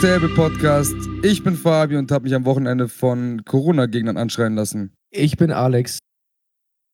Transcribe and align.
Table 0.00 0.30
Podcast. 0.30 0.94
Ich 1.22 1.44
bin 1.44 1.56
Fabi 1.56 1.96
und 1.96 2.10
habe 2.10 2.24
mich 2.24 2.34
am 2.34 2.46
Wochenende 2.46 2.88
von 2.88 3.44
Corona-Gegnern 3.44 4.16
anschreien 4.16 4.54
lassen. 4.54 4.94
Ich 5.10 5.36
bin 5.36 5.52
Alex. 5.52 5.98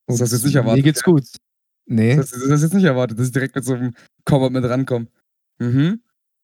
Das 0.08 0.20
hast 0.20 0.32
du 0.32 0.36
jetzt 0.36 0.44
nicht 0.44 0.56
erwartet. 0.56 0.78
Mir 0.78 0.82
geht's 0.82 1.04
gut. 1.04 1.22
Nee. 1.86 2.16
Das 2.16 2.32
hast 2.32 2.42
du 2.42 2.48
das 2.48 2.50
hast 2.50 2.60
du 2.62 2.66
jetzt 2.66 2.74
nicht 2.74 2.84
erwartet, 2.84 3.16
dass 3.16 3.26
ich 3.26 3.32
direkt 3.32 3.54
mit 3.54 3.64
so 3.64 3.74
einem 3.74 3.94
Komma 4.24 4.50
mit 4.50 4.64
rankomme. 4.64 5.06
Mhm. 5.60 6.00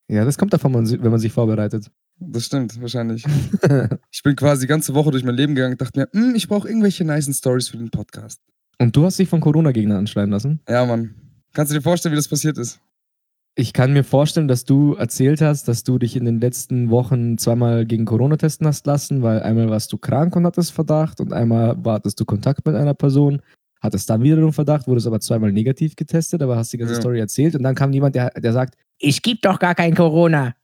Ja, 0.07 0.25
das 0.25 0.39
kommt 0.39 0.53
davon, 0.53 0.73
wenn 0.75 1.11
man 1.11 1.19
sich 1.19 1.33
vorbereitet. 1.33 1.91
Das 2.21 2.45
stimmt, 2.45 2.81
wahrscheinlich. 2.81 3.25
ich 4.13 4.23
bin 4.23 4.37
quasi 4.37 4.61
die 4.61 4.69
ganze 4.69 4.95
Woche 4.95 5.11
durch 5.11 5.25
mein 5.25 5.35
Leben 5.35 5.57
gegangen 5.57 5.73
und 5.73 5.81
dachte 5.81 5.99
mir, 5.99 6.09
hm, 6.13 6.37
ich 6.37 6.47
brauche 6.47 6.69
irgendwelche 6.69 7.05
nice 7.05 7.37
Stories 7.37 7.71
für 7.71 7.77
den 7.77 7.91
Podcast. 7.91 8.41
Und 8.79 8.95
du 8.95 9.05
hast 9.05 9.19
dich 9.19 9.29
von 9.29 9.41
Corona-Gegnern 9.41 9.99
anschreien 9.99 10.31
lassen? 10.31 10.61
Ja, 10.69 10.87
Mann. 10.87 11.17
Kannst 11.55 11.73
du 11.73 11.77
dir 11.77 11.83
vorstellen, 11.83 12.13
wie 12.13 12.17
das 12.17 12.29
passiert 12.29 12.57
ist? 12.57 12.81
Ich 13.55 13.75
kann 13.75 13.93
mir 13.93 14.03
vorstellen, 14.03 14.49
dass 14.49 14.65
du 14.65 14.95
erzählt 14.95 15.43
hast, 15.43 15.69
dass 15.69 15.85
du 15.85 15.99
dich 15.99 16.17
in 16.17 16.25
den 16.25 16.41
letzten 16.41 16.89
Wochen 16.89 17.37
zweimal 17.37 17.85
gegen 17.85 18.07
Corona 18.07 18.37
testen 18.39 18.67
hast 18.67 18.87
lassen, 18.87 19.23
weil 19.23 19.43
einmal 19.43 19.69
warst 19.69 19.93
du 19.93 19.99
krank 19.99 20.35
und 20.37 20.47
hattest 20.47 20.73
Verdacht 20.73 21.21
und 21.21 21.35
einmal 21.35 21.77
hattest 21.85 22.19
du 22.19 22.25
Kontakt 22.25 22.65
mit 22.65 22.75
einer 22.75 22.95
Person, 22.95 23.43
hattest 23.83 24.09
dann 24.09 24.23
wiederum 24.23 24.55
Verdacht, 24.55 24.87
wurdest 24.89 25.07
aber 25.07 25.21
zweimal 25.21 25.53
negativ 25.53 25.97
getestet, 25.97 26.41
aber 26.41 26.57
hast 26.57 26.73
die 26.73 26.79
ganze 26.79 26.95
Ja. 26.95 27.01
Story 27.01 27.21
erzählt 27.21 27.55
und 27.55 27.63
dann 27.63 27.75
kam 27.75 27.93
jemand, 27.93 28.15
der, 28.15 28.31
der 28.31 28.55
sagt, 28.55 28.77
ich 28.99 29.21
geb 29.21 29.43
doch 29.43 29.59
gar 29.59 29.75
kein 29.75 29.95
Corona. 29.95 30.55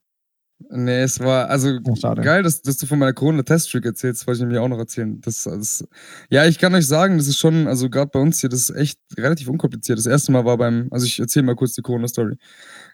Nee, 0.71 1.03
es 1.03 1.21
war, 1.21 1.49
also 1.49 1.79
Oh, 1.87 1.95
schade. 1.95 2.21
geil, 2.23 2.43
dass, 2.43 2.61
dass 2.63 2.77
du 2.79 2.87
von 2.87 2.99
meiner 2.99 3.13
Corona-Test-Trick 3.13 3.85
erzählst, 3.85 4.27
wollte 4.27 4.39
ich 4.39 4.43
nämlich 4.43 4.59
auch 4.59 4.67
noch 4.69 4.79
erzählen. 4.79 5.21
Das, 5.21 5.45
das, 5.45 5.87
ja, 6.31 6.47
ich 6.47 6.59
kann 6.59 6.75
euch 6.75 6.87
sagen, 6.87 7.17
das 7.17 7.29
ist 7.29 7.39
schon, 7.39 7.69
also 7.69 7.89
gerade 7.89 8.11
bei 8.13 8.19
uns 8.19 8.41
hier, 8.41 8.51
das 8.51 8.69
ist 8.69 8.77
echt 8.77 8.99
relativ 9.17 9.49
unkompliziert. 9.49 9.99
Das 9.99 10.07
erste 10.07 10.33
Mal 10.33 10.45
war 10.45 10.59
beim, 10.59 10.89
also 10.91 11.07
ich 11.07 11.21
erzähle 11.21 11.45
mal 11.47 11.55
kurz 11.55 11.75
die 11.75 11.83
Corona-Story. 11.83 12.37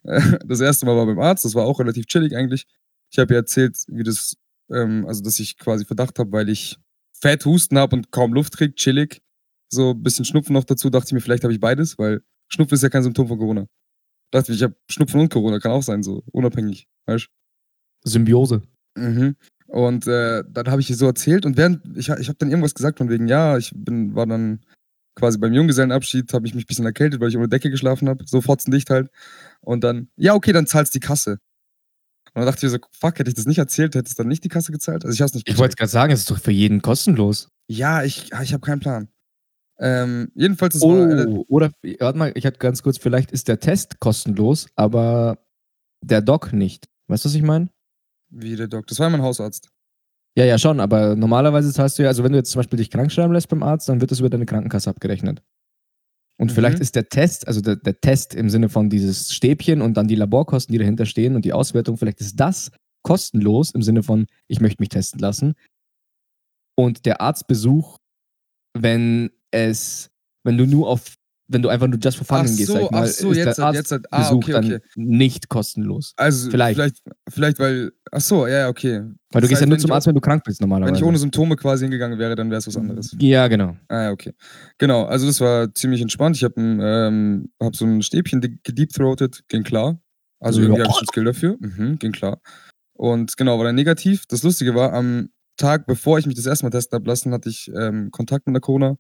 Das 0.47 0.61
erste 0.61 0.85
Mal 0.87 0.95
war 0.97 1.07
beim 1.07 1.19
Arzt, 1.19 1.45
das 1.47 1.55
war 1.55 1.65
auch 1.65 1.81
relativ 1.81 2.07
chillig 2.07 2.37
eigentlich. 2.37 2.67
Ich 3.11 3.19
habe 3.19 3.33
ja 3.33 3.41
erzählt, 3.41 3.77
wie 3.89 4.03
das, 4.03 4.37
ähm, 4.71 5.07
also 5.07 5.23
dass 5.23 5.39
ich 5.41 5.57
quasi 5.57 5.87
Verdacht 5.87 6.19
habe, 6.19 6.33
weil 6.33 6.51
ich 6.51 6.77
fett 7.19 7.47
Husten 7.47 7.79
habe 7.79 7.97
und 7.97 8.11
kaum 8.11 8.35
Luft 8.35 8.57
krieg, 8.59 8.77
chillig. 8.77 9.23
So 9.71 9.93
ein 9.93 10.03
bisschen 10.03 10.27
Schnupfen 10.27 10.53
noch 10.53 10.65
dazu, 10.65 10.91
dachte 10.91 11.07
ich 11.09 11.13
mir, 11.15 11.21
vielleicht 11.21 11.45
habe 11.45 11.55
ich 11.55 11.61
beides, 11.61 11.99
weil 11.99 12.21
Schnupfen 12.49 12.75
ist 12.75 12.83
ja 12.83 12.91
kein 12.91 13.03
Symptom 13.03 13.27
von 13.29 13.39
Corona. 13.39 13.67
Dachte 14.33 14.53
ich, 14.53 14.59
ich 14.59 14.63
habe 14.65 14.77
Schnupfen 14.91 15.21
und 15.21 15.31
Corona, 15.33 15.59
kann 15.61 15.73
auch 15.73 15.83
sein, 15.83 16.03
so 16.03 16.23
unabhängig, 16.33 16.87
weißt 17.07 17.27
du? 17.27 17.44
Symbiose. 18.05 18.63
Mhm. 18.97 19.37
Und 19.67 20.07
äh, 20.07 20.45
dann 20.49 20.69
habe 20.69 20.81
ich 20.81 20.91
ihr 20.91 20.97
so 20.97 21.07
erzählt 21.07 21.47
und 21.47 21.57
während, 21.57 21.81
ich, 21.97 22.09
ich 22.09 22.29
habe 22.29 22.39
dann 22.39 22.51
irgendwas 22.51 22.75
gesagt 22.75 22.99
von 22.99 23.09
wegen, 23.09 23.27
ja, 23.27 23.57
ich 23.59 23.73
bin, 23.75 24.15
war 24.15 24.27
dann 24.27 24.61
quasi 25.17 25.39
beim 25.39 25.53
Junggesellenabschied, 25.53 26.33
habe 26.33 26.47
ich 26.47 26.55
mich 26.55 26.65
ein 26.65 26.67
bisschen 26.67 26.85
erkältet, 26.85 27.21
weil 27.21 27.29
ich 27.29 27.37
unter 27.37 27.49
Decke 27.49 27.71
geschlafen 27.71 28.09
habe, 28.09 28.25
so 28.27 28.41
fotzendicht 28.41 28.91
halt. 28.91 29.11
Und 29.61 29.83
dann, 29.83 30.09
ja, 30.17 30.35
okay, 30.35 30.53
dann 30.53 30.67
zahlst 30.67 30.95
die 30.95 31.01
Kasse. 31.01 31.39
Und 32.35 32.41
dann 32.41 32.47
dachte 32.47 32.67
ich 32.67 32.73
so, 32.73 32.79
fuck, 32.93 33.19
hätte 33.19 33.29
ich 33.29 33.35
das 33.35 33.47
nicht 33.47 33.59
erzählt, 33.59 33.95
hätte 33.95 34.09
es 34.09 34.17
dann 34.17 34.29
nicht 34.29 34.43
die 34.45 34.49
Kasse 34.49 34.73
gezahlt? 34.73 35.05
Also 35.05 35.15
ich 35.15 35.23
hab's 35.23 35.35
nicht 35.35 35.49
Ich 35.49 35.59
wollte 35.59 35.77
gerade 35.77 35.91
sagen, 35.91 36.13
es 36.13 36.21
ist 36.21 36.31
doch 36.31 36.39
für 36.39 36.51
jeden 36.51 36.83
kostenlos. 36.83 37.49
Ja, 37.69 38.03
ich, 38.03 38.33
ich 38.43 38.53
habe 38.53 38.61
keinen 38.61 38.81
Plan. 38.81 39.09
Ähm, 39.79 40.31
jedenfalls, 40.35 40.75
es 40.75 40.83
war, 40.83 41.11
äh, 41.11 41.27
Oh, 41.27 41.45
oder, 41.49 41.73
warte 42.01 42.19
mal, 42.19 42.33
ich 42.35 42.47
hatte 42.47 42.59
ganz 42.59 42.83
kurz, 42.83 42.99
vielleicht 42.99 43.33
ist 43.33 43.49
der 43.49 43.61
Test 43.61 44.01
kostenlos, 44.01 44.69
aber 44.77 45.39
der 46.01 46.23
Doc 46.23 46.53
nicht. 46.53 46.87
Weißt 47.09 47.25
du, 47.25 47.29
was 47.29 47.35
ich 47.35 47.43
meine? 47.43 47.69
Wie 48.35 48.57
der 48.57 48.69
Doc, 48.69 48.87
das 48.87 48.99
war 48.99 49.11
mein 49.11 49.23
Hausarzt. 49.23 49.69
Ja, 50.37 50.45
ja, 50.45 50.59
schon, 50.59 50.81
aber 50.81 51.15
normalerweise 51.15 51.73
zahlst 51.73 51.99
du 51.99 52.03
ja, 52.03 52.09
also 52.09 52.25
wenn 52.25 52.33
du 52.33 52.39
jetzt 52.39 52.51
zum 52.51 52.59
Beispiel 52.59 52.77
dich 52.77 52.91
krank 52.91 53.13
schreiben 53.13 53.33
lässt 53.33 53.49
beim 53.49 53.63
Arzt, 53.63 53.89
dann 53.89 54.01
wird 54.01 54.11
das 54.11 54.19
über 54.19 54.31
deine 54.31 54.47
Krankenkasse 54.47 54.91
abgerechnet. 54.91 55.43
Und 56.41 56.51
Mhm. 56.51 56.55
vielleicht 56.55 56.81
ist 56.81 56.97
der 56.97 57.09
Test, 57.09 57.47
also 57.47 57.61
der, 57.61 57.77
der 57.77 58.01
Test 58.01 58.35
im 58.35 58.51
Sinne 58.51 58.69
von 58.69 58.91
dieses 58.91 59.33
Stäbchen 59.33 59.81
und 59.81 59.97
dann 59.97 60.09
die 60.09 60.17
Laborkosten, 60.17 60.73
die 60.73 60.79
dahinter 60.79 61.07
stehen 61.07 61.37
und 61.37 61.45
die 61.45 61.53
Auswertung, 61.53 61.97
vielleicht 61.97 62.21
ist 62.21 62.41
das 62.41 62.73
kostenlos 63.05 63.71
im 63.71 63.83
Sinne 63.83 64.03
von, 64.03 64.27
ich 64.49 64.61
möchte 64.61 64.83
mich 64.83 64.89
testen 64.89 65.21
lassen. 65.21 65.55
Und 66.77 67.07
der 67.07 67.21
Arztbesuch, 67.21 67.99
wenn 68.77 69.31
es, 69.53 70.11
wenn 70.45 70.59
du 70.59 70.67
nur 70.67 70.89
auf, 70.89 71.15
wenn 71.49 71.61
du 71.63 71.69
einfach 71.69 71.87
nur 71.87 71.99
just 71.99 72.17
for 72.17 72.25
fun 72.27 72.39
Ach 72.41 72.45
hingehst, 72.47 72.69
so, 72.69 72.73
sag 72.75 72.83
ich 72.85 72.91
mal, 72.91 73.03
ach 73.03 73.07
so, 73.07 73.31
ist 73.31 73.37
jetzt- 73.39 73.59
der 73.59 73.73
jetzt- 73.73 73.93
Arztbesuch 73.93 74.09
ah, 74.11 74.33
okay, 74.35 74.53
dann 74.53 74.65
okay. 74.65 74.79
nicht 74.97 75.49
kostenlos. 75.49 76.15
Also 76.17 76.51
Vielleicht. 76.51 76.77
vielleicht, 76.77 77.03
vielleicht 77.29 77.59
weil, 77.59 77.93
ach 78.11 78.21
so, 78.21 78.47
ja, 78.47 78.59
ja, 78.61 78.69
okay. 78.69 79.01
Weil 79.01 79.03
du 79.03 79.41
Das 79.41 79.49
gehst 79.49 79.51
ja 79.51 79.57
heißt, 79.57 79.69
nur 79.69 79.77
wenn 79.77 79.81
zum 79.81 79.93
Arzt, 79.93 80.07
wenn 80.07 80.15
du 80.15 80.21
krank 80.21 80.43
bist 80.45 80.61
Wenn 80.61 80.69
normalerweise. 80.69 81.01
ich 81.01 81.05
ohne 81.05 81.19
Symptome 81.19 81.57
quasi 81.57 81.85
hingegangen 81.85 82.19
wäre, 82.19 82.35
dann 82.35 82.49
wäre 82.51 82.59
es 82.61 82.67
was 82.67 82.77
anderes. 82.77 83.15
ja, 83.19 83.47
genau. 83.49 83.77
Ah, 83.89 84.05
ja, 84.05 84.11
okay. 84.13 84.33
Genau, 84.79 85.05
also 85.05 85.27
das 85.27 85.41
war 85.41 85.73
ziemlich 85.75 86.01
entspannt. 86.01 86.37
Ich 86.37 86.45
habe 86.45 86.55
ähm, 86.61 87.51
hab 87.63 87.77
so 87.77 87.85
ein 87.85 88.01
Stäbchen 88.03 88.41
gedeepthroated, 88.63 89.43
ging 89.49 89.63
klar. 89.65 89.99
Also 90.41 90.61
Ja. 90.61 90.67
irgendwie 90.67 90.83
habe 90.83 90.91
ich 90.91 90.97
schon 90.99 91.09
Skill 91.09 91.25
dafür. 91.25 91.57
Mhm, 91.61 91.99
ging 91.99 92.13
klar. 92.13 92.41
Und 92.97 93.37
genau, 93.37 93.59
war 93.59 93.65
dann 93.65 93.75
negativ. 93.75 94.25
Das 94.29 94.43
Lustige 94.43 94.75
war, 94.75 94.93
am 94.93 95.31
Tag, 95.57 95.87
bevor 95.87 96.19
ich 96.19 96.27
mich 96.27 96.35
das 96.37 96.47
erste 96.47 96.65
Mal 96.65 96.71
testen 96.71 96.97
habe 96.97 97.07
lassen, 97.07 97.33
hatte 97.33 97.49
ich 97.49 97.71
ähm, 97.77 98.11
Kontakt 98.11 98.47
mit 98.47 98.53
einer 98.53 98.61
Corona, 98.61 98.97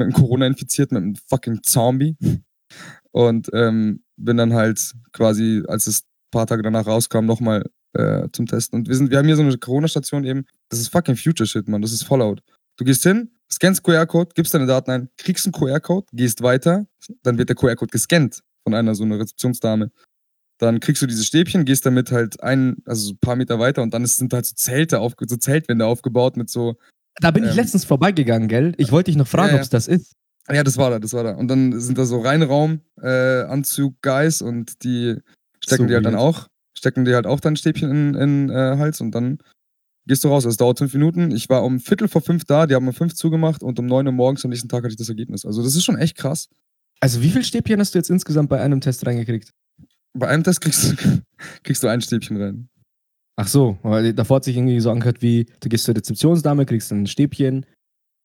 mit 0.00 0.14
einem 0.14 0.22
Corona-Infizierten, 0.22 0.94
mit 0.96 1.04
einem 1.04 1.16
fucking 1.28 1.62
Zombie. 1.62 2.16
Und 3.12 3.50
ähm, 3.52 4.04
bin 4.16 4.36
dann 4.36 4.54
halt 4.54 4.94
quasi, 5.12 5.62
als 5.66 5.86
es 5.86 6.02
ein 6.02 6.30
paar 6.30 6.46
Tage 6.46 6.62
danach 6.62 6.86
rauskam, 6.86 7.26
nochmal 7.26 7.64
äh, 7.94 8.28
zum 8.32 8.46
Testen. 8.46 8.78
Und 8.78 8.88
wir, 8.88 8.94
sind, 8.94 9.10
wir 9.10 9.18
haben 9.18 9.26
hier 9.26 9.36
so 9.36 9.42
eine 9.42 9.56
Corona-Station 9.56 10.24
eben. 10.24 10.44
Das 10.68 10.78
ist 10.78 10.88
fucking 10.88 11.16
Future-Shit, 11.16 11.68
Mann. 11.68 11.82
Das 11.82 11.92
ist 11.92 12.04
Fallout. 12.04 12.42
Du 12.76 12.84
gehst 12.84 13.02
hin, 13.02 13.30
scannst 13.52 13.82
QR-Code, 13.82 14.30
gibst 14.34 14.54
deine 14.54 14.66
Daten 14.66 14.90
ein, 14.90 15.08
kriegst 15.16 15.44
einen 15.46 15.52
QR-Code, 15.52 16.06
gehst 16.12 16.42
weiter, 16.42 16.86
dann 17.22 17.36
wird 17.36 17.48
der 17.48 17.56
QR-Code 17.56 17.90
gescannt 17.90 18.42
von 18.62 18.74
einer 18.74 18.94
so 18.94 19.04
einer 19.04 19.18
Rezeptionsdame. 19.18 19.90
Dann 20.58 20.80
kriegst 20.80 21.02
du 21.02 21.06
dieses 21.06 21.26
Stäbchen, 21.26 21.64
gehst 21.64 21.84
damit 21.86 22.12
halt 22.12 22.42
ein, 22.42 22.76
also 22.84 23.08
so 23.08 23.12
ein 23.14 23.18
paar 23.18 23.36
Meter 23.36 23.58
weiter 23.58 23.82
und 23.82 23.92
dann 23.92 24.06
sind 24.06 24.32
halt 24.32 24.46
so 24.46 24.54
Zelte, 24.54 25.00
auf, 25.00 25.14
so 25.18 25.36
Zeltwände 25.36 25.86
aufgebaut 25.86 26.36
mit 26.36 26.50
so, 26.50 26.76
Da 27.20 27.30
bin 27.30 27.44
ich 27.44 27.50
Ähm, 27.50 27.56
letztens 27.56 27.84
vorbeigegangen, 27.84 28.48
gell? 28.48 28.74
Ich 28.78 28.90
wollte 28.92 29.10
dich 29.10 29.16
noch 29.16 29.28
fragen, 29.28 29.50
Ja, 29.50 29.56
ob 29.56 29.60
es 29.62 29.68
das 29.70 29.88
ist. 29.88 30.14
ja, 30.50 30.64
das 30.64 30.76
war 30.78 30.90
da, 30.90 30.98
das 30.98 31.12
war 31.12 31.22
da. 31.24 31.32
Und 31.34 31.48
dann 31.48 31.78
sind 31.80 31.98
da 31.98 32.04
so 32.06 32.20
Reinraum, 32.20 32.80
äh, 33.00 33.42
Anzug, 33.42 34.00
Guys 34.02 34.42
und 34.42 34.82
die 34.84 35.16
stecken 35.62 35.82
So 35.84 35.86
dir 35.88 35.94
halt 35.96 36.06
dann 36.06 36.14
weird. 36.14 36.22
auch, 36.22 36.46
stecken 36.76 37.04
dir 37.04 37.14
halt 37.16 37.26
auch 37.26 37.40
dein 37.40 37.56
Stäbchen 37.56 37.90
in, 37.90 38.14
in 38.14 38.50
äh, 38.50 38.76
Hals 38.78 39.00
und 39.00 39.12
dann 39.14 39.38
gehst 40.06 40.24
du 40.24 40.28
raus. 40.28 40.44
Es 40.46 40.56
dauert 40.56 40.78
fünf 40.78 40.94
Minuten. 40.94 41.30
Ich 41.30 41.48
war 41.50 41.62
um 41.62 41.78
Viertel 41.78 42.08
vor 42.08 42.22
fünf 42.22 42.44
da, 42.44 42.66
die 42.66 42.74
haben 42.74 42.88
um 42.88 42.94
fünf 42.94 43.14
zugemacht 43.14 43.62
und 43.62 43.78
um 43.78 43.86
neun 43.86 44.06
Uhr 44.06 44.12
morgens 44.12 44.44
am 44.44 44.50
nächsten 44.50 44.68
Tag 44.68 44.78
hatte 44.82 44.92
ich 44.92 44.96
das 44.96 45.08
Ergebnis. 45.10 45.44
Also 45.44 45.62
das 45.62 45.76
ist 45.76 45.84
schon 45.84 45.98
echt 45.98 46.16
krass. 46.16 46.48
Also, 47.02 47.22
wie 47.22 47.30
viel 47.30 47.44
Stäbchen 47.44 47.80
hast 47.80 47.94
du 47.94 47.98
jetzt 47.98 48.10
insgesamt 48.10 48.50
bei 48.50 48.60
einem 48.60 48.80
Test 48.82 49.06
reingekriegt? 49.06 49.52
Bei 50.12 50.28
einem 50.28 50.42
Test 50.44 50.60
kriegst 50.60 50.84
du, 50.92 50.96
kriegst 51.62 51.82
du 51.82 51.88
ein 51.88 52.00
Stäbchen 52.02 52.36
rein. 52.42 52.68
Ach 53.40 53.48
so, 53.48 53.78
weil 53.82 54.12
davor 54.12 54.36
hat 54.36 54.44
sich 54.44 54.54
irgendwie 54.54 54.80
so 54.80 54.90
angehört 54.90 55.22
wie, 55.22 55.46
du 55.60 55.70
gehst 55.70 55.84
zur 55.84 55.96
Rezeptionsdame, 55.96 56.66
kriegst 56.66 56.92
ein 56.92 57.06
Stäbchen 57.06 57.64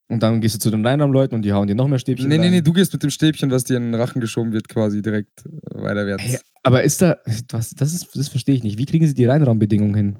und 0.08 0.22
dann 0.22 0.42
gehst 0.42 0.56
du 0.56 0.58
zu 0.58 0.70
den 0.70 0.84
Reinraumleuten 0.84 1.34
und 1.36 1.42
die 1.42 1.54
hauen 1.54 1.66
dir 1.66 1.74
noch 1.74 1.88
mehr 1.88 1.98
Stäbchen 1.98 2.28
Nee, 2.28 2.36
nee, 2.36 2.44
rein. 2.44 2.50
nee, 2.52 2.60
du 2.60 2.74
gehst 2.74 2.92
mit 2.92 3.02
dem 3.02 3.08
Stäbchen, 3.08 3.50
was 3.50 3.64
dir 3.64 3.78
in 3.78 3.84
den 3.84 3.94
Rachen 3.94 4.20
geschoben 4.20 4.52
wird, 4.52 4.68
quasi 4.68 5.00
direkt 5.00 5.46
äh, 5.46 5.82
weiterwärts. 5.82 6.22
Hey, 6.22 6.38
aber 6.62 6.82
ist 6.82 7.00
da, 7.00 7.16
was, 7.50 7.70
das, 7.70 7.94
ist, 7.94 8.14
das 8.14 8.28
verstehe 8.28 8.54
ich 8.54 8.62
nicht. 8.62 8.76
Wie 8.76 8.84
kriegen 8.84 9.06
sie 9.06 9.14
die 9.14 9.24
Reinraumbedingungen 9.24 9.94
hin? 9.94 10.16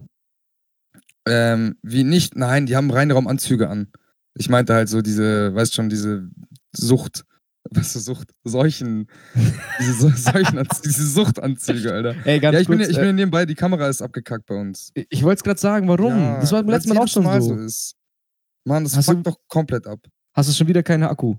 Ähm, 1.28 1.76
wie 1.82 2.04
nicht? 2.04 2.34
Nein, 2.34 2.64
die 2.64 2.74
haben 2.76 2.90
Reinraumanzüge 2.90 3.68
an. 3.68 3.88
Ich 4.38 4.48
meinte 4.48 4.72
halt 4.72 4.88
so 4.88 5.02
diese, 5.02 5.54
weißt 5.54 5.74
schon, 5.74 5.90
diese 5.90 6.30
Sucht. 6.74 7.24
Was 7.70 7.96
ist 7.96 8.04
Sucht? 8.06 8.30
Seuchen. 8.44 9.06
diese, 9.80 9.92
so, 9.94 10.08
Seuchenanz 10.14 10.80
diese 10.82 11.06
Suchtanzüge, 11.06 11.92
Alter. 11.92 12.14
Ey, 12.24 12.40
ganz 12.40 12.54
Ja, 12.54 12.60
ich 12.60 12.68
bin, 12.68 12.78
kurz, 12.78 12.88
ja- 12.88 12.92
ich 12.92 12.96
bin 12.96 13.04
ja 13.06 13.10
äh, 13.10 13.14
nebenbei, 13.14 13.46
die 13.46 13.54
Kamera 13.54 13.88
ist 13.88 14.02
abgekackt 14.02 14.46
bei 14.46 14.54
uns. 14.54 14.90
ich, 14.94 15.06
ich 15.10 15.22
wollte 15.22 15.38
es 15.40 15.44
gerade 15.44 15.60
sagen, 15.60 15.88
warum? 15.88 16.12
Ja, 16.18 16.40
das 16.40 16.52
war 16.52 16.62
beim 16.62 16.70
letzten 16.70 16.90
Mal 16.94 16.98
auch 17.02 17.08
schon 17.08 17.24
Mal 17.24 17.40
so. 17.42 17.54
ist. 17.54 17.94
Mann, 18.64 18.84
das 18.84 18.96
Hast 18.96 19.06
fuckt 19.06 19.26
doch 19.26 19.36
komplett 19.48 19.86
ab. 19.86 20.00
Hast 20.34 20.48
du 20.48 20.52
schon 20.52 20.66
wieder 20.68 20.82
keine 20.82 21.08
Akku? 21.08 21.36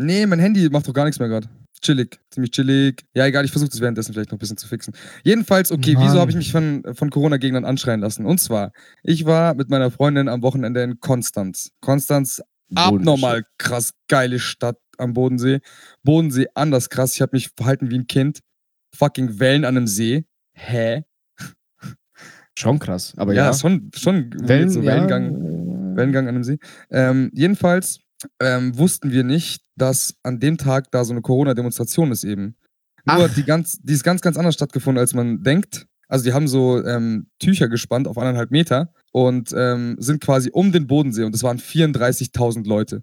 Nee, 0.00 0.26
mein 0.26 0.38
Handy 0.38 0.68
macht 0.70 0.86
doch 0.86 0.92
gar 0.94 1.04
nichts 1.04 1.18
mehr 1.18 1.28
gerade. 1.28 1.48
Chillig, 1.80 2.18
ziemlich 2.30 2.50
chillig. 2.52 3.04
Ja, 3.14 3.26
egal, 3.26 3.44
ich 3.44 3.50
versuche 3.52 3.70
das 3.70 3.80
währenddessen 3.80 4.12
vielleicht 4.12 4.30
noch 4.30 4.36
ein 4.36 4.40
bisschen 4.40 4.56
zu 4.56 4.66
fixen. 4.66 4.94
Jedenfalls, 5.22 5.70
okay, 5.70 5.94
Mann. 5.94 6.04
wieso 6.04 6.18
habe 6.20 6.30
ich 6.30 6.36
mich 6.36 6.50
von, 6.50 6.82
von 6.92 7.10
Corona-Gegnern 7.10 7.64
anschreien 7.64 8.00
lassen? 8.00 8.26
Und 8.26 8.38
zwar, 8.38 8.72
ich 9.02 9.26
war 9.26 9.54
mit 9.54 9.70
meiner 9.70 9.90
Freundin 9.90 10.28
am 10.28 10.42
Wochenende 10.42 10.82
in 10.82 10.98
Konstanz. 11.00 11.70
Konstanz, 11.80 12.42
abnormal 12.74 13.44
krass 13.58 13.92
geile 14.08 14.38
Stadt 14.38 14.78
am 14.98 15.12
Bodensee. 15.12 15.60
Bodensee 16.02 16.46
anders 16.54 16.90
krass. 16.90 17.14
Ich 17.14 17.20
habe 17.20 17.36
mich 17.36 17.50
verhalten 17.56 17.90
wie 17.90 17.98
ein 17.98 18.06
Kind. 18.06 18.40
Fucking 18.94 19.38
Wellen 19.38 19.64
an 19.64 19.76
einem 19.76 19.86
See. 19.86 20.24
Hä? 20.52 21.04
Schon 22.58 22.80
krass, 22.80 23.14
aber 23.16 23.34
ja, 23.34 23.46
ja. 23.46 23.54
schon, 23.54 23.90
schon 23.94 24.34
Wellen, 24.34 24.68
so 24.68 24.80
ja, 24.80 24.86
Wellengang. 24.86 25.96
Wellengang 25.96 26.26
an 26.26 26.34
einem 26.34 26.44
See. 26.44 26.58
Ähm, 26.90 27.30
jedenfalls 27.32 28.00
ähm, 28.40 28.76
wussten 28.76 29.12
wir 29.12 29.22
nicht, 29.22 29.62
dass 29.76 30.16
an 30.24 30.40
dem 30.40 30.58
Tag 30.58 30.90
da 30.90 31.04
so 31.04 31.12
eine 31.12 31.22
Corona-Demonstration 31.22 32.10
ist 32.10 32.24
eben. 32.24 32.56
Nur 33.04 33.26
Ach. 33.26 33.34
die, 33.34 33.44
ganz, 33.44 33.78
die 33.80 33.92
ist 33.92 34.02
ganz, 34.02 34.22
ganz 34.22 34.36
anders 34.36 34.54
stattgefunden, 34.54 35.00
als 35.00 35.14
man 35.14 35.42
denkt. 35.42 35.86
Also 36.08 36.24
die 36.24 36.32
haben 36.32 36.48
so 36.48 36.84
ähm, 36.84 37.28
Tücher 37.38 37.68
gespannt 37.68 38.08
auf 38.08 38.18
anderthalb 38.18 38.50
Meter 38.50 38.92
und 39.12 39.54
ähm, 39.56 39.96
sind 39.98 40.20
quasi 40.20 40.50
um 40.52 40.72
den 40.72 40.86
Bodensee 40.86 41.24
und 41.24 41.34
es 41.34 41.42
waren 41.42 41.58
34.000 41.58 42.66
Leute. 42.66 43.02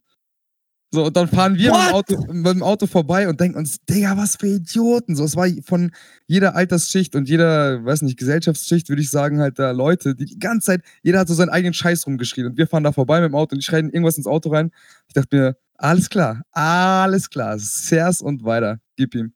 So, 0.96 1.06
und 1.06 1.18
dann 1.18 1.28
fahren 1.28 1.58
wir 1.58 1.72
mit 1.72 1.82
dem? 1.82 1.94
Auto, 1.94 2.34
mit 2.34 2.54
dem 2.54 2.64
Auto 2.64 2.88
vorbei 2.88 3.28
und 3.28 3.42
denken 3.42 3.58
uns, 3.58 3.80
Digga, 3.90 4.16
was 4.16 4.38
für 4.38 4.48
Idioten. 4.48 5.16
So, 5.16 5.26
es 5.26 5.36
war 5.36 5.48
von 5.66 5.92
jeder 6.26 6.56
Altersschicht 6.56 7.16
und 7.16 7.28
jeder, 7.28 7.84
weiß 7.84 8.04
nicht, 8.04 8.18
Gesellschaftsschicht, 8.18 8.88
würde 8.88 9.02
ich 9.02 9.10
sagen, 9.10 9.42
halt 9.42 9.60
da 9.60 9.72
Leute, 9.72 10.16
die 10.16 10.24
die 10.24 10.40
ganze 10.40 10.68
Zeit, 10.68 10.82
jeder 11.04 11.20
hat 11.20 11.28
so 11.28 11.34
seinen 11.34 11.50
eigenen 11.50 11.74
Scheiß 11.74 12.08
rumgeschrien 12.08 12.48
und 12.48 12.58
wir 12.58 12.68
fahren 12.68 12.84
da 12.84 12.94
vorbei 12.94 13.20
mit 13.20 13.30
dem 13.30 13.36
Auto 13.36 13.56
und 13.56 13.62
die 13.62 13.66
schreien 13.66 13.90
irgendwas 13.90 14.18
ins 14.18 14.28
Auto 14.28 14.50
rein. 14.52 14.72
Ich 15.08 15.14
dachte 15.14 15.36
mir, 15.36 15.58
alles 15.78 16.10
klar, 16.10 16.44
alles 16.52 17.30
klar, 17.30 17.60
Sers 17.60 18.22
und 18.22 18.46
weiter, 18.46 18.80
gib 18.96 19.16
ihm. 19.16 19.34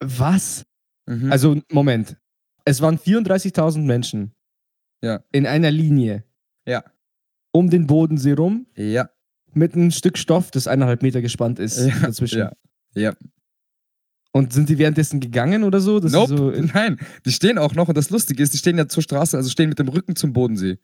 Was? 0.00 0.64
Mhm. 1.06 1.30
Also, 1.30 1.60
Moment. 1.70 2.16
Es 2.64 2.80
waren 2.80 2.98
34.000 2.98 3.80
Menschen. 3.80 4.32
Ja. 5.02 5.22
In 5.32 5.46
einer 5.46 5.70
Linie. 5.70 6.24
Ja. 6.66 6.84
Um 7.52 7.70
den 7.70 7.86
Bodensee 7.86 8.32
rum. 8.32 8.66
ja, 8.76 9.08
Mit 9.54 9.74
einem 9.74 9.90
Stück 9.90 10.18
Stoff, 10.18 10.50
das 10.50 10.66
eineinhalb 10.68 11.02
Meter 11.02 11.22
gespannt 11.22 11.58
ist 11.58 11.78
Ja, 11.78 11.98
dazwischen. 12.00 12.38
ja, 12.40 12.52
ja. 12.94 13.14
Und 14.32 14.52
sind 14.52 14.68
die 14.68 14.76
währenddessen 14.78 15.20
gegangen 15.20 15.64
oder 15.64 15.80
so? 15.80 15.98
Das 16.00 16.12
Nope, 16.12 16.36
so 16.36 16.50
in, 16.50 16.70
nein, 16.74 16.98
die 17.24 17.32
stehen 17.32 17.56
auch 17.58 17.74
noch 17.74 17.88
und 17.88 17.96
das 17.96 18.10
Lustige 18.10 18.42
ist, 18.42 18.52
die 18.52 18.58
stehen 18.58 18.76
ja 18.76 18.86
zur 18.86 19.02
Straße, 19.02 19.36
also 19.36 19.48
stehen 19.48 19.70
mit 19.70 19.78
dem 19.78 19.88
Rücken 19.88 20.14
zum 20.16 20.32
Bodensee. 20.34 20.78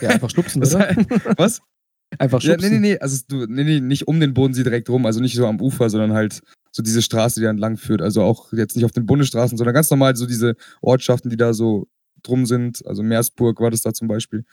ja, 0.00 0.10
einfach 0.10 0.30
Das 0.54 0.74
oder? 0.74 0.94
Was? 1.38 1.62
Einfach 2.18 2.42
Ja, 2.42 2.52
stupsen. 2.52 2.70
nee, 2.72 2.78
nee, 2.78 2.88
nee, 2.94 2.98
also 2.98 3.22
du, 3.26 3.46
nee, 3.46 3.64
nee, 3.64 3.80
nicht 3.80 4.06
um 4.06 4.20
den 4.20 4.34
Bodensee 4.34 4.62
direkt 4.64 4.90
rum, 4.90 5.06
also 5.06 5.20
nicht 5.20 5.34
so 5.34 5.46
am 5.46 5.60
Ufer, 5.62 5.88
sondern 5.88 6.12
halt 6.12 6.42
so 6.70 6.82
diese 6.82 7.00
Straße, 7.00 7.40
die 7.40 7.44
da 7.44 7.50
entlang 7.50 7.78
führt. 7.78 8.02
Also 8.02 8.22
auch 8.22 8.52
jetzt 8.52 8.76
nicht 8.76 8.84
auf 8.84 8.92
den 8.92 9.06
Bundesstraßen, 9.06 9.56
sondern 9.56 9.74
ganz 9.74 9.90
normal 9.90 10.14
so 10.14 10.26
diese 10.26 10.54
Ortschaften, 10.82 11.30
die 11.30 11.38
da 11.38 11.54
so 11.54 11.88
drum 12.22 12.46
sind. 12.46 12.84
Also 12.86 13.02
Meersburg 13.02 13.60
war 13.60 13.70
das 13.70 13.82
da 13.82 13.92
zum 13.92 14.08
Beispiel. 14.08 14.44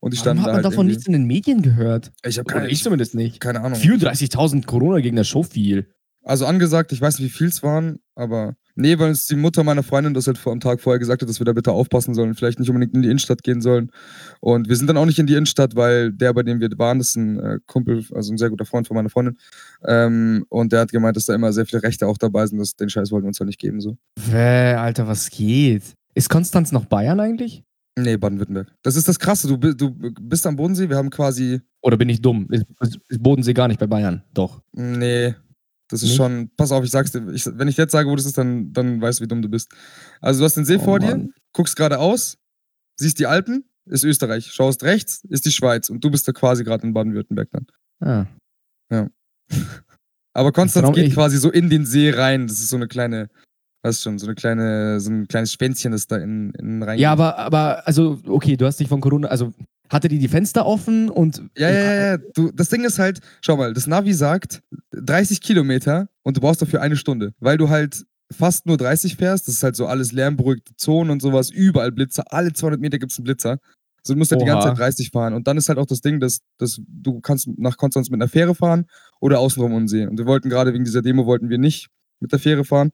Und 0.00 0.14
standen 0.16 0.42
hat 0.42 0.48
da 0.48 0.52
man 0.52 0.56
halt 0.56 0.72
davon 0.72 0.86
nichts 0.86 1.06
in 1.06 1.12
den 1.12 1.24
Medien 1.24 1.62
gehört? 1.62 2.12
Ich 2.24 2.38
habe 2.38 2.46
Oder 2.46 2.60
keine, 2.60 2.70
ich 2.70 2.82
zumindest 2.82 3.14
nicht. 3.14 3.40
keine 3.40 3.62
Ahnung. 3.62 3.78
34.000 3.78 4.66
Corona-Gegner, 4.66 5.24
so 5.24 5.42
viel. 5.42 5.88
Also 6.22 6.44
angesagt, 6.44 6.92
ich 6.92 7.00
weiß 7.00 7.18
nicht, 7.18 7.32
wie 7.32 7.36
viel 7.38 7.46
es 7.46 7.62
waren, 7.62 8.00
aber 8.16 8.56
nee, 8.74 8.98
weil 8.98 9.10
uns 9.10 9.26
die 9.26 9.36
Mutter 9.36 9.62
meiner 9.62 9.84
Freundin 9.84 10.12
das 10.12 10.26
halt 10.26 10.38
vor 10.38 10.52
am 10.52 10.58
Tag 10.58 10.80
vorher 10.80 10.98
gesagt 10.98 11.22
hat, 11.22 11.28
dass 11.28 11.38
wir 11.40 11.44
da 11.44 11.52
bitte 11.52 11.70
aufpassen 11.70 12.14
sollen, 12.14 12.34
vielleicht 12.34 12.58
nicht 12.58 12.68
unbedingt 12.68 12.94
in 12.94 13.02
die 13.02 13.08
Innenstadt 13.08 13.44
gehen 13.44 13.60
sollen. 13.60 13.92
Und 14.40 14.68
wir 14.68 14.74
sind 14.74 14.88
dann 14.88 14.96
auch 14.96 15.06
nicht 15.06 15.20
in 15.20 15.28
die 15.28 15.34
Innenstadt, 15.34 15.76
weil 15.76 16.12
der, 16.12 16.34
bei 16.34 16.42
dem 16.42 16.60
wir 16.60 16.68
waren, 16.78 16.98
das 16.98 17.10
ist 17.10 17.16
ein 17.16 17.38
äh, 17.38 17.58
Kumpel, 17.66 18.04
also 18.12 18.32
ein 18.32 18.38
sehr 18.38 18.50
guter 18.50 18.66
Freund 18.66 18.88
von 18.88 18.96
meiner 18.96 19.08
Freundin. 19.08 19.38
Ähm, 19.86 20.44
und 20.48 20.72
der 20.72 20.80
hat 20.80 20.90
gemeint, 20.90 21.16
dass 21.16 21.26
da 21.26 21.34
immer 21.34 21.52
sehr 21.52 21.64
viele 21.64 21.84
Rechte 21.84 22.08
auch 22.08 22.18
dabei 22.18 22.44
sind, 22.46 22.58
dass 22.58 22.74
den 22.74 22.90
Scheiß 22.90 23.12
wollten 23.12 23.26
wir 23.26 23.28
uns 23.28 23.38
halt 23.38 23.46
nicht 23.46 23.60
geben. 23.60 23.80
so. 23.80 23.96
Wäh, 24.16 24.74
Alter, 24.74 25.06
was 25.06 25.30
geht? 25.30 25.95
Ist 26.16 26.28
Konstanz 26.30 26.72
noch 26.72 26.86
Bayern 26.86 27.20
eigentlich? 27.20 27.62
Nee, 27.98 28.16
Baden-Württemberg. 28.16 28.74
Das 28.82 28.96
ist 28.96 29.06
das 29.08 29.18
Krasse, 29.18 29.48
du, 29.48 29.56
du 29.74 29.90
bist 30.20 30.46
am 30.46 30.56
Bodensee, 30.56 30.88
wir 30.88 30.96
haben 30.96 31.10
quasi, 31.10 31.60
Oder 31.82 31.96
bin 31.96 32.08
ich 32.08 32.20
dumm? 32.20 32.46
Ist, 32.50 32.64
ist 33.08 33.22
Bodensee 33.22 33.54
gar 33.54 33.68
nicht 33.68 33.80
bei 33.80 33.86
Bayern? 33.86 34.22
Doch. 34.34 34.62
nee, 34.72 35.34
das 35.88 36.02
ist 36.02 36.10
Nee? 36.10 36.16
schon, 36.16 36.50
pass 36.56 36.72
auf, 36.72 36.84
ich 36.84 36.90
sag's 36.90 37.12
dir, 37.12 37.26
ich, 37.32 37.46
wenn 37.46 37.68
ich 37.68 37.76
jetzt 37.76 37.92
sage, 37.92 38.08
wo 38.10 38.16
das 38.16 38.26
ist, 38.26 38.36
dann, 38.36 38.72
dann 38.72 39.00
weißt 39.00 39.20
du, 39.20 39.24
wie 39.24 39.28
dumm 39.28 39.40
du 39.40 39.48
bist. 39.48 39.70
Also 40.20 40.40
du 40.40 40.44
hast 40.44 40.56
den 40.56 40.64
See 40.64 40.76
Oh, 40.76 40.84
vor 40.84 40.98
dir, 40.98 41.10
Mann. 41.16 41.32
guckst 41.52 41.76
geradeaus, 41.76 42.36
siehst 42.98 43.18
die 43.18 43.26
Alpen, 43.26 43.64
ist 43.86 44.02
Österreich. 44.04 44.46
Schaust 44.52 44.82
rechts, 44.82 45.22
ist 45.28 45.46
die 45.46 45.52
Schweiz. 45.52 45.88
Und 45.88 46.02
du 46.02 46.10
bist 46.10 46.26
da 46.26 46.32
quasi 46.32 46.64
gerade 46.64 46.86
in 46.86 46.92
Baden-Württemberg 46.92 47.48
dann. 47.52 47.66
Ah. 48.00 49.06
Aber 50.34 50.52
Konstanz 50.52 50.94
geht 50.94 51.14
quasi 51.14 51.38
so 51.38 51.50
in 51.50 51.70
den 51.70 51.86
See 51.86 52.10
rein. 52.10 52.46
Das 52.46 52.58
ist 52.58 52.68
so 52.68 52.76
eine 52.76 52.88
kleine, 52.88 53.28
weißt 53.86 54.02
schon, 54.02 54.18
so 54.18 54.26
eine 54.26 54.34
kleine, 54.34 55.00
so 55.00 55.10
ein 55.10 55.28
kleines 55.28 55.52
Schwänzchen, 55.52 55.92
das 55.92 56.06
da 56.06 56.16
in, 56.16 56.50
in 56.52 56.82
rein 56.82 56.98
Ja, 56.98 57.12
aber, 57.12 57.38
aber, 57.38 57.86
also, 57.86 58.20
okay, 58.26 58.56
du 58.56 58.66
hast 58.66 58.80
dich 58.80 58.88
von 58.88 59.00
Corona, 59.00 59.28
also, 59.28 59.52
hatte 59.88 60.08
die 60.08 60.18
die 60.18 60.28
Fenster 60.28 60.66
offen 60.66 61.08
und. 61.08 61.42
Ja, 61.56 61.70
ja, 61.70 61.80
ja, 61.80 62.06
ja. 62.12 62.18
Du, 62.34 62.50
das 62.52 62.68
Ding 62.68 62.84
ist 62.84 62.98
halt, 62.98 63.20
schau 63.40 63.56
mal, 63.56 63.72
das 63.72 63.86
Navi 63.86 64.12
sagt 64.14 64.62
30 64.90 65.40
Kilometer 65.40 66.08
und 66.24 66.36
du 66.36 66.40
brauchst 66.40 66.60
dafür 66.60 66.82
eine 66.82 66.96
Stunde, 66.96 67.34
weil 67.38 67.56
du 67.56 67.68
halt 67.68 68.04
fast 68.32 68.66
nur 68.66 68.76
30 68.76 69.16
fährst. 69.16 69.46
Das 69.46 69.54
ist 69.54 69.62
halt 69.62 69.76
so 69.76 69.86
alles 69.86 70.10
lärmberuhigte 70.10 70.74
Zonen 70.76 71.10
und 71.10 71.22
sowas, 71.22 71.50
überall 71.50 71.92
Blitzer, 71.92 72.24
alle 72.32 72.52
200 72.52 72.80
Meter 72.80 72.98
gibt 72.98 73.12
es 73.12 73.18
einen 73.18 73.24
Blitzer. 73.24 73.58
Also 74.02 74.14
du 74.14 74.18
musst 74.18 74.32
halt 74.32 74.40
die 74.40 74.46
ganze 74.46 74.68
Oha. 74.68 74.74
Zeit 74.74 74.86
30 74.86 75.10
fahren. 75.10 75.34
Und 75.34 75.46
dann 75.46 75.56
ist 75.56 75.68
halt 75.68 75.78
auch 75.78 75.86
das 75.86 76.00
Ding, 76.00 76.20
dass, 76.20 76.40
dass 76.58 76.80
du 76.88 77.20
kannst 77.20 77.48
nach 77.56 77.76
Konstanz 77.76 78.08
mit 78.08 78.20
einer 78.20 78.28
Fähre 78.28 78.54
fahren 78.54 78.86
oder 79.20 79.40
außenrum 79.40 79.72
um 79.72 79.82
den 79.82 79.88
See. 79.88 80.06
Und 80.06 80.18
wir 80.18 80.26
wollten 80.26 80.48
gerade 80.48 80.72
wegen 80.72 80.84
dieser 80.84 81.02
Demo 81.02 81.26
wollten 81.26 81.48
wir 81.48 81.58
nicht 81.58 81.88
mit 82.20 82.32
der 82.32 82.38
Fähre 82.38 82.64
fahren 82.64 82.90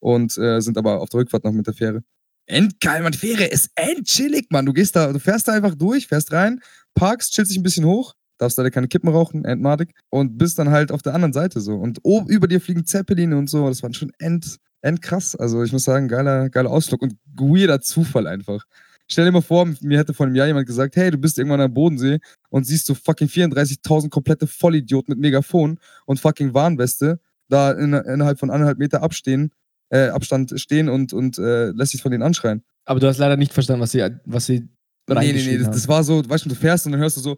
und 0.00 0.36
äh, 0.38 0.60
sind 0.60 0.78
aber 0.78 1.00
auf 1.00 1.08
der 1.08 1.20
Rückfahrt 1.20 1.44
noch 1.44 1.52
mit 1.52 1.66
der 1.66 1.74
Fähre. 1.74 2.02
Endgeil, 2.46 3.02
Mann, 3.02 3.14
Fähre 3.14 3.44
ist 3.44 3.70
endchillig, 3.74 4.46
Mann. 4.50 4.66
Du 4.66 4.72
gehst 4.72 4.96
da, 4.96 5.12
du 5.12 5.18
fährst 5.18 5.48
da 5.48 5.52
einfach 5.52 5.74
durch, 5.74 6.06
fährst 6.08 6.32
rein, 6.32 6.60
parkst, 6.94 7.32
chillst 7.32 7.50
dich 7.50 7.58
ein 7.58 7.62
bisschen 7.62 7.86
hoch, 7.86 8.14
darfst 8.38 8.58
leider 8.58 8.70
keine 8.70 8.88
Kippen 8.88 9.08
rauchen, 9.08 9.44
endmadig, 9.44 9.94
und 10.10 10.36
bist 10.36 10.58
dann 10.58 10.70
halt 10.70 10.92
auf 10.92 11.02
der 11.02 11.14
anderen 11.14 11.32
Seite 11.32 11.60
so. 11.60 11.76
Und 11.76 12.00
oben 12.02 12.28
über 12.28 12.46
dir 12.46 12.60
fliegen 12.60 12.84
Zeppeline 12.84 13.36
und 13.36 13.48
so, 13.48 13.66
das 13.68 13.82
war 13.82 13.92
schon 13.94 14.12
end, 14.18 14.58
endkrass. 14.82 15.34
Also 15.34 15.62
ich 15.62 15.72
muss 15.72 15.84
sagen, 15.84 16.08
geiler, 16.08 16.50
geiler 16.50 16.70
Ausflug 16.70 17.02
und 17.02 17.14
weirder 17.34 17.80
Zufall 17.80 18.26
einfach. 18.26 18.64
Stell 19.06 19.26
dir 19.26 19.32
mal 19.32 19.42
vor, 19.42 19.66
mir 19.80 19.98
hätte 19.98 20.14
vor 20.14 20.26
einem 20.26 20.34
Jahr 20.34 20.46
jemand 20.46 20.66
gesagt, 20.66 20.96
hey, 20.96 21.10
du 21.10 21.18
bist 21.18 21.38
irgendwann 21.38 21.60
am 21.60 21.74
Bodensee 21.74 22.20
und 22.48 22.64
siehst 22.64 22.86
so 22.86 22.94
fucking 22.94 23.28
34.000 23.28 24.08
komplette 24.08 24.46
Vollidioten 24.46 25.12
mit 25.12 25.18
Megafon 25.18 25.78
und 26.06 26.20
fucking 26.20 26.54
Warnweste 26.54 27.20
da 27.48 27.72
in, 27.72 27.92
innerhalb 27.92 28.38
von 28.38 28.50
anderthalb 28.50 28.78
Meter 28.78 29.02
abstehen, 29.02 29.52
äh, 29.90 30.08
Abstand 30.08 30.52
stehen 30.60 30.88
und, 30.88 31.12
und 31.12 31.38
äh, 31.38 31.70
lässt 31.70 31.92
sich 31.92 32.02
von 32.02 32.10
denen 32.10 32.22
anschreien. 32.22 32.62
Aber 32.84 33.00
du 33.00 33.06
hast 33.06 33.18
leider 33.18 33.36
nicht 33.36 33.52
verstanden, 33.52 33.82
was 33.82 33.92
sie, 33.92 34.06
was 34.24 34.46
sie 34.46 34.68
Nee, 35.06 35.32
nee, 35.32 35.44
nee, 35.44 35.58
das, 35.58 35.70
das 35.70 35.88
war 35.88 36.02
so, 36.02 36.26
weißt 36.26 36.46
du, 36.46 36.48
du 36.48 36.54
fährst 36.54 36.86
und 36.86 36.92
dann 36.92 37.00
hörst 37.02 37.18
du 37.18 37.20
so, 37.20 37.36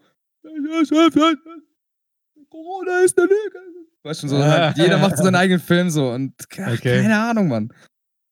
Corona 2.49 3.01
ist 3.05 3.19
eine 3.19 3.27
Lüge. 3.27 3.59
Weißt 4.05 4.23
du, 4.23 4.29
so, 4.29 4.39
halt, 4.45 4.77
jeder 4.77 4.99
macht 4.99 5.17
so 5.17 5.25
seinen 5.25 5.35
eigenen 5.35 5.61
Film 5.61 5.91
so 5.91 6.11
und 6.11 6.33
ach, 6.61 6.73
Okay. 6.75 7.03
keine 7.03 7.19
Ahnung, 7.19 7.49
Mann. 7.49 7.73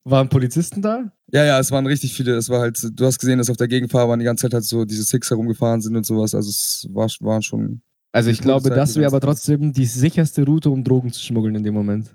Waren 0.04 0.28
Polizisten 0.28 0.82
da? 0.82 1.10
Ja, 1.32 1.44
ja, 1.44 1.58
es 1.58 1.70
waren 1.72 1.86
richtig 1.86 2.14
viele, 2.14 2.36
es 2.36 2.48
war 2.48 2.60
halt, 2.60 2.78
du 2.92 3.06
hast 3.06 3.18
gesehen, 3.18 3.38
dass 3.38 3.50
auf 3.50 3.56
der 3.56 3.68
Gegenfahrbahn 3.68 4.18
die 4.20 4.24
ganze 4.24 4.42
Zeit 4.42 4.54
halt 4.54 4.64
so 4.64 4.84
diese 4.84 5.02
Six 5.02 5.30
herumgefahren 5.30 5.80
sind 5.80 5.96
und 5.96 6.04
sowas, 6.06 6.34
also 6.34 6.48
es 6.48 6.86
war, 6.92 7.08
waren 7.20 7.42
schon 7.42 7.82
Also 8.14 8.30
ich 8.30 8.40
glaube, 8.40 8.70
das 8.70 8.94
wäre 8.94 9.08
aber 9.08 9.20
trotzdem 9.20 9.72
die 9.72 9.86
sicherste 9.86 10.44
Route, 10.44 10.70
um 10.70 10.84
Drogen 10.84 11.10
zu 11.10 11.20
schmuggeln 11.20 11.56
in 11.56 11.64
dem 11.64 11.74
Moment. 11.74 12.14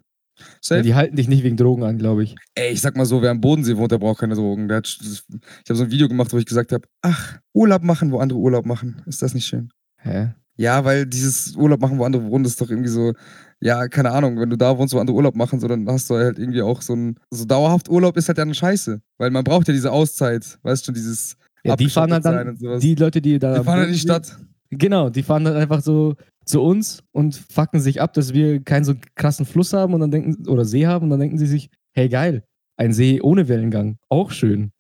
Ja, 0.70 0.82
die 0.82 0.96
halten 0.96 1.18
dich 1.18 1.28
nicht 1.28 1.44
wegen 1.44 1.58
Drogen 1.58 1.84
an, 1.84 1.98
glaube 1.98 2.24
ich. 2.24 2.36
Ey, 2.56 2.72
ich 2.72 2.80
sag 2.80 2.96
mal 2.96 3.06
so, 3.06 3.22
wer 3.22 3.32
am 3.32 3.42
Bodensee 3.42 3.76
wohnt, 3.76 3.92
der 3.92 3.98
braucht 3.98 4.22
keine 4.22 4.36
Drogen. 4.36 4.72
Hat, 4.72 4.88
ich 4.88 5.22
habe 5.70 5.76
so 5.78 5.84
ein 5.84 5.92
Video 5.92 6.08
gemacht, 6.08 6.32
wo 6.32 6.38
ich 6.38 6.46
gesagt 6.46 6.72
habe, 6.72 6.88
ach, 7.02 7.40
Urlaub 7.54 7.84
machen, 7.84 8.14
wo 8.14 8.20
andere 8.20 8.40
Urlaub 8.40 8.66
machen. 8.66 9.02
Ist 9.08 9.22
das 9.22 9.34
nicht 9.34 9.46
schön? 9.46 9.70
Hä? 9.98 10.30
Ja, 10.56 10.86
weil 10.86 11.06
dieses 11.06 11.58
Urlaub 11.58 11.82
machen, 11.82 11.98
wo 11.98 12.06
andere 12.06 12.24
wohnen, 12.24 12.46
ist 12.46 12.62
doch 12.62 12.70
irgendwie 12.70 12.90
so, 12.90 13.12
ja, 13.60 13.90
keine 13.90 14.12
Ahnung, 14.12 14.40
wenn 14.40 14.50
du 14.50 14.58
da 14.58 14.78
wohnst, 14.78 14.94
wo 14.94 15.00
andere 15.00 15.18
Urlaub 15.18 15.36
machen, 15.36 15.60
so, 15.60 15.68
dann 15.68 15.86
hast 15.90 16.10
du 16.10 16.16
halt 16.16 16.40
irgendwie 16.40 16.62
auch 16.62 16.82
so 16.82 16.94
ein, 16.96 17.16
so 17.30 17.44
dauerhaft 17.44 17.90
Urlaub 17.90 18.16
ist 18.16 18.30
halt 18.30 18.38
dann 18.38 18.54
scheiße. 18.54 19.02
Weil 19.18 19.32
man 19.32 19.44
braucht 19.44 19.68
ja 19.68 19.74
diese 19.74 19.92
Auszeit, 19.92 20.60
weißt 20.64 20.88
du, 20.88 20.94
dieses 20.94 21.36
Ja, 21.66 21.76
die 21.76 21.90
fahren 21.90 22.14
halt 22.14 22.24
dann, 22.24 22.48
und 22.48 22.60
sowas. 22.60 22.80
die 22.80 22.96
Leute, 22.96 23.22
die 23.22 23.38
da. 23.38 23.58
Die 23.58 23.66
fahren 23.66 23.80
halt 23.80 23.88
in 23.88 23.94
die 23.96 24.00
Stadt. 24.00 24.38
Genau, 24.72 25.10
die 25.10 25.24
fahren 25.24 25.46
dann 25.46 25.56
einfach 25.56 25.82
so 25.82 26.16
zu 26.46 26.62
uns 26.62 27.04
und 27.12 27.36
fucken 27.36 27.80
sich 27.80 28.02
ab, 28.02 28.14
dass 28.14 28.34
wir 28.34 28.64
keinen 28.64 28.84
so 28.84 28.96
krassen 29.16 29.46
Fluss 29.46 29.74
haben 29.74 29.94
und 29.94 30.00
dann 30.02 30.12
denken, 30.12 30.48
oder 30.48 30.66
See 30.66 30.86
haben 30.88 31.06
und 31.06 31.10
dann 31.12 31.20
denken 31.20 31.38
sie 31.38 31.48
sich, 31.48 31.70
hey 31.96 32.10
geil, 32.10 32.44
ein 32.78 32.94
See 32.94 33.22
ohne 33.22 33.48
Wellengang, 33.48 33.98
auch 34.10 34.32
schön. 34.32 34.72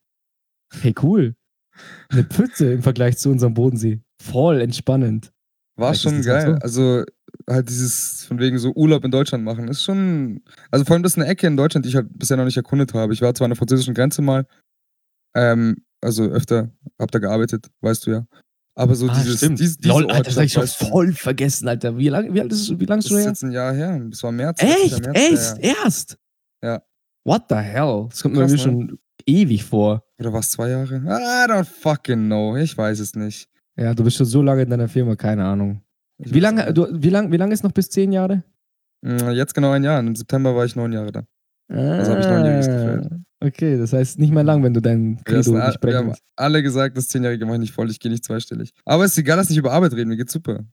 Hey 0.81 0.93
cool. 1.01 1.35
Eine 2.09 2.23
Pfütze 2.23 2.73
im 2.73 2.81
Vergleich 2.81 3.17
zu 3.17 3.29
unserem 3.29 3.53
Bodensee. 3.53 4.01
Voll 4.21 4.61
entspannend. 4.61 5.31
War 5.77 5.93
Vielleicht 5.93 6.01
schon 6.03 6.21
geil. 6.21 6.57
so. 6.57 6.61
Also 6.61 7.03
halt 7.49 7.69
dieses 7.69 8.25
von 8.25 8.39
wegen 8.39 8.59
so 8.59 8.73
Urlaub 8.73 9.05
in 9.05 9.11
Deutschland 9.11 9.43
machen 9.43 9.67
ist 9.67 9.83
schon. 9.83 10.41
Also 10.71 10.85
vor 10.85 10.93
allem 10.93 11.03
das 11.03 11.13
ist 11.13 11.17
eine 11.17 11.27
Ecke 11.27 11.47
in 11.47 11.57
Deutschland, 11.57 11.85
die 11.85 11.89
ich 11.89 11.95
halt 11.95 12.07
bisher 12.17 12.37
noch 12.37 12.45
nicht 12.45 12.57
erkundet 12.57 12.93
habe. 12.93 13.13
Ich 13.13 13.21
war 13.21 13.33
zwar 13.33 13.45
an 13.45 13.51
der 13.51 13.57
französischen 13.57 13.93
Grenze 13.93 14.21
mal, 14.21 14.45
ähm, 15.35 15.83
also 16.01 16.25
öfter, 16.25 16.71
hab 16.99 17.11
da 17.11 17.19
gearbeitet, 17.19 17.67
weißt 17.81 18.07
du 18.07 18.11
ja. 18.11 18.25
Aber 18.79 18.95
so 18.95 19.07
dieses, 19.09 19.39
dies, 19.41 19.77
diese 19.77 19.93
Ah, 19.93 19.99
Lol, 19.99 20.09
Alter, 20.11 20.23
das 20.23 20.37
hab 20.37 20.43
ich 20.45 20.53
schon 20.53 20.61
du, 20.63 20.67
voll 20.89 21.11
vergessen, 21.13 21.67
Alter. 21.67 21.97
Wie 21.97 22.07
lang, 22.09 22.33
wie 22.33 22.39
alt 22.39 22.51
ist 22.51 22.61
es, 22.69 22.79
wie 22.79 22.85
lang 22.85 22.99
ist 22.99 23.11
Das 23.11 23.11
es 23.11 23.11
ist 23.11 23.11
schon 23.11 23.19
her? 23.19 23.27
jetzt 23.29 23.43
ein 23.43 23.51
Jahr 23.51 23.73
her. 23.73 23.99
Das 24.09 24.23
war 24.23 24.31
März. 24.31 24.63
Echt? 24.63 25.01
März, 25.01 25.17
Echt? 25.17 25.63
Ja. 25.65 25.73
Erst? 25.83 26.17
Ja. 26.63 26.81
What 27.25 27.43
the 27.49 27.55
hell? 27.55 28.07
Das 28.09 28.21
kommt 28.21 28.35
mir 28.35 28.41
Krass, 28.41 28.51
irgendwie 28.53 28.71
ne? 28.83 28.87
schon 28.89 28.99
ewig 29.25 29.63
vor. 29.65 30.03
Oder 30.19 30.31
war 30.33 30.39
es 30.39 30.51
zwei 30.51 30.69
Jahre? 30.69 30.95
I 30.95 31.51
don't 31.51 31.65
fucking 31.65 32.25
know. 32.27 32.55
Ich 32.55 32.77
weiß 32.77 32.99
es 32.99 33.15
nicht. 33.15 33.49
Ja, 33.77 33.93
du 33.93 34.03
bist 34.03 34.17
schon 34.17 34.25
so 34.25 34.41
lange 34.41 34.61
in 34.63 34.69
deiner 34.69 34.87
Firma, 34.87 35.15
keine 35.15 35.43
Ahnung. 35.45 35.81
Ich 36.17 36.33
Wie 36.33 36.39
lange, 36.39 36.73
du, 36.73 36.87
wie 36.91 37.09
lang, 37.09 37.31
wie 37.31 37.37
lang 37.37 37.51
ist 37.51 37.63
noch 37.63 37.71
bis 37.73 37.89
zehn 37.89 38.11
Jahre? 38.11 38.43
Mm, 39.01 39.29
Jetzt 39.31 39.53
genau 39.53 39.71
ein 39.71 39.83
Jahr. 39.83 39.99
Im 39.99 40.15
September 40.15 40.55
war 40.55 40.65
ich 40.65 40.75
neun 40.75 40.91
Jahre 40.93 41.11
da. 41.11 41.23
Also 41.69 42.11
hab 42.13 42.19
ich 42.19 42.25
neunjähriges 42.27 42.67
gefällt. 42.67 43.09
Okay, 43.41 43.77
das 43.77 43.93
heißt 43.93 44.19
nicht 44.19 44.33
mehr 44.33 44.43
lang, 44.43 44.63
wenn 44.63 44.73
du 44.73 44.81
deinen 44.81 45.23
Credo 45.23 45.41
sind, 45.41 45.53
nicht 45.55 45.81
wir 45.83 45.97
haben 45.97 46.13
alle 46.35 46.61
gesagt, 46.61 46.97
das 46.97 47.07
Zehnjährige 47.07 47.45
mache 47.45 47.55
ich 47.55 47.61
nicht 47.61 47.73
voll, 47.73 47.89
ich 47.89 47.99
gehe 47.99 48.11
nicht 48.11 48.23
zweistellig. 48.25 48.73
Aber 48.85 49.05
es 49.05 49.11
ist 49.13 49.17
egal, 49.19 49.37
lass 49.37 49.49
nicht 49.49 49.57
über 49.57 49.71
Arbeit 49.71 49.93
reden, 49.93 50.09
mir 50.09 50.17
geht's 50.17 50.33
super. 50.33 50.65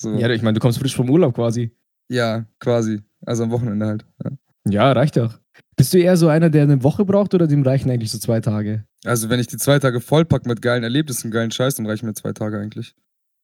So, 0.00 0.14
Ja, 0.14 0.28
ich 0.30 0.42
meine, 0.42 0.54
du 0.54 0.60
kommst 0.60 0.78
frisch 0.78 0.96
vom 0.96 1.10
Urlaub 1.10 1.34
quasi. 1.34 1.70
ja, 2.08 2.46
quasi. 2.60 3.00
Also 3.24 3.44
am 3.44 3.50
Wochenende 3.50 3.86
halt. 3.86 4.06
Ja. 4.24 4.30
Ja, 4.68 4.92
reicht 4.92 5.16
doch. 5.16 5.38
Bist 5.76 5.92
du 5.94 5.98
eher 5.98 6.16
so 6.16 6.28
einer, 6.28 6.50
der 6.50 6.62
eine 6.64 6.82
Woche 6.82 7.04
braucht 7.04 7.34
oder 7.34 7.46
dem 7.46 7.62
reichen 7.62 7.90
eigentlich 7.90 8.10
so 8.10 8.18
zwei 8.18 8.40
Tage? 8.40 8.84
Also 9.04 9.28
wenn 9.30 9.38
ich 9.40 9.46
die 9.46 9.56
zwei 9.58 9.78
Tage 9.78 10.00
vollpack 10.00 10.46
mit 10.46 10.60
geilen 10.62 10.82
Erlebnissen, 10.82 11.30
geilen 11.30 11.50
Scheiß, 11.50 11.76
dann 11.76 11.86
reichen 11.86 12.06
mir 12.06 12.14
zwei 12.14 12.32
Tage 12.32 12.58
eigentlich. 12.58 12.94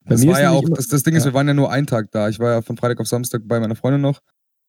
Bei 0.05 0.11
Das 0.15 0.21
mir 0.23 0.29
war 0.33 0.39
ist 0.39 0.43
ja 0.43 0.51
auch, 0.51 0.69
das, 0.69 0.89
das 0.89 1.03
Ding 1.05 1.15
ist, 1.15 1.25
ja. 1.25 1.31
wir 1.31 1.35
waren 1.35 1.47
ja 1.49 1.55
nur 1.55 1.71
einen 1.71 1.87
Tag 1.87 2.11
da. 2.11 2.29
Ich 2.29 2.39
war 2.39 2.51
ja 2.51 2.63
von 2.63 2.77
Freitag 2.77 2.99
auf 3.01 3.07
Samstag 3.07 3.43
bei 3.45 3.61
meiner 3.61 3.77
Freundin 3.77 4.01
noch, 4.01 4.21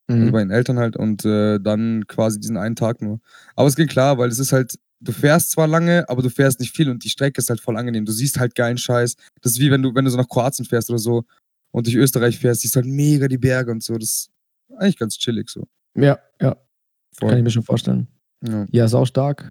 also 0.08 0.22
Mhm. 0.26 0.32
bei 0.32 0.40
den 0.40 0.50
Eltern 0.50 0.78
halt 0.78 0.96
und 0.96 1.24
äh, 1.24 1.58
dann 1.60 2.06
quasi 2.06 2.38
diesen 2.40 2.56
einen 2.56 2.76
Tag 2.76 3.00
nur. 3.02 3.20
Aber 3.56 3.68
es 3.68 3.76
ging 3.76 3.86
klar, 3.88 4.18
weil 4.18 4.28
es 4.28 4.38
ist 4.38 4.52
halt, 4.52 4.78
du 5.00 5.12
fährst 5.12 5.50
zwar 5.52 5.66
lange, 5.66 6.08
aber 6.08 6.22
du 6.22 6.28
fährst 6.30 6.60
nicht 6.60 6.74
viel 6.76 6.90
und 6.90 7.04
die 7.04 7.08
Strecke 7.08 7.38
ist 7.40 7.48
halt 7.50 7.60
voll 7.60 7.76
angenehm. 7.76 8.04
Du 8.04 8.12
siehst 8.12 8.38
halt 8.38 8.54
geilen 8.54 8.76
Scheiß. 8.78 9.16
Das 9.42 9.52
ist 9.52 9.60
wie 9.60 9.70
wenn 9.70 9.82
du, 9.82 9.94
wenn 9.94 10.04
du 10.04 10.10
so 10.10 10.16
nach 10.18 10.28
Kroatien 10.28 10.64
fährst 10.66 10.90
oder 10.90 10.98
so 10.98 11.24
und 11.70 11.86
durch 11.86 11.96
Österreich 11.96 12.38
fährst, 12.38 12.60
siehst 12.62 12.76
halt 12.76 12.86
mega 12.86 13.28
die 13.28 13.38
Berge 13.38 13.70
und 13.70 13.82
so. 13.82 13.94
Das 13.96 14.08
ist 14.10 14.30
eigentlich 14.78 14.98
ganz 14.98 15.16
chillig 15.18 15.48
so. 15.48 15.64
Ja, 15.96 16.18
ja, 16.40 16.56
Voll. 17.16 17.28
kann 17.30 17.38
ich 17.38 17.44
mir 17.44 17.50
schon 17.50 17.62
vorstellen. 17.62 18.08
Ja. 18.46 18.66
Ja, 18.70 18.84
auch 18.86 19.06
stark. 19.06 19.50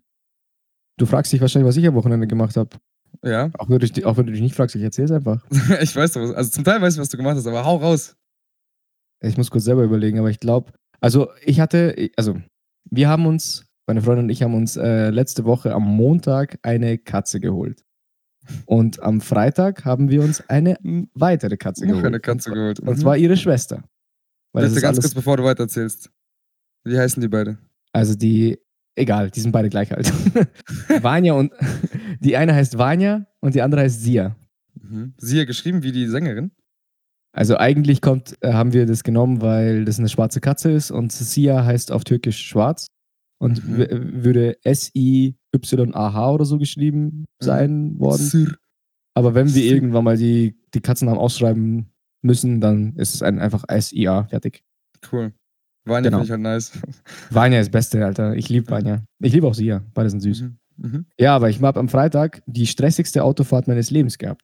Du 0.97 1.05
fragst 1.07 1.33
dich 1.33 1.41
wahrscheinlich, 1.41 1.67
was 1.67 1.77
ich 1.77 1.87
am 1.87 1.95
Wochenende 1.95 2.27
gemacht 2.27 2.55
habe. 2.57 2.69
ja. 3.23 3.49
Auch, 3.57 3.69
wenn 3.69 3.79
du 3.79 3.87
dich- 3.87 4.05
auch 4.05 4.17
wenn 4.17 4.27
du 4.27 4.31
dich 4.33 4.41
nicht 4.41 4.53
fragst, 4.55 4.75
ich 4.75 4.83
erzähl's 4.83 5.11
einfach. 5.11 5.43
ich 5.81 5.95
weiß 5.95 6.11
doch, 6.13 6.21
was, 6.21 6.31
also 6.31 6.49
zum 6.51 6.63
Teil 6.63 6.81
weiß 6.81 6.93
ich, 6.93 6.99
was 6.99 7.09
du 7.09 7.17
gemacht 7.17 7.35
hast, 7.37 7.47
aber 7.47 7.65
hau 7.65 7.77
raus. 7.77 8.15
Ich 9.23 9.37
muss 9.37 9.49
kurz 9.51 9.63
selber 9.63 9.83
überlegen, 9.83 10.19
aber 10.19 10.29
ich 10.29 10.39
glaube, 10.39 10.71
also 10.99 11.29
ich 11.43 11.59
hatte, 11.59 12.09
also 12.17 12.37
wir 12.89 13.07
haben 13.09 13.25
uns, 13.25 13.65
meine 13.87 14.01
Freundin 14.01 14.25
und 14.25 14.29
ich 14.29 14.43
haben 14.43 14.53
uns 14.55 14.75
äh, 14.77 15.09
letzte 15.09 15.45
Woche 15.45 15.73
am 15.73 15.83
Montag 15.83 16.59
eine 16.61 16.97
Katze 16.97 17.39
geholt. 17.39 17.83
Und 18.65 19.01
am 19.01 19.21
Freitag 19.21 19.85
haben 19.85 20.09
wir 20.09 20.21
uns 20.21 20.47
eine 20.49 20.75
Hm, 20.81 21.09
weitere 21.13 21.55
Katze 21.57 21.87
geholt. 21.87 22.05
eine 22.05 22.19
Katze 22.19 22.51
geholt. 22.51 22.79
Und 22.81 22.97
zwar 22.99 23.15
ihre 23.17 23.37
Schwester. 23.37 23.83
Weil 24.51 24.63
das 24.65 24.75
ist 24.75 24.81
ganz 24.81 24.99
kurz, 24.99 25.13
bevor 25.13 25.37
du 25.37 25.43
weitererzählst. 25.43 26.11
Wie 26.83 26.97
heißen 26.97 27.21
die 27.21 27.29
beide? 27.29 27.57
also 27.93 28.15
die, 28.15 28.57
egal, 28.95 29.29
die 29.29 29.39
sind 29.39 29.51
beide 29.51 29.69
gleich 29.69 29.93
alt. 29.95 30.11
Vanya 31.03 31.33
und, 31.33 31.53
die 32.19 32.35
eine 32.35 32.53
heißt 32.53 32.77
Vanya 32.77 33.27
und 33.39 33.55
die 33.55 33.61
andere 33.61 33.81
heißt 33.81 34.01
Sia. 34.01 34.35
Mhm. 34.81 35.13
Sie 35.17 35.37
ja 35.37 35.45
geschrieben 35.45 35.83
wie 35.83 35.91
die 35.91 36.07
Sängerin. 36.07 36.51
Also 37.35 37.57
eigentlich 37.57 38.01
kommt, 38.01 38.35
äh, 38.41 38.53
haben 38.53 38.73
wir 38.73 38.85
das 38.85 39.03
genommen, 39.03 39.41
weil 39.41 39.85
das 39.85 39.97
eine 39.99 40.07
schwarze 40.09 40.39
Katze 40.39 40.71
ist 40.71 40.91
und 40.91 41.11
Sia 41.11 41.65
heißt 41.65 41.91
auf 41.91 42.03
Türkisch 42.03 42.45
schwarz 42.45 42.87
und 43.39 43.67
Mhm. 43.67 44.23
würde 44.23 44.57
S-I-Y-A-H 44.63 46.31
oder 46.31 46.45
so 46.45 46.57
geschrieben 46.57 47.25
sein 47.41 47.99
worden. 47.99 48.21
Sir. 48.21 48.55
Aber 49.15 49.35
wenn 49.35 49.53
wir 49.53 49.63
irgendwann 49.63 50.03
mal 50.03 50.17
die, 50.17 50.55
die 50.73 50.81
Katzennamen 50.81 51.19
ausschreiben 51.19 51.87
müssen, 52.23 52.61
dann 52.61 52.95
ist 52.95 53.13
es 53.15 53.21
ein, 53.21 53.39
einfach 53.39 53.63
S-I-A, 53.67 54.25
fertig. 54.25 54.63
Cool. 55.11 55.33
Vanya 55.85 56.09
Genau. 56.09 56.17
finde 56.23 56.25
ich 56.25 56.31
halt 56.31 56.41
nice. 56.41 56.71
Vanya 57.29 57.59
ist 57.59 57.71
Beste, 57.71 58.03
Alter. 58.05 58.35
Ich 58.35 58.47
liebe 58.49 58.69
Vanya. 58.71 59.03
Ich 59.19 59.33
liebe 59.33 59.45
auch 59.47 59.53
Sia. 59.53 59.83
Beide 59.93 60.09
sind 60.09 60.21
süß. 60.21 60.41
Mhm. 60.43 60.57
Mhm. 60.77 61.05
Ja, 61.19 61.35
aber 61.35 61.49
ich 61.49 61.61
habe 61.61 61.79
am 61.79 61.89
Freitag 61.89 62.41
die 62.47 62.65
stressigste 62.65 63.23
Autofahrt 63.23 63.67
meines 63.67 63.91
Lebens 63.91 64.17
gehabt. 64.17 64.41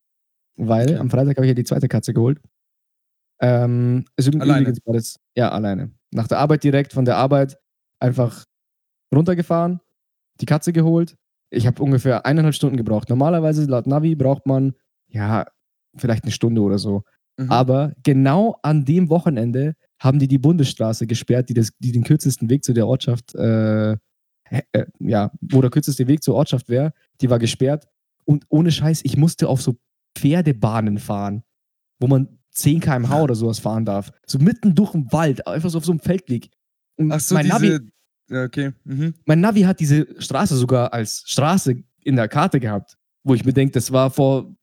Weil 0.58 0.90
Okay. 0.90 0.98
am 0.98 1.10
Freitag 1.10 1.38
habe 1.38 1.46
ich 1.46 1.50
ja 1.52 1.54
die 1.56 1.64
zweite 1.64 1.88
Katze 1.88 2.14
geholt. 2.14 2.40
Ähm, 3.42 4.06
üb- 4.20 4.42
Alleine? 4.42 4.74
war 4.86 4.94
das, 4.94 5.18
ja, 5.36 5.50
alleine. 5.50 5.92
Nach 6.12 6.28
der 6.28 6.40
Arbeit 6.40 6.64
direkt, 6.64 6.94
von 6.94 7.06
der 7.06 7.18
Arbeit 7.18 7.58
einfach 8.00 8.44
runtergefahren, 9.14 9.80
die 10.42 10.46
Katze 10.46 10.74
geholt. 10.74 11.16
Ich 11.52 11.66
habe 11.68 11.82
ungefähr 11.82 12.26
eineinhalb 12.26 12.56
Stunden 12.56 12.78
gebraucht. 12.78 13.10
Normalerweise 13.10 13.66
laut 13.66 13.88
Navi 13.88 14.16
braucht 14.16 14.46
man, 14.46 14.74
ja, 15.08 15.46
vielleicht 15.96 16.24
eine 16.24 16.32
Stunde 16.32 16.62
oder 16.62 16.78
so. 16.78 17.04
Mhm. 17.38 17.52
Aber 17.52 17.94
genau 18.04 18.58
an 18.62 18.86
dem 18.86 19.10
Wochenende 19.10 19.74
haben 20.00 20.20
die 20.20 20.28
die 20.28 20.38
Bundesstraße 20.38 21.08
gesperrt, 21.08 21.50
die, 21.50 21.54
das, 21.54 21.72
die 21.80 21.92
den 21.92 22.04
kürzesten 22.04 22.50
Weg 22.50 22.64
zu 22.64 22.74
der 22.74 22.88
Ortschaft, 22.88 23.34
äh, 23.36 23.98
hä- 24.44 24.64
äh, 24.74 24.86
ja, 25.00 25.32
wo 25.42 25.62
der 25.62 25.72
kürzeste 25.72 26.08
Weg 26.08 26.24
zur 26.24 26.36
Ortschaft 26.36 26.70
wäre, 26.70 26.94
die 27.22 27.30
war 27.30 27.40
gesperrt. 27.40 27.88
Und 28.26 28.46
ohne 28.50 28.72
Scheiß, 28.72 29.02
ich 29.04 29.18
musste 29.18 29.48
auf 29.50 29.62
so 29.62 29.76
Pferdebahnen 30.18 31.00
fahren, 31.00 31.44
wo 32.00 32.08
man 32.08 32.39
10 32.60 32.80
km/h 32.82 33.22
oder 33.22 33.36
sowas 33.36 33.60
fahren 33.60 33.86
darf. 33.86 34.12
So 34.26 34.40
mitten 34.40 34.76
durch 34.76 34.92
den 34.92 35.12
Wald, 35.12 35.46
einfach 35.48 35.70
so 35.70 35.78
auf 35.80 35.86
so 35.86 35.92
einem 35.92 36.00
Feldweg. 36.00 36.50
Und 36.98 37.12
Ach 37.12 37.20
so, 37.20 37.36
mein, 37.36 37.46
diese. 37.46 37.56
Navi, 37.56 37.80
Ja, 38.30 38.44
okay. 38.44 38.72
Mhm. 38.84 39.14
mein 39.26 39.40
Navi 39.42 39.62
hat 39.62 39.80
diese 39.80 40.08
Straße 40.22 40.56
sogar 40.56 40.94
als 40.94 41.24
Straße 41.26 41.76
in 42.04 42.16
der 42.16 42.28
Karte 42.28 42.60
gehabt, 42.60 42.96
wo 43.24 43.34
ich 43.34 43.44
mir 43.46 43.54
denke, 43.54 43.74
das 43.74 43.92
war 43.92 44.10
vor, 44.12 44.54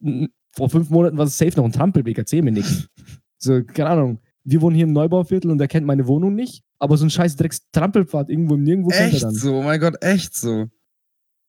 vor 0.53 0.71
fünf 0.71 0.91
Monaten 0.91 1.19
war 1.19 1.27
es 1.27 1.37
safe 1.37 1.57
noch 1.57 1.65
ein 1.65 1.73
Trampelweg, 1.73 2.17
erzähl 2.19 2.43
mir 2.43 2.53
nichts. 2.53 2.89
So, 3.39 3.63
keine 3.63 3.91
Ahnung. 3.91 4.21
Wir 4.45 4.63
wohnen 4.63 4.75
hier 4.75 4.87
im 4.87 4.95
Neubauviertel 4.95 5.51
und 5.51 5.61
er 5.61 5.69
kennt 5.69 5.87
meine 5.87 6.07
Wohnung 6.07 6.35
nicht, 6.35 6.63
aber 6.79 6.97
so 6.97 7.05
ein 7.05 7.11
scheiß 7.11 7.37
Drecks 7.37 7.69
Trampelpfad 7.71 8.31
irgendwo 8.31 8.55
im 8.55 8.63
Nirgendwo 8.63 8.89
kennt 8.89 9.01
er 9.11 9.15
Echt 9.15 9.23
dann. 9.25 9.35
so, 9.35 9.57
oh 9.57 9.63
mein 9.63 9.79
Gott, 9.79 10.03
echt 10.03 10.35
so. 10.35 10.67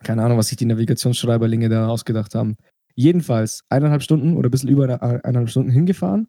Keine 0.04 0.22
Ahnung, 0.24 0.38
was 0.38 0.50
sich 0.50 0.58
die 0.58 0.66
Navigationsschreiberlinge 0.66 1.70
da 1.70 1.88
ausgedacht 1.88 2.36
haben. 2.36 2.58
Jedenfalls 2.94 3.64
eineinhalb 3.70 4.04
Stunden 4.04 4.36
oder 4.36 4.50
ein 4.50 4.52
bisschen 4.52 4.70
über 4.70 4.84
eine- 4.84 5.02
eineinhalb 5.24 5.50
Stunden 5.50 5.72
hingefahren, 5.72 6.28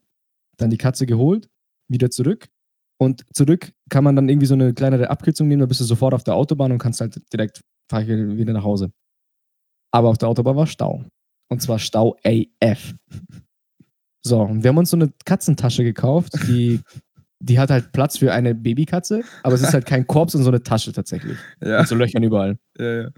dann 0.58 0.70
die 0.70 0.78
Katze 0.78 1.06
geholt, 1.06 1.48
wieder 1.88 2.10
zurück. 2.10 2.48
Und 3.00 3.24
zurück 3.32 3.72
kann 3.90 4.04
man 4.04 4.16
dann 4.16 4.28
irgendwie 4.28 4.46
so 4.46 4.54
eine 4.54 4.74
kleinere 4.74 5.08
Abkürzung 5.08 5.48
nehmen, 5.48 5.60
da 5.60 5.66
bist 5.66 5.80
du 5.80 5.84
sofort 5.84 6.14
auf 6.14 6.24
der 6.24 6.34
Autobahn 6.34 6.72
und 6.72 6.78
kannst 6.78 7.00
halt 7.00 7.20
direkt 7.32 7.62
wieder 7.90 8.52
nach 8.52 8.64
Hause. 8.64 8.90
Aber 9.92 10.08
auf 10.08 10.18
der 10.18 10.28
Autobahn 10.28 10.56
war 10.56 10.66
Stau. 10.66 11.04
Und 11.48 11.62
zwar 11.62 11.78
Stau 11.78 12.16
AF. 12.24 12.94
So, 14.22 14.42
und 14.42 14.62
wir 14.62 14.68
haben 14.68 14.76
uns 14.78 14.90
so 14.90 14.96
eine 14.96 15.10
Katzentasche 15.24 15.84
gekauft, 15.84 16.34
die, 16.48 16.80
die 17.38 17.58
hat 17.58 17.70
halt 17.70 17.92
Platz 17.92 18.18
für 18.18 18.32
eine 18.32 18.54
Babykatze, 18.54 19.22
aber 19.42 19.54
es 19.54 19.62
ist 19.62 19.72
halt 19.72 19.86
kein 19.86 20.06
Korb, 20.06 20.30
sondern 20.30 20.44
so 20.44 20.50
eine 20.50 20.62
Tasche 20.62 20.92
tatsächlich. 20.92 21.38
Ja, 21.62 21.78
Mit 21.78 21.88
so 21.88 21.94
Löchern 21.94 22.22
überall. 22.24 22.58
ja, 22.78 23.02
ja. 23.02 23.10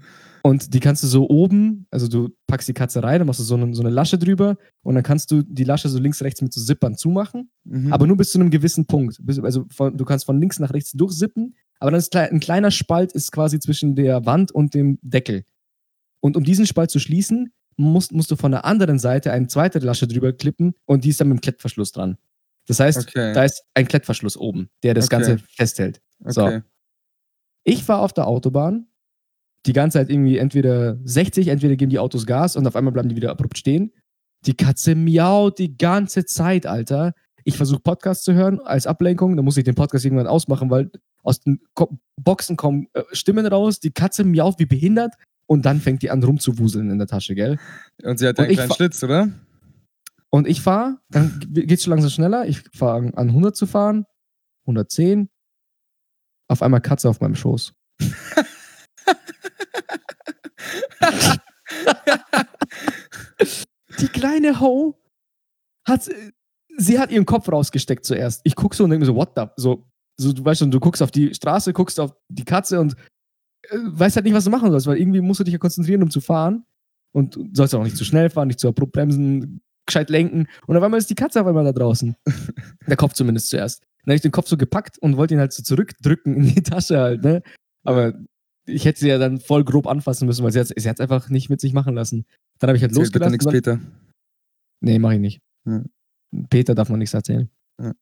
Und 0.43 0.73
die 0.73 0.79
kannst 0.79 1.03
du 1.03 1.07
so 1.07 1.29
oben, 1.29 1.85
also 1.91 2.07
du 2.07 2.29
packst 2.47 2.67
die 2.67 2.73
Katze 2.73 3.03
rein, 3.03 3.19
dann 3.19 3.27
machst 3.27 3.39
du 3.39 3.43
so 3.43 3.55
eine, 3.55 3.73
so 3.75 3.81
eine 3.83 3.91
Lasche 3.91 4.17
drüber 4.17 4.57
und 4.81 4.95
dann 4.95 5.03
kannst 5.03 5.29
du 5.31 5.43
die 5.43 5.63
Lasche 5.63 5.87
so 5.89 5.99
links, 5.99 6.21
rechts 6.23 6.41
mit 6.41 6.51
so 6.51 6.61
Zippern 6.61 6.95
zumachen, 6.95 7.51
Mhm. 7.63 7.93
aber 7.93 8.07
nur 8.07 8.17
bis 8.17 8.31
zu 8.31 8.39
einem 8.39 8.49
gewissen 8.49 8.85
Punkt. 8.87 9.19
Also 9.43 9.65
von, 9.69 9.95
du 9.97 10.03
kannst 10.05 10.25
von 10.25 10.39
links 10.39 10.57
nach 10.59 10.73
rechts 10.73 10.91
durchsippen, 10.93 11.55
aber 11.79 11.91
dann 11.91 11.99
ist 11.99 12.15
ein 12.15 12.39
kleiner 12.39 12.71
Spalt 12.71 13.11
ist 13.11 13.31
quasi 13.31 13.59
zwischen 13.59 13.95
der 13.95 14.25
Wand 14.25 14.51
und 14.51 14.73
dem 14.73 14.97
Deckel. 15.01 15.43
Und 16.21 16.35
um 16.37 16.43
diesen 16.43 16.65
Spalt 16.65 16.89
zu 16.91 16.99
schließen, 16.99 17.51
musst, 17.77 18.11
musst 18.11 18.29
du 18.31 18.35
von 18.35 18.51
der 18.51 18.65
anderen 18.65 18.99
Seite 18.99 19.31
eine 19.31 19.47
zweite 19.47 19.79
Lasche 19.79 20.07
drüber 20.07 20.33
klippen 20.33 20.73
und 20.85 21.03
die 21.03 21.09
ist 21.09 21.19
dann 21.21 21.29
mit 21.29 21.37
dem 21.37 21.41
Klettverschluss 21.41 21.91
dran. 21.91 22.17
Das 22.67 22.79
heißt, 22.79 22.99
Okay. 23.09 23.33
da 23.33 23.43
ist 23.43 23.63
ein 23.73 23.87
Klettverschluss 23.87 24.37
oben, 24.37 24.69
der 24.83 24.93
das 24.93 25.05
Okay. 25.05 25.15
Ganze 25.17 25.37
festhält. 25.55 26.01
so. 26.25 26.43
okay. 26.45 26.61
Ich 27.63 27.83
fahre 27.83 28.01
auf 28.01 28.13
der 28.13 28.27
Autobahn, 28.27 28.87
die 29.65 29.73
ganze 29.73 29.99
Zeit 29.99 30.09
irgendwie 30.09 30.37
entweder 30.37 30.97
60, 31.03 31.47
entweder 31.49 31.75
geben 31.75 31.89
die 31.89 31.99
Autos 31.99 32.25
Gas 32.25 32.55
und 32.55 32.65
auf 32.67 32.75
einmal 32.75 32.91
bleiben 32.93 33.09
die 33.09 33.15
wieder 33.15 33.31
abrupt 33.31 33.57
stehen. 33.57 33.91
Die 34.45 34.55
Katze 34.55 34.95
miaut 34.95 35.59
die 35.59 35.77
ganze 35.77 36.25
Zeit, 36.25 36.65
Alter. 36.65 37.13
Ich 37.43 37.57
versuche 37.57 37.79
Podcast 37.81 38.23
zu 38.23 38.33
hören 38.33 38.59
als 38.59 38.87
Ablenkung, 38.87 39.35
dann 39.35 39.45
muss 39.45 39.57
ich 39.57 39.63
den 39.63 39.75
Podcast 39.75 40.05
irgendwann 40.05 40.27
ausmachen, 40.27 40.69
weil 40.69 40.91
aus 41.23 41.39
den 41.39 41.59
Ko 41.73 41.97
Boxen 42.19 42.55
kommen 42.57 42.87
äh, 42.93 43.03
Stimmen 43.13 43.45
raus, 43.45 43.79
die 43.79 43.91
Katze 43.91 44.23
miaut 44.23 44.59
wie 44.59 44.65
behindert 44.65 45.13
und 45.47 45.65
dann 45.65 45.79
fängt 45.79 46.01
die 46.03 46.09
an 46.11 46.23
rumzuwuseln 46.23 46.89
in 46.91 46.97
der 46.97 47.07
Tasche, 47.07 47.35
gell? 47.35 47.57
Und 48.03 48.17
sie 48.19 48.27
hat 48.27 48.39
einen 48.39 48.49
kleinen 48.53 48.71
Schlitz, 48.73 49.03
oder? 49.03 49.29
Und 50.29 50.47
ich 50.47 50.61
fahre, 50.61 50.97
dann 51.09 51.39
ge- 51.51 51.65
geht's 51.65 51.83
schon 51.83 51.91
langsam 51.91 52.09
schneller. 52.09 52.47
Ich 52.47 52.61
fange 52.73 53.15
an 53.17 53.29
100 53.29 53.55
zu 53.55 53.65
fahren, 53.67 54.05
110. 54.65 55.29
Auf 56.47 56.61
einmal 56.61 56.81
Katze 56.81 57.09
auf 57.09 57.19
meinem 57.21 57.35
Schoß. 57.35 57.73
Die 63.99 64.07
kleine 64.07 64.59
Ho 64.59 64.97
hat, 65.85 66.09
sie 66.77 66.99
hat 66.99 67.11
ihren 67.11 67.25
Kopf 67.25 67.51
rausgesteckt 67.51 68.05
zuerst. 68.05 68.41
Ich 68.43 68.55
gucke 68.55 68.75
so 68.75 68.83
und 68.83 68.89
denke 68.89 69.01
mir 69.01 69.07
so, 69.07 69.15
what 69.15 69.31
the, 69.35 69.45
so, 69.57 69.87
so, 70.17 70.33
du 70.33 70.43
weißt 70.43 70.59
schon, 70.59 70.71
du 70.71 70.79
guckst 70.79 71.01
auf 71.01 71.11
die 71.11 71.33
Straße, 71.33 71.73
guckst 71.73 71.99
auf 71.99 72.13
die 72.29 72.45
Katze 72.45 72.79
und 72.79 72.95
äh, 73.69 73.77
weißt 73.77 74.15
halt 74.15 74.25
nicht, 74.25 74.35
was 74.35 74.45
du 74.45 74.49
machen 74.49 74.71
sollst, 74.71 74.87
weil 74.87 74.97
irgendwie 74.97 75.21
musst 75.21 75.39
du 75.39 75.43
dich 75.43 75.53
ja 75.53 75.59
konzentrieren, 75.59 76.03
um 76.03 76.11
zu 76.11 76.21
fahren. 76.21 76.65
Und 77.13 77.35
du 77.35 77.49
sollst 77.53 77.75
auch 77.75 77.83
nicht 77.83 77.97
zu 77.97 78.05
schnell 78.05 78.29
fahren, 78.29 78.47
nicht 78.47 78.59
zu 78.59 78.69
abrupt 78.69 78.93
bremsen, 78.93 79.61
gescheit 79.85 80.09
lenken. 80.09 80.47
Und 80.67 80.77
auf 80.77 80.83
einmal 80.83 80.99
ist 80.99 81.09
die 81.09 81.15
Katze 81.15 81.41
auf 81.41 81.47
einmal 81.47 81.65
da 81.65 81.73
draußen. 81.73 82.15
Der 82.87 82.95
Kopf 82.95 83.13
zumindest 83.13 83.49
zuerst. 83.49 83.81
Dann 84.05 84.11
habe 84.11 84.15
ich 84.15 84.21
den 84.21 84.31
Kopf 84.31 84.47
so 84.47 84.57
gepackt 84.57 84.97
und 84.99 85.17
wollte 85.17 85.33
ihn 85.33 85.39
halt 85.39 85.53
so 85.53 85.61
zurückdrücken 85.61 86.35
in 86.35 86.55
die 86.55 86.63
Tasche 86.63 86.99
halt, 86.99 87.23
ne? 87.23 87.43
Aber 87.83 88.13
ich 88.65 88.85
hätte 88.85 88.99
sie 88.99 89.09
ja 89.09 89.17
dann 89.17 89.39
voll 89.39 89.63
grob 89.63 89.87
anfassen 89.87 90.25
müssen, 90.25 90.43
weil 90.43 90.51
sie 90.51 90.59
hat 90.59 90.67
sie 90.75 90.89
hat's 90.89 91.01
einfach 91.01 91.29
nicht 91.29 91.49
mit 91.49 91.61
sich 91.61 91.73
machen 91.73 91.95
lassen. 91.95 92.25
Dann 92.59 92.69
habe 92.69 92.77
ich 92.77 92.83
halt 92.83 92.91
Erzähl 92.91 93.05
bitte 93.11 93.19
losgelassen. 93.19 93.31
nichts, 93.31 93.45
und 93.45 93.51
Peter. 93.51 93.79
Nee, 94.81 94.99
mache 94.99 95.15
ich 95.15 95.19
nicht. 95.19 95.41
Ja. 95.65 95.83
Peter 96.49 96.75
darf 96.75 96.89
man 96.89 96.99
nichts 96.99 97.13
erzählen. 97.13 97.49
Ja. 97.79 97.93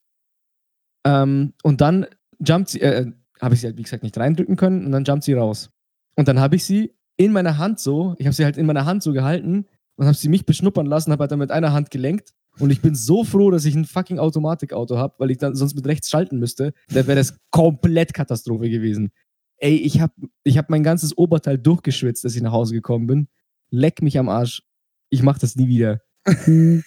Ähm, 1.04 1.54
und 1.62 1.80
dann 1.80 2.06
jumpt 2.38 2.70
sie, 2.70 2.80
äh, 2.80 3.10
habe 3.40 3.54
ich 3.54 3.60
sie 3.60 3.66
halt, 3.66 3.76
wie 3.76 3.82
gesagt, 3.82 4.02
nicht 4.02 4.16
reindrücken 4.16 4.56
können 4.56 4.86
und 4.86 4.92
dann 4.92 5.04
jumpt 5.04 5.24
sie 5.24 5.34
raus. 5.34 5.70
Und 6.16 6.28
dann 6.28 6.40
habe 6.40 6.56
ich 6.56 6.64
sie 6.64 6.94
in 7.16 7.32
meiner 7.32 7.58
Hand 7.58 7.80
so, 7.80 8.14
ich 8.18 8.26
habe 8.26 8.34
sie 8.34 8.44
halt 8.44 8.56
in 8.56 8.66
meiner 8.66 8.84
Hand 8.84 9.02
so 9.02 9.12
gehalten 9.12 9.66
und 9.96 10.06
habe 10.06 10.16
sie 10.16 10.28
mich 10.28 10.46
beschnuppern 10.46 10.86
lassen, 10.86 11.12
habe 11.12 11.22
halt 11.22 11.32
dann 11.32 11.38
mit 11.38 11.50
einer 11.50 11.72
Hand 11.72 11.90
gelenkt. 11.90 12.32
Und 12.58 12.70
ich 12.70 12.82
bin 12.82 12.94
so 12.94 13.24
froh, 13.24 13.50
dass 13.50 13.64
ich 13.64 13.74
ein 13.74 13.84
fucking 13.84 14.18
Automatikauto 14.18 14.98
habe, 14.98 15.14
weil 15.18 15.30
ich 15.30 15.38
dann 15.38 15.54
sonst 15.54 15.74
mit 15.74 15.86
rechts 15.86 16.10
schalten 16.10 16.38
müsste. 16.38 16.72
Da 16.88 17.06
wäre 17.06 17.16
das 17.16 17.38
komplett 17.50 18.12
Katastrophe 18.12 18.68
gewesen. 18.68 19.12
Ey, 19.60 19.76
ich 19.76 20.00
habe 20.00 20.14
ich 20.42 20.58
hab 20.58 20.70
mein 20.70 20.82
ganzes 20.82 21.16
Oberteil 21.16 21.58
durchgeschwitzt, 21.58 22.24
dass 22.24 22.34
ich 22.34 22.42
nach 22.42 22.52
Hause 22.52 22.74
gekommen 22.74 23.06
bin. 23.06 23.28
Leck 23.70 24.02
mich 24.02 24.18
am 24.18 24.28
Arsch. 24.28 24.62
Ich 25.10 25.22
mache 25.22 25.40
das 25.40 25.54
nie 25.56 25.68
wieder. 25.68 26.00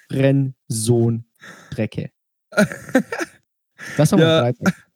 Hurensohn 0.10 1.26
Drecke. 1.72 2.10
Das 3.98 4.12
war 4.12 4.20
mein 4.20 4.28
Ja. 4.28 4.40
Freitag. 4.42 4.88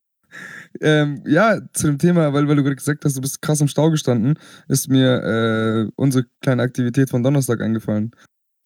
Ähm, 0.81 1.23
ja, 1.25 1.59
zu 1.73 1.87
dem 1.87 1.97
Thema, 1.97 2.33
weil, 2.33 2.47
weil 2.47 2.55
du 2.55 2.63
gerade 2.63 2.75
gesagt 2.75 3.03
hast, 3.03 3.17
du 3.17 3.21
bist 3.21 3.41
krass 3.41 3.61
im 3.61 3.67
Stau 3.67 3.89
gestanden, 3.89 4.37
ist 4.67 4.89
mir 4.89 5.23
äh, 5.23 5.91
unsere 5.95 6.25
kleine 6.41 6.61
Aktivität 6.61 7.09
von 7.09 7.23
Donnerstag 7.23 7.61
eingefallen. 7.61 8.11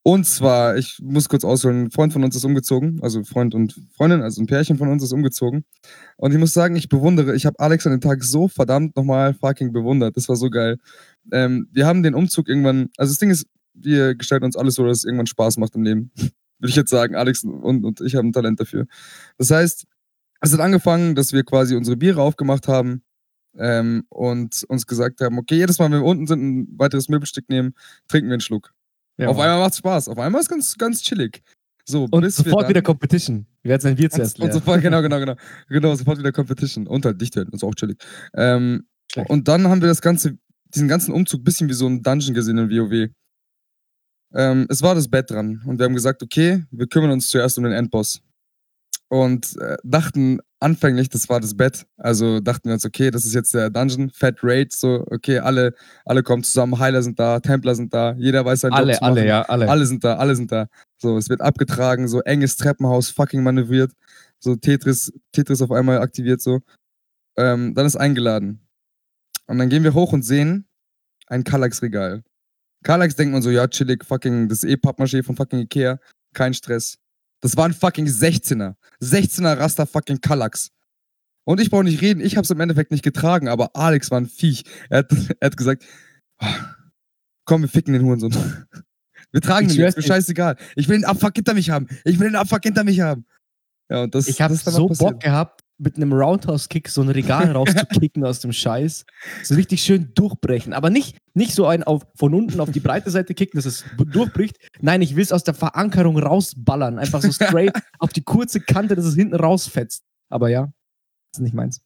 Und 0.03 0.25
zwar, 0.25 0.77
ich 0.77 0.97
muss 0.99 1.29
kurz 1.29 1.43
ausholen, 1.43 1.83
ein 1.83 1.91
Freund 1.91 2.11
von 2.11 2.23
uns 2.23 2.35
ist 2.35 2.43
umgezogen, 2.43 2.99
also 3.03 3.23
Freund 3.23 3.53
und 3.53 3.75
Freundin, 3.95 4.23
also 4.23 4.41
ein 4.41 4.47
Pärchen 4.47 4.77
von 4.77 4.87
uns 4.87 5.03
ist 5.03 5.11
umgezogen. 5.13 5.63
Und 6.17 6.31
ich 6.31 6.39
muss 6.39 6.53
sagen, 6.53 6.75
ich 6.75 6.89
bewundere, 6.89 7.35
ich 7.35 7.45
habe 7.45 7.59
Alex 7.59 7.85
an 7.85 7.91
dem 7.91 8.01
Tag 8.01 8.23
so 8.23 8.47
verdammt 8.47 8.95
nochmal 8.95 9.35
fucking 9.35 9.71
bewundert. 9.73 10.17
Das 10.17 10.27
war 10.27 10.35
so 10.35 10.49
geil. 10.49 10.77
Ähm, 11.31 11.67
wir 11.71 11.85
haben 11.85 12.01
den 12.01 12.15
Umzug 12.15 12.49
irgendwann, 12.49 12.89
also 12.97 13.11
das 13.11 13.19
Ding 13.19 13.29
ist, 13.29 13.45
wir 13.75 14.15
gestalten 14.15 14.45
uns 14.45 14.57
alles 14.57 14.73
so, 14.75 14.85
dass 14.85 14.99
es 14.99 15.03
irgendwann 15.03 15.27
Spaß 15.27 15.57
macht 15.57 15.75
im 15.75 15.83
Leben. 15.83 16.11
Würde 16.59 16.69
ich 16.69 16.75
jetzt 16.75 16.89
sagen, 16.89 17.15
Alex 17.15 17.43
und, 17.43 17.85
und 17.85 18.01
ich 18.01 18.15
haben 18.15 18.29
ein 18.29 18.33
Talent 18.33 18.59
dafür. 18.59 18.87
Das 19.37 19.51
heißt, 19.51 19.85
es 20.41 20.53
hat 20.53 20.59
angefangen, 20.59 21.13
dass 21.13 21.31
wir 21.31 21.43
quasi 21.43 21.75
unsere 21.75 21.97
Biere 21.97 22.21
aufgemacht 22.21 22.67
haben 22.67 23.03
ähm, 23.57 24.03
und 24.09 24.63
uns 24.67 24.87
gesagt 24.87 25.21
haben, 25.21 25.37
okay, 25.37 25.55
jedes 25.55 25.77
Mal, 25.77 25.85
wenn 25.85 26.01
wir 26.01 26.05
unten 26.05 26.25
sind, 26.25 26.41
ein 26.41 26.67
weiteres 26.77 27.09
Möbelstück 27.09 27.49
nehmen, 27.49 27.75
trinken 28.07 28.29
wir 28.29 28.33
einen 28.33 28.41
Schluck. 28.41 28.73
Ja, 29.17 29.27
Auf 29.27 29.37
Mann. 29.37 29.47
einmal 29.47 29.61
macht's 29.61 29.77
Spaß. 29.77 30.07
Auf 30.09 30.17
einmal 30.17 30.41
ist 30.41 30.49
ganz, 30.49 30.77
ganz 30.77 31.01
chillig. 31.01 31.41
So, 31.85 32.07
Und 32.09 32.21
wir 32.23 32.29
sofort 32.31 32.69
wieder 32.69 32.81
Competition. 32.81 33.45
Wer 33.63 33.75
hat 33.75 33.81
sein 33.81 33.95
Bier 33.95 34.09
zuerst 34.09 34.39
und, 34.39 34.53
sofort, 34.53 34.81
genau, 34.81 35.01
genau, 35.01 35.19
genau. 35.19 35.35
Genau, 35.67 35.95
sofort 35.95 36.17
wieder 36.19 36.31
Competition. 36.31 36.87
Und 36.87 37.05
halt 37.05 37.19
dicht 37.19 37.35
werden, 37.35 37.53
ist 37.53 37.63
auch 37.63 37.75
chillig. 37.75 37.97
Ähm, 38.35 38.87
und 39.27 39.47
dann 39.47 39.67
haben 39.67 39.81
wir 39.81 39.87
das 39.87 40.01
Ganze, 40.01 40.37
diesen 40.73 40.87
ganzen 40.87 41.11
Umzug 41.11 41.41
ein 41.41 41.43
bisschen 41.43 41.69
wie 41.69 41.73
so 41.73 41.87
ein 41.87 42.01
Dungeon 42.01 42.33
gesehen 42.33 42.57
in 42.57 42.69
WoW. 42.69 43.09
Ähm, 44.33 44.65
es 44.69 44.81
war 44.81 44.95
das 44.95 45.09
Bett 45.09 45.29
dran. 45.29 45.61
Und 45.65 45.79
wir 45.79 45.85
haben 45.85 45.93
gesagt, 45.95 46.23
okay, 46.23 46.63
wir 46.71 46.87
kümmern 46.87 47.11
uns 47.11 47.27
zuerst 47.29 47.57
um 47.57 47.63
den 47.65 47.73
Endboss. 47.73 48.21
Und 49.11 49.57
äh, 49.59 49.75
dachten 49.83 50.39
anfänglich, 50.61 51.09
das 51.09 51.27
war 51.27 51.41
das 51.41 51.57
Bett. 51.57 51.85
Also 51.97 52.39
dachten 52.39 52.69
wir 52.69 52.73
uns, 52.75 52.85
okay, 52.85 53.11
das 53.11 53.25
ist 53.25 53.33
jetzt 53.33 53.53
der 53.53 53.69
Dungeon, 53.69 54.09
Fat 54.09 54.37
Raid, 54.41 54.71
so, 54.71 55.05
okay, 55.11 55.39
alle, 55.39 55.73
alle 56.05 56.23
kommen 56.23 56.45
zusammen, 56.45 56.79
Heiler 56.79 57.03
sind 57.03 57.19
da, 57.19 57.41
Templer 57.41 57.75
sind 57.75 57.93
da, 57.93 58.13
jeder 58.13 58.45
weiß 58.45 58.61
seinen 58.61 58.71
Job 58.71 58.79
Alle, 58.79 59.01
alle, 59.01 59.27
ja, 59.27 59.41
alle. 59.41 59.69
Alle 59.69 59.85
sind 59.85 60.05
da, 60.05 60.15
alle 60.15 60.33
sind 60.37 60.49
da. 60.53 60.67
So, 60.97 61.17
es 61.17 61.27
wird 61.27 61.41
abgetragen, 61.41 62.07
so 62.07 62.21
enges 62.21 62.55
Treppenhaus 62.55 63.09
fucking 63.09 63.43
manövriert. 63.43 63.91
So 64.39 64.55
Tetris, 64.55 65.11
Tetris 65.33 65.61
auf 65.61 65.71
einmal 65.71 65.99
aktiviert, 65.99 66.39
so. 66.39 66.61
Ähm, 67.35 67.73
dann 67.75 67.85
ist 67.85 67.97
eingeladen. 67.97 68.65
Und 69.47 69.57
dann 69.57 69.67
gehen 69.67 69.83
wir 69.83 69.93
hoch 69.93 70.13
und 70.13 70.23
sehen 70.23 70.69
ein 71.27 71.43
Kallax-Regal. 71.43 72.23
Kallax 72.83 73.17
denkt 73.17 73.33
man 73.33 73.41
so, 73.41 73.49
ja, 73.49 73.67
chillig, 73.67 74.05
fucking, 74.05 74.47
das 74.47 74.63
ist 74.63 74.69
eh 74.69 74.75
Pappmaché 74.75 75.21
von 75.21 75.35
fucking 75.35 75.59
Ikea. 75.59 75.99
Kein 76.33 76.53
Stress. 76.53 77.00
Das 77.41 77.57
war 77.57 77.65
ein 77.65 77.73
fucking 77.73 78.05
16er. 78.07 78.75
16er 79.01 79.57
Raster 79.57 79.85
fucking 79.87 80.21
Kallax. 80.21 80.71
Und 81.43 81.59
ich 81.59 81.69
brauche 81.71 81.83
nicht 81.83 82.01
reden, 82.01 82.21
ich 82.21 82.37
hab's 82.37 82.51
im 82.51 82.59
Endeffekt 82.59 82.91
nicht 82.91 83.03
getragen, 83.03 83.47
aber 83.47 83.75
Alex 83.75 84.11
war 84.11 84.19
ein 84.21 84.27
Viech. 84.27 84.63
Er 84.89 84.99
hat, 84.99 85.11
er 85.39 85.47
hat 85.47 85.57
gesagt, 85.57 85.83
"Ah, 86.37 86.75
komm, 87.45 87.61
wir 87.63 87.69
ficken 87.69 87.93
den 87.93 88.03
Hurensohn. 88.03 88.31
Wir 89.33 89.39
tragen 89.39 89.67
Ich 89.67 89.75
den 89.75 89.83
jetzt, 89.85 89.95
mir 89.95 90.03
scheißegal. 90.03 90.57
Ich 90.75 90.89
will 90.89 90.97
den 90.97 91.05
Abfuck 91.05 91.33
hinter 91.33 91.53
mich 91.53 91.69
haben. 91.69 91.87
Ich 92.03 92.19
will 92.19 92.27
den 92.27 92.35
Abfuck 92.35 92.63
hinter 92.63 92.83
mich 92.83 92.99
haben. 92.99 93.25
Ja, 93.89 94.03
und 94.03 94.13
das, 94.13 94.27
Ich 94.27 94.41
habe 94.41 94.53
so 94.55 94.89
passiert. 94.89 94.99
Bock 94.99 95.19
gehabt, 95.21 95.61
mit 95.81 95.95
einem 95.95 96.13
Roundhouse-Kick 96.13 96.87
so 96.87 97.01
ein 97.01 97.09
Regal 97.09 97.51
rauszukicken 97.55 98.23
aus 98.23 98.39
dem 98.39 98.53
Scheiß. 98.53 99.05
So 99.43 99.55
richtig 99.55 99.81
schön 99.81 100.11
durchbrechen. 100.13 100.73
Aber 100.73 100.89
nicht, 100.89 101.17
nicht 101.33 101.53
so 101.53 101.65
ein 101.65 101.83
auf, 101.83 102.03
von 102.15 102.33
unten 102.33 102.59
auf 102.59 102.71
die 102.71 102.79
breite 102.79 103.09
Seite 103.09 103.33
kicken, 103.33 103.57
dass 103.57 103.65
es 103.65 103.83
durchbricht. 103.97 104.57
Nein, 104.79 105.01
ich 105.01 105.15
will 105.15 105.23
es 105.23 105.31
aus 105.31 105.43
der 105.43 105.53
Verankerung 105.53 106.17
rausballern. 106.17 106.99
Einfach 106.99 107.21
so 107.21 107.31
straight 107.31 107.73
auf 107.99 108.13
die 108.13 108.23
kurze 108.23 108.59
Kante, 108.61 108.95
dass 108.95 109.05
es 109.05 109.15
hinten 109.15 109.35
rausfetzt. 109.35 110.03
Aber 110.29 110.49
ja, 110.49 110.71
das 111.31 111.39
ist 111.39 111.41
nicht 111.41 111.55
meins. 111.55 111.81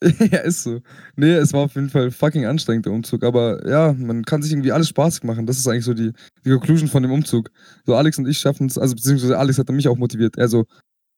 ja, 0.02 0.40
ist 0.40 0.62
so. 0.62 0.80
Nee, 1.16 1.32
es 1.32 1.52
war 1.52 1.62
auf 1.62 1.74
jeden 1.74 1.90
Fall 1.90 2.10
fucking 2.10 2.46
anstrengend, 2.46 2.86
der 2.86 2.92
Umzug. 2.92 3.24
Aber 3.24 3.66
ja, 3.68 3.92
man 3.94 4.24
kann 4.24 4.42
sich 4.42 4.52
irgendwie 4.52 4.72
alles 4.72 4.88
spaßig 4.88 5.24
machen. 5.24 5.46
Das 5.46 5.58
ist 5.58 5.66
eigentlich 5.66 5.84
so 5.84 5.94
die, 5.94 6.12
die 6.44 6.50
Conclusion 6.50 6.88
von 6.88 7.02
dem 7.02 7.12
Umzug. 7.12 7.50
So, 7.84 7.94
Alex 7.94 8.18
und 8.18 8.28
ich 8.28 8.38
schaffen 8.38 8.66
es, 8.66 8.78
also 8.78 8.94
beziehungsweise 8.94 9.38
Alex 9.38 9.58
hat 9.58 9.68
mich 9.70 9.88
auch 9.88 9.96
motiviert. 9.96 10.36
Er 10.36 10.48
so, 10.48 10.64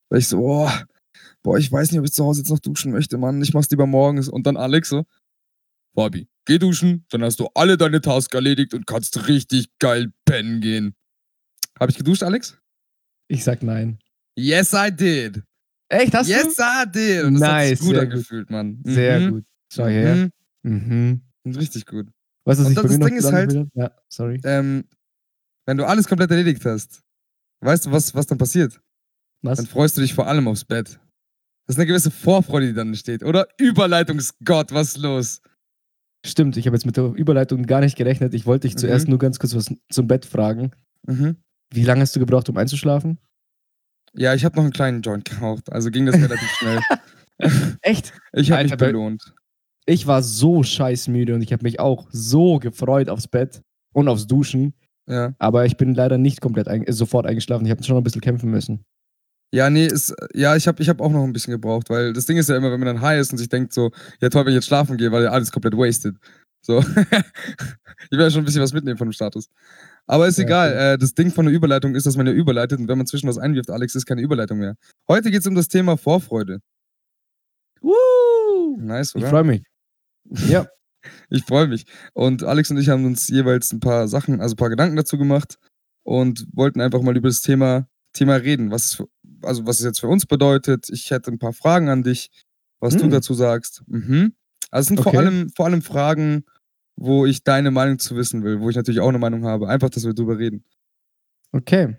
weil 0.09 0.21
ich 0.21 0.29
so, 0.29 0.38
oh, 0.38 0.71
boah, 1.46 1.59
ich 1.59 1.70
weiß 1.70 1.92
nicht, 1.92 2.00
ob 2.00 2.04
ich 2.06 2.12
zu 2.12 2.24
Hause 2.24 2.40
jetzt 2.40 2.50
noch 2.50 2.59
duschen 2.59 2.90
möchte, 2.90 3.18
Mann. 3.18 3.40
Ich 3.40 3.54
mach's 3.54 3.70
lieber 3.70 3.87
morgens. 3.87 4.28
Und 4.28 4.48
dann 4.48 4.56
Alex 4.56 4.88
so, 4.88 5.06
Fabi, 5.94 6.28
geh 6.44 6.59
duschen, 6.59 7.04
dann 7.11 7.22
hast 7.22 7.38
du 7.38 7.48
alle 7.54 7.76
deine 7.76 8.00
Tasks 8.00 8.35
erledigt 8.35 8.74
und 8.74 8.85
kannst 8.87 9.28
richtig 9.28 9.68
geil 9.78 10.12
pennen 10.24 10.61
gehen. 10.61 10.96
Hab 11.78 11.88
ich 11.88 11.96
geduscht, 11.96 12.24
Alex? 12.24 12.59
Ich 13.28 13.44
sag 13.44 13.62
nein. 13.62 13.98
Yes, 14.37 14.72
I 14.72 14.90
did. 14.90 15.42
Echt, 15.88 16.14
hast 16.14 16.26
yes, 16.28 16.59
I 16.59 16.85
did. 16.90 17.22
Und 17.24 17.35
das 17.35 17.42
hat 17.44 17.50
Nice, 17.52 17.78
sich 17.78 17.88
gut 17.88 17.96
angefühlt, 17.96 18.50
Mann. 18.50 18.82
du? 18.82 18.92
Sehr 18.92 19.20
Mhm. 19.20 19.30
gut. 19.30 19.44
Schau 19.72 19.87
her. 19.87 20.28
Mhm. 20.64 21.22
Mhm. 21.44 21.54
Richtig 21.54 21.87
gut. 21.87 22.09
Weißt 22.44 22.59
du, 22.59 22.64
was 22.64 22.66
Und 22.66 22.72
ich 22.72 22.74
das- 22.82 22.98
das 22.98 23.06
Ding 23.09 23.16
ist 23.18 23.32
halt-? 23.32 23.68
Ja, 23.74 23.90
sorry. 24.09 24.40
ähm, 24.44 24.85
wenn 25.64 25.76
du 25.76 25.85
alles 25.87 26.09
komplett 26.09 26.30
erledigt 26.32 26.64
hast, 26.64 27.02
weißt 27.61 27.87
du, 27.87 27.92
was, 27.92 28.14
was 28.16 28.26
dann 28.26 28.37
passiert? 28.38 28.80
Was? 29.42 29.59
Dann 29.59 29.66
freust 29.66 29.96
du 29.96 30.00
dich 30.00 30.12
vor 30.12 30.26
allem 30.26 30.48
aufs 30.48 30.64
Bett. 30.64 30.98
Das 31.66 31.74
ist 31.74 31.79
eine 31.81 31.87
gewisse 31.87 32.11
Vorfreude, 32.11 32.68
die 32.68 32.74
dann 32.74 32.88
entsteht. 32.88 33.22
Oder 33.24 33.48
Überleitungsgott, 33.59 34.72
was 34.72 34.88
ist 34.88 34.98
los? 34.98 35.40
Stimmt, 36.24 36.57
ich 36.57 36.66
habe 36.66 36.76
jetzt 36.76 36.87
mit 36.87 36.96
der 36.96 37.12
Überleitung 37.14 37.64
gar 37.66 37.81
nicht 37.81 37.96
gerechnet. 37.96 38.35
Ich 38.35 38.46
wollte 38.46 38.66
dich 38.68 38.74
Mhm. 38.74 38.79
zuerst 38.81 39.09
nur 39.09 39.18
ganz 39.18 39.38
kurz 39.38 39.55
was 39.55 39.72
zum 39.90 40.07
Bett 40.07 40.24
fragen. 40.26 40.70
Mhm. 41.07 41.37
Wie 41.72 41.85
lange 41.85 42.00
hast 42.02 42.14
du 42.16 42.20
gebraucht, 42.20 42.48
um 42.48 42.57
einzuschlafen? 42.57 43.18
Ja, 44.14 44.35
ich 44.35 44.44
habe 44.44 44.57
noch 44.57 44.62
einen 44.64 44.72
kleinen 44.72 45.02
Joint 45.02 45.24
geraucht, 45.24 45.70
also 45.72 45.90
ging 45.90 46.07
das 46.07 46.14
relativ 46.16 46.48
schnell. 46.52 46.81
Echt? 47.83 48.12
Ich 48.33 48.50
habe 48.50 48.62
mich 48.64 48.76
belohnt. 48.76 49.35
Ich 49.85 50.07
war 50.07 50.22
so 50.22 50.62
scheißmüde 50.62 51.35
und 51.35 51.42
ich 51.42 51.52
habe 51.52 51.62
mich 51.64 51.79
auch 51.81 52.09
so 52.11 52.59
gefreut 52.59 53.09
aufs 53.09 53.29
Bett 53.29 53.61
und 53.92 54.09
aufs 54.09 54.26
Duschen. 54.26 54.74
Ja. 55.09 55.35
Aber 55.38 55.66
ich 55.66 55.76
bin 55.76 55.94
leider 55.94 56.18
nicht 56.18 56.40
komplett 56.40 56.66
ein 56.66 56.85
sofort 56.88 57.26
eingeschlafen. 57.26 57.64
Ich 57.66 57.70
habe 57.70 57.83
schon 57.85 57.94
noch 57.94 58.00
ein 58.00 58.05
bisschen 58.05 58.22
kämpfen 58.22 58.50
müssen. 58.50 58.85
Ja, 59.57 59.71
nee, 59.71 59.87
ist, 59.87 60.14
ja, 60.35 60.55
ich 60.55 60.69
habe 60.69 60.83
ich 60.83 60.88
hab 60.90 61.01
auch 61.01 61.11
noch 61.11 61.25
ein 61.25 61.33
bisschen 61.33 61.53
gebraucht, 61.53 61.88
weil 61.88 62.12
das 62.12 62.27
Ding 62.27 62.37
ist 62.37 62.49
ja 62.51 62.57
immer, 62.57 62.71
wenn 62.71 62.79
man 62.81 62.87
dann 62.87 63.01
high 63.01 63.19
ist 63.19 63.33
und 63.33 63.38
sich 63.38 63.49
denkt 63.49 63.73
so, 63.73 63.90
ja 64.21 64.29
toll, 64.29 64.45
wenn 64.45 64.53
ich 64.53 64.57
jetzt 64.57 64.66
schlafen 64.66 64.99
gehe, 64.99 65.11
weil 65.12 65.25
ja 65.25 65.31
alles 65.31 65.51
komplett 65.51 65.75
wasted. 65.75 66.14
So. 66.61 66.81
ich 68.11 68.19
werde 68.19 68.31
schon 68.31 68.42
ein 68.42 68.45
bisschen 68.45 68.61
was 68.61 68.75
mitnehmen 68.75 68.99
von 68.99 69.09
dem 69.09 69.12
Status. 69.12 69.49
Aber 70.07 70.29
ist 70.29 70.37
Ja, 70.38 70.45
egal, 70.45 70.69
okay. 70.73 70.92
äh, 70.95 70.99
das 70.99 71.14
Ding 71.14 71.31
von 71.31 71.47
der 71.47 71.55
Überleitung 71.55 71.95
ist, 71.95 72.07
dass 72.07 72.16
man 72.19 72.27
ja 72.27 72.33
überleitet 72.35 72.79
und 72.81 72.88
wenn 72.88 72.99
man 72.99 73.07
zwischen 73.07 73.29
was 73.29 73.38
einwirft, 73.38 73.71
Alex, 73.71 73.95
ist 73.95 74.05
keine 74.05 74.21
Überleitung 74.21 74.59
mehr. 74.59 74.77
Heute 75.09 75.31
geht 75.31 75.40
es 75.40 75.47
um 75.47 75.55
das 75.55 75.69
Thema 75.69 75.97
Vorfreude. 75.97 76.59
Woo! 77.81 78.77
Nice, 78.79 79.14
Ich 79.14 79.23
oder? 79.23 79.31
freue 79.31 79.45
mich. 79.45 79.62
Ja, 80.49 80.66
Ich 81.31 81.45
freue 81.45 81.66
mich. 81.69 81.87
Und 82.14 82.42
Alex 82.42 82.71
und 82.71 82.79
ich 82.79 82.88
haben 82.88 83.05
uns 83.05 83.29
jeweils 83.29 83.73
ein 83.73 83.81
paar 83.81 84.09
Sachen, 84.09 84.40
also 84.40 84.55
ein 84.55 84.57
paar 84.57 84.71
Gedanken 84.71 84.97
dazu 84.97 85.19
gemacht 85.19 85.57
und 86.03 86.47
wollten 86.53 86.81
einfach 86.81 87.01
mal 87.03 87.16
über 87.16 87.29
das 87.29 87.40
Thema, 87.40 87.87
Thema 88.12 88.35
reden. 88.37 88.71
Was, 88.71 89.03
also 89.42 89.66
was 89.66 89.79
es 89.81 89.85
jetzt 89.85 90.01
für 90.01 90.09
uns 90.09 90.27
bedeutet. 90.27 90.88
Ich 90.90 91.11
hätte 91.11 91.31
ein 91.31 91.38
paar 91.38 91.53
Fragen 91.53 91.88
an 91.88 92.03
dich, 92.03 92.31
was 92.81 92.96
du 92.96 93.05
Hm. 93.05 93.11
dazu 93.11 93.35
sagst. 93.35 93.83
Mhm. 93.87 94.35
Also 94.70 94.81
es 94.83 94.87
sind 94.88 94.96
vor, 95.03 95.07
Okay. 95.09 95.18
allem, 95.18 95.51
vor 95.51 95.66
allem 95.66 95.83
Fragen, 95.83 96.44
wo 96.96 97.27
ich 97.27 97.44
deine 97.44 97.70
Meinung 97.70 97.99
zu 97.99 98.16
wissen 98.16 98.42
will, 98.42 98.61
wo 98.61 98.70
ich 98.70 98.77
natürlich 98.77 99.01
auch 99.01 99.09
eine 99.09 99.18
Meinung 99.18 99.44
habe. 99.44 99.68
Einfach, 99.68 99.90
dass 99.90 100.05
wir 100.05 100.14
drüber 100.14 100.38
reden. 100.38 100.64
okay. 101.53 101.96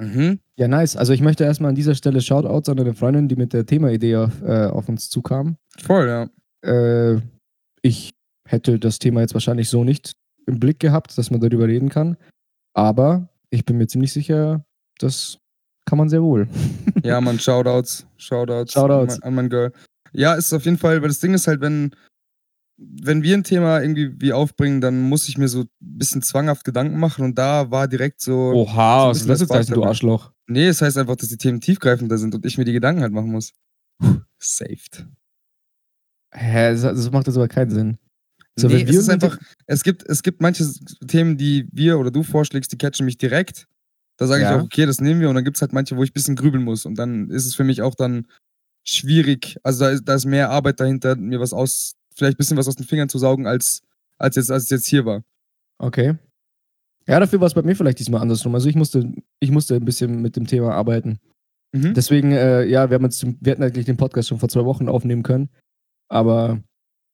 Mhm. 0.00 0.38
Ja, 0.56 0.68
nice. 0.68 0.96
Also 0.96 1.12
ich 1.12 1.20
möchte 1.20 1.42
erstmal 1.42 1.70
an 1.70 1.74
dieser 1.74 1.96
Stelle 1.96 2.20
Shoutouts 2.20 2.68
an 2.68 2.78
eine 2.78 2.94
Freundin, 2.94 3.26
die 3.26 3.34
mit 3.34 3.52
der 3.52 3.66
Themaidee 3.66 4.14
auf, 4.14 4.40
äh, 4.42 4.66
auf 4.66 4.88
uns 4.88 5.10
zukam. 5.10 5.56
Voll, 5.76 6.06
ja. 6.06 6.30
Äh, 7.14 7.20
ich 7.82 8.12
hätte 8.48 8.78
das 8.78 9.00
Thema 9.00 9.22
jetzt 9.22 9.34
wahrscheinlich 9.34 9.68
so 9.68 9.82
nicht 9.82 10.12
im 10.46 10.60
Blick 10.60 10.78
gehabt, 10.78 11.18
dass 11.18 11.32
man 11.32 11.40
darüber 11.40 11.66
reden 11.66 11.88
kann. 11.88 12.16
Aber 12.74 13.28
ich 13.50 13.64
bin 13.64 13.76
mir 13.76 13.88
ziemlich 13.88 14.12
sicher, 14.12 14.64
das 15.00 15.38
kann 15.88 15.98
man 15.98 16.08
sehr 16.08 16.22
wohl. 16.22 16.48
Ja, 17.04 17.20
man, 17.20 17.38
Shoutouts. 17.38 18.06
Shoutouts. 18.16 18.72
Shoutouts. 18.72 19.14
An, 19.14 19.20
mein, 19.20 19.28
an 19.28 19.34
mein 19.34 19.48
Girl. 19.48 19.72
Ja, 20.12 20.34
ist 20.34 20.52
auf 20.52 20.64
jeden 20.64 20.78
Fall, 20.78 21.00
weil 21.00 21.08
das 21.08 21.20
Ding 21.20 21.32
ist 21.32 21.46
halt, 21.46 21.60
wenn, 21.60 21.94
wenn 22.76 23.22
wir 23.22 23.34
ein 23.34 23.44
Thema 23.44 23.80
irgendwie 23.80 24.12
wie 24.20 24.32
aufbringen, 24.32 24.80
dann 24.80 25.00
muss 25.00 25.28
ich 25.28 25.38
mir 25.38 25.48
so 25.48 25.60
ein 25.60 25.68
bisschen 25.78 26.22
zwanghaft 26.22 26.64
Gedanken 26.64 26.98
machen 26.98 27.24
und 27.24 27.38
da 27.38 27.70
war 27.70 27.86
direkt 27.86 28.20
so. 28.20 28.52
Oha, 28.52 29.04
so 29.04 29.10
was 29.10 29.20
ist 29.20 29.28
das 29.28 29.38
das 29.38 29.48
jetzt 29.48 29.56
heißen, 29.58 29.74
du. 29.74 29.84
Arschloch? 29.84 30.32
Nee, 30.48 30.66
es 30.66 30.82
heißt 30.82 30.98
einfach, 30.98 31.16
dass 31.16 31.28
die 31.28 31.36
Themen 31.36 31.60
tiefgreifender 31.60 32.18
sind 32.18 32.34
und 32.34 32.44
ich 32.44 32.58
mir 32.58 32.64
die 32.64 32.72
Gedanken 32.72 33.02
halt 33.02 33.12
machen 33.12 33.30
muss. 33.30 33.52
Puh, 34.00 34.20
Saved. 34.38 35.06
Hä, 36.34 36.72
das, 36.72 36.82
das 36.82 37.10
macht 37.10 37.26
jetzt 37.28 37.36
aber 37.36 37.48
keinen 37.48 37.70
Sinn. 37.70 37.98
So, 38.56 38.66
nee, 38.66 38.82
es 38.82 38.96
ist 38.96 39.08
einfach, 39.08 39.38
es 39.66 39.84
gibt, 39.84 40.04
es 40.08 40.22
gibt 40.22 40.42
manche 40.42 40.64
Themen, 41.06 41.36
die 41.36 41.68
wir 41.72 41.98
oder 41.98 42.10
du 42.10 42.24
vorschlägst, 42.24 42.72
die 42.72 42.76
catchen 42.76 43.06
mich 43.06 43.16
direkt. 43.16 43.68
Da 44.18 44.26
sage 44.26 44.42
ich 44.42 44.48
Ja. 44.48 44.58
auch, 44.58 44.62
okay, 44.64 44.84
das 44.84 45.00
nehmen 45.00 45.20
wir. 45.20 45.28
Und 45.30 45.34
dann 45.36 45.44
gibt 45.44 45.56
es 45.56 45.62
halt 45.62 45.72
manche, 45.72 45.96
wo 45.96 46.02
ich 46.02 46.10
ein 46.10 46.14
bisschen 46.14 46.36
grübeln 46.36 46.64
muss. 46.64 46.84
Und 46.84 46.96
dann 46.98 47.30
ist 47.30 47.46
es 47.46 47.54
für 47.54 47.64
mich 47.64 47.80
auch 47.82 47.94
dann 47.94 48.26
schwierig. 48.86 49.56
Also 49.62 49.84
da 49.84 49.90
ist, 49.90 50.04
da 50.04 50.14
ist 50.14 50.24
mehr 50.26 50.50
Arbeit 50.50 50.80
dahinter, 50.80 51.16
mir 51.16 51.40
was 51.40 51.52
aus, 51.52 51.94
vielleicht 52.14 52.34
ein 52.34 52.38
bisschen 52.38 52.56
was 52.56 52.68
aus 52.68 52.76
den 52.76 52.86
Fingern 52.86 53.08
zu 53.08 53.18
saugen, 53.18 53.46
als, 53.46 53.82
als, 54.18 54.36
jetzt, 54.36 54.50
als 54.50 54.64
es 54.64 54.70
jetzt 54.70 54.86
hier 54.86 55.04
war. 55.04 55.22
Okay. 55.78 56.16
Ja, 57.06 57.20
dafür 57.20 57.40
war 57.40 57.46
es 57.46 57.54
bei 57.54 57.62
mir 57.62 57.74
vielleicht 57.76 58.00
diesmal 58.00 58.20
andersrum. 58.20 58.54
Also 58.54 58.68
ich 58.68 58.74
musste 58.74 59.10
ich 59.40 59.50
musste 59.50 59.76
ein 59.76 59.84
bisschen 59.84 60.20
mit 60.20 60.36
dem 60.36 60.46
Thema 60.46 60.74
arbeiten. 60.74 61.18
Mhm. 61.72 61.94
Deswegen, 61.94 62.32
äh, 62.32 62.64
ja, 62.64 62.90
wir, 62.90 62.96
haben 62.96 63.04
jetzt, 63.04 63.24
wir 63.24 63.52
hätten 63.52 63.62
eigentlich 63.62 63.86
den 63.86 63.96
Podcast 63.96 64.28
schon 64.28 64.38
vor 64.38 64.48
zwei 64.48 64.64
Wochen 64.64 64.88
aufnehmen 64.88 65.22
können. 65.22 65.48
Aber 66.10 66.60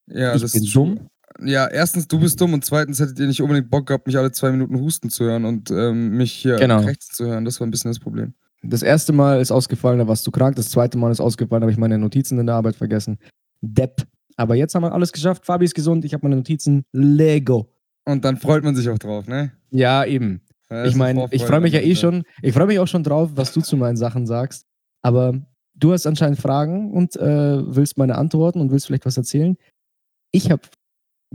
Ja, 0.08 0.34
ich 0.34 0.42
das 0.42 0.52
bin 0.52 0.64
ist 0.64 0.74
dumm. 0.74 1.08
Ja, 1.42 1.66
erstens, 1.66 2.06
du 2.06 2.20
bist 2.20 2.40
dumm 2.40 2.54
und 2.54 2.64
zweitens 2.64 3.00
hättet 3.00 3.18
ihr 3.18 3.26
nicht 3.26 3.42
unbedingt 3.42 3.70
Bock 3.70 3.86
gehabt, 3.86 4.06
mich 4.06 4.16
alle 4.16 4.30
zwei 4.32 4.52
Minuten 4.52 4.78
husten 4.80 5.10
zu 5.10 5.24
hören 5.24 5.44
und 5.44 5.70
ähm, 5.70 6.16
mich 6.16 6.32
hier 6.32 6.56
Genau. 6.56 6.80
rechts 6.80 7.08
zu 7.08 7.26
hören. 7.26 7.44
Das 7.44 7.58
war 7.60 7.66
ein 7.66 7.70
bisschen 7.70 7.90
das 7.90 7.98
Problem. 7.98 8.34
Das 8.62 8.82
erste 8.82 9.12
Mal 9.12 9.40
ist 9.40 9.50
ausgefallen, 9.50 9.98
da 9.98 10.06
warst 10.08 10.26
du 10.26 10.30
krank. 10.30 10.56
Das 10.56 10.70
zweite 10.70 10.96
Mal 10.96 11.10
ist 11.10 11.20
ausgefallen, 11.20 11.60
da 11.60 11.64
habe 11.64 11.72
ich 11.72 11.78
meine 11.78 11.98
Notizen 11.98 12.38
in 12.38 12.46
der 12.46 12.54
Arbeit 12.54 12.76
vergessen. 12.76 13.18
Depp. 13.60 14.06
Aber 14.36 14.54
jetzt 14.54 14.74
haben 14.74 14.82
wir 14.82 14.92
alles 14.92 15.12
geschafft. 15.12 15.44
Fabi 15.44 15.64
ist 15.64 15.74
gesund, 15.74 16.04
ich 16.04 16.14
habe 16.14 16.24
meine 16.24 16.36
Notizen. 16.36 16.84
Lego. 16.92 17.68
Und 18.04 18.24
dann 18.24 18.36
freut 18.36 18.64
man 18.64 18.74
sich 18.74 18.88
auch 18.88 18.98
drauf, 18.98 19.26
ne? 19.26 19.52
Ja, 19.70 20.04
eben. 20.04 20.40
Ja, 20.70 20.84
Ich 20.86 20.94
meine, 20.94 21.26
ich 21.30 21.44
freue 21.44 21.60
mich 21.60 21.72
ja 21.72 21.80
eh 21.80 21.94
schon. 21.94 22.22
Ich 22.42 22.54
freue 22.54 22.66
mich 22.66 22.78
auch 22.78 22.86
schon 22.88 23.02
drauf, 23.04 23.30
was 23.34 23.52
du 23.52 23.60
zu 23.60 23.76
meinen 23.76 23.96
Sachen 23.96 24.26
sagst. 24.26 24.66
Aber 25.02 25.34
du 25.74 25.92
hast 25.92 26.06
anscheinend 26.06 26.38
Fragen 26.38 26.92
und 26.92 27.16
äh, 27.16 27.58
willst 27.76 27.98
meine 27.98 28.16
Antworten 28.16 28.60
und 28.60 28.70
willst 28.70 28.86
vielleicht 28.86 29.04
was 29.06 29.16
erzählen. 29.16 29.56
Ich 30.32 30.50
habe 30.50 30.62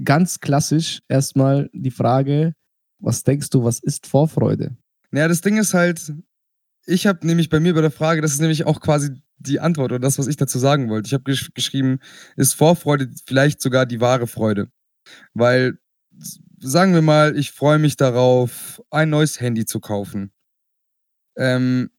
ganz 0.04 0.40
klassisch 0.40 1.02
erstmal 1.08 1.70
die 1.74 1.92
Frage, 1.92 2.54
was 3.00 3.24
denkst 3.24 3.50
du, 3.50 3.64
was 3.64 3.80
ist 3.80 4.08
Vorfreude? 4.08 4.76
Naja, 5.12 5.28
das 5.28 5.42
Ding 5.42 5.58
ist 5.58 5.74
halt, 5.74 6.14
ich 6.86 7.08
habe 7.08 7.26
nämlich 7.26 7.50
bei 7.50 7.60
mir 7.60 7.74
bei 7.74 7.82
der 7.82 7.92
Frage, 7.92 8.22
das 8.22 8.34
ist 8.34 8.42
nämlich 8.42 8.66
auch 8.66 8.82
quasi 8.82 9.22
die 9.38 9.60
Antwort 9.60 9.92
oder 9.92 10.00
das, 10.00 10.20
was 10.20 10.28
ich 10.28 10.38
dazu 10.38 10.60
sagen 10.60 10.90
wollte. 10.90 11.08
Ich 11.08 11.14
habe 11.14 11.24
gesch 11.24 11.54
geschrieben, 11.54 12.00
ist 12.36 12.54
Vorfreude 12.54 13.10
vielleicht 13.26 13.62
sogar 13.62 13.86
die 13.86 14.02
wahre 14.02 14.28
Freude? 14.28 14.70
Weil, 15.34 15.80
sagen 16.60 16.94
wir 16.94 17.02
mal, 17.02 17.38
ich 17.38 17.52
freue 17.52 17.80
mich 17.80 17.96
darauf, 17.96 18.82
ein 18.92 19.10
neues 19.10 19.40
Handy 19.40 19.66
zu 19.66 19.80
kaufen. 19.80 20.32
Ähm, 21.38 21.90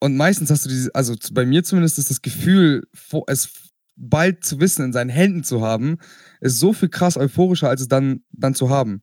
und 0.00 0.16
meistens 0.16 0.50
hast 0.50 0.64
du 0.64 0.68
diese, 0.68 0.94
also 0.94 1.14
bei 1.32 1.46
mir 1.46 1.62
zumindest 1.64 1.98
ist 1.98 2.10
das 2.10 2.20
Gefühl, 2.20 2.86
es 3.26 3.72
bald 3.96 4.44
zu 4.44 4.60
wissen, 4.60 4.84
in 4.84 4.92
seinen 4.92 5.10
Händen 5.10 5.44
zu 5.44 5.60
haben, 5.62 5.98
ist 6.40 6.58
so 6.58 6.72
viel 6.72 6.88
krass 6.88 7.16
euphorischer, 7.16 7.68
als 7.68 7.80
es 7.80 7.88
dann, 7.88 8.24
dann 8.32 8.54
zu 8.54 8.68
haben. 8.70 9.02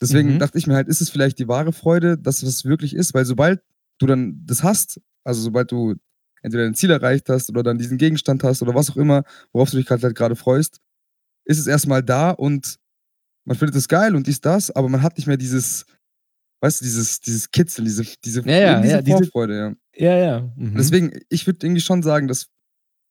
Deswegen 0.00 0.34
Mhm. 0.34 0.38
dachte 0.38 0.58
ich 0.58 0.66
mir 0.66 0.74
halt, 0.74 0.86
ist 0.88 1.00
es 1.00 1.10
vielleicht 1.10 1.38
die 1.38 1.48
wahre 1.48 1.72
Freude, 1.72 2.16
dass 2.16 2.42
es 2.42 2.64
wirklich 2.64 2.94
ist, 2.94 3.14
weil 3.14 3.24
sobald 3.24 3.60
du 3.98 4.06
dann 4.06 4.42
das 4.46 4.62
hast, 4.62 5.00
also 5.24 5.40
sobald 5.42 5.72
du 5.72 5.94
entweder 6.42 6.62
dein 6.64 6.74
Ziel 6.76 6.90
erreicht 6.90 7.28
hast 7.28 7.50
oder 7.50 7.64
dann 7.64 7.78
diesen 7.78 7.98
Gegenstand 7.98 8.44
hast 8.44 8.62
oder 8.62 8.74
was 8.76 8.90
auch 8.90 8.96
immer, 8.96 9.24
worauf 9.52 9.70
du 9.70 9.76
dich 9.76 9.86
gerade 9.86 10.02
halt 10.02 10.14
gerade 10.16 10.36
freust, 10.36 10.78
ist 11.44 11.58
es 11.58 11.66
erstmal 11.66 12.02
da 12.04 12.30
und 12.30 12.76
man 13.44 13.56
findet 13.56 13.74
es 13.74 13.88
geil 13.88 14.14
und 14.14 14.26
dies, 14.28 14.40
das, 14.40 14.70
aber 14.70 14.88
man 14.88 15.02
hat 15.02 15.16
nicht 15.16 15.26
mehr 15.26 15.36
dieses, 15.38 15.84
weißt 16.60 16.80
du, 16.80 16.84
dieses, 16.84 17.20
dieses 17.20 17.50
Kitzeln, 17.50 17.86
diese, 17.86 18.04
diese, 18.24 18.42
Ja, 18.42 18.56
ja, 18.56 18.80
diese 18.82 18.92
ja, 18.94 19.02
diese- 19.02 19.16
Vorfreude, 19.16 19.56
ja. 19.58 19.74
Ja, 19.96 20.16
ja. 20.16 20.52
Mhm. 20.54 20.74
Deswegen, 20.76 21.18
ich 21.28 21.46
würde 21.48 21.66
irgendwie 21.66 21.80
schon 21.80 22.04
sagen, 22.04 22.28
dass 22.28 22.46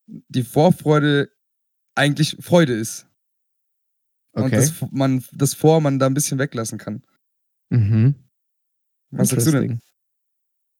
die 0.08 0.44
Vorfreude 0.44 1.30
eigentlich 1.96 2.38
Freude 2.40 2.74
ist. 2.74 3.08
Und 4.34 4.46
okay. 4.46 4.58
das, 4.58 4.74
man, 4.92 5.24
das 5.34 5.54
Vor 5.54 5.82
man 5.82 6.00
da 6.00 6.06
ein 6.06 6.14
bisschen 6.14 6.38
weglassen 6.38 6.78
kann. 6.78 7.04
Mhm. 7.70 8.16
Was 9.12 9.30
sagst 9.30 9.48
du 9.48 9.52
denn? 9.52 9.80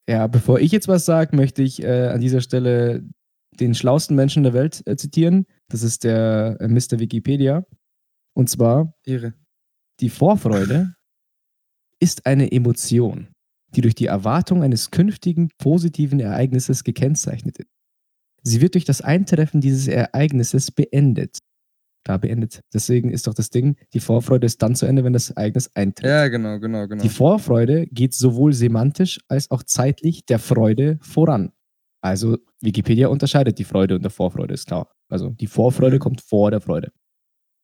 Ja, 0.08 0.28
bevor 0.28 0.60
ich 0.60 0.72
jetzt 0.72 0.88
was 0.88 1.06
sage, 1.06 1.36
möchte 1.36 1.64
ich 1.64 1.84
äh, 1.84 2.08
an 2.08 2.22
dieser 2.22 2.42
Stelle 2.42 3.04
den 3.60 3.74
schlauesten 3.74 4.16
Menschen 4.16 4.44
der 4.44 4.54
Welt 4.54 4.86
äh, 4.86 4.96
zitieren. 4.96 5.46
Das 5.70 5.84
ist 5.84 6.04
der 6.04 6.58
äh, 6.60 6.68
Mr. 6.68 7.00
Wikipedia. 7.00 7.66
Und 8.34 8.50
zwar, 8.50 8.94
Ehre. 9.04 9.34
die 10.00 10.10
Vorfreude 10.10 10.94
ist 12.00 12.26
eine 12.26 12.52
Emotion, 12.52 13.30
die 13.76 13.82
durch 13.82 13.96
die 13.96 14.06
Erwartung 14.06 14.64
eines 14.64 14.92
künftigen 14.92 15.50
positiven 15.58 16.20
Ereignisses 16.20 16.84
gekennzeichnet 16.84 17.58
ist. 17.58 17.77
Sie 18.48 18.62
wird 18.62 18.76
durch 18.76 18.86
das 18.86 19.02
Eintreffen 19.02 19.62
dieses 19.62 19.88
Ereignisses 19.88 20.72
beendet. 20.72 21.38
Da 22.06 22.16
beendet. 22.16 22.62
Deswegen 22.74 23.12
ist 23.12 23.28
doch 23.28 23.34
das 23.34 23.50
Ding, 23.50 23.76
die 23.94 24.00
Vorfreude 24.00 24.46
ist 24.46 24.62
dann 24.62 24.76
zu 24.76 24.86
Ende, 24.86 25.04
wenn 25.04 25.12
das 25.12 25.32
Ereignis 25.32 25.70
eintritt. 25.76 26.08
Ja, 26.08 26.30
genau, 26.30 26.58
genau, 26.58 26.88
genau. 26.88 27.04
Die 27.04 27.10
Vorfreude 27.10 27.86
geht 27.88 28.14
sowohl 28.14 28.54
semantisch 28.54 29.20
als 29.28 29.52
auch 29.52 29.64
zeitlich 29.64 30.26
der 30.26 30.40
Freude 30.40 30.98
voran. 31.02 31.52
Also 32.02 32.38
Wikipedia 32.62 33.10
unterscheidet 33.10 33.60
die 33.60 33.66
Freude 33.66 33.96
und 33.96 34.04
der 34.04 34.12
Vorfreude, 34.12 34.54
ist 34.54 34.68
klar. 34.68 34.90
Also 35.10 35.32
die 35.32 35.48
Vorfreude 35.48 36.00
kommt 36.00 36.22
vor 36.22 36.50
der 36.50 36.62
Freude. 36.62 36.94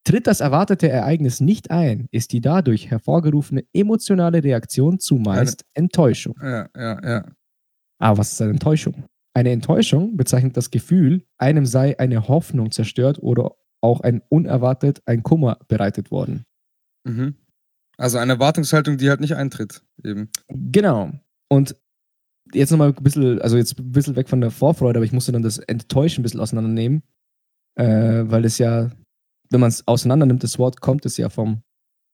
Tritt 0.06 0.28
das 0.28 0.42
erwartete 0.42 0.90
Ereignis 0.90 1.40
nicht 1.40 1.72
ein, 1.72 2.10
ist 2.12 2.34
die 2.34 2.42
dadurch 2.42 2.92
hervorgerufene 2.92 3.64
emotionale 3.72 4.44
Reaktion 4.44 5.00
zumeist 5.00 5.64
Enttäuschung. 5.74 6.36
Ja, 6.42 6.68
ja, 6.76 7.08
ja. 7.08 7.26
Aber 8.00 8.18
was 8.18 8.34
ist 8.34 8.42
eine 8.42 8.52
Enttäuschung? 8.52 9.06
Eine 9.36 9.52
Enttäuschung 9.52 10.16
bezeichnet 10.16 10.56
das 10.58 10.70
Gefühl, 10.70 11.26
einem 11.38 11.66
sei 11.66 11.98
eine 12.00 12.28
Hoffnung 12.28 12.72
zerstört 12.72 13.22
oder 13.22 13.56
auch 13.82 14.02
ein 14.02 14.22
unerwartet 14.30 15.02
ein 15.06 15.24
Kummer 15.24 15.58
bereitet 15.68 16.12
worden. 16.12 16.46
Mhm. 17.04 17.36
Also 17.98 18.18
eine 18.18 18.34
Erwartungshaltung, 18.34 18.98
die 18.98 19.10
halt 19.10 19.20
nicht 19.20 19.36
eintritt, 19.36 19.84
eben. 20.04 20.30
Genau. 20.48 21.12
Und 21.50 21.76
jetzt 22.54 22.72
nochmal 22.72 22.90
ein 22.90 23.04
bisschen, 23.04 23.42
also 23.42 23.58
jetzt 23.58 23.80
ein 23.80 23.92
bisschen 23.92 24.16
weg 24.16 24.30
von 24.30 24.42
der 24.42 24.52
Vorfreude, 24.52 24.98
aber 24.98 25.06
ich 25.06 25.12
musste 25.12 25.32
dann 25.32 25.44
das 25.44 25.58
Enttäuschen 25.60 26.22
ein 26.22 26.24
bisschen 26.24 26.40
auseinandernehmen, 26.40 27.04
äh, 27.76 28.24
weil 28.26 28.46
es 28.46 28.58
ja, 28.58 28.92
wenn 29.50 29.60
man 29.60 29.70
es 29.70 29.88
auseinander 29.88 30.26
nimmt, 30.26 30.44
das 30.44 30.60
Wort 30.60 30.82
kommt 30.82 31.06
es 31.06 31.18
ja 31.18 31.30
vom 31.30 31.62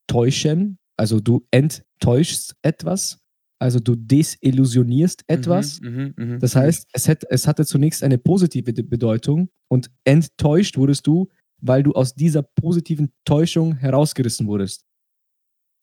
Täuschen, 0.07 0.77
also 0.97 1.19
du 1.19 1.45
enttäuschst 1.51 2.55
etwas, 2.61 3.19
also 3.59 3.79
du 3.79 3.95
desillusionierst 3.95 5.23
etwas. 5.27 5.81
Mhm, 5.81 6.13
mhm, 6.17 6.25
mhm. 6.33 6.39
Das 6.39 6.55
heißt, 6.55 6.87
es, 6.93 7.07
hätte, 7.07 7.27
es 7.29 7.47
hatte 7.47 7.65
zunächst 7.65 8.03
eine 8.03 8.17
positive 8.17 8.73
De- 8.73 8.83
Bedeutung 8.83 9.49
und 9.67 9.91
enttäuscht 10.05 10.77
wurdest 10.77 11.05
du, 11.07 11.27
weil 11.61 11.83
du 11.83 11.91
aus 11.93 12.15
dieser 12.15 12.41
positiven 12.43 13.11
Täuschung 13.25 13.75
herausgerissen 13.75 14.47
wurdest. 14.47 14.85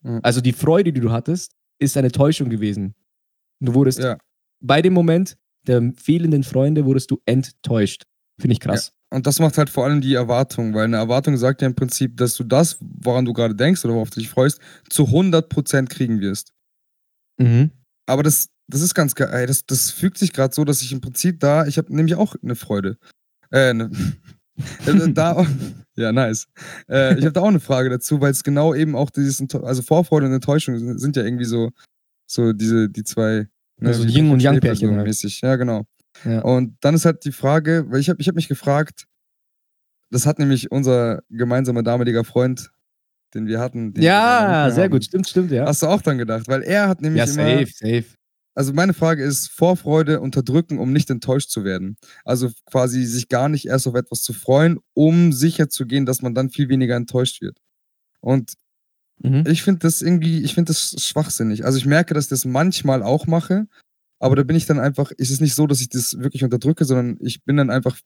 Mhm. 0.03 0.21
Also 0.23 0.41
die 0.41 0.53
Freude, 0.53 0.93
die 0.93 1.01
du 1.01 1.11
hattest, 1.13 1.53
ist 1.79 1.97
eine 1.97 2.11
Täuschung 2.11 2.49
gewesen. 2.49 2.95
Du 3.61 3.75
wurdest 3.75 3.99
Ja. 3.99 4.19
bei 4.61 4.81
dem 4.83 4.93
Moment 4.95 5.37
der 5.67 5.93
fehlenden 5.97 6.45
Freunde 6.45 6.85
wurdest 6.85 7.11
du 7.11 7.21
enttäuscht. 7.27 8.05
Finde 8.41 8.53
ich 8.53 8.61
krass. 8.61 8.93
Und 9.11 9.27
das 9.27 9.39
macht 9.41 9.57
halt 9.59 9.71
vor 9.71 9.85
allem 9.85 10.01
die 10.01 10.15
Erwartung, 10.15 10.75
weil 10.75 10.85
eine 10.85 10.97
Erwartung 10.97 11.37
sagt 11.37 11.63
ja 11.63 11.67
im 11.69 11.75
Prinzip, 11.75 12.17
dass 12.17 12.35
du 12.37 12.45
das, 12.45 12.79
woran 12.81 13.25
du 13.25 13.33
gerade 13.33 13.55
denkst 13.55 13.85
oder 13.85 13.95
worauf 13.95 14.11
du 14.11 14.21
dich 14.21 14.29
freust, 14.29 14.61
zu 14.91 15.05
100% 15.05 15.89
kriegen 15.89 16.21
wirst. 16.21 16.53
Mhm. 17.39 17.71
Aber 18.07 18.23
das, 18.23 18.49
das 18.69 18.81
ist 18.81 18.95
ganz 18.95 19.15
geil. 19.15 19.47
Das, 19.47 19.67
das 19.67 19.91
fügt 19.91 20.19
sich 20.19 20.33
gerade 20.33 20.55
so, 20.55 20.65
dass 20.65 20.83
ich 20.83 20.93
im 20.93 21.01
Prinzip 21.01 21.41
da, 21.41 21.67
ich 21.67 21.79
habe 21.79 21.95
nämlich 21.95 22.15
auch 22.15 22.35
eine 22.43 22.55
Freude. 22.57 22.99
Äh, 23.51 23.75
ne, 23.75 23.91
äh, 24.87 25.09
da, 25.13 25.47
ja, 25.97 26.13
nice. 26.13 26.47
Äh, 26.89 27.19
ich 27.19 27.25
habe 27.25 27.33
da 27.33 27.41
auch 27.41 27.49
eine 27.49 27.61
Frage 27.61 27.91
dazu, 27.91 28.21
weil 28.21 28.31
es 28.33 28.43
genau 28.43 28.75
eben 28.75 28.97
auch 28.97 29.11
dieses, 29.11 29.43
also 29.55 29.83
Vorfreude 29.83 30.27
und 30.27 30.33
Enttäuschung 30.33 30.79
sind, 30.79 30.99
sind 30.99 31.17
ja 31.17 31.25
irgendwie 31.25 31.45
so, 31.45 31.71
so 32.27 32.53
diese, 32.53 32.89
die 32.89 33.05
zwei. 33.05 33.49
ne, 33.79 33.89
Also 33.89 34.05
Yin 34.05 34.31
und 34.31 34.41
Yang 34.43 34.61
Pärchen 34.61 34.97
halt. 34.97 35.07
mäßig. 35.07 35.41
Ja, 35.43 35.57
genau. 35.57 35.87
Ja. 36.25 36.41
Und 36.41 36.77
dann 36.81 36.95
ist 36.95 37.05
halt 37.05 37.25
die 37.25 37.33
Frage, 37.33 37.85
weil 37.89 38.01
ich 38.01 38.09
habe 38.09 38.21
ich 38.21 38.29
hab 38.29 38.35
mich 38.35 38.49
gefragt, 38.49 39.07
das 40.11 40.25
hat 40.25 40.39
nämlich 40.39 40.71
unser 40.71 41.23
gemeinsamer 41.29 41.83
damaliger 41.83 42.25
Freund, 42.25 42.71
den 43.37 43.47
wir 43.47 43.61
hatten. 43.61 43.93
den 43.93 44.03
wir 44.03 44.09
Ja, 44.09 44.65
mehr 44.65 44.73
sehr 44.75 44.85
haben. 44.85 44.91
gut. 44.91 45.05
Stimmt, 45.05 45.29
stimmt, 45.29 45.51
ja. 45.53 45.67
Hast 45.67 45.83
du 45.83 45.87
auch 45.87 46.03
dann 46.03 46.19
gedacht, 46.19 46.49
weil 46.49 46.63
er 46.63 46.89
hat 46.89 47.01
nämlich 47.03 47.25
ja, 47.25 47.33
immer. 47.33 47.61
safe, 47.61 47.73
safe. 47.73 48.05
Also 48.55 48.73
meine 48.73 48.95
Frage 48.95 49.23
ist, 49.23 49.49
Vorfreude 49.51 50.21
unterdrücken, 50.21 50.79
um 50.79 50.91
nicht 50.93 51.11
enttäuscht 51.11 51.51
zu 51.51 51.63
werden. 51.65 51.97
Also 52.25 52.51
quasi 52.65 53.05
sich 53.05 53.29
gar 53.29 53.49
nicht 53.51 53.67
erst 53.67 53.87
auf 53.87 53.95
etwas 53.95 54.23
zu 54.23 54.33
freuen, 54.33 54.79
um 54.95 55.33
sicher 55.33 55.69
zu 55.69 55.85
gehen, 55.87 56.07
dass 56.07 56.23
man 56.23 56.35
dann 56.35 56.49
viel 56.51 56.69
weniger 56.71 56.97
enttäuscht 56.97 57.41
wird. 57.43 57.59
Und 58.21 58.55
Mhm. 59.23 59.45
ich 59.47 59.63
finde 59.63 59.79
das 59.81 60.03
irgendwie, 60.03 60.43
ich 60.43 60.55
finde 60.55 60.71
das 60.73 60.95
schwachsinnig. 61.03 61.65
Also 61.65 61.79
ich 61.79 61.87
merke, 61.87 62.13
dass 62.13 62.25
ich 62.27 62.31
das 62.31 62.45
manchmal 62.45 63.03
auch 63.03 63.27
mache, 63.27 63.67
aber 64.19 64.37
da 64.37 64.43
bin 64.43 64.57
ich 64.57 64.67
dann 64.67 64.79
einfach, 64.79 65.11
ist 65.13 65.31
es 65.31 65.41
nicht 65.41 65.55
so, 65.55 65.67
dass 65.67 65.81
ich 65.81 65.89
das 65.89 66.19
wirklich 66.19 66.45
unterdrücke, 66.45 66.85
sondern 66.85 67.17
ich 67.21 67.43
bin 67.45 67.57
dann 67.57 67.71
einfach 67.71 67.99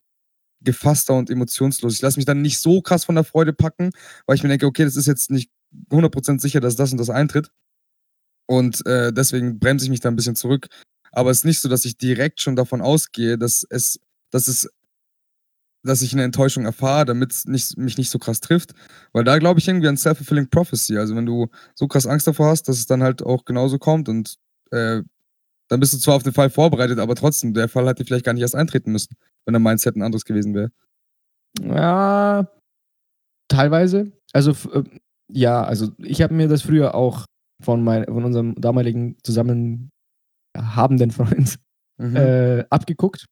gefasster 0.62 1.14
und 1.14 1.30
emotionslos. 1.30 1.94
Ich 1.94 2.02
lasse 2.02 2.18
mich 2.18 2.26
dann 2.26 2.42
nicht 2.42 2.58
so 2.58 2.82
krass 2.82 3.04
von 3.04 3.14
der 3.14 3.24
Freude 3.24 3.52
packen, 3.52 3.90
weil 4.26 4.36
ich 4.36 4.42
mir 4.42 4.48
denke, 4.48 4.66
okay, 4.66 4.84
das 4.84 4.96
ist 4.96 5.06
jetzt 5.06 5.30
nicht 5.30 5.50
100% 5.90 6.40
sicher, 6.40 6.60
dass 6.60 6.76
das 6.76 6.92
und 6.92 6.98
das 6.98 7.10
eintritt. 7.10 7.50
Und 8.46 8.84
äh, 8.86 9.12
deswegen 9.12 9.58
bremse 9.58 9.84
ich 9.84 9.90
mich 9.90 10.00
da 10.00 10.08
ein 10.08 10.16
bisschen 10.16 10.36
zurück. 10.36 10.68
Aber 11.12 11.30
es 11.30 11.38
ist 11.38 11.44
nicht 11.44 11.60
so, 11.60 11.68
dass 11.68 11.84
ich 11.84 11.98
direkt 11.98 12.40
schon 12.40 12.56
davon 12.56 12.80
ausgehe, 12.80 13.38
dass 13.38 13.64
es, 13.68 14.00
dass 14.30 14.48
es, 14.48 14.68
dass 15.82 16.02
ich 16.02 16.12
eine 16.12 16.24
Enttäuschung 16.24 16.64
erfahre, 16.64 17.04
damit 17.04 17.32
es 17.32 17.44
nicht, 17.46 17.76
mich 17.78 17.96
nicht 17.96 18.10
so 18.10 18.18
krass 18.18 18.40
trifft. 18.40 18.72
Weil 19.12 19.24
da 19.24 19.38
glaube 19.38 19.60
ich 19.60 19.68
irgendwie 19.68 19.88
an 19.88 19.96
Self-Fulfilling 19.96 20.50
Prophecy. 20.50 20.98
Also 20.98 21.16
wenn 21.16 21.26
du 21.26 21.48
so 21.74 21.88
krass 21.88 22.06
Angst 22.06 22.26
davor 22.26 22.48
hast, 22.48 22.64
dass 22.64 22.78
es 22.78 22.86
dann 22.86 23.02
halt 23.02 23.22
auch 23.22 23.44
genauso 23.44 23.78
kommt 23.78 24.08
und 24.08 24.36
äh, 24.72 25.02
dann 25.68 25.78
bist 25.78 25.92
du 25.92 25.98
zwar 25.98 26.16
auf 26.16 26.24
den 26.24 26.32
Fall 26.32 26.50
vorbereitet, 26.50 26.98
aber 26.98 27.14
trotzdem, 27.14 27.54
der 27.54 27.68
Fall 27.68 27.86
hätte 27.86 28.04
vielleicht 28.04 28.24
gar 28.24 28.32
nicht 28.32 28.42
erst 28.42 28.56
eintreten 28.56 28.90
müssen, 28.90 29.16
wenn 29.46 29.52
der 29.52 29.60
Mindset 29.60 29.96
ein 29.96 30.02
anderes 30.02 30.24
gewesen 30.24 30.54
wäre. 30.54 30.70
Ja, 31.60 32.48
teilweise. 33.48 34.12
Also, 34.32 34.52
äh, 34.72 34.84
ja, 35.32 35.62
also 35.64 35.92
ich 35.98 36.22
habe 36.22 36.34
mir 36.34 36.48
das 36.48 36.62
früher 36.62 36.94
auch 36.94 37.26
von, 37.62 37.82
mein, 37.82 38.04
von 38.06 38.24
unserem 38.24 38.54
damaligen 38.60 39.16
zusammen 39.22 39.90
habenden 40.56 41.10
Freund 41.10 41.58
Mhm. 42.00 42.16
äh, 42.16 42.64
abgeguckt, 42.70 43.26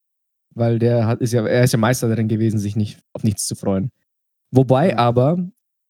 weil 0.54 0.78
der 0.78 1.06
hat, 1.06 1.22
ist 1.22 1.32
ja, 1.32 1.46
er 1.46 1.64
ist 1.64 1.72
ja 1.72 1.78
Meister 1.78 2.06
darin 2.06 2.28
gewesen, 2.28 2.58
sich 2.58 2.76
nicht 2.76 3.00
auf 3.14 3.24
nichts 3.24 3.46
zu 3.46 3.54
freuen. 3.54 3.90
Wobei 4.50 4.94
aber, 4.98 5.38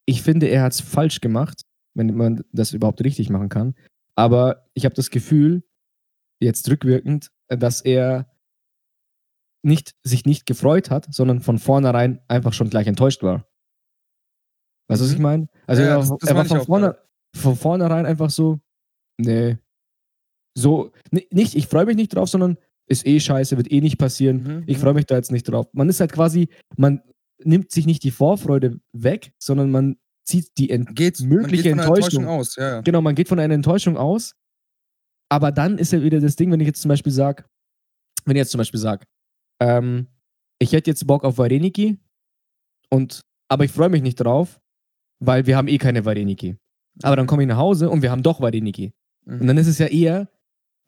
ich 0.07 0.23
finde, 0.23 0.47
er 0.47 0.63
hat 0.63 0.75
es 0.75 0.81
falsch 0.81 1.21
gemacht, 1.21 1.63
wenn 1.95 2.15
man 2.15 2.45
das 2.53 2.73
überhaupt 2.73 3.03
richtig 3.03 3.31
machen 3.31 3.49
kann. 3.49 3.75
Aber 4.15 4.65
ich 4.75 4.85
habe 4.85 4.95
das 4.95 5.11
Gefühl, 5.11 5.65
jetzt 6.41 6.71
rückwirkend, 6.71 7.33
dass 7.49 7.81
er 7.81 8.31
nicht, 9.65 9.95
sich 10.05 10.25
nicht 10.25 10.47
gefreut 10.47 10.91
hat, 10.91 11.13
sondern 11.13 11.41
von 11.41 11.59
vornherein 11.59 12.21
einfach 12.29 12.53
schon 12.53 12.71
gleich 12.71 12.87
enttäuscht 12.87 13.23
war. 13.23 13.47
Weißt 14.89 15.01
du, 15.01 15.05
was 15.05 15.11
Mhm. 15.11 15.17
ich 15.17 15.23
meine? 15.23 15.49
Also 15.67 15.83
Ja, 15.83 15.89
er, 15.89 15.97
das- 15.99 16.11
war- 16.11 16.19
das 16.21 16.31
er 16.31 16.37
war 16.37 16.45
von, 16.45 16.61
vorne, 16.65 16.99
von 17.37 17.57
vornherein 17.57 18.07
einfach 18.07 18.31
so, 18.31 18.61
nee. 19.19 19.59
So, 20.57 20.93
ni- 21.11 21.29
nicht, 21.31 21.55
ich 21.55 21.67
freue 21.69 21.87
mich 21.87 21.97
nicht 21.97 22.15
drauf, 22.15 22.29
sondern 22.29 22.57
ist 22.89 23.07
eh 23.07 23.21
scheiße, 23.21 23.57
wird 23.57 23.71
eh 23.71 23.81
nicht 23.81 23.99
passieren. 23.99 24.43
Mhm, 24.43 24.65
Ich 24.67 24.79
mhm. 24.79 24.83
freue 24.83 24.95
mich 24.95 25.07
da 25.07 25.17
jetzt 25.17 25.31
nicht 25.31 25.45
drauf. 25.45 25.67
Man 25.73 25.89
ist 25.89 26.01
halt 26.01 26.13
quasi, 26.13 26.49
man 26.77 27.03
nimmt 27.45 27.71
sich 27.71 27.87
nicht 27.87 28.03
die 28.03 28.11
Vorfreude 28.11 28.81
weg, 28.93 29.33
sondern 29.39 29.71
man 29.71 29.99
zieht 30.27 30.57
die 30.59 30.71
Ent 30.71 30.97
Geht, 30.97 31.21
mögliche 31.21 31.71
einer 31.73 31.83
Enttäuschung. 31.85 32.27
aus, 32.27 32.57
ja, 32.57 32.69
ja. 32.77 32.81
Genau, 32.81 33.01
man 33.03 33.15
geht 33.15 33.29
von 33.29 33.39
einer 33.39 33.55
Enttäuschung 33.55 33.97
aus. 33.97 34.35
Aber 35.31 35.53
dann 35.53 35.77
ist 35.79 35.93
ja 35.93 36.03
wieder 36.03 36.21
das 36.21 36.37
Ding, 36.37 36.51
wenn 36.51 36.61
ich 36.61 36.67
jetzt 36.67 36.81
zum 36.81 36.89
Beispiel 36.89 37.13
sage, 37.13 37.45
wenn 38.25 38.35
ich 38.37 38.41
jetzt 38.41 38.51
zum 38.51 38.59
Beispiel 38.59 38.81
sage, 38.81 39.05
ähm, 39.61 40.07
ich 40.59 40.73
hätte 40.73 40.91
jetzt 40.91 41.07
Bock 41.07 41.25
auf 41.25 41.39
Vareniki 41.39 41.99
und 42.91 43.21
aber 43.49 43.65
ich 43.65 43.73
freue 43.73 43.89
mich 43.89 44.03
nicht 44.03 44.17
drauf, 44.17 44.61
weil 45.21 45.47
wir 45.47 45.57
haben 45.57 45.69
eh 45.69 45.79
keine 45.79 46.05
Vareniki. 46.05 46.57
Aber 47.03 47.17
dann 47.17 47.27
komme 47.27 47.43
ich 47.43 47.49
nach 47.49 47.57
Hause 47.57 47.89
und 47.91 48.03
wir 48.03 48.11
haben 48.11 48.23
doch 48.23 48.41
Vareniki. 48.41 48.93
Und 49.25 49.43
Mhm. 49.43 49.47
dann 49.47 49.59
ist 49.59 49.67
es 49.69 49.79
ja 49.79 49.87
eher 49.87 50.29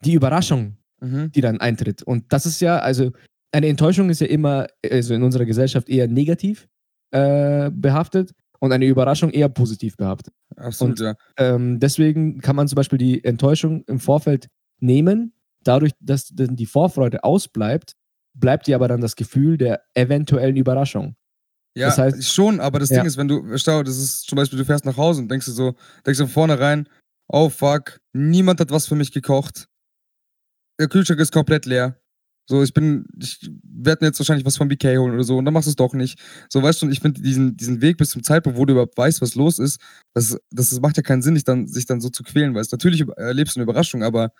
die 0.03 0.13
Überraschung, 0.13 0.77
Mhm. 1.01 1.31
die 1.31 1.41
dann 1.41 1.59
eintritt. 1.59 2.03
Und 2.03 2.31
das 2.33 2.45
ist 2.45 2.59
ja, 2.61 2.79
also 2.79 3.11
eine 3.51 3.67
Enttäuschung 3.67 4.09
ist 4.09 4.21
ja 4.21 4.27
immer, 4.27 4.67
also 4.89 5.13
in 5.13 5.23
unserer 5.23 5.45
Gesellschaft 5.45 5.89
eher 5.89 6.07
negativ 6.07 6.67
äh, 7.13 7.69
behaftet 7.71 8.33
und 8.59 8.71
eine 8.71 8.85
Überraschung 8.85 9.31
eher 9.31 9.49
positiv 9.49 9.97
behaftet. 9.97 10.33
Absolut, 10.55 10.99
Und- 10.99 11.05
ja. 11.05 11.15
Ähm, 11.37 11.79
deswegen 11.79 12.39
kann 12.39 12.55
man 12.55 12.67
zum 12.69 12.75
Beispiel 12.77 12.97
die 12.99 13.23
Enttäuschung 13.23 13.83
im 13.87 13.99
Vorfeld 13.99 14.47
nehmen. 14.79 15.33
Dadurch, 15.63 15.91
dass 15.99 16.27
dann 16.29 16.55
die 16.55 16.65
Vorfreude 16.65 17.23
ausbleibt, 17.25 17.93
bleibt 18.33 18.67
dir 18.67 18.75
aber 18.75 18.87
dann 18.87 19.01
das 19.01 19.15
Gefühl 19.15 19.57
der 19.57 19.81
eventuellen 19.93 20.55
Überraschung. 20.57 21.15
Ja, 21.77 21.87
Das 21.87 21.97
heißt- 21.97 22.33
schon, 22.33 22.59
aber 22.59 22.79
das 22.79 22.89
Ja. 22.89 22.97
Ding 22.97 23.05
ist, 23.05 23.17
wenn 23.17 23.27
du, 23.27 23.57
schau, 23.57 23.81
das 23.83 23.97
ist 23.97 24.23
zum 24.27 24.35
Beispiel, 24.35 24.59
du 24.59 24.65
fährst 24.65 24.85
nach 24.85 24.97
Hause 24.97 25.21
und 25.21 25.29
denkst 25.29 25.45
du 25.45 25.51
so, 25.53 25.75
denkst 26.05 26.17
du 26.19 26.25
von 26.25 26.33
vornherein, 26.33 26.87
oh 27.29 27.49
fuck, 27.49 27.99
niemand 28.13 28.59
hat 28.59 28.71
was 28.71 28.87
für 28.87 28.95
mich 28.95 29.11
gekocht. 29.11 29.67
Der 30.79 30.87
Kühlschrank 30.87 31.19
ist 31.19 31.31
komplett 31.31 31.65
leer. 31.65 31.97
So, 32.49 32.63
ich 32.63 32.73
bin, 32.73 33.05
ich 33.21 33.49
werde 33.63 34.03
mir 34.03 34.07
jetzt 34.09 34.19
wahrscheinlich 34.19 34.45
was 34.45 34.57
von 34.57 34.67
BK 34.67 34.97
holen 34.97 35.13
oder 35.13 35.23
so 35.23 35.37
und 35.37 35.45
dann 35.45 35.53
machst 35.53 35.67
du 35.67 35.69
es 35.69 35.75
doch 35.75 35.93
nicht. 35.93 36.19
So, 36.49 36.61
weißt 36.61 36.81
du, 36.81 36.87
und 36.87 36.91
ich 36.91 36.99
finde 36.99 37.21
diesen, 37.21 37.55
diesen 37.55 37.81
Weg 37.81 37.97
bis 37.97 38.09
zum 38.09 38.23
Zeitpunkt, 38.23 38.57
wo 38.57 38.65
du 38.65 38.73
überhaupt 38.73 38.97
weißt, 38.97 39.21
was 39.21 39.35
los 39.35 39.59
ist, 39.59 39.79
das, 40.13 40.31
das, 40.49 40.71
das 40.71 40.81
macht 40.81 40.97
ja 40.97 41.03
keinen 41.03 41.21
Sinn, 41.21 41.35
dich 41.35 41.43
dann, 41.45 41.67
sich 41.67 41.85
dann 41.85 42.01
so 42.01 42.09
zu 42.09 42.23
quälen, 42.23 42.53
weißt. 42.55 42.71
Natürlich 42.73 43.05
erlebst 43.15 43.55
du 43.55 43.59
eine 43.59 43.63
Überraschung, 43.63 44.03
aber 44.03 44.33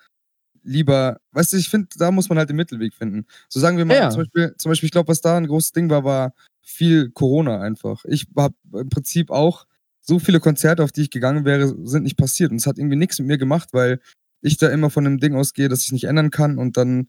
lieber, 0.62 1.18
weißt 1.32 1.52
du, 1.52 1.56
ich 1.56 1.68
finde, 1.68 1.88
da 1.96 2.10
muss 2.10 2.28
man 2.28 2.38
halt 2.38 2.48
den 2.48 2.56
Mittelweg 2.56 2.94
finden. 2.94 3.26
So 3.48 3.60
sagen 3.60 3.76
wir 3.78 3.84
mal, 3.84 3.96
Ja. 3.96 4.10
zum 4.10 4.22
Beispiel, 4.22 4.54
zum 4.58 4.70
Beispiel, 4.70 4.86
ich 4.86 4.92
glaube, 4.92 5.08
was 5.08 5.20
da 5.20 5.36
ein 5.36 5.46
großes 5.46 5.72
Ding 5.72 5.90
war, 5.90 6.04
war 6.04 6.32
viel 6.62 7.10
Corona 7.10 7.60
einfach. 7.60 8.04
Ich 8.06 8.26
habe 8.36 8.54
im 8.72 8.88
Prinzip 8.88 9.30
auch 9.30 9.66
so 10.00 10.18
viele 10.18 10.40
Konzerte, 10.40 10.82
auf 10.84 10.92
die 10.92 11.02
ich 11.02 11.10
gegangen 11.10 11.44
wäre, 11.44 11.74
sind 11.86 12.04
nicht 12.04 12.16
passiert. 12.16 12.50
Und 12.50 12.56
es 12.58 12.66
hat 12.66 12.78
irgendwie 12.78 12.96
nichts 12.96 13.18
mit 13.18 13.28
mir 13.28 13.38
gemacht, 13.38 13.68
weil 13.72 14.00
ich 14.40 14.56
da 14.56 14.68
immer 14.68 14.90
von 14.90 15.06
einem 15.06 15.18
Ding 15.18 15.34
ausgehe, 15.36 15.68
das 15.68 15.82
ich 15.82 15.92
nicht 15.92 16.04
ändern 16.04 16.30
kann 16.30 16.58
und 16.58 16.76
dann 16.76 17.08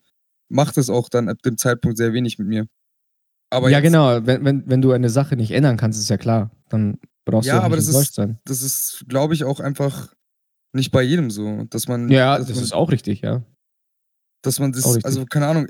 macht 0.50 0.78
es 0.78 0.90
auch 0.90 1.10
dann 1.10 1.30
ab 1.30 1.42
dem 1.44 1.58
Zeitpunkt 1.58 1.98
sehr 1.98 2.14
wenig 2.14 2.38
mit 2.38 2.48
mir. 2.48 2.68
Aber 3.50 3.70
ja, 3.70 3.80
genau. 3.80 4.26
Wenn, 4.26 4.44
wenn, 4.46 4.64
wenn 4.68 4.82
du 4.82 4.92
eine 4.92 5.10
Sache 5.10 5.36
nicht 5.36 5.52
ändern 5.52 5.78
kannst, 5.78 6.00
ist 6.00 6.10
ja 6.10 6.18
klar. 6.18 6.52
Dann 6.70 7.00
brauchst 7.26 7.48
Ja, 7.48 7.56
du 7.56 7.60
auch 7.62 7.66
aber 7.66 7.76
nicht 7.78 7.88
das 7.88 7.96
ist- 7.96 8.14
sein. 8.16 8.40
das 8.46 8.62
ist, 8.62 9.06
glaube 9.08 9.34
ich, 9.34 9.44
auch 9.44 9.60
einfach 9.60 10.14
nicht 10.74 10.92
bei 10.92 11.02
jedem 11.04 11.30
so, 11.32 11.64
dass 11.66 11.88
man, 11.88 12.10
Ja, 12.10 12.38
dass 12.38 12.48
das 12.48 12.56
man, 12.58 12.64
ist 12.66 12.74
auch 12.74 12.92
richtig, 12.92 13.22
ja. 13.22 13.44
dass 14.42 14.60
man 14.60 14.72
das, 14.72 15.04
also 15.06 15.26
keine 15.26 15.48
Ahnung, 15.48 15.68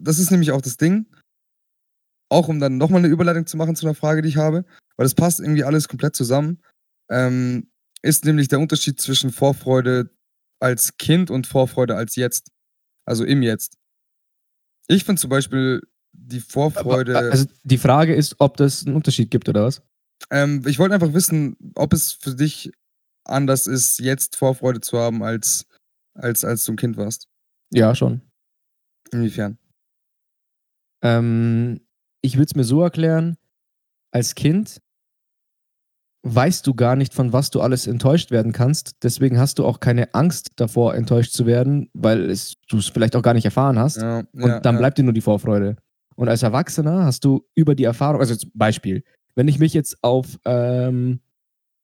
das 0.00 0.18
ist 0.18 0.30
nämlich 0.30 0.52
auch 0.52 0.60
das 0.60 0.76
Ding, 0.76 1.06
auch 2.30 2.48
um 2.48 2.60
dann 2.60 2.76
nochmal 2.78 3.00
eine 3.00 3.08
Überleitung 3.08 3.46
zu 3.46 3.56
machen 3.56 3.76
zu 3.76 3.86
einer 3.86 3.94
Frage, 3.94 4.22
die 4.22 4.28
ich 4.28 4.36
habe, 4.36 4.64
weil 4.96 5.04
das 5.04 5.14
passt 5.14 5.40
irgendwie 5.40 5.64
alles 5.64 5.88
komplett 5.88 6.14
zusammen, 6.16 6.60
ähm, 7.10 7.70
ist 8.02 8.24
nämlich 8.24 8.48
der 8.48 8.60
Unterschied 8.60 9.00
zwischen 9.00 9.30
Vorfreude 9.32 10.10
als 10.60 10.96
Kind 10.98 11.30
und 11.30 11.46
Vorfreude 11.46 11.96
als 11.96 12.16
jetzt, 12.16 12.50
also 13.06 13.24
im 13.24 13.42
Jetzt. 13.42 13.76
Ich 14.88 15.04
finde 15.04 15.20
zum 15.20 15.30
Beispiel 15.30 15.82
die 16.12 16.40
Vorfreude, 16.40 17.16
Also 17.18 17.46
die 17.62 17.78
Frage 17.78 18.14
ist, 18.14 18.36
ob 18.38 18.56
das 18.56 18.84
einen 18.86 18.96
Unterschied 18.96 19.30
gibt 19.30 19.48
oder 19.48 19.64
was? 19.64 19.82
ähm, 20.30 20.62
ich 20.66 20.78
wollte 20.78 20.94
einfach 20.94 21.12
wissen, 21.12 21.56
ob 21.74 21.92
es 21.92 22.12
für 22.12 22.34
dich 22.34 22.72
anders 23.28 23.66
ist, 23.66 23.98
jetzt 23.98 24.36
Vorfreude 24.36 24.80
zu 24.80 24.98
haben, 24.98 25.22
als, 25.22 25.66
als, 26.14 26.44
als 26.44 26.64
du 26.64 26.72
ein 26.72 26.76
Kind 26.76 26.96
warst. 26.96 27.28
Ja, 27.72 27.94
schon. 27.94 28.22
Inwiefern? 29.12 29.58
Ähm, 31.02 31.80
ich 32.20 32.36
würde 32.36 32.46
es 32.46 32.54
mir 32.54 32.64
so 32.64 32.82
erklären, 32.82 33.36
als 34.10 34.34
Kind 34.34 34.80
weißt 36.22 36.66
du 36.66 36.74
gar 36.74 36.96
nicht, 36.96 37.14
von 37.14 37.32
was 37.32 37.50
du 37.50 37.60
alles 37.60 37.86
enttäuscht 37.86 38.30
werden 38.30 38.52
kannst. 38.52 38.96
Deswegen 39.02 39.38
hast 39.38 39.58
du 39.58 39.64
auch 39.64 39.80
keine 39.80 40.14
Angst 40.14 40.50
davor, 40.56 40.94
enttäuscht 40.94 41.32
zu 41.32 41.46
werden, 41.46 41.90
weil 41.94 42.26
du 42.26 42.76
es 42.78 42.88
vielleicht 42.88 43.16
auch 43.16 43.22
gar 43.22 43.34
nicht 43.34 43.44
erfahren 43.44 43.78
hast. 43.78 43.98
Ja, 43.98 44.18
Und 44.32 44.48
ja, 44.48 44.60
dann 44.60 44.76
ja. 44.76 44.78
bleibt 44.80 44.98
dir 44.98 45.04
nur 45.04 45.12
die 45.12 45.20
Vorfreude. 45.20 45.76
Und 46.16 46.28
als 46.28 46.42
Erwachsener 46.42 47.04
hast 47.04 47.24
du 47.24 47.46
über 47.54 47.74
die 47.74 47.84
Erfahrung, 47.84 48.20
also 48.20 48.34
zum 48.34 48.50
Beispiel, 48.54 49.04
wenn 49.36 49.46
ich 49.46 49.60
mich 49.60 49.72
jetzt 49.72 50.02
auf, 50.02 50.38
ähm, 50.44 51.20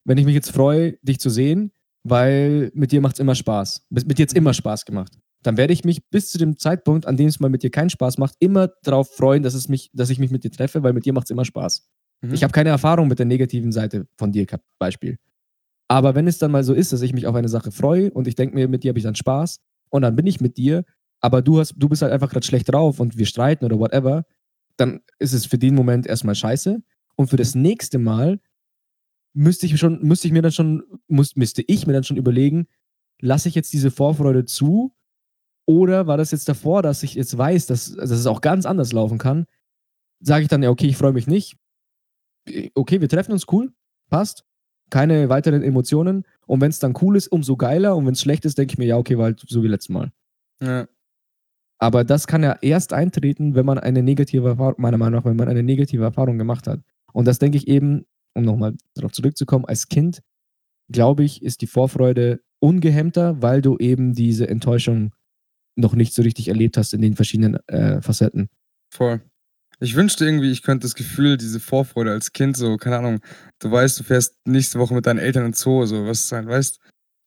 wenn 0.05 0.17
ich 0.17 0.25
mich 0.25 0.35
jetzt 0.35 0.51
freue, 0.51 0.97
dich 1.01 1.19
zu 1.19 1.29
sehen, 1.29 1.71
weil 2.03 2.71
mit 2.73 2.91
dir 2.91 3.01
macht 3.01 3.15
es 3.15 3.19
immer 3.19 3.35
Spaß. 3.35 3.85
Mit 3.89 4.07
mit 4.07 4.17
dir 4.17 4.23
jetzt 4.23 4.35
immer 4.35 4.53
Spaß 4.53 4.85
gemacht. 4.85 5.17
Dann 5.41 5.57
werde 5.57 5.73
ich 5.73 5.83
mich 5.83 6.07
bis 6.09 6.31
zu 6.31 6.37
dem 6.37 6.57
Zeitpunkt, 6.57 7.05
an 7.05 7.17
dem 7.17 7.27
es 7.27 7.39
mal 7.39 7.49
mit 7.49 7.61
dir 7.61 7.69
keinen 7.69 7.89
Spaß 7.89 8.17
macht, 8.17 8.35
immer 8.39 8.69
darauf 8.83 9.15
freuen, 9.15 9.43
dass, 9.43 9.53
es 9.53 9.69
mich, 9.69 9.91
dass 9.93 10.09
ich 10.09 10.17
mich 10.17 10.31
mit 10.31 10.43
dir 10.43 10.51
treffe, 10.51 10.81
weil 10.81 10.93
mit 10.93 11.05
dir 11.05 11.13
macht 11.13 11.25
es 11.25 11.31
immer 11.31 11.45
Spaß. 11.45 11.87
Mhm. 12.21 12.33
Ich 12.33 12.43
habe 12.43 12.51
keine 12.51 12.69
Erfahrung 12.69 13.07
mit 13.07 13.19
der 13.19 13.25
negativen 13.25 13.71
Seite 13.71 14.07
von 14.17 14.31
dir 14.31 14.45
gehabt, 14.45 14.63
Beispiel. 14.79 15.17
Aber 15.87 16.15
wenn 16.15 16.27
es 16.27 16.39
dann 16.39 16.51
mal 16.51 16.63
so 16.63 16.73
ist, 16.73 16.93
dass 16.93 17.03
ich 17.03 17.13
mich 17.13 17.27
auf 17.27 17.35
eine 17.35 17.49
Sache 17.49 17.71
freue 17.71 18.11
und 18.11 18.27
ich 18.27 18.33
denke 18.35 18.55
mir, 18.55 18.67
mit 18.67 18.83
dir 18.83 18.89
habe 18.89 18.97
ich 18.97 19.03
dann 19.03 19.13
Spaß 19.13 19.59
und 19.89 20.01
dann 20.01 20.15
bin 20.15 20.25
ich 20.25 20.41
mit 20.41 20.57
dir, 20.57 20.83
aber 21.21 21.41
du 21.41 21.59
hast, 21.59 21.75
du 21.77 21.89
bist 21.89 22.01
halt 22.01 22.11
einfach 22.11 22.31
gerade 22.31 22.45
schlecht 22.45 22.71
drauf 22.71 22.99
und 22.99 23.17
wir 23.17 23.25
streiten 23.27 23.65
oder 23.65 23.77
whatever, 23.77 24.25
dann 24.77 25.01
ist 25.19 25.33
es 25.33 25.45
für 25.45 25.57
den 25.57 25.75
Moment 25.75 26.07
erstmal 26.07 26.35
scheiße. 26.35 26.81
Und 27.17 27.29
für 27.29 27.37
das 27.37 27.55
nächste 27.55 27.97
Mal 27.97 28.41
müsste 29.35 29.65
ich 29.65 29.77
schon, 29.77 30.01
müsste 30.01 30.27
ich 30.27 30.33
mir 30.33 30.41
dann 30.41 30.51
schon, 30.51 30.83
muss, 31.07 31.35
müsste 31.35 31.63
ich 31.67 31.85
mir 31.85 31.93
dann 31.93 32.03
schon 32.03 32.17
überlegen, 32.17 32.67
lasse 33.19 33.49
ich 33.49 33.55
jetzt 33.55 33.73
diese 33.73 33.91
Vorfreude 33.91 34.45
zu? 34.45 34.95
Oder 35.67 36.07
war 36.07 36.17
das 36.17 36.31
jetzt 36.31 36.47
davor, 36.47 36.81
dass 36.81 37.03
ich 37.03 37.15
jetzt 37.15 37.37
weiß, 37.37 37.65
dass, 37.67 37.93
dass 37.93 38.11
es 38.11 38.27
auch 38.27 38.41
ganz 38.41 38.65
anders 38.65 38.93
laufen 38.93 39.17
kann? 39.17 39.45
Sage 40.21 40.43
ich 40.43 40.47
dann, 40.47 40.63
ja, 40.63 40.69
okay, 40.69 40.87
ich 40.87 40.97
freue 40.97 41.13
mich 41.13 41.27
nicht. 41.27 41.57
Okay, 42.75 43.01
wir 43.01 43.09
treffen 43.09 43.31
uns, 43.31 43.45
cool, 43.51 43.73
passt. 44.09 44.45
Keine 44.89 45.29
weiteren 45.29 45.63
Emotionen. 45.63 46.25
Und 46.45 46.61
wenn 46.61 46.69
es 46.69 46.79
dann 46.79 46.93
cool 47.01 47.17
ist, 47.17 47.27
umso 47.27 47.57
geiler. 47.57 47.95
Und 47.95 48.05
wenn 48.05 48.13
es 48.13 48.21
schlecht 48.21 48.45
ist, 48.45 48.57
denke 48.57 48.73
ich 48.73 48.77
mir, 48.77 48.85
ja, 48.85 48.97
okay, 48.97 49.17
war 49.17 49.25
halt 49.25 49.43
so 49.45 49.63
wie 49.63 49.67
letztes 49.67 49.89
Mal. 49.89 50.11
Ja. 50.61 50.87
Aber 51.79 52.03
das 52.03 52.27
kann 52.27 52.43
ja 52.43 52.57
erst 52.61 52.93
eintreten, 52.93 53.55
wenn 53.55 53.65
man 53.65 53.79
eine 53.79 54.03
negative 54.03 54.47
Erfahrung, 54.49 54.75
meiner 54.77 54.97
Meinung 54.97 55.19
nach, 55.19 55.25
wenn 55.25 55.35
man 55.35 55.49
eine 55.49 55.63
negative 55.63 56.03
Erfahrung 56.03 56.37
gemacht 56.37 56.67
hat. 56.67 56.79
Und 57.11 57.25
das 57.25 57.39
denke 57.39 57.57
ich 57.57 57.67
eben, 57.67 58.05
um 58.35 58.43
nochmal 58.43 58.73
darauf 58.93 59.11
zurückzukommen, 59.11 59.65
als 59.65 59.87
Kind, 59.87 60.21
glaube 60.91 61.23
ich, 61.23 61.41
ist 61.41 61.61
die 61.61 61.67
Vorfreude 61.67 62.41
ungehemmter, 62.59 63.41
weil 63.41 63.61
du 63.61 63.77
eben 63.77 64.13
diese 64.13 64.47
Enttäuschung 64.47 65.13
noch 65.75 65.93
nicht 65.93 66.13
so 66.13 66.21
richtig 66.21 66.47
erlebt 66.47 66.77
hast 66.77 66.93
in 66.93 67.01
den 67.01 67.15
verschiedenen 67.15 67.57
äh, 67.67 68.01
Facetten. 68.01 68.49
Voll. 68.89 69.21
Ich 69.79 69.95
wünschte 69.95 70.25
irgendwie, 70.25 70.51
ich 70.51 70.61
könnte 70.61 70.85
das 70.85 70.95
Gefühl, 70.95 71.35
diese 71.37 71.59
Vorfreude 71.59 72.11
als 72.11 72.31
Kind, 72.31 72.55
so, 72.55 72.77
keine 72.77 72.97
Ahnung, 72.97 73.19
du 73.59 73.69
weißt, 73.69 73.99
du 73.99 74.03
fährst 74.03 74.37
nächste 74.45 74.79
Woche 74.79 74.93
mit 74.93 75.05
deinen 75.05 75.19
Eltern 75.19 75.45
ins 75.45 75.59
Zoo, 75.59 75.85
so, 75.85 76.05
was 76.05 76.29
sein, 76.29 76.47
weißt, 76.47 76.79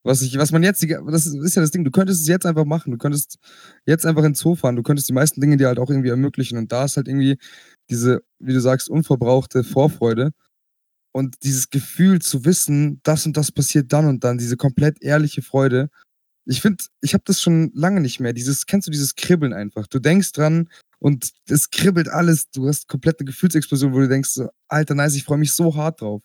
was 0.02 0.22
ich, 0.22 0.38
was 0.38 0.50
man 0.50 0.62
jetzt, 0.62 0.82
das 0.82 1.26
ist, 1.26 1.34
ist 1.34 1.56
ja 1.56 1.62
das 1.62 1.72
Ding, 1.72 1.84
du 1.84 1.90
könntest 1.90 2.22
es 2.22 2.28
jetzt 2.28 2.46
einfach 2.46 2.64
machen, 2.64 2.90
du 2.92 2.96
könntest 2.96 3.36
jetzt 3.84 4.06
einfach 4.06 4.24
ins 4.24 4.38
Zoo 4.38 4.54
fahren, 4.54 4.76
du 4.76 4.82
könntest 4.82 5.10
die 5.10 5.12
meisten 5.12 5.42
Dinge 5.42 5.58
dir 5.58 5.66
halt 5.66 5.78
auch 5.78 5.90
irgendwie 5.90 6.08
ermöglichen 6.08 6.56
und 6.56 6.72
da 6.72 6.86
ist 6.86 6.96
halt 6.96 7.08
irgendwie 7.08 7.36
diese, 7.90 8.22
wie 8.38 8.54
du 8.54 8.60
sagst, 8.60 8.88
unverbrauchte 8.88 9.62
Vorfreude 9.64 10.32
und 11.18 11.36
dieses 11.42 11.70
Gefühl 11.70 12.20
zu 12.20 12.44
wissen, 12.44 13.00
das 13.02 13.26
und 13.26 13.36
das 13.36 13.52
passiert 13.52 13.92
dann 13.92 14.06
und 14.06 14.24
dann, 14.24 14.38
diese 14.38 14.56
komplett 14.56 15.02
ehrliche 15.02 15.42
Freude. 15.42 15.90
Ich 16.46 16.62
finde, 16.62 16.82
ich 17.02 17.12
habe 17.12 17.24
das 17.26 17.40
schon 17.42 17.70
lange 17.74 18.00
nicht 18.00 18.20
mehr. 18.20 18.32
Dieses, 18.32 18.64
kennst 18.64 18.86
du 18.86 18.90
dieses 18.90 19.14
Kribbeln 19.16 19.52
einfach? 19.52 19.86
Du 19.86 19.98
denkst 19.98 20.32
dran, 20.32 20.68
und 21.00 21.30
es 21.48 21.70
kribbelt 21.70 22.08
alles. 22.08 22.50
Du 22.50 22.66
hast 22.66 22.88
komplett 22.88 23.20
eine 23.20 23.26
Gefühlsexplosion, 23.26 23.92
wo 23.92 24.00
du 24.00 24.08
denkst, 24.08 24.30
so, 24.30 24.48
Alter, 24.68 24.94
nice, 24.94 25.14
ich 25.14 25.24
freue 25.24 25.38
mich 25.38 25.52
so 25.52 25.76
hart 25.76 26.00
drauf. 26.00 26.22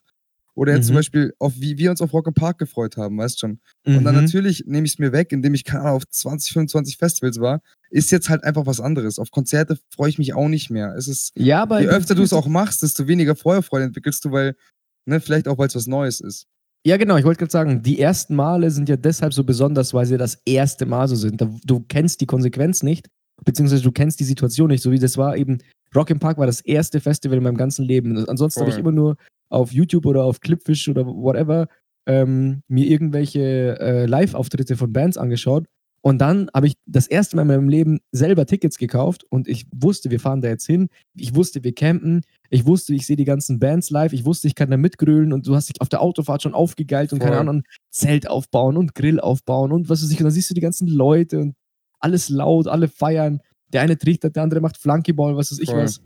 Oder 0.56 0.74
jetzt 0.74 0.86
zum 0.88 0.94
Mhm. 0.94 1.00
Beispiel, 1.00 1.34
auf 1.40 1.54
wie 1.58 1.78
wir 1.78 1.90
uns 1.92 2.02
auf 2.02 2.14
Rock 2.14 2.34
Park 2.36 2.60
gefreut 2.60 2.96
haben, 2.98 3.18
weißt 3.18 3.40
schon. 3.40 3.60
Und 3.86 4.04
dann 4.04 4.16
Mhm. 4.16 4.22
natürlich 4.22 4.64
nehme 4.68 4.86
ich 4.86 4.94
es 4.94 5.00
mir 5.00 5.12
weg, 5.12 5.32
indem 5.32 5.54
ich 5.56 5.64
keine 5.64 5.82
Ahnung, 5.84 5.96
auf 5.98 6.08
20, 6.08 6.54
25 6.54 6.98
Festivals 6.98 7.40
war. 7.40 7.62
Ist 7.90 8.12
jetzt 8.12 8.30
halt 8.30 8.44
einfach 8.44 8.66
was 8.68 8.80
anderes. 8.80 9.18
Auf 9.20 9.32
Konzerte 9.32 9.78
freue 9.94 10.10
ich 10.10 10.18
mich 10.20 10.34
auch 10.34 10.48
nicht 10.48 10.70
mehr. 10.70 10.96
Es 10.96 11.08
ist, 11.08 11.32
Ja, 11.36 11.64
aber 11.64 11.82
je 11.82 11.88
öfter 11.88 12.14
du 12.16 12.24
es 12.24 12.34
auch 12.34 12.48
machst, 12.48 12.82
desto 12.84 13.08
weniger 13.08 13.36
Feuerfreude 13.36 13.86
entwickelst 13.86 14.26
du, 14.26 14.32
weil, 14.32 14.56
ne, 15.06 15.20
vielleicht 15.20 15.48
auch, 15.48 15.58
weil 15.58 15.68
es 15.68 15.76
was 15.76 15.88
Neues 15.88 16.20
ist. 16.20 16.48
Ja, 16.86 16.98
genau, 16.98 17.16
ich 17.16 17.24
wollte 17.24 17.40
gerade 17.40 17.52
sagen, 17.52 17.82
die 17.82 18.00
ersten 18.00 18.36
Male 18.36 18.70
sind 18.70 18.90
ja 18.90 18.98
deshalb 18.98 19.34
so 19.34 19.44
besonders, 19.44 19.94
weil 19.94 20.06
sie 20.06 20.18
das 20.18 20.42
erste 20.46 20.86
Mal 20.86 21.08
so 21.08 21.16
sind. 21.16 21.42
Du 21.64 21.80
kennst 21.88 22.20
die 22.20 22.26
Konsequenz 22.26 22.84
nicht, 22.84 23.08
beziehungsweise 23.46 23.84
du 23.84 23.92
kennst 23.92 24.20
die 24.20 24.26
Situation 24.26 24.68
nicht, 24.70 24.84
so 24.84 24.92
wie 24.92 25.00
das 25.00 25.18
war 25.18 25.38
eben. 25.38 25.60
Rock 25.96 26.10
im 26.10 26.20
Park 26.20 26.38
war 26.38 26.46
das 26.46 26.60
erste 26.60 27.00
Festival 27.00 27.38
in 27.38 27.44
meinem 27.44 27.58
ganzen 27.58 27.86
Leben. 27.86 28.28
Ansonsten 28.28 28.62
habe 28.62 28.72
ich 28.72 28.78
immer 28.78 28.92
nur 28.92 29.16
auf 29.50 29.72
YouTube 29.72 30.06
oder 30.06 30.24
auf 30.24 30.42
Clipfish 30.42 30.90
oder 30.90 31.06
whatever 31.06 31.68
ähm, 32.06 32.64
mir 32.68 32.88
irgendwelche 32.88 33.80
äh, 33.80 34.06
Live-Auftritte 34.06 34.76
von 34.76 34.92
Bands 34.92 35.18
angeschaut. 35.18 35.66
Und 36.06 36.18
dann 36.20 36.50
habe 36.54 36.68
ich 36.68 36.74
das 36.86 37.08
erste 37.08 37.38
Mal 37.38 37.44
in 37.44 37.48
meinem 37.48 37.70
Leben 37.70 38.00
selber 38.12 38.46
Tickets 38.46 38.78
gekauft 38.78 39.24
und 39.30 39.48
ich 39.48 39.66
wusste, 39.74 40.12
wir 40.12 40.20
fahren 40.20 40.42
da 40.42 40.50
jetzt 40.50 40.66
hin. 40.66 40.90
Ich 41.16 41.34
wusste, 41.34 41.64
wir 41.64 41.74
campen. 41.74 42.22
Ich 42.50 42.66
wusste, 42.66 42.94
ich 42.94 43.08
sehe 43.08 43.16
die 43.16 43.24
ganzen 43.24 43.58
Bands 43.58 43.90
live. 43.90 44.12
Ich 44.12 44.26
wusste, 44.26 44.48
ich 44.48 44.56
kann 44.56 44.70
da 44.70 44.76
mitgrölen 44.76 45.32
und 45.32 45.48
du 45.48 45.56
hast 45.56 45.70
dich 45.70 45.80
auf 45.80 45.88
der 45.88 46.02
Autofahrt 46.02 46.42
schon 46.42 46.54
aufgegeilt 46.54 47.14
und 47.14 47.20
keine 47.20 47.32
Voll. 47.38 47.40
Ahnung, 47.40 47.64
Zelt 47.90 48.30
aufbauen 48.30 48.76
und 48.76 48.96
Grill 48.96 49.22
aufbauen 49.22 49.72
und 49.72 49.88
was 49.88 50.04
weiß 50.04 50.12
ich. 50.12 50.18
Und 50.18 50.26
dann 50.26 50.34
siehst 50.34 50.50
du 50.50 50.54
die 50.54 50.60
ganzen 50.62 50.90
Leute 50.90 51.40
und 51.40 51.56
alles 52.00 52.28
laut, 52.28 52.68
alle 52.68 52.90
feiern. 52.90 53.40
Der 53.72 53.80
eine 53.82 53.98
trichtert, 53.98 54.36
der 54.36 54.44
andere 54.44 54.60
macht 54.60 54.76
Flunkyball, 54.78 55.38
was 55.38 55.52
weiß 55.54 55.60
ich 55.60 55.70
Voll. 55.70 55.84
was. 55.84 56.02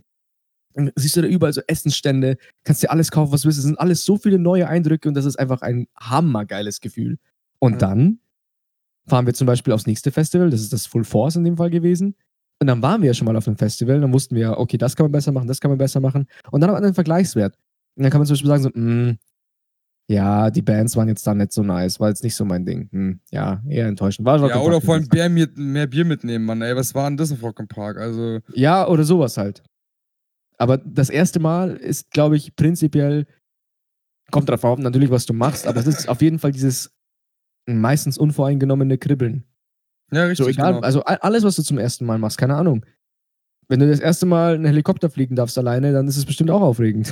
Dann 0.75 0.91
siehst 0.95 1.15
du 1.15 1.23
da 1.23 1.27
überall 1.27 1.53
so 1.53 1.61
Essensstände, 1.65 2.37
kannst 2.63 2.83
dir 2.83 2.91
alles 2.91 3.09
kaufen, 3.09 3.31
was 3.31 3.41
du 3.41 3.47
willst. 3.47 3.57
Es 3.57 3.65
sind 3.65 3.79
alles 3.79 4.05
so 4.05 4.17
viele 4.17 4.37
neue 4.37 4.67
Eindrücke 4.67 5.09
und 5.09 5.15
das 5.15 5.25
ist 5.25 5.39
einfach 5.39 5.63
ein 5.63 5.87
hammergeiles 5.99 6.81
Gefühl. 6.81 7.17
Und 7.57 7.73
Mhm. 7.73 7.79
dann 7.79 8.19
fahren 9.07 9.25
wir 9.25 9.33
zum 9.33 9.47
Beispiel 9.47 9.73
aufs 9.73 9.87
nächste 9.87 10.11
Festival, 10.11 10.49
das 10.49 10.61
ist 10.61 10.73
das 10.73 10.85
Full 10.85 11.03
Force 11.03 11.35
in 11.35 11.43
dem 11.43 11.57
Fall 11.57 11.69
gewesen. 11.69 12.15
Und 12.59 12.67
dann 12.67 12.81
waren 12.81 13.01
wir 13.01 13.07
ja 13.07 13.13
schon 13.13 13.25
mal 13.25 13.35
auf 13.35 13.47
einem 13.47 13.57
Festival, 13.57 14.01
dann 14.01 14.11
wussten 14.13 14.35
wir 14.35 14.41
ja, 14.41 14.57
okay, 14.57 14.77
das 14.77 14.95
kann 14.95 15.05
man 15.05 15.11
besser 15.11 15.31
machen, 15.31 15.47
das 15.47 15.59
kann 15.61 15.69
man 15.69 15.77
besser 15.77 15.99
machen. 15.99 16.27
Und 16.51 16.61
dann 16.61 16.69
hat 16.69 16.75
man 16.77 16.83
einen 16.83 16.93
Vergleichswert. 16.95 17.55
Und 17.95 18.03
dann 18.03 18.11
kann 18.11 18.19
man 18.19 18.25
zum 18.27 18.33
Beispiel 18.33 18.47
sagen, 18.49 18.63
so, 18.63 18.69
"Mm, 18.73 19.17
ja, 20.09 20.49
die 20.49 20.61
Bands 20.61 20.95
waren 20.95 21.07
jetzt 21.09 21.27
da 21.27 21.33
nicht 21.33 21.51
so 21.51 21.63
nice, 21.63 21.99
war 21.99 22.09
jetzt 22.09 22.23
nicht 22.23 22.35
so 22.35 22.45
mein 22.45 22.65
Ding. 22.65 22.89
Hm, 22.91 23.19
ja, 23.29 23.61
eher 23.67 23.87
enttäuschend. 23.87 24.25
War 24.25 24.39
Ja, 24.47 24.59
oder 24.61 24.79
vor 24.81 24.95
allem 24.95 25.33
mit, 25.33 25.57
mehr 25.57 25.85
Bier 25.87 26.05
mitnehmen, 26.05 26.45
Mann. 26.45 26.61
Ey, 26.61 26.75
was 26.75 26.95
war 26.95 27.09
denn 27.09 27.17
das 27.17 27.31
auf 27.31 27.43
Rock 27.43 27.59
im 27.59 27.67
Park? 27.67 27.97
Also, 27.97 28.39
Ja, 28.53 28.87
oder 28.87 29.03
sowas 29.03 29.37
halt. 29.37 29.63
Aber 30.57 30.77
das 30.77 31.09
erste 31.09 31.39
Mal 31.39 31.75
ist, 31.75 32.09
glaube 32.11 32.37
ich, 32.37 32.55
prinzipiell, 32.55 33.27
kommt 34.31 34.49
drauf 34.49 34.63
an, 34.65 34.81
natürlich, 34.81 35.11
was 35.11 35.25
du 35.25 35.33
machst, 35.33 35.67
aber 35.67 35.79
es 35.79 35.87
ist 35.87 36.09
auf 36.09 36.21
jeden 36.21 36.39
Fall 36.39 36.51
dieses 36.51 36.91
meistens 37.67 38.17
unvoreingenommene 38.17 38.97
Kribbeln. 38.97 39.43
ja, 40.11 40.23
richtig. 40.23 40.45
So 40.45 40.49
egal, 40.49 40.73
genau. 40.75 40.85
also 40.85 41.03
alles, 41.03 41.43
was 41.43 41.55
du 41.57 41.63
zum 41.63 41.77
ersten 41.77 42.05
Mal 42.05 42.17
machst, 42.17 42.37
keine 42.37 42.55
Ahnung. 42.55 42.85
Wenn 43.67 43.79
du 43.81 43.87
das 43.89 43.99
erste 43.99 44.25
Mal 44.25 44.55
einen 44.55 44.65
Helikopter 44.65 45.09
fliegen 45.09 45.35
darfst 45.35 45.57
alleine, 45.57 45.91
dann 45.91 46.07
ist 46.07 46.15
es 46.17 46.25
bestimmt 46.25 46.49
auch 46.49 46.61
aufregend. 46.61 47.11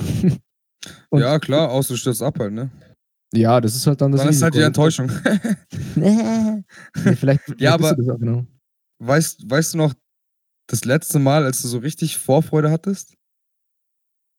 ja, 1.11 1.37
klar, 1.39 1.69
außer 1.71 1.93
du 1.93 1.97
stürzt 1.97 2.21
ab 2.21 2.39
halt, 2.39 2.53
ne? 2.53 2.69
ja, 3.33 3.59
das 3.59 3.75
ist 3.75 3.85
halt 3.85 3.99
dann 3.99 4.13
das 4.13 4.21
Dann 4.21 4.29
ist 4.29 4.41
halt 4.41 4.53
die 4.53 4.59
Risiko. 4.59 4.67
Enttäuschung. 4.85 5.11
nee, 5.95 6.63
vielleicht, 6.93 7.19
vielleicht 7.43 7.49
Ja, 7.61 7.73
aber- 7.73 7.91
auch 7.91 8.17
genau. 8.19 8.45
weißt, 8.99 9.49
weißt 9.49 9.73
du 9.73 9.77
noch, 9.79 9.93
das 10.67 10.85
letzte 10.85 11.19
Mal, 11.19 11.43
als 11.43 11.61
du 11.61 11.67
so 11.67 11.79
richtig 11.79 12.17
Vorfreude 12.17 12.71
hattest? 12.71 13.15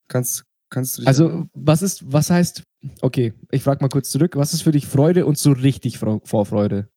Kannst, 0.08 0.44
kannst 0.70 0.96
du 0.96 1.02
dich 1.02 1.08
Also, 1.08 1.46
was 1.54 1.82
ist, 1.82 2.10
was 2.10 2.30
heißt, 2.30 2.62
okay, 3.00 3.34
ich 3.50 3.62
frage 3.62 3.82
mal 3.82 3.88
kurz 3.88 4.10
zurück, 4.10 4.36
was 4.36 4.54
ist 4.54 4.62
für 4.62 4.72
dich 4.72 4.86
Freude 4.86 5.26
und 5.26 5.38
so 5.38 5.52
richtig 5.52 5.98
Vorfreude? 5.98 6.88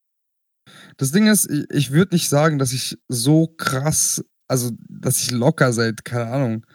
Das 0.96 1.12
Ding 1.12 1.26
ist, 1.26 1.50
ich, 1.50 1.70
ich 1.70 1.90
würde 1.90 2.14
nicht 2.14 2.28
sagen, 2.28 2.58
dass 2.58 2.72
ich 2.72 2.98
so 3.08 3.46
krass, 3.46 4.24
also 4.48 4.70
dass 4.88 5.22
ich 5.22 5.30
locker 5.30 5.72
seit, 5.72 6.04
keine 6.04 6.26
Ahnung, 6.30 6.66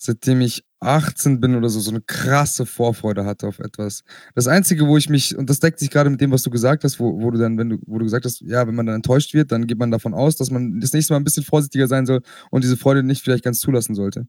seitdem 0.00 0.40
ich 0.40 0.64
18 0.80 1.40
bin 1.40 1.56
oder 1.56 1.68
so, 1.68 1.80
so 1.80 1.90
eine 1.90 2.00
krasse 2.00 2.64
Vorfreude 2.64 3.24
hatte 3.24 3.48
auf 3.48 3.58
etwas. 3.58 4.04
Das 4.36 4.46
Einzige, 4.46 4.86
wo 4.86 4.96
ich 4.96 5.08
mich, 5.08 5.36
und 5.36 5.50
das 5.50 5.58
deckt 5.58 5.80
sich 5.80 5.90
gerade 5.90 6.08
mit 6.08 6.20
dem, 6.20 6.30
was 6.30 6.44
du 6.44 6.50
gesagt 6.50 6.84
hast, 6.84 7.00
wo, 7.00 7.20
wo 7.20 7.32
du 7.32 7.38
dann, 7.38 7.58
wenn 7.58 7.70
du, 7.70 7.78
wo 7.84 7.98
du 7.98 8.04
gesagt 8.04 8.24
hast, 8.24 8.40
ja, 8.42 8.66
wenn 8.66 8.76
man 8.76 8.86
dann 8.86 8.94
enttäuscht 8.94 9.34
wird, 9.34 9.50
dann 9.50 9.66
geht 9.66 9.78
man 9.78 9.90
davon 9.90 10.14
aus, 10.14 10.36
dass 10.36 10.50
man 10.50 10.78
das 10.80 10.92
nächste 10.92 11.12
Mal 11.12 11.20
ein 11.20 11.24
bisschen 11.24 11.42
vorsichtiger 11.42 11.88
sein 11.88 12.06
soll 12.06 12.22
und 12.50 12.62
diese 12.62 12.76
Freude 12.76 13.02
nicht 13.02 13.22
vielleicht 13.22 13.42
ganz 13.42 13.58
zulassen 13.58 13.96
sollte. 13.96 14.28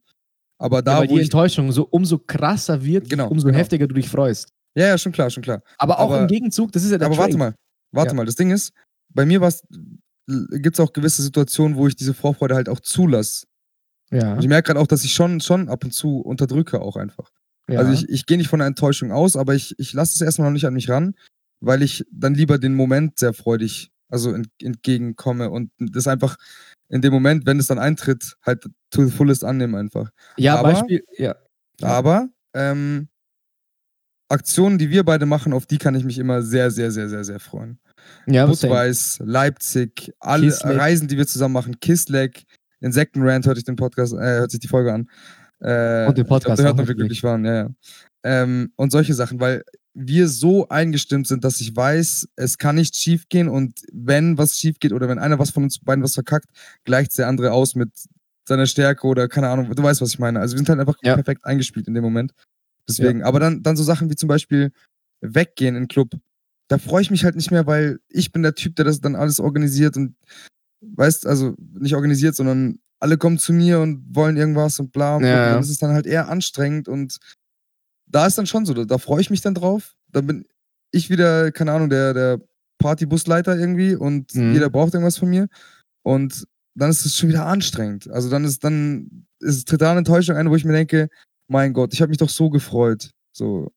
Aber 0.59 0.77
Ja, 0.77 0.81
da, 0.83 0.99
weil 0.99 1.09
wo 1.09 1.15
die. 1.15 1.23
Enttäuschung 1.23 1.71
so 1.71 1.87
umso 1.89 2.19
krasser 2.19 2.83
wird, 2.83 3.09
Genau, 3.09 3.27
umso 3.29 3.47
genau. 3.47 3.57
heftiger 3.57 3.87
du 3.87 3.95
dich 3.95 4.09
freust. 4.09 4.49
Ja, 4.75 4.87
ja, 4.87 4.97
schon 4.97 5.11
klar, 5.11 5.29
schon 5.29 5.41
klar. 5.41 5.63
Aber 5.77 5.99
auch 5.99 6.11
Aber- 6.11 6.21
im 6.21 6.27
Gegenzug, 6.27 6.71
das 6.71 6.83
ist 6.83 6.91
ja 6.91 6.97
der 6.97 7.07
Aber 7.07 7.15
Trade. 7.15 7.27
warte 7.33 7.37
mal, 7.37 7.55
warte 7.91 8.09
Ja. 8.11 8.13
mal. 8.15 8.25
Das 8.25 8.35
Ding 8.35 8.51
ist, 8.51 8.71
bei 9.09 9.25
mir 9.25 9.39
gibt 10.27 10.75
es 10.75 10.79
auch 10.79 10.93
gewisse 10.93 11.23
Situationen, 11.23 11.75
wo 11.77 11.87
ich 11.87 11.95
diese 11.95 12.13
Vorfreude 12.13 12.55
halt 12.55 12.69
auch 12.69 12.79
zulasse. 12.81 13.45
Ja, 14.11 14.33
Und 14.33 14.39
ich 14.41 14.47
merke 14.47 14.67
gerade 14.67 14.79
auch, 14.79 14.87
dass 14.87 15.03
ich 15.03 15.13
schon, 15.13 15.39
schon 15.41 15.69
ab 15.69 15.83
und 15.83 15.91
zu 15.91 16.19
unterdrücke 16.19 16.81
auch 16.81 16.95
einfach. 16.97 17.31
ja. 17.69 17.79
Also 17.79 17.91
ich, 17.93 18.09
ich 18.09 18.25
gehe 18.25 18.37
nicht 18.37 18.47
von 18.49 18.59
einer 18.61 18.67
Enttäuschung 18.67 19.11
aus, 19.11 19.35
aber 19.35 19.53
ich, 19.55 19.75
ich 19.79 19.93
lasse 19.93 20.13
es 20.15 20.21
erstmal 20.21 20.47
noch 20.49 20.53
nicht 20.53 20.65
an 20.65 20.73
mich 20.73 20.89
ran, 20.89 21.13
weil 21.61 21.81
ich 21.83 22.03
dann 22.11 22.33
lieber 22.33 22.57
den 22.57 22.73
Moment 22.75 23.19
sehr 23.19 23.33
freudig, 23.33 23.91
also 24.09 24.31
ent, 24.33 24.49
entgegenkomme 24.61 25.49
und 25.51 25.71
das 25.77 26.07
einfach 26.07 26.37
in 26.89 27.01
dem 27.01 27.13
Moment, 27.13 27.45
wenn 27.45 27.59
es 27.59 27.67
dann 27.67 27.79
eintritt, 27.79 28.35
halt 28.45 28.63
to 28.91 29.05
the 29.05 29.11
fullest 29.11 29.43
annehme 29.43 29.77
einfach. 29.77 30.09
ja, 30.37 30.55
aber- 30.57 30.73
Beispiel, 30.73 31.03
ja. 31.17 31.35
Aber 31.81 32.27
ähm, 32.53 33.07
Aktionen, 34.31 34.77
die 34.77 34.89
wir 34.89 35.03
beide 35.03 35.25
machen, 35.25 35.53
auf 35.53 35.65
die 35.65 35.77
kann 35.77 35.95
ich 35.95 36.03
mich 36.03 36.19
immer 36.19 36.41
sehr, 36.43 36.69
sehr, 36.71 36.91
sehr, 36.91 37.09
sehr, 37.09 37.23
sehr 37.23 37.39
freuen. 37.39 37.79
Ja. 38.27 38.45
Budweis, 38.45 39.19
Leipzig, 39.23 40.11
alle 40.19 40.47
Kisleck. 40.47 40.77
Reisen, 40.79 41.07
die 41.07 41.17
wir 41.17 41.25
zusammen 41.25 41.53
machen, 41.53 41.79
Kisleck, 41.79 42.43
Insektenrand 42.79 43.45
hörte 43.47 43.59
ich 43.59 43.65
den 43.65 43.75
Podcast, 43.75 44.13
äh, 44.13 44.17
hört 44.17 44.51
sich 44.51 44.59
die 44.59 44.67
Folge 44.67 44.93
an. 44.93 45.09
Äh, 45.61 46.07
Und 46.07 46.17
den 46.17 46.25
Podcast 46.27 46.59
Ich 46.59 46.65
glaub, 46.65 46.77
hört 46.77 46.77
wie 46.77 46.81
natürlich. 46.81 46.97
glücklich 46.97 47.23
waren, 47.23 47.43
ja, 47.45 47.53
ja. 47.55 47.69
Ähm, 48.23 48.71
und 48.75 48.91
solche 48.91 49.13
Sachen, 49.13 49.39
weil 49.39 49.63
wir 49.93 50.27
so 50.27 50.67
eingestimmt 50.69 51.27
sind, 51.27 51.43
dass 51.43 51.59
ich 51.61 51.75
weiß, 51.75 52.27
es 52.35 52.57
kann 52.57 52.75
nicht 52.75 52.95
schief 52.95 53.27
gehen 53.29 53.47
und 53.49 53.79
wenn 53.91 54.37
was 54.37 54.57
schief 54.57 54.79
geht 54.79 54.93
oder 54.93 55.09
wenn 55.09 55.19
einer 55.19 55.39
was 55.39 55.49
von 55.49 55.63
uns 55.63 55.79
beiden 55.79 56.03
was 56.03 56.13
verkackt, 56.13 56.47
gleicht 56.85 57.17
der 57.17 57.27
andere 57.27 57.51
aus 57.51 57.75
mit 57.75 57.89
seiner 58.47 58.65
Stärke 58.65 59.07
oder 59.07 59.27
keine 59.27 59.49
Ahnung, 59.49 59.73
du 59.73 59.83
weißt, 59.83 60.01
was 60.01 60.09
ich 60.09 60.19
meine. 60.19 60.39
Also 60.39 60.53
wir 60.53 60.59
sind 60.59 60.69
halt 60.69 60.79
einfach 60.79 60.97
Ja. 61.03 61.15
perfekt 61.15 61.45
eingespielt 61.45 61.87
in 61.87 61.93
dem 61.93 62.03
Moment. 62.03 62.33
Deswegen, 62.87 63.23
aber 63.23 63.39
dann, 63.39 63.61
dann 63.61 63.77
so 63.77 63.83
Sachen 63.83 64.09
wie 64.09 64.15
zum 64.15 64.27
Beispiel 64.27 64.71
weggehen 65.21 65.75
in 65.75 65.83
den 65.83 65.87
Club, 65.87 66.09
da 66.67 66.77
freue 66.77 67.01
ich 67.01 67.11
mich 67.11 67.23
halt 67.23 67.35
nicht 67.35 67.51
mehr, 67.51 67.65
weil 67.67 67.99
ich 68.09 68.31
bin 68.31 68.41
der 68.41 68.55
Typ, 68.55 68.75
der 68.75 68.85
das 68.85 69.01
dann 69.01 69.15
alles 69.15 69.39
organisiert 69.39 69.97
und 69.97 70.15
weißt, 70.81 71.27
also 71.27 71.55
nicht 71.73 71.95
organisiert, 71.95 72.35
sondern 72.35 72.79
alle 72.99 73.17
kommen 73.17 73.37
zu 73.37 73.53
mir 73.53 73.79
und 73.79 74.03
wollen 74.15 74.37
irgendwas 74.37 74.79
und 74.79 74.91
bla. 74.91 75.17
Und 75.17 75.23
Ja, 75.23 75.29
ja. 75.29 75.49
dann 75.53 75.61
ist 75.61 75.69
es 75.69 75.77
dann 75.77 75.91
halt 75.93 76.05
eher 76.05 76.29
anstrengend 76.29 76.87
und 76.87 77.17
da 78.09 78.25
ist 78.25 78.37
dann 78.37 78.47
schon 78.47 78.65
so, 78.65 78.73
da, 78.73 78.85
da 78.85 78.97
freue 78.97 79.21
ich 79.21 79.29
mich 79.29 79.41
dann 79.41 79.53
drauf. 79.55 79.95
Dann 80.11 80.27
bin 80.27 80.45
ich 80.91 81.09
wieder, 81.09 81.51
keine 81.51 81.71
Ahnung, 81.71 81.89
der, 81.89 82.13
der 82.13 82.41
Partybusleiter 82.79 83.57
irgendwie 83.57 83.95
und 83.95 84.33
Mhm. 84.35 84.53
jeder 84.53 84.69
braucht 84.69 84.93
irgendwas 84.93 85.17
von 85.17 85.29
mir. 85.29 85.47
Und 86.03 86.45
dann 86.75 86.89
ist 86.89 87.05
es 87.05 87.15
schon 87.15 87.29
wieder 87.29 87.45
anstrengend. 87.45 88.09
Also 88.09 88.29
dann 88.29 88.43
ist 88.45 88.63
dann 88.63 89.25
ist 89.39 89.67
tritt 89.67 89.81
da 89.81 89.91
eine 89.91 89.99
Enttäuschung 89.99 90.35
ein, 90.35 90.49
wo 90.49 90.55
ich 90.55 90.65
mir 90.65 90.73
denke, 90.73 91.09
mein 91.47 91.73
Gott, 91.73 91.93
ich 91.93 92.01
habe 92.01 92.09
mich 92.09 92.17
doch 92.17 92.29
so 92.29 92.49
gefreut. 92.49 93.11
So, 93.31 93.71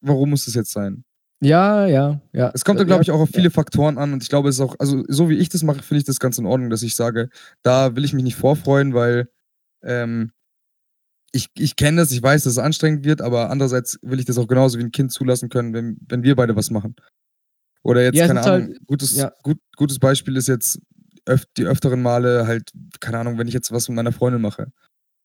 warum 0.00 0.30
muss 0.30 0.44
das 0.46 0.54
jetzt 0.54 0.72
sein? 0.72 1.04
Ja, 1.40 1.86
ja, 1.86 2.20
ja. 2.32 2.50
Es 2.54 2.64
kommt 2.64 2.78
dann, 2.78 2.86
ja, 2.86 2.92
glaube 2.94 3.02
ich, 3.02 3.10
auch 3.10 3.20
auf 3.20 3.30
ja. 3.30 3.36
viele 3.36 3.50
Faktoren 3.50 3.98
an 3.98 4.12
und 4.12 4.22
ich 4.22 4.28
glaube, 4.28 4.48
es 4.48 4.56
ist 4.56 4.60
auch, 4.60 4.76
also 4.78 5.04
so 5.08 5.28
wie 5.28 5.36
ich 5.36 5.48
das 5.50 5.62
mache, 5.62 5.82
finde 5.82 5.98
ich 5.98 6.04
das 6.04 6.20
ganz 6.20 6.38
in 6.38 6.46
Ordnung, 6.46 6.70
dass 6.70 6.82
ich 6.82 6.94
sage, 6.94 7.28
da 7.62 7.96
will 7.96 8.04
ich 8.04 8.14
mich 8.14 8.24
nicht 8.24 8.36
vorfreuen, 8.36 8.94
weil 8.94 9.28
ähm, 9.82 10.30
ich, 11.34 11.48
ich 11.58 11.74
kenne 11.76 11.96
das, 12.00 12.12
ich 12.12 12.22
weiß, 12.22 12.44
dass 12.44 12.52
es 12.52 12.58
anstrengend 12.58 13.04
wird, 13.04 13.20
aber 13.20 13.50
andererseits 13.50 13.98
will 14.02 14.20
ich 14.20 14.24
das 14.24 14.38
auch 14.38 14.46
genauso 14.46 14.78
wie 14.78 14.84
ein 14.84 14.92
Kind 14.92 15.10
zulassen 15.12 15.48
können, 15.48 15.74
wenn, 15.74 15.96
wenn 16.08 16.22
wir 16.22 16.36
beide 16.36 16.54
was 16.56 16.70
machen. 16.70 16.94
Oder 17.82 18.02
jetzt, 18.04 18.16
Ja, 18.16 18.26
keine 18.28 18.40
ist 18.40 18.46
Ahnung, 18.46 18.68
halt- 18.68 18.86
gutes, 18.86 19.16
ja. 19.16 19.32
gut, 19.42 19.58
gutes 19.76 19.98
Beispiel 19.98 20.36
ist 20.36 20.48
jetzt 20.48 20.80
öf 21.28 21.44
die 21.56 21.64
öfteren 21.64 22.02
Male 22.02 22.46
halt, 22.46 22.70
keine 23.00 23.18
Ahnung, 23.18 23.36
wenn 23.38 23.48
ich 23.48 23.54
jetzt 23.54 23.72
was 23.72 23.88
mit 23.88 23.96
meiner 23.96 24.12
Freundin 24.12 24.40
mache. 24.42 24.70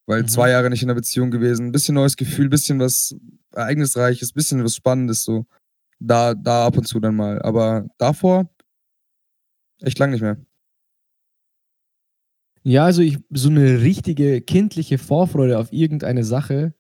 Weil 0.08 0.24
Mhm. 0.24 0.28
zwei 0.30 0.50
Jahre 0.50 0.70
nicht 0.70 0.82
in 0.82 0.90
einer 0.90 0.96
Beziehung 0.96 1.30
gewesen, 1.30 1.68
ein 1.68 1.72
bisschen 1.72 1.94
neues 1.96 2.18
Gefühl, 2.18 2.50
bisschen 2.50 2.80
was 2.80 3.16
Ereignisreiches, 3.54 4.34
bisschen 4.34 4.64
was 4.64 4.76
Spannendes 4.76 5.24
so. 5.24 5.46
Da, 6.00 6.34
da 6.34 6.66
ab 6.66 6.78
und 6.78 6.88
zu 6.88 7.00
dann 7.00 7.16
mal. 7.16 7.42
Aber 7.44 7.86
davor 7.98 8.50
echt 9.82 10.00
lang 10.00 10.10
nicht 10.12 10.22
mehr. 10.22 10.38
Ja, 12.64 12.86
also 12.86 13.02
ich, 13.02 13.18
so 13.32 13.50
eine 13.50 13.82
richtige 13.82 14.42
kindliche 14.42 14.98
Vorfreude 14.98 15.58
auf 15.60 15.72
irgendeine 15.72 16.24
Sache, 16.24 16.74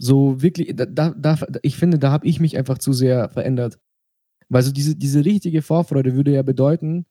so 0.00 0.40
wirklich, 0.42 0.74
da, 0.76 0.86
da, 0.86 1.10
da, 1.10 1.38
ich 1.62 1.76
finde, 1.76 1.98
da 1.98 2.10
habe 2.12 2.26
ich 2.26 2.38
mich 2.40 2.56
einfach 2.56 2.78
zu 2.78 2.92
sehr 2.92 3.28
verändert. 3.30 3.78
Weil 4.48 4.62
so 4.62 4.70
diese, 4.72 4.94
diese 4.94 5.24
richtige 5.24 5.62
Vorfreude 5.62 6.14
würde 6.14 6.32
ja 6.32 6.42
bedeuten, 6.42 7.06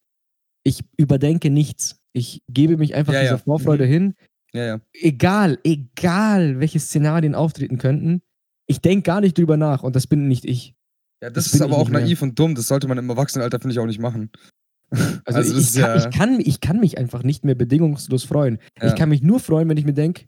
ich 0.63 0.83
überdenke 0.97 1.49
nichts. 1.49 1.99
Ich 2.13 2.41
gebe 2.47 2.77
mich 2.77 2.95
einfach 2.95 3.13
Ja, 3.13 3.21
dieser 3.21 3.33
ja. 3.33 3.37
Vorfreude 3.39 3.85
Mhm. 3.85 3.91
hin. 3.91 4.13
Ja. 4.53 4.79
Egal, 4.93 5.59
egal, 5.65 6.59
welche 6.59 6.79
Szenarien 6.79 7.35
auftreten 7.35 7.77
könnten. 7.77 8.21
ich 8.67 8.79
denke 8.81 9.03
gar 9.03 9.21
nicht 9.21 9.37
drüber 9.37 9.57
nach 9.57 9.83
und 9.83 9.95
das 9.95 10.07
bin 10.07 10.27
nicht 10.27 10.43
ich. 10.45 10.73
Ja, 11.21 11.29
Das 11.29 11.45
das, 11.45 11.53
ist 11.53 11.61
aber 11.61 11.77
auch 11.77 11.89
mehr. 11.89 12.01
naiv 12.01 12.21
und 12.23 12.39
dumm. 12.39 12.55
Das 12.55 12.67
sollte 12.67 12.87
man 12.87 12.97
im 12.97 13.09
Erwachsenenalter, 13.09 13.59
finde 13.59 13.73
ich, 13.73 13.79
auch 13.79 13.85
nicht 13.85 13.99
machen. 13.99 14.31
Also, 15.25 15.39
Also 15.39 15.57
ich, 15.57 15.73
kann, 15.73 15.81
ja- 15.81 15.95
ich, 15.97 16.09
kann, 16.17 16.39
ich 16.39 16.59
kann 16.61 16.79
mich 16.79 16.97
einfach 16.97 17.23
nicht 17.23 17.43
mehr 17.45 17.55
bedingungslos 17.55 18.23
freuen. 18.23 18.59
Ja. 18.81 18.87
Ich 18.87 18.95
kann 18.95 19.09
mich 19.09 19.21
nur 19.21 19.39
freuen, 19.39 19.67
wenn 19.69 19.77
ich 19.77 19.85
mir 19.85 19.93
denke, 19.93 20.25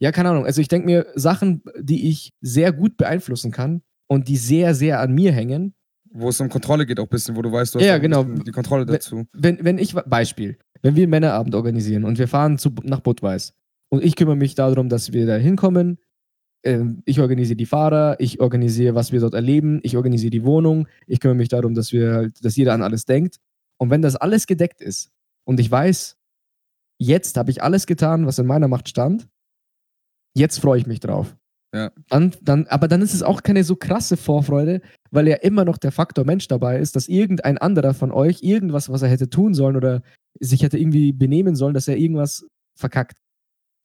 ja, 0.00 0.12
keine 0.12 0.30
Ahnung. 0.30 0.46
Also 0.46 0.60
ich 0.60 0.68
denke 0.68 0.86
mir 0.86 1.06
Sachen, 1.14 1.62
die 1.78 2.08
ich 2.08 2.32
sehr 2.40 2.72
gut 2.72 2.96
beeinflussen 2.96 3.50
kann 3.50 3.82
und 4.06 4.28
die 4.28 4.36
sehr, 4.36 4.74
sehr 4.74 5.00
an 5.00 5.12
mir 5.14 5.32
hängen. 5.32 5.74
Wo 6.10 6.28
es 6.30 6.40
um 6.40 6.48
Kontrolle 6.48 6.86
geht, 6.86 6.98
auch 7.00 7.04
ein 7.04 7.08
bisschen, 7.10 7.36
wo 7.36 7.42
du 7.42 7.50
weißt, 7.52 7.74
du 7.74 7.78
hast 7.80 7.86
Ja, 7.86 7.98
genau. 7.98 8.24
die 8.24 8.50
Kontrolle 8.52 8.86
dazu. 8.86 9.26
Wenn, 9.32 9.62
wenn 9.64 9.78
ich, 9.78 9.94
Beispiel, 9.94 10.56
wenn 10.82 10.94
wir 10.96 11.02
einen 11.02 11.10
Männerabend 11.10 11.54
organisieren 11.54 12.04
und 12.04 12.18
wir 12.18 12.28
fahren 12.28 12.58
zu, 12.58 12.72
nach 12.84 13.00
Budweis 13.00 13.54
und 13.90 14.02
ich 14.04 14.16
kümmere 14.16 14.36
mich 14.36 14.54
darum, 14.54 14.88
dass 14.88 15.12
wir 15.12 15.26
da 15.26 15.36
hinkommen, 15.36 15.98
ähm, 16.64 17.02
ich 17.04 17.20
organisiere 17.20 17.56
die 17.56 17.66
Fahrer, 17.66 18.16
ich 18.20 18.40
organisiere, 18.40 18.94
was 18.94 19.12
wir 19.12 19.20
dort 19.20 19.34
erleben, 19.34 19.80
ich 19.82 19.96
organisiere 19.96 20.30
die 20.30 20.44
Wohnung, 20.44 20.88
ich 21.06 21.20
kümmere 21.20 21.36
mich 21.36 21.48
darum, 21.48 21.74
dass 21.74 21.92
wir 21.92 22.30
dass 22.40 22.56
jeder 22.56 22.72
an 22.72 22.82
alles 22.82 23.04
denkt. 23.04 23.36
Und 23.78 23.90
wenn 23.90 24.02
das 24.02 24.16
alles 24.16 24.46
gedeckt 24.46 24.80
ist 24.80 25.10
und 25.44 25.60
ich 25.60 25.70
weiß, 25.70 26.16
jetzt 26.98 27.36
habe 27.36 27.50
ich 27.50 27.62
alles 27.62 27.86
getan, 27.86 28.26
was 28.26 28.38
in 28.38 28.46
meiner 28.46 28.68
Macht 28.68 28.88
stand, 28.88 29.28
jetzt 30.34 30.60
freue 30.60 30.78
ich 30.78 30.86
mich 30.86 31.00
drauf. 31.00 31.36
Ja. 31.74 31.90
Dann, 32.08 32.34
dann, 32.40 32.66
aber 32.68 32.88
dann 32.88 33.02
ist 33.02 33.14
es 33.14 33.22
auch 33.22 33.42
keine 33.42 33.62
so 33.62 33.76
krasse 33.76 34.16
Vorfreude, 34.16 34.80
weil 35.10 35.28
ja 35.28 35.36
immer 35.36 35.64
noch 35.64 35.76
der 35.76 35.92
Faktor 35.92 36.24
Mensch 36.24 36.48
dabei 36.48 36.78
ist, 36.78 36.96
dass 36.96 37.08
irgendein 37.08 37.58
anderer 37.58 37.94
von 37.94 38.10
euch 38.10 38.42
irgendwas, 38.42 38.88
was 38.88 39.02
er 39.02 39.08
hätte 39.08 39.28
tun 39.28 39.54
sollen 39.54 39.76
oder 39.76 40.02
sich 40.40 40.62
hätte 40.62 40.78
irgendwie 40.78 41.12
benehmen 41.12 41.56
sollen, 41.56 41.74
dass 41.74 41.88
er 41.88 41.96
irgendwas 41.96 42.46
verkackt. 42.74 43.18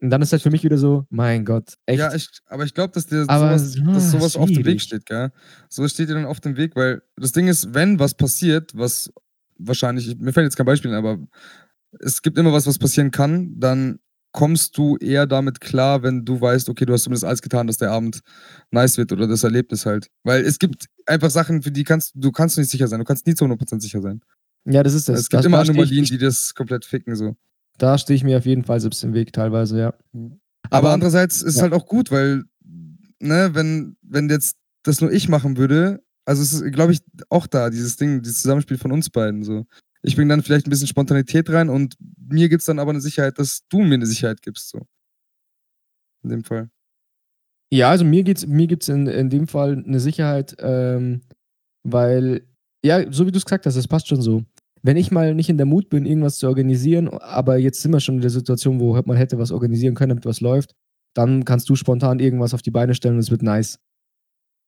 Und 0.01 0.09
dann 0.09 0.21
ist 0.21 0.31
halt 0.31 0.41
für 0.41 0.49
mich 0.49 0.63
wieder 0.63 0.77
so, 0.77 1.05
mein 1.09 1.45
Gott, 1.45 1.75
echt. 1.85 1.99
Ja, 1.99 2.13
ich, 2.13 2.27
aber 2.47 2.65
ich 2.65 2.73
glaube, 2.73 2.93
dass 2.93 3.07
dir 3.07 3.23
Aber, 3.27 3.57
sowas, 3.57 3.77
ah, 3.81 3.93
dass 3.93 4.11
sowas 4.11 4.35
auf 4.35 4.49
dem 4.49 4.65
Weg 4.65 4.81
steht, 4.81 5.05
gell? 5.05 5.31
Sowas 5.69 5.91
steht 5.91 6.09
dir 6.09 6.15
dann 6.15 6.25
auf 6.25 6.41
dem 6.41 6.57
Weg, 6.57 6.75
weil 6.75 7.01
das 7.15 7.31
Ding 7.31 7.47
ist, 7.47 7.73
wenn 7.73 7.99
was 7.99 8.13
passiert, 8.13 8.71
was 8.75 9.13
wahrscheinlich, 9.57 10.17
mir 10.17 10.33
fällt 10.33 10.45
jetzt 10.45 10.55
kein 10.57 10.65
Beispiel, 10.65 10.91
ein, 10.91 10.97
aber 10.97 11.19
es 11.99 12.21
gibt 12.21 12.37
immer 12.37 12.53
was, 12.53 12.67
was 12.67 12.79
passieren 12.79 13.11
kann, 13.11 13.53
dann 13.59 13.99
kommst 14.31 14.77
du 14.77 14.97
eher 14.97 15.27
damit 15.27 15.61
klar, 15.61 16.01
wenn 16.01 16.25
du 16.25 16.41
weißt, 16.41 16.67
okay, 16.69 16.85
du 16.85 16.93
hast 16.93 17.03
zumindest 17.03 17.23
alles 17.23 17.41
getan, 17.43 17.67
dass 17.67 17.77
der 17.77 17.91
Abend 17.91 18.21
nice 18.71 18.97
wird 18.97 19.11
oder 19.11 19.27
das 19.27 19.43
Erlebnis 19.43 19.85
halt. 19.85 20.07
Weil 20.23 20.43
es 20.43 20.57
gibt 20.57 20.87
einfach 21.05 21.29
Sachen, 21.29 21.61
für 21.61 21.71
die 21.71 21.83
kannst 21.83 22.13
du 22.15 22.31
kannst 22.31 22.57
nicht 22.57 22.71
sicher 22.71 22.87
sein. 22.87 22.99
Du 22.99 23.05
kannst 23.05 23.27
nie 23.27 23.35
zu 23.35 23.45
100% 23.45 23.79
sicher 23.79 24.01
sein. 24.01 24.21
ja, 24.65 24.81
das 24.81 24.95
ist 24.95 25.07
das. 25.07 25.19
es 25.19 25.29
gibt 25.29 25.43
da, 25.43 25.47
immer 25.47 25.59
Anomalien, 25.59 26.03
ich, 26.03 26.09
die 26.09 26.17
das 26.17 26.55
komplett 26.55 26.83
ficken, 26.83 27.15
so. 27.15 27.35
Da 27.77 27.97
stehe 27.99 28.15
ich 28.15 28.23
mir 28.23 28.37
auf 28.37 28.45
jeden 28.47 28.63
Fall 28.63 28.79
selbst 28.79 29.03
im 29.03 29.13
Weg, 29.13 29.33
teilweise, 29.33 29.77
ja. 29.79 29.93
Aber, 30.13 30.39
Aber- 30.71 30.93
andererseits 30.93 31.37
ist 31.43 31.49
es 31.49 31.55
ja. 31.57 31.63
halt 31.63 31.73
auch 31.73 31.85
gut, 31.85 32.09
weil, 32.09 32.43
ne, 33.19 33.51
wenn, 33.53 33.97
wenn 34.01 34.29
jetzt 34.29 34.57
das 34.81 34.99
nur 34.99 35.11
ich 35.11 35.29
machen 35.29 35.57
würde, 35.57 36.03
also 36.25 36.41
es 36.41 36.53
ist, 36.53 36.71
glaube 36.71 36.93
ich, 36.93 37.01
auch 37.29 37.47
da, 37.47 37.69
dieses 37.69 37.97
Ding, 37.97 38.21
dieses 38.21 38.41
Zusammenspiel 38.41 38.77
von 38.77 38.91
uns 38.91 39.09
beiden. 39.09 39.43
So. 39.43 39.65
Ich 40.01 40.15
bringe 40.15 40.29
dann 40.29 40.43
vielleicht 40.43 40.67
ein 40.67 40.69
bisschen 40.69 40.87
Spontanität 40.87 41.49
rein 41.49 41.69
und 41.69 41.95
mir 42.17 42.49
gibt 42.49 42.61
es 42.61 42.65
dann 42.65 42.79
aber 42.79 42.91
eine 42.91 43.01
Sicherheit, 43.01 43.39
dass 43.39 43.67
du 43.69 43.79
mir 43.79 43.95
eine 43.95 44.05
Sicherheit 44.05 44.41
gibst. 44.41 44.69
So. 44.69 44.79
In 46.23 46.29
dem 46.29 46.43
Fall. 46.43 46.69
Ja, 47.71 47.89
also 47.89 48.05
mir 48.05 48.23
geht's, 48.23 48.45
mir 48.45 48.67
gibt's 48.67 48.87
in, 48.87 49.07
in 49.07 49.29
dem 49.29 49.47
Fall 49.47 49.83
eine 49.85 49.99
Sicherheit, 49.99 50.55
ähm, 50.59 51.21
weil, 51.83 52.47
ja, 52.85 53.11
so 53.11 53.25
wie 53.25 53.31
du 53.31 53.37
es 53.37 53.45
gesagt 53.45 53.65
hast, 53.65 53.75
das 53.75 53.87
passt 53.87 54.07
schon 54.07 54.21
so. 54.21 54.43
Wenn 54.83 54.97
ich 54.97 55.11
mal 55.11 55.33
nicht 55.33 55.49
in 55.49 55.57
der 55.57 55.65
Mut 55.65 55.89
bin, 55.89 56.05
irgendwas 56.05 56.37
zu 56.37 56.47
organisieren, 56.47 57.07
aber 57.09 57.57
jetzt 57.57 57.81
sind 57.81 57.91
wir 57.91 57.99
schon 57.99 58.15
in 58.15 58.21
der 58.21 58.29
Situation, 58.29 58.79
wo 58.79 58.93
man 59.05 59.17
hätte 59.17 59.39
was 59.39 59.51
organisieren 59.51 59.95
können, 59.95 60.09
damit 60.09 60.25
was 60.25 60.41
läuft, 60.41 60.75
dann 61.15 61.45
kannst 61.45 61.69
du 61.69 61.75
spontan 61.75 62.19
irgendwas 62.19 62.53
auf 62.53 62.61
die 62.61 62.71
Beine 62.71 62.93
stellen 62.93 63.15
und 63.15 63.21
es 63.21 63.31
wird 63.31 63.43
nice. 63.43 63.79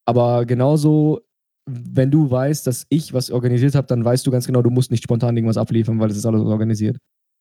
Aber 0.05 0.45
genauso, 0.45 1.21
wenn 1.65 2.11
du 2.11 2.29
weißt, 2.29 2.67
dass 2.67 2.85
ich 2.89 3.13
was 3.13 3.31
organisiert 3.31 3.75
habe, 3.75 3.87
dann 3.87 4.05
weißt 4.05 4.25
du 4.25 4.31
ganz 4.31 4.45
genau, 4.45 4.61
du 4.61 4.69
musst 4.69 4.91
nicht 4.91 5.03
spontan 5.03 5.35
irgendwas 5.35 5.57
abliefern, 5.57 5.99
weil 5.99 6.11
es 6.11 6.17
ist 6.17 6.25
alles 6.25 6.41
organisiert. 6.41 6.97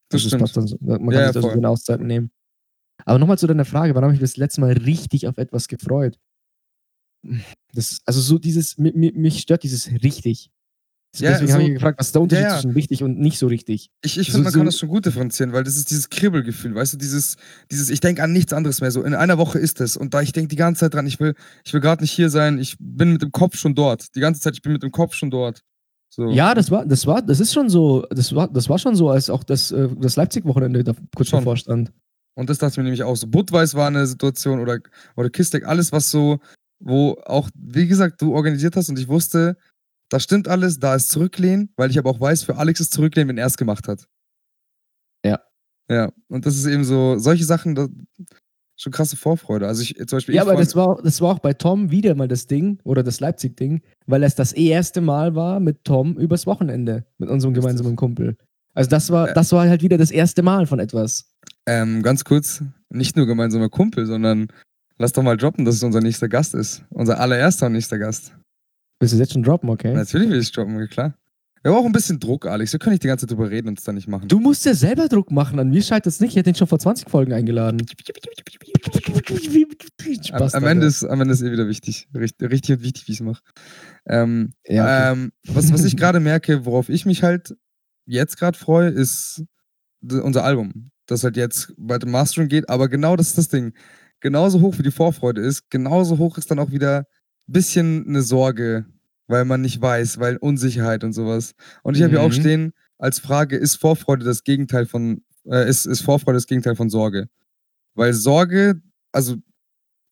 Das 0.08 0.20
Also 0.20 0.28
stimmt. 0.28 0.40
passt 0.42 0.56
dann 0.56 0.66
so. 0.66 0.76
Man 0.80 0.98
kann 0.98 1.12
Ja, 1.12 1.18
sich 1.28 1.36
also 1.36 1.40
voll. 1.42 1.52
eine 1.52 1.68
Auszeit 1.68 2.00
nehmen. 2.00 2.30
Aber 3.04 3.18
nochmal 3.18 3.38
zu 3.38 3.46
deiner 3.46 3.64
Frage, 3.64 3.94
wann 3.94 4.04
habe 4.04 4.14
ich 4.14 4.20
mich 4.20 4.30
das 4.30 4.36
letzte 4.36 4.60
Mal 4.60 4.72
richtig 4.72 5.26
auf 5.28 5.36
etwas 5.36 5.68
gefreut? 5.68 6.18
Das, 7.72 8.00
also 8.04 8.20
so 8.20 8.38
dieses, 8.38 8.78
mi- 8.78 8.92
mi- 8.94 9.12
mich 9.12 9.40
stört 9.40 9.62
dieses 9.62 9.90
richtig. 10.02 10.50
Ja, 11.20 11.30
Deswegen 11.30 11.48
so- 11.48 11.54
habe 11.54 11.62
ich 11.64 11.74
gefragt, 11.74 11.98
was 12.00 12.06
ist 12.06 12.14
der 12.14 12.22
Unterschied 12.22 12.42
Ja, 12.44 12.48
ja. 12.50 12.54
zwischen 12.60 12.70
richtig 12.72 13.02
und 13.02 13.18
nicht 13.20 13.38
so 13.38 13.46
richtig? 13.46 13.90
Ich, 14.04 14.18
ich 14.18 14.26
So- 14.26 14.32
finde, 14.32 14.44
man 14.44 14.52
so- 14.52 14.58
kann 14.58 14.66
das 14.66 14.78
schon 14.78 14.88
gut 14.88 15.06
differenzieren, 15.06 15.52
weil 15.52 15.62
das 15.64 15.76
ist 15.76 15.90
dieses 15.90 16.10
Kribbelgefühl, 16.10 16.74
weißt 16.74 16.94
du, 16.94 16.96
dieses, 16.96 17.36
dieses, 17.70 17.90
ich 17.90 18.00
denke 18.00 18.22
an 18.22 18.32
nichts 18.32 18.52
anderes 18.52 18.80
mehr. 18.80 18.90
So, 18.90 19.02
in 19.02 19.14
einer 19.14 19.38
Woche 19.38 19.58
ist 19.58 19.80
es. 19.80 19.96
Und 19.96 20.12
da 20.14 20.22
ich 20.22 20.32
denke 20.32 20.48
die 20.48 20.56
ganze 20.56 20.80
Zeit 20.80 20.94
dran, 20.94 21.06
ich 21.06 21.20
will, 21.20 21.34
ich 21.64 21.72
will 21.72 21.80
gerade 21.80 22.02
nicht 22.02 22.12
hier 22.12 22.30
sein, 22.30 22.58
ich 22.58 22.76
bin 22.80 23.12
mit 23.12 23.22
dem 23.22 23.32
Kopf 23.32 23.56
schon 23.56 23.74
dort. 23.74 24.14
Die 24.16 24.20
ganze 24.20 24.40
Zeit, 24.40 24.54
ich 24.54 24.62
bin 24.62 24.72
mit 24.72 24.82
dem 24.82 24.90
Kopf 24.92 25.14
schon 25.14 25.30
dort. 25.30 25.62
So. 26.10 26.30
Ja, 26.30 26.54
das 26.54 26.70
war, 26.70 26.86
das 26.86 27.06
war, 27.06 27.22
das 27.22 27.40
ist 27.40 27.52
schon 27.52 27.68
so, 27.68 28.06
das 28.10 28.34
war, 28.34 28.46
das 28.48 28.68
war 28.68 28.78
schon 28.78 28.94
so, 28.94 29.10
als 29.10 29.30
auch 29.30 29.42
das, 29.44 29.72
äh, 29.72 29.88
das 29.98 30.14
Leipzig-Wochenende 30.16 30.84
da 30.84 30.92
kurz 31.16 31.28
Schon. 31.28 31.40
davor 31.40 31.56
stand. 31.56 31.92
Und 32.36 32.50
das 32.50 32.58
dachte 32.58 32.72
ich 32.72 32.76
mir 32.78 32.84
nämlich 32.84 33.02
auch 33.04 33.16
so. 33.16 33.26
Budweis 33.28 33.74
war 33.74 33.86
eine 33.88 34.06
Situation 34.06 34.60
oder, 34.60 34.78
oder 35.16 35.30
Kistek, 35.30 35.66
alles, 35.66 35.90
was 35.92 36.10
so, 36.10 36.38
wo 36.80 37.16
auch, 37.26 37.48
wie 37.56 37.86
gesagt, 37.86 38.20
du 38.22 38.34
organisiert 38.34 38.76
hast 38.76 38.88
und 38.90 38.98
ich 38.98 39.08
wusste, 39.08 39.56
da 40.14 40.20
stimmt 40.20 40.46
alles, 40.46 40.78
da 40.78 40.94
ist 40.94 41.08
Zurücklehnen, 41.08 41.70
weil 41.76 41.90
ich 41.90 41.98
aber 41.98 42.08
auch 42.08 42.20
weiß, 42.20 42.44
für 42.44 42.56
Alex 42.56 42.78
ist 42.78 42.92
Zurücklehnen, 42.92 43.30
wenn 43.30 43.38
er 43.38 43.48
es 43.48 43.56
gemacht 43.56 43.88
hat. 43.88 44.06
Ja. 45.26 45.40
Ja, 45.90 46.12
und 46.28 46.46
das 46.46 46.56
ist 46.56 46.66
eben 46.66 46.84
so, 46.84 47.18
solche 47.18 47.44
Sachen, 47.44 47.74
das, 47.74 47.88
schon 48.76 48.92
krasse 48.92 49.16
Vorfreude. 49.16 49.66
Also 49.66 49.82
ich 49.82 49.96
zum 49.96 50.16
Beispiel. 50.16 50.36
Ja, 50.36 50.42
aber 50.42 50.54
das 50.54 50.76
war, 50.76 51.02
das 51.02 51.20
war 51.20 51.34
auch 51.34 51.40
bei 51.40 51.52
Tom 51.52 51.90
wieder 51.90 52.14
mal 52.14 52.28
das 52.28 52.46
Ding, 52.46 52.78
oder 52.84 53.02
das 53.02 53.18
Leipzig-Ding, 53.18 53.82
weil 54.06 54.22
es 54.22 54.36
das 54.36 54.52
erste 54.52 55.00
Mal 55.00 55.34
war 55.34 55.58
mit 55.58 55.82
Tom 55.82 56.16
übers 56.16 56.46
Wochenende, 56.46 57.04
mit 57.18 57.28
unserem 57.28 57.52
gemeinsamen 57.52 57.96
Kumpel. 57.96 58.36
Also 58.72 58.88
das 58.90 59.10
war, 59.10 59.32
das 59.32 59.50
war 59.50 59.68
halt 59.68 59.82
wieder 59.82 59.98
das 59.98 60.12
erste 60.12 60.44
Mal 60.44 60.66
von 60.66 60.78
etwas. 60.78 61.34
Ähm, 61.66 62.04
ganz 62.04 62.22
kurz, 62.22 62.62
nicht 62.88 63.16
nur 63.16 63.26
gemeinsamer 63.26 63.68
Kumpel, 63.68 64.06
sondern 64.06 64.46
lass 64.96 65.10
doch 65.10 65.24
mal 65.24 65.36
droppen, 65.36 65.64
dass 65.64 65.74
es 65.74 65.82
unser 65.82 66.00
nächster 66.00 66.28
Gast 66.28 66.54
ist. 66.54 66.84
Unser 66.90 67.18
allererster 67.18 67.66
und 67.66 67.72
nächster 67.72 67.98
Gast. 67.98 68.32
Willst 69.04 69.14
du 69.14 69.18
jetzt 69.18 69.32
schon 69.34 69.42
droppen, 69.42 69.68
okay? 69.68 69.92
Natürlich 69.92 70.30
will 70.30 70.40
ich 70.40 70.50
droppen, 70.50 70.88
klar. 70.88 71.14
Wir 71.62 71.72
haben 71.72 71.78
auch 71.78 71.84
ein 71.84 71.92
bisschen 71.92 72.18
Druck, 72.18 72.46
Alex. 72.46 72.72
Wir 72.72 72.78
können 72.78 72.92
nicht 72.92 73.04
die 73.04 73.08
ganze 73.08 73.26
Zeit 73.26 73.36
drüber 73.36 73.50
reden 73.50 73.68
und 73.68 73.78
es 73.78 73.84
dann 73.84 73.96
nicht 73.96 74.08
machen. 74.08 74.28
Du 74.28 74.40
musst 74.40 74.64
ja 74.64 74.72
selber 74.72 75.08
Druck 75.08 75.30
machen, 75.30 75.58
an 75.58 75.68
mir 75.68 75.82
scheitert 75.82 76.06
es 76.06 76.20
nicht. 76.20 76.30
Ich 76.30 76.36
hätte 76.36 76.50
ihn 76.50 76.54
schon 76.54 76.66
vor 76.66 76.78
20 76.78 77.10
Folgen 77.10 77.34
eingeladen. 77.34 77.84
am, 80.32 80.42
am, 80.42 80.64
Ende 80.64 80.86
ist, 80.86 81.04
am 81.04 81.20
Ende 81.20 81.34
ist 81.34 81.42
eh 81.42 81.52
wieder 81.52 81.68
wichtig. 81.68 82.08
Richtig, 82.14 82.50
richtig 82.50 82.76
und 82.78 82.82
wichtig, 82.82 83.08
wie 83.08 83.12
ich 83.12 83.20
es 83.20 83.24
mache. 83.24 83.42
Ähm, 84.06 84.52
Ja, 84.66 84.84
okay. 84.84 85.12
ähm, 85.12 85.32
was, 85.48 85.70
was 85.70 85.84
ich 85.84 85.98
gerade 85.98 86.20
merke, 86.20 86.64
worauf 86.64 86.88
ich 86.88 87.04
mich 87.04 87.22
halt 87.22 87.54
jetzt 88.06 88.38
gerade 88.38 88.56
freue, 88.56 88.88
ist 88.88 89.44
unser 90.02 90.44
Album. 90.44 90.90
Das 91.06 91.24
halt 91.24 91.36
jetzt 91.36 91.74
bei 91.76 91.98
dem 91.98 92.10
Mastering 92.10 92.48
geht, 92.48 92.70
aber 92.70 92.88
genau 92.88 93.16
das 93.16 93.28
ist 93.28 93.38
das 93.38 93.48
Ding. 93.48 93.74
Genauso 94.20 94.62
hoch 94.62 94.78
wie 94.78 94.82
die 94.82 94.90
Vorfreude 94.90 95.42
ist, 95.42 95.70
genauso 95.70 96.16
hoch 96.16 96.38
ist 96.38 96.50
dann 96.50 96.58
auch 96.58 96.70
wieder 96.70 97.06
ein 97.48 97.52
bisschen 97.52 98.06
eine 98.06 98.22
Sorge, 98.22 98.86
weil 99.26 99.44
man 99.44 99.60
nicht 99.60 99.80
weiß, 99.80 100.18
weil 100.20 100.36
Unsicherheit 100.36 101.04
und 101.04 101.12
sowas. 101.12 101.54
Und 101.82 101.96
ich 101.96 102.02
habe 102.02 102.10
hier 102.10 102.22
auch 102.22 102.28
Mhm. 102.28 102.32
stehen 102.40 102.72
als 102.98 103.18
Frage, 103.18 103.56
ist 103.56 103.76
Vorfreude 103.76 104.24
das 104.24 104.44
Gegenteil 104.44 104.86
von, 104.86 105.22
äh, 105.46 105.68
ist, 105.68 105.86
ist 105.86 106.02
Vorfreude 106.02 106.36
das 106.36 106.46
Gegenteil 106.46 106.76
von 106.76 106.90
Sorge? 106.90 107.28
Weil 107.94 108.12
Sorge, 108.12 108.80
also 109.12 109.36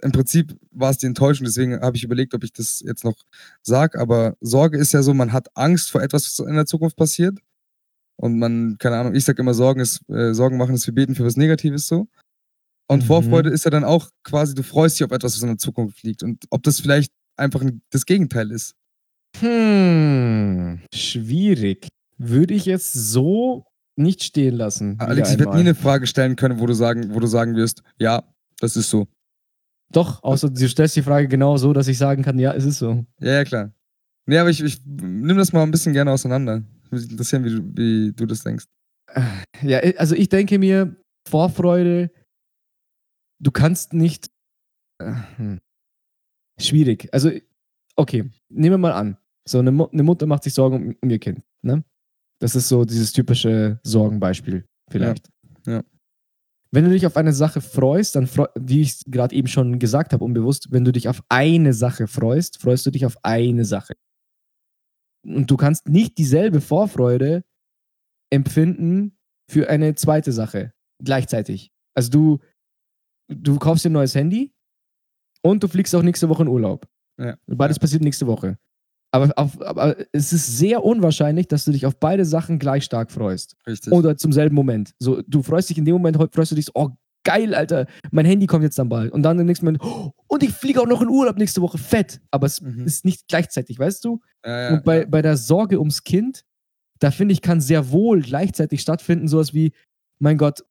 im 0.03 0.13
Prinzip 0.13 0.57
war 0.73 0.91
es 0.91 0.99
die 0.99 1.07
Enttäuschung, 1.07 1.45
deswegen 1.47 1.81
habe 1.81 1.97
ich 1.97 2.05
überlegt, 2.05 2.35
ob 2.35 2.43
ich 2.45 2.53
das 2.53 2.81
jetzt 2.85 3.05
noch 3.05 3.17
sage, 3.63 3.99
aber 4.01 4.37
Sorge 4.41 4.77
ist 4.79 4.93
ja 4.93 5.03
so, 5.03 5.15
man 5.15 5.33
hat 5.33 5.49
Angst 5.57 5.91
vor 5.93 6.03
etwas, 6.03 6.25
was 6.39 6.47
in 6.47 6.55
der 6.55 6.67
Zukunft 6.67 6.97
passiert. 6.97 7.39
Und 8.17 8.39
man, 8.39 8.77
keine 8.79 8.97
Ahnung, 8.99 9.15
ich 9.15 9.25
sage 9.25 9.41
immer, 9.43 9.55
Sorgen 9.55 9.81
ist, 9.81 10.09
äh, 10.09 10.33
Sorgen 10.35 10.57
machen 10.57 10.75
ist 10.75 10.87
wie 10.87 10.93
beten 10.93 11.15
für 11.15 11.25
was 11.25 11.37
Negatives 11.37 11.87
so. 11.87 12.09
Und 12.89 13.03
Mhm. 13.05 13.07
Vorfreude 13.07 13.51
ist 13.51 13.65
ja 13.65 13.71
dann 13.71 13.85
auch 13.85 14.11
quasi, 14.23 14.55
du 14.55 14.63
freust 14.63 14.99
dich 14.99 15.05
auf 15.05 15.13
etwas, 15.13 15.35
was 15.35 15.43
in 15.43 15.49
der 15.49 15.59
Zukunft 15.59 16.03
liegt. 16.03 16.23
Und 16.23 16.45
ob 16.51 16.63
das 16.63 16.81
vielleicht 16.81 17.13
einfach 17.37 17.63
ein, 17.63 17.83
das 17.91 18.07
Gegenteil 18.07 18.51
ist. 18.51 18.75
Hm, 19.43 20.81
schwierig. 20.95 21.89
Würde 22.19 22.55
ich 22.55 22.67
jetzt 22.67 22.93
so 22.93 23.65
nicht 23.97 24.23
stehen 24.23 24.55
lassen. 24.55 24.99
Alex, 25.01 25.33
ich 25.33 25.39
werde 25.39 25.55
nie 25.55 25.61
eine 25.61 25.75
Frage 25.75 26.07
stellen 26.07 26.37
können, 26.37 26.61
wo 26.61 26.67
du 26.67 26.75
sagen, 26.75 27.15
wo 27.15 27.21
du 27.21 27.27
sagen 27.27 27.57
wirst, 27.57 27.83
ja, 27.99 28.23
das 28.61 28.77
ist 28.77 28.89
so. 28.91 29.09
Doch, 29.91 30.23
außer 30.23 30.49
du 30.49 30.69
stellst 30.69 30.97
die 30.97 31.03
Frage 31.03 31.29
genau 31.29 31.57
so, 31.57 31.73
dass 31.73 31.89
ich 31.89 31.99
sagen 31.99 32.23
kann, 32.23 32.39
ja, 32.39 32.55
es 32.55 32.65
ist 32.65 32.79
so. 32.79 33.05
Ja, 33.21 33.33
ja, 33.33 33.45
klar. 33.45 33.73
Nee, 34.27 34.39
aber 34.39 34.51
ich, 34.51 34.63
ich 34.63 34.81
nimm 34.87 35.37
das 35.37 35.53
mal 35.53 35.63
ein 35.63 35.71
bisschen 35.71 35.93
gerne 35.93 36.13
auseinander. 36.13 36.63
Mich 36.91 37.11
interessieren, 37.11 37.45
wie 37.45 37.51
du, 37.51 37.63
wie 37.75 38.13
du 38.13 38.27
das 38.27 38.43
denkst. 38.43 38.67
Ja, 39.63 39.79
also 39.99 40.15
ich 40.15 40.29
denke 40.29 40.59
mir, 40.59 40.97
Vorfreude, 41.29 42.11
du 43.41 43.51
kannst 43.51 43.93
nicht. 43.93 44.31
äh, 44.99 45.13
hm. 45.37 45.61
Schwierig. 46.61 47.09
Also, 47.13 47.31
okay, 47.97 48.31
nehmen 48.49 48.75
wir 48.75 48.79
mal 48.79 48.93
an. 48.93 49.19
So, 49.49 49.59
eine, 49.59 49.73
Mu 49.73 49.87
eine 49.87 50.03
Mutter 50.03 50.27
macht 50.27 50.45
sich 50.45 50.55
Sorgen 50.55 50.77
um, 50.77 50.97
um 51.01 51.11
ihr 51.11 51.19
Kind. 51.19 51.43
Ne? 51.63 51.85
Das 52.39 52.55
ist 52.55 52.69
so 52.69 52.85
dieses 52.85 53.13
typische 53.13 53.81
Sorgenbeispiel, 53.83 54.67
vielleicht. 54.91 55.29
Ja, 55.67 55.73
ja. 55.75 55.83
wenn 56.71 56.85
du 56.85 56.91
dich 56.91 57.07
auf 57.07 57.17
eine 57.17 57.33
Sache 57.33 57.61
freust, 57.61 58.17
dann, 58.17 58.27
freu 58.27 58.47
wie 58.59 58.81
ich 58.81 58.91
es 58.91 59.05
gerade 59.07 59.35
eben 59.35 59.49
schon 59.49 59.79
gesagt 59.79 60.13
habe, 60.13 60.25
unbewusst, 60.25 60.73
wenn 60.73 60.85
du 60.85 60.93
dich 60.93 61.09
auf 61.09 61.23
eine 61.29 61.73
Sache 61.73 62.07
freust, 62.07 62.61
freust 62.61 62.85
du 62.87 62.91
dich 62.91 63.07
auf 63.07 63.17
eine 63.23 63.65
Sache. 63.65 63.95
Und 65.25 65.51
du 65.51 65.57
kannst 65.57 65.89
nicht 65.89 66.19
dieselbe 66.19 66.61
Vorfreude 66.61 67.45
empfinden 68.31 69.17
für 69.49 69.69
eine 69.69 69.95
zweite 69.95 70.33
Sache 70.33 70.73
gleichzeitig. 71.03 71.71
Also 71.95 72.11
du, 72.11 72.39
du 73.29 73.59
kaufst 73.59 73.85
dir 73.85 73.91
ein 73.91 73.95
neues 73.95 74.15
Handy 74.15 74.53
und 75.43 75.63
du 75.63 75.69
fliegst 75.69 75.95
auch 75.95 76.03
nächste 76.03 76.29
Woche 76.29 76.43
in 76.43 76.49
Urlaub. 76.49 76.89
Ja. 77.19 77.37
Beides 77.47 77.79
passiert 77.79 78.03
nächste 78.03 78.27
Woche. 78.27 78.59
Aber, 79.15 79.31
auf, 79.37 79.61
aber 79.61 79.97
es 80.13 80.33
ist 80.33 80.57
sehr 80.59 80.83
unwahrscheinlich, 80.85 81.47
dass 81.47 81.65
du 81.67 81.73
dich 81.73 81.85
auf 81.87 81.97
beide 82.01 82.25
Sachen 82.25 82.59
gleich 82.59 82.85
stark 82.85 83.13
freust. 83.13 83.57
Richtig. 83.67 83.93
Oder 83.93 84.17
zum 84.17 84.33
selben 84.33 84.55
Moment. 84.55 84.95
So, 84.99 85.21
du 85.27 85.43
freust 85.43 85.69
dich 85.71 85.77
in 85.79 85.85
dem 85.85 85.93
Moment, 85.95 86.17
freust 86.35 86.51
du 86.51 86.57
dich 86.57 86.65
so, 86.65 86.73
oh 86.75 86.91
geil, 87.25 87.55
Alter, 87.55 87.87
mein 88.11 88.25
Handy 88.25 88.47
kommt 88.47 88.65
jetzt 88.65 88.79
dann 88.79 88.89
bald. 88.89 89.13
Und 89.13 89.23
dann 89.23 89.39
im 89.39 89.47
nächsten 89.47 89.67
Moment, 89.67 89.85
oh, 89.85 90.11
und 90.29 90.43
ich 90.43 90.51
fliege 90.51 90.81
auch 90.81 90.87
noch 90.87 91.03
in 91.03 91.09
Urlaub 91.09 91.37
nächste 91.37 91.61
Woche, 91.61 91.77
fett. 91.79 92.21
Aber 92.31 92.47
es 92.47 92.61
Mhm. 92.63 92.85
ist 92.87 93.05
nicht 93.05 93.29
gleichzeitig, 93.29 93.79
weißt 93.79 94.05
du? 94.05 94.21
ja, 94.45 94.61
ja, 94.71 94.75
und 94.75 94.85
bei, 94.85 95.01
ja. 95.01 95.07
bei 95.07 95.21
der 95.23 95.37
Sorge 95.37 95.79
ums 95.79 96.03
Kind, 96.05 96.43
da 96.99 97.11
finde 97.11 97.33
ich, 97.33 97.43
kann 97.43 97.61
sehr 97.61 97.91
wohl 97.91 98.23
gleichzeitig 98.23 98.81
stattfinden, 98.81 99.29
sowas 99.29 99.53
wie, 99.53 99.73
mein 100.21 100.39
Gott, 100.39 100.65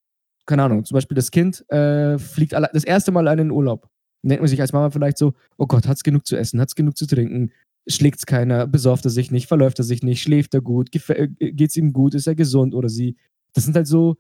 keine 0.47 0.63
Ahnung, 0.63 0.83
zum 0.83 0.95
Beispiel 0.95 1.15
das 1.15 1.29
Kind 1.29 1.63
äh, 1.69 2.17
fliegt 2.17 2.53
alle, 2.55 2.69
das 2.73 2.83
erste 2.83 3.11
Mal 3.11 3.19
alleine 3.21 3.43
in 3.43 3.47
den 3.49 3.53
Urlaub. 3.55 3.87
Denkt 4.23 4.41
man 4.41 4.47
sich 4.49 4.59
als 4.61 4.73
Mama 4.73 4.89
vielleicht 4.89 5.17
so, 5.17 5.33
oh 5.57 5.67
Gott, 5.67 5.87
hat's 5.87 6.03
genug 6.03 6.25
zu 6.25 6.35
essen, 6.35 6.59
hat's 6.59 6.75
genug 6.75 6.97
zu 6.97 7.05
trinken, 7.05 7.51
schlägt's 7.87 8.25
keiner, 8.25 8.67
besäuft 8.67 9.05
er 9.05 9.11
sich 9.11 9.31
nicht, 9.31 9.47
verläuft 9.47 9.79
er 9.79 9.85
sich 9.85 10.03
nicht, 10.03 10.21
schläft 10.21 10.53
er 10.53 10.61
gut, 10.61 10.89
gefä- 10.91 11.35
äh, 11.39 11.51
geht's 11.51 11.75
ihm 11.75 11.93
gut, 11.93 12.13
ist 12.15 12.27
er 12.27 12.35
gesund 12.35 12.73
oder 12.75 12.89
sie. 12.89 13.15
Das 13.53 13.65
sind 13.65 13.75
halt 13.75 13.87
so 13.87 14.17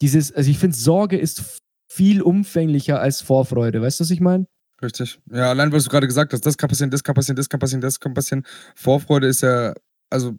dieses, 0.00 0.32
also 0.32 0.50
ich 0.50 0.58
finde, 0.58 0.76
Sorge 0.76 1.18
ist 1.18 1.58
viel 1.90 2.22
umfänglicher 2.22 3.00
als 3.00 3.20
Vorfreude, 3.20 3.82
weißt 3.82 4.00
du, 4.00 4.04
was 4.04 4.10
ich 4.10 4.20
meine? 4.20 4.46
Richtig. 4.82 5.20
Ja, 5.30 5.50
allein, 5.50 5.70
was 5.72 5.84
du 5.84 5.90
gerade 5.90 6.06
gesagt 6.08 6.32
hast, 6.32 6.44
das 6.44 6.58
kann 6.58 6.68
passieren, 6.68 6.90
das 6.90 7.04
kann 7.04 7.14
passieren, 7.14 7.36
das 7.36 7.48
kann 7.48 7.60
passieren, 7.60 7.80
das 7.80 8.00
kann 8.00 8.14
passieren. 8.14 8.44
Vorfreude 8.74 9.28
ist 9.28 9.42
ja, 9.42 9.74
also, 10.10 10.36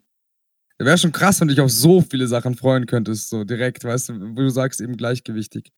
wäre 0.79 0.97
schon 0.97 1.11
krass, 1.13 1.39
wenn 1.41 1.47
du 1.49 1.53
dich 1.55 1.61
auf 1.63 1.71
so 1.71 2.01
viele 2.01 2.27
Sachen 2.27 2.55
freuen 2.55 2.85
könntest, 2.87 3.29
so 3.29 3.43
direkt, 3.45 3.83
weißt 3.85 4.09
du, 4.09 4.13
wie 4.31 4.35
du 4.35 4.49
sagst, 4.49 4.81
eben 4.81 4.97
gleichgewichtig. 4.97 5.71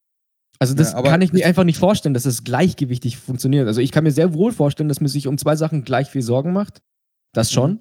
Also 0.60 0.74
das 0.74 0.94
Ja, 0.94 1.02
kann 1.02 1.22
ich 1.22 1.34
mir 1.34 1.46
einfach 1.46 1.64
nicht 1.64 1.78
vorstellen, 1.80 2.14
dass 2.14 2.26
es 2.26 2.44
gleichgewichtig 2.44 3.18
funktioniert. 3.18 3.68
Also 3.68 3.82
ich 3.82 3.92
kann 3.92 4.04
mir 4.04 4.12
sehr 4.12 4.34
wohl 4.34 4.52
vorstellen, 4.52 4.90
dass 4.90 5.02
man 5.02 5.10
sich 5.10 5.28
um 5.28 5.38
zwei 5.38 5.56
Sachen 5.56 5.84
gleich 5.84 6.10
viel 6.10 6.22
Sorgen 6.22 6.54
macht. 6.54 6.82
Das 7.34 7.52
schon. 7.52 7.72
Mhm. 7.72 7.80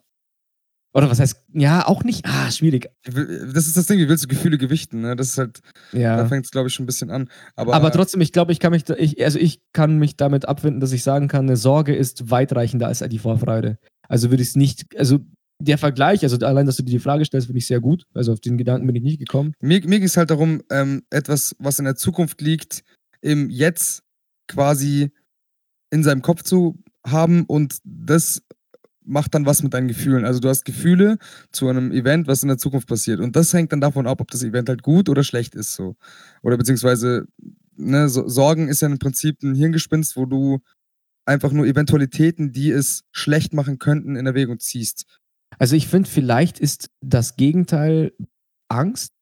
Oder 0.96 1.10
was 1.10 1.18
heißt, 1.18 1.42
ja, 1.52 1.86
auch 1.88 2.04
nicht. 2.04 2.24
Ah, 2.24 2.50
schwierig. 2.52 2.88
Das 3.04 3.66
ist 3.66 3.76
das 3.76 3.86
Ding, 3.86 3.98
wie 3.98 4.08
willst 4.08 4.22
du 4.24 4.28
Gefühle 4.28 4.58
gewichten, 4.58 5.00
ne? 5.00 5.16
Das 5.16 5.30
ist 5.30 5.38
halt, 5.38 5.58
da 5.92 5.98
Ja. 5.98 6.26
fängt 6.28 6.44
es, 6.44 6.52
glaube 6.52 6.68
ich, 6.68 6.74
schon 6.74 6.84
ein 6.84 6.86
bisschen 6.86 7.10
an. 7.10 7.28
Aber, 7.56 7.74
Aber 7.74 7.90
trotzdem, 7.90 8.20
ich 8.20 8.30
glaube, 8.30 8.52
ich 8.52 8.60
kann 8.60 8.70
mich, 8.70 8.84
da- 8.84 8.94
ich, 8.94 9.22
also 9.24 9.40
ich 9.40 9.60
kann 9.72 9.98
mich 9.98 10.16
damit 10.16 10.46
abfinden, 10.46 10.78
dass 10.80 10.92
ich 10.92 11.02
sagen 11.02 11.26
kann, 11.26 11.46
eine 11.46 11.56
Sorge 11.56 11.94
ist 11.96 12.30
weitreichender 12.30 12.86
als 12.86 13.00
die 13.08 13.18
Vorfreude. 13.18 13.78
Also 14.08 14.30
würde 14.30 14.42
ich 14.44 14.50
es 14.50 14.56
nicht, 14.56 14.96
also 14.96 15.18
der 15.58 15.78
Vergleich, 15.78 16.22
also 16.22 16.36
allein, 16.44 16.66
dass 16.66 16.76
du 16.76 16.82
dir 16.82 16.92
die 16.92 16.98
Frage 16.98 17.24
stellst, 17.24 17.46
finde 17.46 17.58
ich 17.58 17.66
sehr 17.66 17.80
gut. 17.80 18.04
Also 18.12 18.32
auf 18.32 18.40
den 18.40 18.58
Gedanken 18.58 18.86
bin 18.86 18.96
ich 18.96 19.02
nicht 19.02 19.18
gekommen. 19.18 19.54
Mir, 19.60 19.80
mir 19.80 19.98
ging 19.98 20.04
es 20.04 20.16
halt 20.16 20.30
darum, 20.30 20.62
ähm, 20.70 21.02
etwas, 21.10 21.54
was 21.58 21.78
in 21.78 21.84
der 21.84 21.96
Zukunft 21.96 22.40
liegt, 22.40 22.82
im 23.20 23.50
Jetzt 23.50 24.02
quasi 24.48 25.10
in 25.90 26.02
seinem 26.02 26.22
Kopf 26.22 26.42
zu 26.42 26.82
haben 27.06 27.44
und 27.44 27.78
das 27.84 28.42
macht 29.04 29.34
dann 29.34 29.46
was 29.46 29.62
mit 29.62 29.74
deinen 29.74 29.88
Gefühlen. 29.88 30.24
Also 30.24 30.40
du 30.40 30.48
hast 30.48 30.64
Gefühle 30.64 31.18
zu 31.52 31.68
einem 31.68 31.92
Event, 31.92 32.26
was 32.26 32.42
in 32.42 32.48
der 32.48 32.58
Zukunft 32.58 32.88
passiert. 32.88 33.20
Und 33.20 33.36
das 33.36 33.52
hängt 33.52 33.72
dann 33.72 33.80
davon 33.80 34.06
ab, 34.06 34.20
ob 34.20 34.30
das 34.30 34.42
Event 34.42 34.68
halt 34.68 34.82
gut 34.82 35.08
oder 35.08 35.22
schlecht 35.22 35.54
ist. 35.54 35.74
So. 35.74 35.96
Oder 36.42 36.56
beziehungsweise, 36.56 37.26
ne, 37.76 38.08
so, 38.08 38.26
Sorgen 38.28 38.68
ist 38.68 38.80
ja 38.80 38.88
im 38.88 38.98
Prinzip 38.98 39.42
ein 39.42 39.54
Hirngespinst, 39.54 40.16
wo 40.16 40.24
du 40.26 40.60
einfach 41.26 41.52
nur 41.52 41.66
Eventualitäten, 41.66 42.52
die 42.52 42.70
es 42.70 43.02
schlecht 43.12 43.52
machen 43.52 43.78
könnten, 43.78 44.16
in 44.16 44.26
Erwägung 44.26 44.58
ziehst. 44.58 45.04
Also 45.58 45.76
ich 45.76 45.88
finde, 45.88 46.08
vielleicht 46.08 46.58
ist 46.58 46.90
das 47.00 47.36
Gegenteil 47.36 48.12
Angst. 48.68 49.12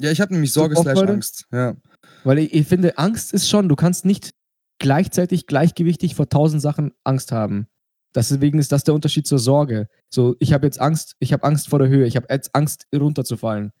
Ja, 0.00 0.10
ich 0.10 0.20
habe 0.20 0.32
nämlich 0.32 0.52
So 0.52 0.60
Sorge 0.60 0.76
slash? 0.76 0.98
Angst. 1.08 1.46
Ja. 1.52 1.76
Weil 2.24 2.38
ich, 2.38 2.54
ich 2.54 2.66
finde, 2.66 2.96
Angst 2.98 3.32
ist 3.32 3.48
schon, 3.48 3.68
du 3.68 3.76
kannst 3.76 4.04
nicht 4.04 4.32
gleichzeitig 4.78 5.46
gleichgewichtig 5.46 6.14
vor 6.14 6.28
tausend 6.28 6.62
Sachen 6.62 6.92
Angst 7.04 7.32
haben. 7.32 7.66
Deswegen 8.14 8.58
ist 8.58 8.72
das 8.72 8.82
der 8.84 8.94
Unterschied 8.94 9.26
zur 9.26 9.38
Sorge. 9.38 9.86
So, 10.12 10.34
ich 10.40 10.52
habe 10.52 10.66
jetzt 10.66 10.80
Angst, 10.80 11.14
ich 11.20 11.32
habe 11.32 11.44
Angst 11.44 11.68
vor 11.68 11.78
der 11.78 11.88
Höhe, 11.88 12.06
ich 12.06 12.16
habe 12.16 12.26
jetzt 12.30 12.54
Angst, 12.54 12.86
runterzufallen. 12.94 13.72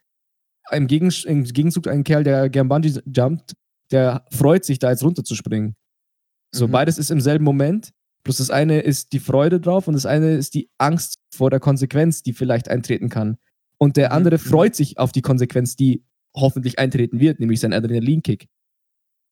Im, 0.70 0.86
Gegen, 0.86 1.10
Im 1.24 1.44
Gegenzug 1.44 1.88
ein 1.88 2.04
Kerl, 2.04 2.22
der 2.22 2.48
gern 2.48 2.68
Bungee 2.68 3.00
jumpt, 3.06 3.54
der 3.90 4.24
freut 4.30 4.64
sich, 4.64 4.78
da 4.78 4.90
jetzt 4.90 5.02
runterzuspringen. 5.02 5.74
So, 6.54 6.68
Mhm. 6.68 6.72
beides 6.72 6.98
ist 6.98 7.10
im 7.10 7.20
selben 7.20 7.44
Moment. 7.44 7.90
Bloß 8.24 8.36
das 8.38 8.50
eine 8.50 8.80
ist 8.80 9.12
die 9.12 9.18
Freude 9.20 9.60
drauf 9.60 9.88
und 9.88 9.94
das 9.94 10.06
eine 10.06 10.32
ist 10.36 10.54
die 10.54 10.68
Angst 10.78 11.18
vor 11.34 11.50
der 11.50 11.60
Konsequenz, 11.60 12.22
die 12.22 12.32
vielleicht 12.32 12.68
eintreten 12.68 13.08
kann. 13.08 13.38
Und 13.78 13.96
der 13.96 14.10
Mhm, 14.10 14.16
andere 14.16 14.34
mhm. 14.36 14.40
freut 14.40 14.74
sich 14.76 14.98
auf 14.98 15.12
die 15.12 15.22
Konsequenz, 15.22 15.74
die 15.76 16.04
hoffentlich 16.36 16.78
eintreten 16.78 17.18
wird, 17.18 17.40
nämlich 17.40 17.60
sein 17.60 17.72
Adrenalinkick. 17.72 18.46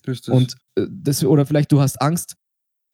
Richtig. 0.06 0.32
Und 0.32 0.56
äh, 0.76 0.86
das, 0.90 1.22
oder 1.24 1.44
vielleicht 1.46 1.70
du 1.72 1.80
hast 1.80 2.00
Angst, 2.00 2.36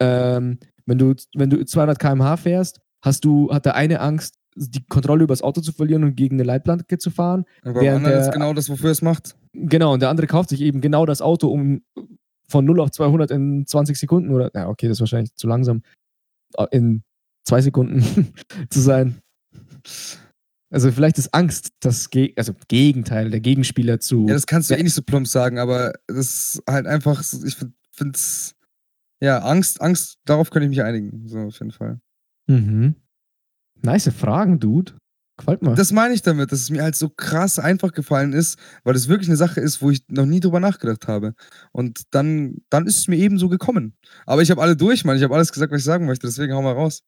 ähm, 0.00 0.58
wenn 0.86 0.98
du, 0.98 1.14
wenn 1.34 1.50
du 1.50 1.64
200 1.64 1.98
km/h 1.98 2.36
fährst, 2.38 2.80
hast 3.02 3.24
du, 3.24 3.52
hat 3.52 3.64
der 3.66 3.76
eine 3.76 4.00
Angst, 4.00 4.34
die 4.56 4.84
Kontrolle 4.86 5.24
über 5.24 5.32
das 5.32 5.42
Auto 5.42 5.60
zu 5.60 5.72
verlieren 5.72 6.04
und 6.04 6.16
gegen 6.16 6.36
eine 6.36 6.44
Leitplanke 6.44 6.98
zu 6.98 7.10
fahren. 7.10 7.44
Aber 7.62 7.82
der- 7.82 8.20
ist 8.20 8.32
genau 8.32 8.52
das, 8.54 8.68
wofür 8.68 8.90
es 8.90 9.02
macht. 9.02 9.36
Genau, 9.52 9.94
und 9.94 10.00
der 10.00 10.10
andere 10.10 10.26
kauft 10.26 10.48
sich 10.50 10.60
eben 10.60 10.80
genau 10.80 11.06
das 11.06 11.22
Auto, 11.22 11.48
um 11.48 11.82
von 12.54 12.64
0 12.64 12.78
auf 12.80 12.92
200 12.92 13.32
in 13.32 13.66
20 13.66 13.98
Sekunden 13.98 14.30
oder, 14.30 14.52
ja, 14.54 14.68
okay, 14.68 14.86
das 14.86 14.98
ist 14.98 15.00
wahrscheinlich 15.00 15.34
zu 15.34 15.48
langsam, 15.48 15.82
äh, 16.56 16.66
in 16.70 17.02
zwei 17.44 17.60
Sekunden 17.60 18.00
zu 18.70 18.80
sein. 18.80 19.18
Also 20.70 20.92
vielleicht 20.92 21.18
ist 21.18 21.34
Angst 21.34 21.70
das 21.80 22.10
Ge 22.10 22.32
also 22.36 22.54
Gegenteil, 22.68 23.30
der 23.30 23.40
Gegenspieler 23.40 23.98
zu. 23.98 24.26
Ja, 24.28 24.34
das 24.34 24.46
kannst 24.46 24.70
du 24.70 24.74
Ja. 24.74 24.80
eh 24.80 24.84
nicht 24.84 24.94
so 24.94 25.02
plump 25.02 25.26
sagen, 25.26 25.58
aber 25.58 25.94
das 26.06 26.16
ist 26.56 26.62
halt 26.68 26.86
einfach, 26.86 27.20
ich 27.20 27.56
finde 27.90 28.12
es, 28.14 28.54
ja, 29.20 29.38
Angst, 29.40 29.80
Angst, 29.80 30.18
darauf 30.24 30.50
könnte 30.50 30.64
ich 30.66 30.70
mich 30.70 30.82
einigen, 30.82 31.26
so 31.26 31.38
auf 31.40 31.58
jeden 31.58 31.72
Fall. 31.72 32.00
mhm. 32.46 32.94
Nice 33.82 34.08
Fragen, 34.16 34.60
Dude. 34.60 34.92
Gefällt 35.36 35.62
mir. 35.62 35.74
Das 35.74 35.90
meine 35.90 36.14
ich 36.14 36.22
damit, 36.22 36.52
dass 36.52 36.60
es 36.60 36.70
mir 36.70 36.82
halt 36.82 36.94
so 36.94 37.08
krass 37.08 37.58
einfach 37.58 37.92
gefallen 37.92 38.32
ist, 38.32 38.58
weil 38.84 38.94
es 38.94 39.08
wirklich 39.08 39.28
eine 39.28 39.36
Sache 39.36 39.60
ist, 39.60 39.82
wo 39.82 39.90
ich 39.90 40.04
noch 40.08 40.26
nie 40.26 40.38
drüber 40.38 40.60
nachgedacht 40.60 41.08
habe. 41.08 41.34
Und 41.72 42.02
dann, 42.14 42.58
dann 42.70 42.86
ist 42.86 42.98
es 42.98 43.08
mir 43.08 43.16
eben 43.16 43.38
so 43.38 43.48
gekommen. 43.48 43.96
Aber 44.26 44.42
ich 44.42 44.50
habe 44.50 44.62
alle 44.62 44.76
durch, 44.76 45.04
Mann. 45.04 45.16
Ich 45.16 45.24
habe 45.24 45.34
alles 45.34 45.52
gesagt, 45.52 45.72
was 45.72 45.80
ich 45.80 45.84
sagen 45.84 46.06
möchte, 46.06 46.26
deswegen 46.26 46.54
hau 46.54 46.62
mal 46.62 46.74
raus. 46.74 47.02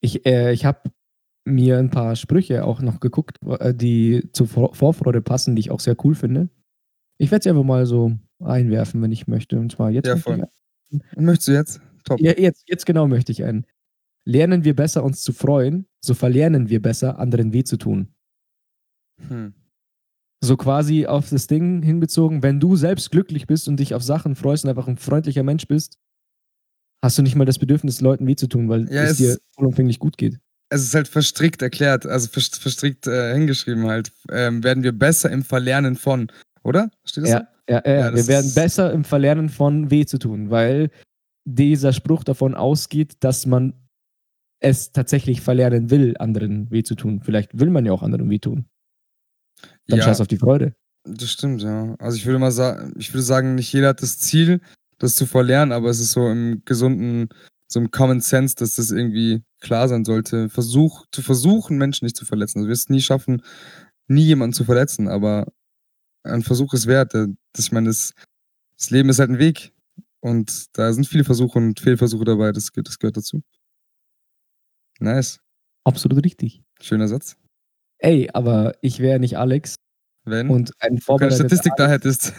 Ich, 0.00 0.26
äh, 0.26 0.52
ich 0.52 0.66
habe 0.66 0.90
mir 1.44 1.78
ein 1.78 1.90
paar 1.90 2.16
Sprüche 2.16 2.64
auch 2.64 2.82
noch 2.82 3.00
geguckt, 3.00 3.38
äh, 3.46 3.74
die 3.74 4.28
zur 4.32 4.46
Vor 4.46 4.74
Vorfreude 4.74 5.22
passen, 5.22 5.56
die 5.56 5.60
ich 5.60 5.70
auch 5.70 5.80
sehr 5.80 5.96
cool 6.04 6.14
finde. 6.14 6.50
Ich 7.16 7.30
werde 7.30 7.44
sie 7.44 7.50
einfach 7.50 7.64
mal 7.64 7.86
so 7.86 8.12
einwerfen, 8.40 9.00
wenn 9.00 9.12
ich 9.12 9.26
möchte. 9.26 9.58
Und 9.58 9.72
zwar 9.72 9.90
jetzt. 9.90 10.06
Ja, 10.06 10.14
möchte 10.14 10.30
voll. 10.30 10.44
ich 10.90 11.00
Und 11.16 11.24
möchtest 11.24 11.48
du 11.48 11.52
jetzt? 11.52 11.80
Top. 12.04 12.20
Ja, 12.20 12.32
jetzt, 12.36 12.64
jetzt 12.66 12.84
genau 12.84 13.06
möchte 13.06 13.32
ich 13.32 13.44
einen. 13.44 13.64
Lernen 14.24 14.64
wir 14.64 14.76
besser, 14.76 15.02
uns 15.04 15.22
zu 15.22 15.32
freuen, 15.32 15.86
so 16.04 16.14
verlernen 16.14 16.68
wir 16.68 16.80
besser, 16.80 17.18
anderen 17.18 17.52
weh 17.52 17.64
zu 17.64 17.76
tun. 17.76 18.14
Hm. 19.28 19.54
So 20.44 20.56
quasi 20.56 21.06
auf 21.06 21.30
das 21.30 21.46
Ding 21.46 21.82
hinbezogen, 21.82 22.42
wenn 22.42 22.58
du 22.60 22.74
selbst 22.76 23.10
glücklich 23.10 23.46
bist 23.46 23.68
und 23.68 23.78
dich 23.78 23.94
auf 23.94 24.02
Sachen 24.02 24.34
freust 24.34 24.64
und 24.64 24.70
einfach 24.70 24.88
ein 24.88 24.96
freundlicher 24.96 25.42
Mensch 25.44 25.66
bist, 25.68 25.98
hast 27.04 27.18
du 27.18 27.22
nicht 27.22 27.36
mal 27.36 27.44
das 27.44 27.58
Bedürfnis, 27.58 28.00
Leuten 28.00 28.26
weh 28.26 28.34
zu 28.36 28.48
tun, 28.48 28.68
weil 28.68 28.92
Ja, 28.92 29.02
es 29.02 29.12
es- 29.12 29.16
dir 29.18 29.38
vollumfänglich 29.54 29.98
gut 29.98 30.16
geht. 30.18 30.38
Es 30.70 30.82
ist 30.82 30.94
halt 30.94 31.06
verstrickt 31.06 31.60
erklärt, 31.60 32.06
also 32.06 32.28
vers- 32.28 32.56
verstrickt 32.58 33.06
äh, 33.06 33.34
hingeschrieben 33.34 33.86
halt. 33.88 34.10
Ähm, 34.30 34.64
werden 34.64 34.82
wir 34.82 34.92
besser 34.92 35.30
im 35.30 35.42
Verlernen 35.44 35.96
von, 35.96 36.28
oder? 36.62 36.90
Steht 37.04 37.24
das 37.24 37.30
Ja, 37.30 37.48
ja, 37.68 37.82
ja, 37.84 37.92
Ja, 37.92 38.00
ja. 38.10 38.14
wir 38.14 38.26
werden 38.26 38.54
besser 38.54 38.90
im 38.92 39.04
Verlernen 39.04 39.48
von 39.50 39.90
weh 39.90 40.06
zu 40.06 40.18
tun, 40.18 40.48
weil 40.50 40.90
dieser 41.44 41.92
Spruch 41.92 42.24
davon 42.24 42.54
ausgeht, 42.54 43.16
dass 43.20 43.44
man 43.46 43.74
es 44.62 44.92
tatsächlich 44.92 45.40
verlernen 45.40 45.90
will, 45.90 46.16
anderen 46.18 46.70
weh 46.70 46.82
zu 46.82 46.94
tun. 46.94 47.20
Vielleicht 47.22 47.58
will 47.58 47.70
man 47.70 47.84
ja 47.84 47.92
auch 47.92 48.02
anderen 48.02 48.30
weh 48.30 48.38
tun. 48.38 48.66
Dann 49.88 49.98
Ja. 49.98 50.04
scheiß 50.04 50.20
auf 50.20 50.28
die 50.28 50.38
Freude. 50.38 50.74
Das 51.04 51.30
stimmt, 51.30 51.62
ja. 51.62 51.96
Also 51.98 52.16
ich 52.16 52.26
würde 52.26 52.38
mal 52.38 52.52
sagen, 52.52 52.94
ich 52.96 53.12
würde 53.12 53.22
sagen, 53.22 53.54
nicht 53.56 53.72
jeder 53.72 53.88
hat 53.88 54.02
das 54.02 54.18
Ziel, 54.18 54.60
das 54.98 55.16
zu 55.16 55.26
verlernen, 55.26 55.72
aber 55.72 55.90
es 55.90 55.98
ist 55.98 56.12
so 56.12 56.28
im 56.28 56.62
gesunden, 56.64 57.28
so 57.66 57.80
im 57.80 57.90
Common 57.90 58.20
Sense, 58.20 58.54
dass 58.54 58.76
das 58.76 58.90
irgendwie 58.92 59.42
klar 59.60 59.88
sein 59.88 60.04
sollte. 60.04 60.48
Versuch, 60.48 61.06
zu 61.10 61.22
versuchen, 61.22 61.76
Menschen 61.76 62.04
nicht 62.04 62.16
zu 62.16 62.24
verletzen. 62.24 62.58
Also 62.58 62.66
du 62.66 62.70
wirst 62.70 62.82
es 62.84 62.88
nie 62.90 63.00
schaffen, 63.00 63.42
nie 64.06 64.24
jemanden 64.26 64.54
zu 64.54 64.64
verletzen, 64.64 65.08
aber 65.08 65.46
ein 66.22 66.42
Versuch 66.42 66.72
ist 66.74 66.86
wert. 66.86 67.14
Das, 67.14 67.28
ich 67.58 67.72
meine, 67.72 67.88
das, 67.88 68.12
das 68.78 68.90
Leben 68.90 69.08
ist 69.08 69.18
halt 69.18 69.30
ein 69.30 69.38
Weg. 69.38 69.72
Und 70.20 70.66
da 70.78 70.92
sind 70.92 71.06
viele 71.08 71.24
Versuche 71.24 71.58
und 71.58 71.80
Fehlversuche 71.80 72.24
dabei, 72.24 72.52
das, 72.52 72.70
das 72.72 72.98
gehört 73.00 73.16
dazu. 73.16 73.42
Nice. 75.02 75.40
Absolut 75.84 76.24
richtig. 76.24 76.62
Schöner 76.80 77.08
Satz. 77.08 77.36
Ey, 77.98 78.30
aber 78.32 78.74
ich 78.82 79.00
wäre 79.00 79.18
nicht 79.20 79.36
Alex 79.38 79.74
Wenn 80.24 80.48
und 80.48 80.72
ein 80.80 80.96
du 80.96 81.16
keine 81.16 81.32
Statistik 81.32 81.72
da 81.76 81.88
hättest. 81.88 82.32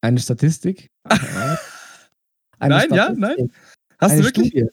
eine 0.00 0.18
Statistik. 0.18 0.90
Eine 2.58 2.76
Nein, 2.76 2.88
ja, 2.94 3.04
Statistik. 3.12 3.18
nein. 3.38 3.52
Hast 3.98 4.12
eine 4.12 4.20
du 4.20 4.26
wirklich? 4.28 4.48
Studie. 4.50 4.68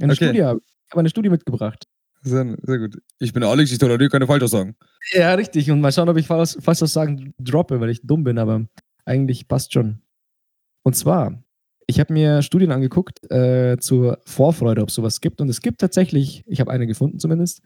Eine 0.00 0.12
Okay. 0.14 0.24
Studie 0.24 0.42
habe 0.44 0.60
ich. 0.64 0.90
Habe 0.90 1.00
eine 1.00 1.08
Studie 1.10 1.28
mitgebracht. 1.28 1.84
Sehr, 2.22 2.56
sehr 2.62 2.78
gut. 2.78 3.02
Ich 3.18 3.34
bin 3.34 3.42
Alex, 3.42 3.70
ich 3.70 3.76
toleriere 3.78 4.08
keine 4.08 4.26
Falschaussagen. 4.26 4.76
Ja, 5.12 5.34
richtig. 5.34 5.70
Und 5.70 5.82
mal 5.82 5.92
schauen, 5.92 6.08
ob 6.08 6.16
ich 6.16 6.26
falsch 6.26 6.56
Falschaussagen 6.60 7.34
droppe, 7.38 7.80
weil 7.80 7.90
ich 7.90 8.00
dumm 8.02 8.24
bin, 8.24 8.38
aber 8.38 8.66
eigentlich 9.04 9.46
passt 9.46 9.74
schon. 9.74 10.00
Und 10.84 10.96
zwar, 10.96 11.43
ich 11.86 12.00
habe 12.00 12.12
mir 12.12 12.42
Studien 12.42 12.72
angeguckt 12.72 13.30
äh, 13.30 13.76
zur 13.78 14.20
Vorfreude, 14.26 14.82
ob 14.82 14.88
es 14.88 14.94
sowas 14.94 15.20
gibt. 15.20 15.40
Und 15.40 15.48
es 15.48 15.60
gibt 15.60 15.80
tatsächlich, 15.80 16.42
ich 16.46 16.60
habe 16.60 16.70
eine 16.70 16.86
gefunden 16.86 17.18
zumindest, 17.18 17.62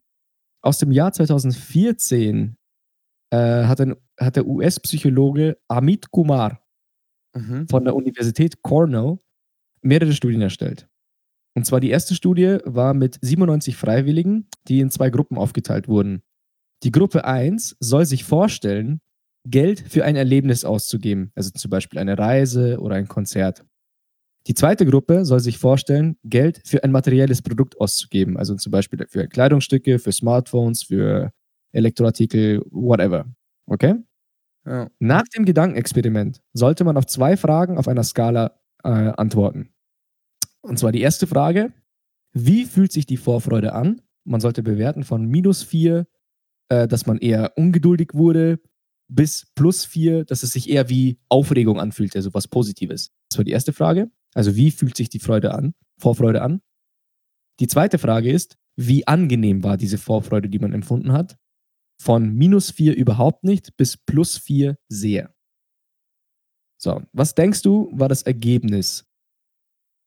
aus 0.63 0.79
dem 0.79 0.93
Jahr 0.93 1.13
2014 1.13 2.57
äh, 3.31 3.37
hat, 3.65 3.81
ein, 3.81 3.97
hat 4.19 4.37
der 4.37 4.47
US-Psychologe 4.47 5.59
Amit 5.69 6.11
Kumar 6.11 6.61
Mhm. 7.37 7.69
von 7.69 7.85
der 7.85 7.95
Universität 7.95 8.63
Cornell 8.63 9.19
mehrere 9.83 10.13
Studien 10.13 10.41
erstellt. 10.43 10.89
Und 11.57 11.67
zwar 11.67 11.81
die 11.81 11.91
erste 11.91 12.15
Studie 12.15 12.59
war 12.65 12.95
mit 12.95 13.19
97 13.23 13.77
Freiwilligen, 13.77 14.49
die 14.69 14.81
in 14.81 14.91
zwei 14.91 15.11
Gruppen 15.11 15.39
aufgeteilt 15.39 15.89
wurden. 15.89 16.23
Die 16.85 16.93
Gruppe 16.93 17.25
1 17.25 17.77
soll 17.81 18.07
sich 18.07 18.25
vorstellen, 18.25 19.01
Geld 19.47 19.81
für 19.81 20.05
ein 20.05 20.17
Erlebnis 20.17 20.65
auszugeben, 20.65 21.33
also 21.35 21.51
zum 21.51 21.71
Beispiel 21.71 21.99
eine 21.99 22.19
Reise 22.19 22.81
oder 22.81 22.97
ein 22.97 23.09
Konzert. 23.09 23.65
Die 24.47 24.55
zweite 24.55 24.87
Gruppe 24.87 25.25
soll 25.25 25.41
sich 25.41 25.59
vorstellen, 25.59 26.17
Geld 26.25 26.63
für 26.65 26.83
ein 26.83 26.93
materielles 26.93 27.43
Produkt 27.43 27.79
auszugeben, 27.81 28.37
also 28.37 28.55
zum 28.55 28.73
Beispiel 28.73 29.07
für 29.09 29.29
Kleidungsstücke, 29.29 29.99
für 29.99 30.13
Smartphones, 30.13 30.85
für 30.85 31.33
Elektroartikel, 31.73 32.63
whatever. 32.71 33.27
Okay? 33.67 33.97
Ja. 34.65 34.89
Nach 34.99 35.25
dem 35.37 35.45
Gedankenexperiment 35.45 36.41
sollte 36.53 36.85
man 36.85 36.97
auf 36.97 37.07
zwei 37.07 37.37
Fragen 37.37 37.79
auf 37.79 37.89
einer 37.89 38.05
Skala 38.05 38.59
äh, 38.85 38.89
antworten. 38.89 39.71
Und 40.61 40.79
zwar 40.79 40.93
die 40.93 41.01
erste 41.01 41.27
Frage: 41.27 41.73
Wie 42.33 42.65
fühlt 42.65 42.93
sich 42.93 43.07
die 43.07 43.17
Vorfreude 43.17 43.73
an? 43.73 44.03
Man 44.25 44.41
sollte 44.41 44.63
bewerten 44.63 45.05
von 45.05 45.27
minus 45.27 45.63
4, 45.63 46.07
äh, 46.69 46.89
dass 46.89 47.07
man 47.07 47.19
eher 47.19 47.57
ungeduldig 47.57 48.11
wurde, 48.13 48.61
bis 49.09 49.47
plus 49.55 49.85
4, 49.85 50.25
dass 50.25 50.43
es 50.43 50.53
sich 50.53 50.69
eher 50.69 50.89
wie 50.89 51.19
Aufregung 51.29 51.81
anfühlt, 51.81 52.15
also 52.15 52.35
was 52.35 52.47
Positives. 52.49 53.11
Das 53.31 53.39
war 53.39 53.45
die 53.45 53.53
erste 53.53 53.73
Frage. 53.73 54.11
Also, 54.35 54.57
wie 54.57 54.71
fühlt 54.71 54.97
sich 54.97 55.09
die 55.09 55.21
Freude 55.21 55.55
an? 55.55 55.75
Vorfreude 55.99 56.43
an? 56.43 56.61
Die 57.61 57.67
zweite 57.67 57.99
Frage 57.99 58.31
ist: 58.31 58.57
Wie 58.77 59.07
angenehm 59.07 59.65
war 59.65 59.77
diese 59.77 59.99
Vorfreude, 59.99 60.49
die 60.49 60.59
man 60.59 60.73
empfunden 60.73 61.13
hat? 61.13 61.37
Von 62.01 62.35
minus 62.35 62.71
4 62.71 62.97
überhaupt 62.97 63.45
nicht 63.45 63.77
bis 63.77 63.97
plus 63.97 64.39
4 64.39 64.77
sehr. 64.89 65.35
So, 66.81 67.03
was 67.13 67.35
denkst 67.35 67.63
du, 67.63 67.91
war 67.93 68.09
das 68.09 68.23
Ergebnis? 68.23 69.05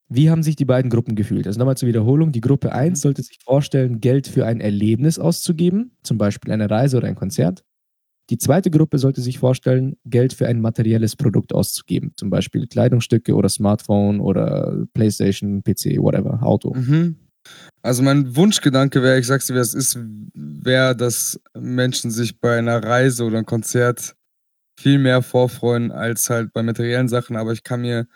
Wie 0.10 0.30
haben 0.30 0.44
sich 0.44 0.56
die 0.56 0.66
beiden 0.66 0.90
Gruppen 0.90 1.16
gefühlt? 1.16 1.48
Also 1.48 1.60
nochmal 1.60 1.78
zur 1.78 1.88
Wiederholung. 1.88 2.32
Die 2.32 2.42
Gruppe 2.42 2.74
1 2.74 3.02
sollte 3.02 3.24
sich 3.24 3.40
vorstellen, 3.44 4.02
Geld 4.02 4.28
für 4.28 4.46
ein 4.46 4.60
Erlebnis 4.62 5.20
auszugeben, 5.20 5.98
zum 6.04 6.18
Beispiel 6.18 6.52
eine 6.52 6.70
Reise 6.70 6.98
oder 6.98 7.08
ein 7.08 7.16
Konzert. 7.16 7.64
Die 8.32 8.38
zweite 8.38 8.72
Gruppe 8.72 8.98
sollte 8.98 9.20
sich 9.20 9.40
vorstellen, 9.40 9.98
Geld 10.06 10.32
für 10.32 10.48
ein 10.48 10.62
materielles 10.62 11.18
Produkt 11.18 11.54
auszugeben, 11.54 12.14
zum 12.16 12.30
Beispiel 12.30 12.66
Kleidungsstücke 12.66 13.36
oder 13.36 13.50
Smartphone 13.50 14.22
oder 14.22 14.86
Playstation, 14.94 15.64
PC, 15.64 15.98
whatever, 15.98 16.42
Auto. 16.42 16.74
Mhm. 16.74 17.18
Also 17.82 18.04
mein 18.04 18.34
Wunschgedanke 18.38 19.04
wäre, 19.04 19.20
ich 19.20 19.28
sag's 19.28 19.48
dir, 19.48 19.56
wer 19.56 19.62
es 19.62 19.74
ist, 19.74 20.00
wäre, 20.34 20.96
dass 20.96 21.42
Menschen 21.60 22.10
sich 22.10 22.40
bei 22.40 22.58
einer 22.58 22.82
Reise 22.82 23.26
oder 23.26 23.38
einem 23.38 23.46
Konzert 23.46 24.16
viel 24.80 24.98
mehr 24.98 25.22
vorfreuen 25.22 25.92
als 25.92 26.30
halt 26.30 26.54
bei 26.54 26.64
materiellen 26.64 27.10
Sachen. 27.10 27.36
Aber 27.36 27.52
ich 27.52 27.64
kann 27.64 27.82
mir, 27.82 28.08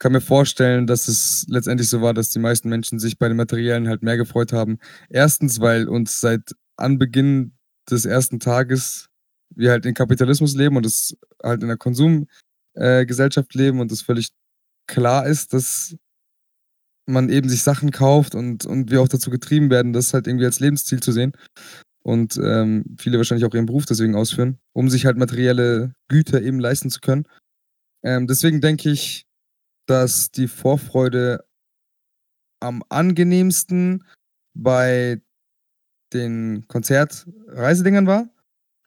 kann 0.00 0.10
mir 0.10 0.20
vorstellen, 0.20 0.88
dass 0.88 1.06
es 1.06 1.46
letztendlich 1.48 1.88
so 1.88 2.02
war, 2.02 2.14
dass 2.14 2.30
die 2.30 2.40
meisten 2.40 2.68
Menschen 2.68 2.98
sich 2.98 3.16
bei 3.16 3.28
den 3.28 3.36
Materiellen 3.36 3.86
halt 3.86 4.02
mehr 4.02 4.16
gefreut 4.16 4.52
haben. 4.52 4.78
Erstens, 5.08 5.60
weil 5.60 5.86
uns 5.88 6.20
seit 6.20 6.50
Anbeginn 6.76 7.52
des 7.88 8.06
ersten 8.06 8.40
Tages 8.40 9.08
wir 9.56 9.70
halt 9.70 9.86
in 9.86 9.94
Kapitalismus 9.94 10.54
leben 10.54 10.76
und 10.76 10.86
es 10.86 11.16
halt 11.42 11.62
in 11.62 11.68
der 11.68 11.76
Konsumgesellschaft 11.76 13.54
äh, 13.54 13.58
leben 13.58 13.80
und 13.80 13.90
es 13.90 14.02
völlig 14.02 14.30
klar 14.86 15.26
ist, 15.26 15.52
dass 15.52 15.96
man 17.06 17.28
eben 17.28 17.48
sich 17.48 17.62
Sachen 17.62 17.90
kauft 17.90 18.34
und, 18.34 18.66
und 18.66 18.90
wir 18.90 19.00
auch 19.00 19.08
dazu 19.08 19.30
getrieben 19.30 19.70
werden, 19.70 19.92
das 19.92 20.12
halt 20.12 20.26
irgendwie 20.26 20.44
als 20.44 20.60
Lebensziel 20.60 21.00
zu 21.00 21.12
sehen. 21.12 21.32
Und 22.02 22.36
ähm, 22.36 22.96
viele 22.98 23.18
wahrscheinlich 23.18 23.44
auch 23.44 23.54
ihren 23.54 23.66
Beruf 23.66 23.86
deswegen 23.86 24.14
ausführen, 24.14 24.58
um 24.72 24.88
sich 24.88 25.06
halt 25.06 25.16
materielle 25.16 25.92
Güter 26.08 26.40
eben 26.40 26.60
leisten 26.60 26.90
zu 26.90 27.00
können. 27.00 27.26
Ähm, 28.04 28.26
deswegen 28.26 28.60
denke 28.60 28.90
ich, 28.90 29.26
dass 29.86 30.30
die 30.30 30.48
Vorfreude 30.48 31.44
am 32.60 32.82
angenehmsten 32.88 34.04
bei 34.54 35.20
den 36.12 36.66
Konzertreisedingern 36.68 38.06
war. 38.06 38.28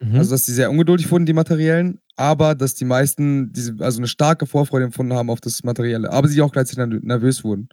Mhm. 0.02 0.16
Also, 0.16 0.32
dass 0.32 0.46
die 0.46 0.54
sehr 0.54 0.72
ungeduldig 0.72 1.12
wurden, 1.12 1.26
die 1.26 1.34
materiellen, 1.34 2.00
aber 2.16 2.56
dass 2.56 2.74
die 2.76 2.86
meisten 2.86 3.52
diese, 3.52 3.76
also 3.80 4.00
eine 4.00 4.08
starke 4.08 4.46
Vorfreude 4.46 4.86
empfunden 4.86 5.14
haben 5.14 5.30
auf 5.30 5.42
das 5.42 5.64
Materielle, 5.64 6.12
aber 6.12 6.28
sie 6.30 6.42
auch 6.42 6.52
gleichzeitig 6.54 6.80
nerv- 6.84 7.06
nervös 7.06 7.44
wurden. 7.44 7.68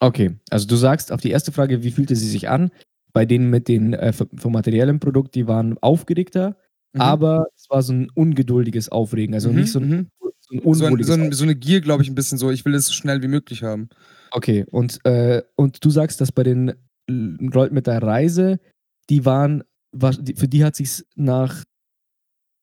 Okay, 0.00 0.36
also 0.50 0.66
du 0.66 0.76
sagst 0.76 1.12
auf 1.12 1.20
die 1.20 1.30
erste 1.30 1.52
Frage, 1.52 1.82
wie 1.82 1.90
fühlte 1.92 2.16
sie 2.16 2.28
sich 2.28 2.48
an? 2.48 2.70
Bei 3.12 3.24
denen 3.26 3.50
mit 3.50 3.68
den 3.68 3.92
äh, 3.92 4.12
vom 4.12 4.52
materiellen 4.52 4.98
Produkt, 5.00 5.34
die 5.34 5.46
waren 5.46 5.76
aufgeregter, 5.78 6.56
Mhm. 6.94 7.00
aber 7.00 7.46
es 7.56 7.70
war 7.70 7.82
so 7.82 7.92
ein 7.94 8.10
ungeduldiges 8.14 8.88
Aufregen, 8.90 9.34
also 9.34 9.50
Mhm, 9.50 9.56
nicht 9.56 9.72
so 9.72 9.78
ein, 9.80 9.88
mhm. 9.88 10.08
so 10.20 10.26
ein 10.28 10.32
so, 10.40 10.54
ein, 10.54 10.60
unwohliges 10.60 11.06
so, 11.06 11.12
ein, 11.14 11.32
so 11.32 11.44
eine 11.44 11.54
Gier, 11.54 11.80
glaube 11.80 12.02
ich, 12.02 12.08
ein 12.10 12.14
bisschen 12.14 12.36
so. 12.38 12.50
Ich 12.50 12.64
will 12.66 12.74
es 12.74 12.86
so 12.86 12.92
schnell 12.92 13.22
wie 13.22 13.28
möglich 13.28 13.62
haben. 13.62 13.88
Okay, 14.30 14.64
und, 14.70 14.98
äh, 15.04 15.42
und 15.56 15.82
du 15.84 15.90
sagst, 15.90 16.20
dass 16.20 16.32
bei 16.32 16.42
den 16.42 16.68
L- 17.06 17.36
Leuten 17.40 17.74
mit 17.74 17.86
der 17.86 18.02
Reise, 18.02 18.60
die 19.08 19.24
waren, 19.24 19.62
war, 19.92 20.12
für 20.12 20.48
die 20.48 20.64
hat 20.64 20.76
sich 20.76 21.04
nach 21.14 21.64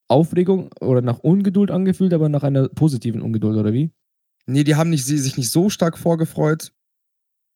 Aufregung 0.07 0.71
oder 0.82 1.01
nach 1.01 1.19
Ungeduld 1.19 1.71
angefühlt, 1.71 2.13
aber 2.13 2.30
nach 2.30 2.43
einer 2.43 2.67
positiven 2.69 3.21
Ungeduld, 3.21 3.57
oder 3.57 3.73
wie? 3.73 3.91
Nee, 4.47 4.63
die 4.63 4.75
haben 4.75 4.89
nicht, 4.89 5.05
sie- 5.05 5.19
sich 5.19 5.38
nicht 5.38 5.51
so 5.51 5.69
stark 5.69 5.97
vorgefreut. 5.97 6.71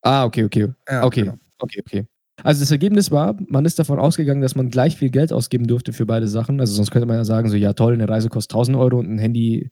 Ah, 0.04 0.26
okay, 0.26 0.44
okay. 0.44 0.68
Ja, 0.90 1.04
Okay, 1.04 1.22
genau. 1.22 1.38
okay, 1.60 1.80
okay. 1.86 2.06
Also 2.44 2.62
das 2.62 2.72
Ergebnis 2.72 3.10
war, 3.12 3.38
man 3.48 3.66
ist 3.66 3.80
davon 3.80 4.00
ausgegangen, 4.00 4.42
dass 4.42 4.56
man 4.56 4.70
gleich 4.70 4.98
viel 4.98 5.10
Geld 5.10 5.32
ausgeben 5.32 5.66
durfte 5.68 5.94
für 5.94 6.06
beide 6.06 6.28
Sachen. 6.28 6.60
Also 6.60 6.74
sonst 6.74 6.92
könnte 6.92 7.06
man 7.08 7.16
ja 7.18 7.26
sagen, 7.26 7.50
so 7.50 7.56
ja 7.56 7.74
toll, 7.74 7.94
eine 7.94 8.10
Reise 8.10 8.30
kostet 8.30 8.52
1000 8.54 8.78
Euro 8.78 9.00
und 9.00 9.10
ein 9.10 9.18
Handy, 9.20 9.70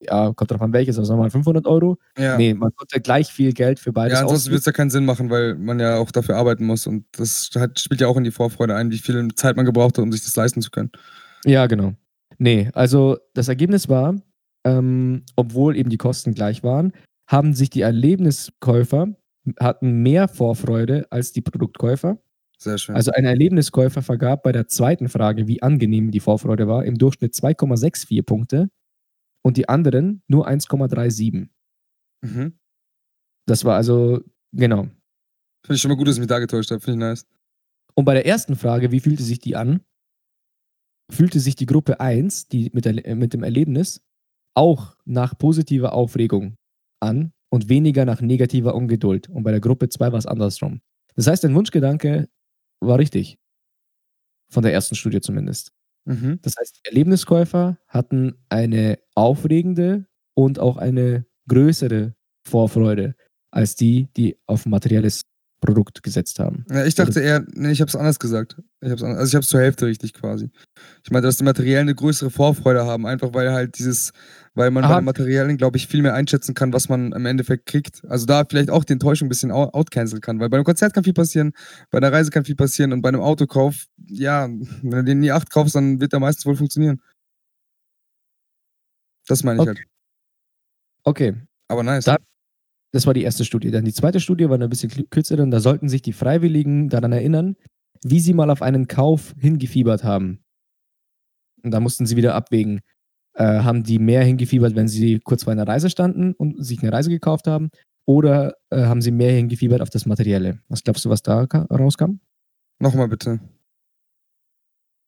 ja, 0.00 0.32
kommt 0.32 0.50
drauf 0.50 0.62
an 0.62 0.72
welches, 0.72 0.98
also 0.98 1.12
nochmal 1.12 1.30
500 1.30 1.66
Euro. 1.66 1.98
Ja, 2.18 2.36
Nee, 2.36 2.54
man 2.54 2.70
konnte 2.74 3.00
gleich 3.00 3.32
viel 3.32 3.52
Geld 3.52 3.78
für 3.78 3.92
beides 3.92 4.18
ja 4.18 4.22
ansonsten 4.22 4.50
wird 4.50 4.60
es 4.60 4.66
ja 4.66 4.72
keinen 4.72 4.90
Sinn 4.90 5.04
machen, 5.04 5.30
weil 5.30 5.54
man 5.54 5.78
ja 5.78 5.98
auch 5.98 6.10
dafür 6.10 6.36
arbeiten 6.36 6.64
muss. 6.64 6.86
Und 6.86 7.04
das 7.12 7.50
hat, 7.56 7.78
spielt 7.78 8.00
ja 8.00 8.08
auch 8.08 8.16
in 8.16 8.24
die 8.24 8.30
Vorfreude 8.30 8.74
ein, 8.74 8.90
wie 8.90 8.98
viel 8.98 9.28
Zeit 9.34 9.56
man 9.56 9.66
gebraucht 9.66 9.98
hat, 9.98 10.02
um 10.02 10.12
sich 10.12 10.24
das 10.24 10.36
leisten 10.36 10.62
zu 10.62 10.70
können. 10.70 10.90
Ja, 11.44 11.66
genau. 11.66 11.94
Nee, 12.38 12.70
also 12.72 13.18
das 13.34 13.48
Ergebnis 13.48 13.88
war, 13.88 14.14
ähm, 14.64 15.22
obwohl 15.36 15.76
eben 15.76 15.90
die 15.90 15.98
Kosten 15.98 16.34
gleich 16.34 16.62
waren, 16.62 16.92
haben 17.26 17.54
sich 17.54 17.70
die 17.70 17.82
Erlebniskäufer 17.82 19.14
hatten 19.58 20.02
mehr 20.02 20.28
Vorfreude 20.28 21.06
als 21.10 21.32
die 21.32 21.40
Produktkäufer. 21.40 22.18
Sehr 22.58 22.76
schön. 22.76 22.94
Also 22.94 23.10
ein 23.12 23.24
Erlebniskäufer 23.24 24.02
vergab 24.02 24.42
bei 24.42 24.52
der 24.52 24.68
zweiten 24.68 25.08
Frage, 25.08 25.48
wie 25.48 25.62
angenehm 25.62 26.10
die 26.10 26.20
Vorfreude 26.20 26.68
war, 26.68 26.84
im 26.84 26.98
Durchschnitt 26.98 27.32
2,64 27.34 28.22
Punkte 28.22 28.68
und 29.42 29.56
die 29.56 29.68
anderen 29.68 30.22
nur 30.28 30.48
1,37. 30.48 31.48
mhm. 32.22 32.58
Das 33.46 33.64
war 33.64 33.76
also, 33.76 34.20
genau. 34.52 34.82
Finde 34.82 35.74
ich 35.74 35.80
schon 35.80 35.90
mal 35.90 35.96
gut, 35.96 36.06
dass 36.06 36.16
ich 36.16 36.20
mich 36.20 36.28
da 36.28 36.38
getäuscht 36.38 36.70
habe. 36.70 36.80
Finde 36.80 37.04
ich 37.04 37.10
nice. 37.10 37.26
Und 37.94 38.04
bei 38.04 38.14
der 38.14 38.26
ersten 38.26 38.54
Frage, 38.54 38.92
wie 38.92 39.00
fühlte 39.00 39.22
sich 39.22 39.40
die 39.40 39.56
an, 39.56 39.80
fühlte 41.10 41.40
sich 41.40 41.56
die 41.56 41.66
Gruppe 41.66 42.00
1, 42.00 42.48
die 42.48 42.70
mit, 42.72 42.84
der, 42.84 43.16
mit 43.16 43.34
dem 43.34 43.42
Erlebnis, 43.42 44.02
auch 44.54 44.96
nach 45.04 45.36
positiver 45.36 45.92
Aufregung 45.92 46.56
an 47.00 47.32
und 47.50 47.68
weniger 47.68 48.04
nach 48.04 48.20
negativer 48.20 48.74
Ungeduld. 48.74 49.28
Und 49.28 49.42
bei 49.42 49.50
der 49.50 49.60
Gruppe 49.60 49.88
2 49.88 50.12
war 50.12 50.18
es 50.18 50.26
andersrum. 50.26 50.80
Das 51.16 51.26
heißt, 51.26 51.42
dein 51.44 51.54
Wunschgedanke 51.54 52.28
war 52.80 52.98
richtig. 52.98 53.38
Von 54.50 54.62
der 54.62 54.72
ersten 54.72 54.94
Studie 54.94 55.20
zumindest. 55.20 55.72
Mhm. 56.06 56.38
Das 56.42 56.54
heißt, 56.58 56.80
die 56.84 56.88
Erlebniskäufer 56.88 57.78
hatten 57.88 58.34
eine 58.48 58.98
aufregende 59.14 60.06
und 60.34 60.58
auch 60.58 60.76
eine 60.76 61.26
größere 61.48 62.14
Vorfreude 62.46 63.14
als 63.50 63.74
die, 63.74 64.08
die 64.16 64.38
auf 64.46 64.66
materielles 64.66 65.22
Produkt 65.60 66.02
gesetzt 66.02 66.38
haben. 66.38 66.64
Ja, 66.70 66.84
ich 66.86 66.94
dachte 66.94 67.20
eher, 67.20 67.44
nee, 67.54 67.70
ich 67.70 67.80
habe 67.82 67.88
es 67.88 67.96
anders 67.96 68.18
gesagt. 68.18 68.56
Ich 68.80 68.90
hab's, 68.90 69.02
also 69.02 69.24
ich 69.26 69.34
habe 69.34 69.42
es 69.42 69.48
zur 69.48 69.60
Hälfte 69.60 69.86
richtig 69.86 70.14
quasi. 70.14 70.50
Ich 71.04 71.10
meinte, 71.10 71.28
dass 71.28 71.36
die 71.36 71.44
Materiellen 71.44 71.82
eine 71.82 71.94
größere 71.94 72.30
Vorfreude 72.30 72.86
haben, 72.86 73.06
einfach 73.06 73.34
weil 73.34 73.52
halt 73.52 73.78
dieses, 73.78 74.12
weil 74.54 74.70
man 74.70 74.82
bei 74.84 74.88
Aha. 74.88 75.00
den 75.00 75.04
Materiellen, 75.04 75.58
glaube 75.58 75.76
ich, 75.76 75.86
viel 75.86 76.00
mehr 76.02 76.14
einschätzen 76.14 76.54
kann, 76.54 76.72
was 76.72 76.88
man 76.88 77.12
im 77.12 77.26
Endeffekt 77.26 77.66
kriegt. 77.66 78.02
Also 78.08 78.24
da 78.24 78.44
vielleicht 78.48 78.70
auch 78.70 78.84
die 78.84 78.94
Enttäuschung 78.94 79.26
ein 79.26 79.28
bisschen 79.28 79.50
out- 79.50 79.74
outcanceln 79.74 80.22
kann, 80.22 80.40
weil 80.40 80.48
bei 80.48 80.56
einem 80.56 80.64
Konzert 80.64 80.94
kann 80.94 81.04
viel 81.04 81.12
passieren, 81.12 81.52
bei 81.90 81.98
einer 81.98 82.10
Reise 82.10 82.30
kann 82.30 82.44
viel 82.46 82.56
passieren 82.56 82.92
und 82.94 83.02
bei 83.02 83.10
einem 83.10 83.20
Autokauf, 83.20 83.84
ja, 84.06 84.48
wenn 84.48 84.90
du 84.90 85.04
den 85.04 85.20
die 85.20 85.32
8 85.32 85.50
kaufst, 85.50 85.74
dann 85.74 86.00
wird 86.00 86.12
der 86.12 86.20
meistens 86.20 86.46
wohl 86.46 86.56
funktionieren. 86.56 87.00
Das 89.26 89.44
meine 89.44 89.56
ich 89.62 89.68
Okay. 89.68 89.78
halt. 89.78 89.86
Okay, 91.04 91.34
Aber 91.68 91.82
nice. 91.82 92.04
Da- 92.04 92.18
das 92.92 93.06
war 93.06 93.14
die 93.14 93.22
erste 93.22 93.44
Studie. 93.44 93.70
Dann 93.70 93.84
die 93.84 93.92
zweite 93.92 94.20
Studie 94.20 94.48
war 94.48 94.56
eine 94.56 94.68
bisschen 94.68 94.90
kürzer, 95.10 95.36
denn 95.36 95.50
da 95.50 95.60
sollten 95.60 95.88
sich 95.88 96.02
die 96.02 96.12
Freiwilligen 96.12 96.88
daran 96.88 97.12
erinnern, 97.12 97.56
wie 98.02 98.20
sie 98.20 98.34
mal 98.34 98.50
auf 98.50 98.62
einen 98.62 98.88
Kauf 98.88 99.34
hingefiebert 99.38 100.04
haben. 100.04 100.42
Und 101.62 101.72
da 101.72 101.80
mussten 101.80 102.06
sie 102.06 102.16
wieder 102.16 102.34
abwägen. 102.34 102.80
Äh, 103.34 103.60
haben 103.60 103.84
die 103.84 103.98
mehr 103.98 104.24
hingefiebert, 104.24 104.74
wenn 104.74 104.88
sie 104.88 105.20
kurz 105.20 105.44
vor 105.44 105.52
einer 105.52 105.68
Reise 105.68 105.90
standen 105.90 106.32
und 106.34 106.64
sich 106.64 106.82
eine 106.82 106.92
Reise 106.92 107.10
gekauft 107.10 107.46
haben? 107.46 107.70
Oder 108.06 108.54
äh, 108.70 108.84
haben 108.86 109.02
sie 109.02 109.12
mehr 109.12 109.32
hingefiebert 109.32 109.82
auf 109.82 109.90
das 109.90 110.06
Materielle? 110.06 110.60
Was 110.68 110.82
glaubst 110.82 111.04
du, 111.04 111.10
was 111.10 111.22
da 111.22 111.46
ka- 111.46 111.66
rauskam? 111.70 112.18
Nochmal 112.80 113.08
bitte. 113.08 113.38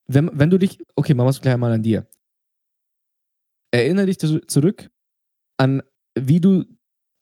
Wenn, 0.06 0.30
wenn 0.34 0.50
du 0.50 0.58
dich, 0.58 0.78
okay, 0.94 1.14
machen 1.14 1.26
wir 1.26 1.30
es 1.30 1.40
gleich 1.40 1.56
mal 1.56 1.72
an 1.72 1.82
dir. 1.82 2.06
Erinnere 3.72 4.06
dich 4.06 4.18
zu- 4.18 4.40
zurück 4.46 4.90
an, 5.56 5.82
wie 6.14 6.40
du 6.40 6.64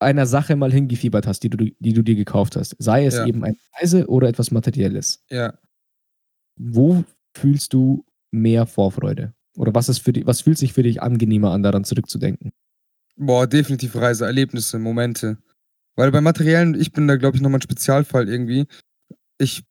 einer 0.01 0.27
Sache 0.27 0.57
mal 0.57 0.73
hingefiebert 0.73 1.27
hast, 1.27 1.43
die 1.43 1.51
du, 1.51 1.57
die 1.79 1.93
du 1.93 2.03
dir 2.03 2.15
gekauft 2.15 2.57
hast. 2.57 2.75
Sei 2.79 3.05
es 3.07 3.15
Ja. 3.15 3.27
eben 3.27 3.45
eine 3.45 3.57
Reise 3.79 4.07
oder 4.09 4.29
etwas 4.29 4.51
Materielles. 4.51 5.23
Ja. 5.31 5.59
Wo 6.57 7.05
fühlst 7.37 7.73
du 7.73 8.05
mehr 8.31 8.67
Vorfreude? 8.67 9.35
Oder 9.57 9.75
was, 9.75 9.89
ist 9.89 9.99
für 9.99 10.13
dich, 10.13 10.27
was 10.27 10.43
fühlt 10.43 10.59
sich 10.59 10.73
für 10.73 10.83
dich 10.83 11.03
angenehmer 11.03 11.51
an, 11.53 11.63
daran 11.63 11.85
zurückzudenken? 11.85 12.53
Boah, 13.17 13.47
definitiv 13.47 13.95
Reise, 13.97 14.25
Erlebnisse, 14.27 14.79
Momente. 14.79 15.39
Weil 15.97 16.11
bei 16.13 16.21
Materiellen, 16.21 16.79
ich 16.81 16.93
bin 16.93 17.07
da, 17.09 17.17
glaube 17.17 17.37
ich, 17.37 17.43
nochmal 17.43 17.59
ein 17.59 17.63
Spezialfall 17.63 18.29
irgendwie. 18.29 18.67
Ich, 19.39 19.65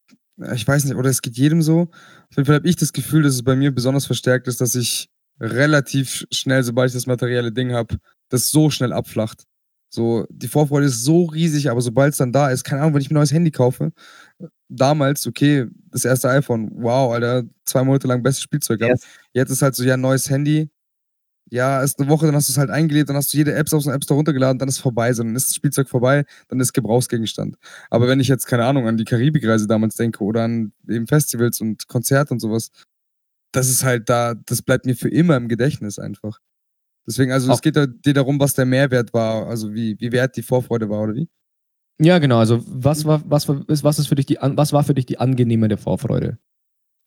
ich 0.54 0.68
weiß 0.68 0.86
nicht, 0.86 0.96
oder 0.96 1.10
es 1.10 1.22
geht 1.22 1.38
jedem 1.38 1.62
so. 1.62 1.84
Auf 2.30 2.36
jeden 2.38 2.46
Fall 2.46 2.56
habe 2.56 2.68
ich 2.68 2.76
das 2.76 2.94
Gefühl, 2.94 3.24
dass 3.24 3.34
es 3.34 3.44
bei 3.44 3.56
mir 3.56 3.72
besonders 3.74 4.06
verstärkt 4.06 4.48
ist, 4.48 4.62
dass 4.62 4.76
ich 4.76 5.10
relativ 5.40 6.10
sch- 6.10 6.28
schnell, 6.32 6.64
sobald 6.64 6.90
ich 6.90 6.94
das 6.94 7.08
materielle 7.08 7.52
Ding 7.52 7.72
habe, 7.72 7.98
das 8.30 8.50
so 8.50 8.70
schnell 8.70 8.94
abflacht. 8.94 9.46
So, 9.90 10.26
die 10.30 10.48
Vorfreude 10.48 10.86
ist 10.86 11.04
so 11.04 11.26
riesig, 11.26 11.70
aber 11.70 11.82
sobald 11.82 12.12
es 12.12 12.18
dann 12.20 12.32
da 12.32 12.50
ist, 12.50 12.64
keine 12.64 12.82
Ahnung, 12.82 12.94
wenn 12.94 13.02
ich 13.02 13.10
mir 13.10 13.16
ein 13.16 13.22
neues 13.22 13.34
Handy 13.34 13.52
kaufe, 13.52 13.92
damals, 14.70 15.26
okay, 15.28 15.66
das 15.92 16.06
erste 16.06 16.30
iPhone, 16.30 16.70
wow, 16.76 17.12
Alter, 17.14 17.44
zwei 17.66 17.84
Monate 17.84 18.08
lang 18.08 18.22
bestes 18.24 18.44
Spielzeug 18.44 18.80
gehabt. 18.80 19.04
Jetzt 19.34 19.50
ist 19.50 19.62
halt 19.64 19.76
so, 19.76 19.84
ja, 19.84 19.98
neues 19.98 20.30
Handy, 20.30 20.70
ja, 21.52 21.82
ist 21.82 22.00
eine 22.00 22.10
Woche, 22.10 22.28
dann 22.28 22.36
hast 22.36 22.50
du 22.50 22.54
es 22.54 22.58
halt 22.60 22.70
eingelebt, 22.70 23.10
dann 23.10 23.16
hast 23.16 23.34
du 23.34 23.38
jede 23.38 23.54
App 23.56 23.72
aus 23.74 23.84
dem 23.84 23.94
App 23.94 24.04
Store 24.04 24.18
runtergeladen, 24.18 24.60
dann 24.60 24.70
ist 24.70 24.76
es 24.76 24.82
vorbei, 24.82 25.12
so, 25.14 25.24
dann 25.24 25.36
ist 25.36 25.48
das 25.50 25.56
Spielzeug 25.56 25.90
vorbei, 25.90 26.26
dann 26.48 26.60
ist 26.60 26.74
Gebrauchsgegenstand. 26.74 27.58
Aber 27.90 28.08
wenn 28.08 28.20
ich 28.20 28.28
jetzt, 28.28 28.46
keine 28.46 28.66
Ahnung, 28.66 28.88
an 28.88 28.98
die 28.98 29.06
Karibikreise 29.06 29.68
damals 29.68 29.96
denke 29.96 30.24
oder 30.24 30.44
an 30.44 30.74
eben 30.88 31.08
Festivals 31.08 31.62
und 31.62 31.88
Konzerte 31.88 32.34
und 32.34 32.40
sowas, 32.40 32.72
das 33.52 33.70
ist 33.70 33.84
halt 33.84 34.10
da, 34.10 34.36
das 34.36 34.62
bleibt 34.62 34.86
mir 34.86 34.96
für 34.96 35.10
immer 35.10 35.38
im 35.38 35.48
Gedächtnis 35.48 36.00
einfach. 36.00 36.40
Deswegen, 37.08 37.32
also 37.32 37.52
es 37.52 37.58
Auch- 37.58 37.62
geht 37.62 37.76
da, 37.76 37.88
dir 37.88 38.14
darum, 38.14 38.40
was 38.40 38.54
der 38.54 38.66
Mehrwert 38.66 39.14
war, 39.14 39.48
also 39.48 39.74
wie, 39.74 40.00
wie 40.00 40.12
wert 40.12 40.36
die 40.38 40.44
Vorfreude 40.44 40.90
war, 40.90 41.02
oder 41.02 41.16
wie? 41.16 41.28
Ja, 42.02 42.20
genau. 42.20 42.40
Also, 42.40 42.64
was 42.66 43.04
war, 43.06 43.22
was 43.30 43.48
war, 43.50 43.64
was 43.68 44.00
ist 44.00 44.08
für 44.08 44.16
dich 44.16 44.26
die, 44.26 44.38
was 44.40 44.72
war 44.72 44.84
für 44.84 44.94
dich 44.94 45.06
die 45.06 45.20
angenehmere 45.20 45.78
Vorfreude? 45.78 46.38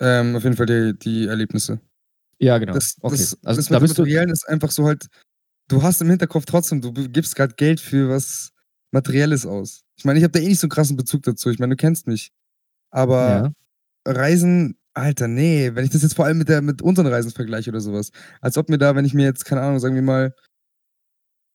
Ähm, 0.01 0.36
auf 0.36 0.45
jeden 0.45 0.57
Fall 0.57 0.66
die, 0.66 0.99
die 0.99 1.26
Erlebnisse. 1.26 1.80
Ja, 2.38 2.59
genau. 2.59 2.74
Das, 2.74 2.97
okay. 3.01 3.16
das, 3.16 3.38
also, 3.45 3.59
das 3.61 3.68
da 3.68 3.74
mit 3.74 3.82
bist 3.82 3.99
du, 3.99 4.03
Materiellen 4.03 4.30
ist 4.30 4.49
einfach 4.49 4.70
so 4.70 4.84
halt, 4.84 5.07
du 5.68 5.82
hast 5.82 6.03
im 6.03 6.11
Hinterkopf 6.11 6.45
trotzdem, 6.45 6.80
du 6.80 6.93
gibst 6.93 7.36
gerade 7.36 7.55
Geld 7.55 7.80
für 7.80 8.09
was 8.11 8.53
Materielles 8.90 9.47
aus. 9.47 9.84
Ich 9.97 10.05
meine, 10.05 10.18
ich 10.18 10.24
habe 10.24 10.32
da 10.32 10.40
eh 10.40 10.49
nicht 10.49 10.59
so 10.59 10.66
einen 10.66 10.72
krassen 10.72 10.97
Bezug 10.97 11.22
dazu. 11.22 11.49
Ich 11.51 11.59
meine, 11.59 11.74
du 11.74 11.76
kennst 11.76 12.07
mich. 12.07 12.32
Aber 12.90 13.55
ja. 14.07 14.12
Reisen, 14.12 14.76
Alter, 14.95 15.26
nee, 15.28 15.70
wenn 15.74 15.84
ich 15.84 15.90
das 15.90 16.03
jetzt 16.03 16.14
vor 16.14 16.26
allem 16.26 16.38
mit, 16.38 16.49
der, 16.49 16.61
mit 16.61 16.82
unseren 16.82 17.07
Reisen 17.07 17.30
vergleiche 17.30 17.70
oder 17.70 17.80
sowas. 17.80 18.11
Als 18.40 18.59
ob 18.59 18.68
mir 18.68 18.78
da, 18.78 18.95
wenn 18.95 19.05
ich 19.07 19.14
mir 19.14 19.24
jetzt, 19.24 19.45
keine 19.45 19.62
Ahnung, 19.62 19.78
sagen 19.78 19.95
wir 19.95 20.03
mal, 20.03 20.34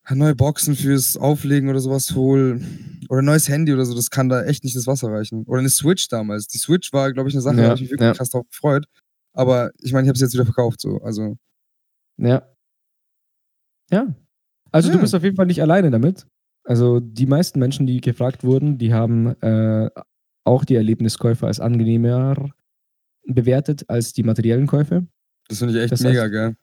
neue 0.10 0.36
Boxen 0.36 0.76
fürs 0.76 1.18
Auflegen 1.18 1.70
oder 1.70 1.80
sowas 1.82 2.16
hol 2.16 2.62
oder 3.10 3.22
ein 3.22 3.26
neues 3.26 3.50
Handy 3.50 3.74
oder 3.74 3.86
so, 3.86 3.94
das 3.94 4.10
kann 4.10 4.30
da 4.30 4.44
echt 4.46 4.64
nicht 4.64 4.76
das 4.76 4.88
Wasser 4.88 5.10
reichen. 5.12 5.44
Oder 5.46 5.60
eine 5.60 5.70
Switch 5.70 6.08
damals. 6.08 6.48
Die 6.48 6.58
Switch 6.58 6.94
war, 6.94 7.12
glaube 7.14 7.30
ich, 7.30 7.36
eine 7.36 7.42
Sache, 7.42 7.58
da 7.58 7.62
Ja, 7.64 7.68
habe 7.70 7.76
ich 7.76 7.82
mich 7.82 7.92
wirklich 7.92 8.08
ja. 8.08 8.14
krass 8.14 8.30
drauf 8.30 8.46
gefreut. 8.50 8.86
Aber 9.34 9.72
ich 9.82 9.92
meine, 9.94 10.06
ich 10.06 10.10
habe 10.10 10.18
sie 10.18 10.24
jetzt 10.24 10.34
wieder 10.34 10.46
verkauft, 10.46 10.80
so. 10.82 11.02
Also, 11.02 11.36
Ja. 12.18 12.42
Ja. 13.92 14.08
Also 14.72 14.90
du 14.90 14.96
Ja. 14.96 15.02
bist 15.02 15.14
auf 15.16 15.24
jeden 15.24 15.36
Fall 15.36 15.46
nicht 15.46 15.62
alleine 15.62 15.92
damit. 15.92 16.26
Also 16.64 17.00
die 17.00 17.26
meisten 17.26 17.60
Menschen, 17.60 17.86
die 17.88 18.02
gefragt 18.02 18.44
wurden, 18.44 18.78
die 18.78 18.94
haben 18.94 19.28
äh, 19.42 19.90
auch 20.46 20.66
die 20.66 20.76
Erlebniskäufe 20.76 21.48
als 21.48 21.60
angenehmer 21.60 22.50
bewertet 23.28 23.86
als 23.90 24.14
die 24.14 24.24
materiellen 24.24 24.68
Käufe. 24.68 25.08
das 25.50 25.60
finde 25.60 25.74
ich 25.76 25.82
echt 25.84 25.92
Das 25.94 26.02
heißt- 26.02 26.08
mega 26.10 26.28
geil. 26.28 26.56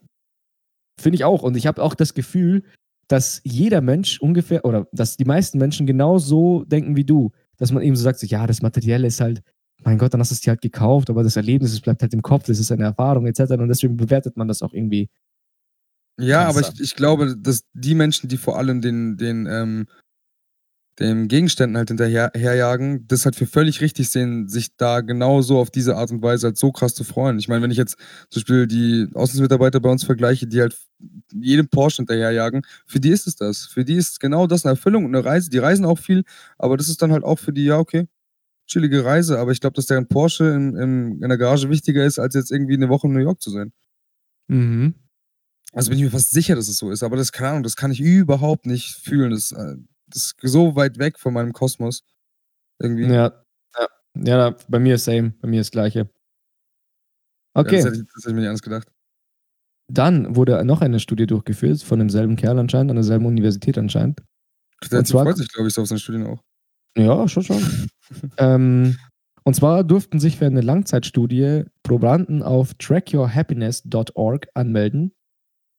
Finde 1.00 1.16
ich 1.16 1.24
auch. 1.24 1.42
Und 1.42 1.56
ich 1.56 1.66
habe 1.66 1.82
auch 1.82 1.94
das 1.94 2.14
Gefühl, 2.14 2.62
dass 3.08 3.40
jeder 3.44 3.80
Mensch 3.80 4.20
ungefähr, 4.20 4.64
oder 4.64 4.86
dass 4.92 5.16
die 5.16 5.24
meisten 5.24 5.58
Menschen 5.58 5.86
genau 5.86 6.18
so 6.18 6.64
denken 6.64 6.96
wie 6.96 7.04
du. 7.04 7.32
Dass 7.56 7.72
man 7.72 7.82
eben 7.82 7.96
so 7.96 8.02
sagt, 8.02 8.18
so, 8.18 8.26
ja, 8.26 8.46
das 8.46 8.62
Materielle 8.62 9.06
ist 9.06 9.20
halt, 9.20 9.42
mein 9.82 9.98
Gott, 9.98 10.12
dann 10.14 10.20
hast 10.20 10.30
du 10.30 10.34
es 10.34 10.40
dir 10.40 10.50
halt 10.50 10.60
gekauft, 10.62 11.10
aber 11.10 11.22
das 11.22 11.36
Erlebnis, 11.36 11.72
es 11.72 11.80
bleibt 11.80 12.00
halt 12.02 12.14
im 12.14 12.22
Kopf, 12.22 12.44
das 12.46 12.58
ist 12.58 12.70
eine 12.72 12.84
Erfahrung 12.84 13.26
etc. 13.26 13.40
Und 13.52 13.68
deswegen 13.68 13.96
bewertet 13.96 14.36
man 14.36 14.48
das 14.48 14.62
auch 14.62 14.72
irgendwie. 14.72 15.08
Ja, 16.20 16.46
aber 16.48 16.60
ich, 16.60 16.80
ich 16.80 16.94
glaube, 16.94 17.36
dass 17.36 17.62
die 17.72 17.94
Menschen, 17.94 18.28
die 18.28 18.36
vor 18.36 18.56
allem 18.58 18.80
den, 18.80 19.16
den, 19.16 19.46
ähm, 19.46 19.86
den 21.00 21.26
Gegenständen 21.28 21.76
halt 21.76 21.88
hinterher 21.88 22.30
herjagen, 22.34 23.06
das 23.08 23.24
halt 23.24 23.34
für 23.34 23.46
völlig 23.46 23.80
richtig 23.80 24.10
sehen, 24.10 24.48
sich 24.48 24.76
da 24.76 25.00
genau 25.00 25.42
so 25.42 25.58
auf 25.58 25.70
diese 25.70 25.96
Art 25.96 26.12
und 26.12 26.22
Weise 26.22 26.48
halt 26.48 26.56
so 26.56 26.70
krass 26.70 26.94
zu 26.94 27.02
freuen. 27.02 27.38
Ich 27.38 27.48
meine, 27.48 27.62
wenn 27.62 27.70
ich 27.70 27.76
jetzt 27.76 27.96
zum 28.30 28.40
Beispiel 28.40 28.66
die 28.66 29.08
Außenmitarbeiter 29.12 29.80
bei 29.80 29.90
uns 29.90 30.04
vergleiche, 30.04 30.46
die 30.46 30.60
halt 30.60 30.76
jedem 31.32 31.68
Porsche 31.68 31.96
hinterherjagen, 31.96 32.62
für 32.86 33.00
die 33.00 33.10
ist 33.10 33.26
es 33.26 33.34
das. 33.34 33.66
Für 33.66 33.84
die 33.84 33.94
ist 33.94 34.20
genau 34.20 34.46
das 34.46 34.64
eine 34.64 34.72
Erfüllung 34.72 35.04
und 35.04 35.14
eine 35.14 35.24
Reise. 35.24 35.50
Die 35.50 35.58
reisen 35.58 35.84
auch 35.84 35.98
viel, 35.98 36.22
aber 36.58 36.76
das 36.76 36.88
ist 36.88 37.02
dann 37.02 37.10
halt 37.10 37.24
auch 37.24 37.40
für 37.40 37.52
die, 37.52 37.64
ja, 37.64 37.78
okay, 37.78 38.06
chillige 38.66 39.04
Reise. 39.04 39.38
Aber 39.40 39.50
ich 39.50 39.60
glaube, 39.60 39.74
dass 39.74 39.86
deren 39.86 40.06
Porsche 40.06 40.50
in, 40.50 40.76
in, 40.76 41.22
in 41.22 41.28
der 41.28 41.38
Garage 41.38 41.70
wichtiger 41.70 42.04
ist, 42.04 42.20
als 42.20 42.34
jetzt 42.34 42.52
irgendwie 42.52 42.74
eine 42.74 42.88
Woche 42.88 43.08
in 43.08 43.14
New 43.14 43.20
York 43.20 43.42
zu 43.42 43.50
sein. 43.50 43.72
Mhm. 44.46 44.94
Also 45.72 45.90
bin 45.90 45.98
ich 45.98 46.04
mir 46.04 46.10
fast 46.10 46.30
sicher, 46.30 46.54
dass 46.54 46.68
es 46.68 46.78
so 46.78 46.92
ist, 46.92 47.02
aber 47.02 47.16
das, 47.16 47.32
keine 47.32 47.50
Ahnung, 47.50 47.62
das 47.64 47.74
kann 47.74 47.90
ich 47.90 48.00
überhaupt 48.00 48.64
nicht 48.64 48.94
fühlen. 48.94 49.32
Das, 49.32 49.50
äh, 49.50 49.74
das 49.74 49.93
ist 50.14 50.36
so 50.42 50.76
weit 50.76 50.98
weg 50.98 51.18
von 51.18 51.32
meinem 51.34 51.52
Kosmos. 51.52 52.02
Irgendwie. 52.80 53.04
Ja, 53.06 53.44
ja, 53.78 53.88
ja, 54.16 54.56
bei 54.68 54.78
mir 54.78 54.96
ist 54.96 55.04
same, 55.04 55.30
bei 55.40 55.48
mir 55.48 55.60
ist 55.60 55.68
das 55.68 55.72
gleiche. 55.72 55.98
Ja, 56.00 56.06
Okay, 57.56 57.76
das, 57.76 57.84
hätte 57.86 57.96
ich, 57.96 58.02
das 58.06 58.24
hätte 58.24 58.30
ich 58.30 58.34
mir 58.34 58.40
nicht 58.40 58.48
anders 58.48 58.62
gedacht. 58.62 58.88
dann 59.88 60.34
wurde 60.36 60.64
noch 60.64 60.80
eine 60.80 60.98
Studie 61.00 61.26
durchgeführt 61.26 61.82
von 61.82 61.98
demselben 61.98 62.36
Kerl 62.36 62.58
anscheinend, 62.58 62.90
an 62.90 62.96
derselben 62.96 63.26
Universität 63.26 63.78
anscheinend. 63.78 64.22
Der 64.90 65.04
freut 65.04 65.36
sich, 65.36 65.48
glaube 65.52 65.68
ich, 65.68 65.74
so 65.74 65.82
auf 65.82 65.88
seine 65.88 66.00
Studien 66.00 66.26
auch. 66.26 66.42
Ja, 66.96 67.26
schon, 67.28 67.42
schon. 67.42 67.88
ähm, 68.38 68.96
und 69.44 69.54
zwar 69.54 69.84
durften 69.84 70.20
sich 70.20 70.38
für 70.38 70.46
eine 70.46 70.62
Langzeitstudie 70.62 71.64
Probanden 71.82 72.42
auf 72.42 72.74
trackyourhappiness.org 72.74 74.48
anmelden. 74.54 75.12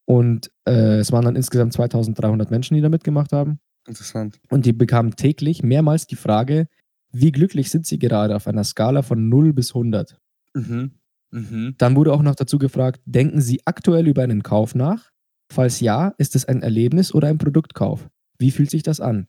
Und 0.07 0.51
äh, 0.67 0.99
es 0.99 1.11
waren 1.11 1.25
dann 1.25 1.35
insgesamt 1.35 1.73
2300 1.73 2.51
Menschen, 2.51 2.75
die 2.75 2.81
da 2.81 2.89
mitgemacht 2.89 3.31
haben. 3.31 3.59
Interessant. 3.87 4.39
Und 4.49 4.65
die 4.65 4.73
bekamen 4.73 5.15
täglich 5.15 5.63
mehrmals 5.63 6.07
die 6.07 6.15
Frage, 6.15 6.67
wie 7.11 7.31
glücklich 7.31 7.69
sind 7.69 7.85
sie 7.85 7.99
gerade 7.99 8.35
auf 8.35 8.47
einer 8.47 8.63
Skala 8.63 9.01
von 9.01 9.29
0 9.29 9.53
bis 9.53 9.69
100. 9.73 10.19
Mhm. 10.53 10.91
Mhm. 11.31 11.75
Dann 11.77 11.95
wurde 11.95 12.13
auch 12.13 12.21
noch 12.21 12.35
dazu 12.35 12.57
gefragt, 12.57 13.01
denken 13.05 13.41
Sie 13.41 13.61
aktuell 13.65 14.07
über 14.07 14.23
einen 14.23 14.43
Kauf 14.43 14.73
nach? 14.75 15.11
Falls 15.51 15.79
ja, 15.79 16.13
ist 16.17 16.35
es 16.35 16.45
ein 16.45 16.61
Erlebnis 16.61 17.13
oder 17.13 17.27
ein 17.27 17.37
Produktkauf? 17.37 18.09
Wie 18.39 18.51
fühlt 18.51 18.71
sich 18.71 18.83
das 18.83 18.99
an? 18.99 19.27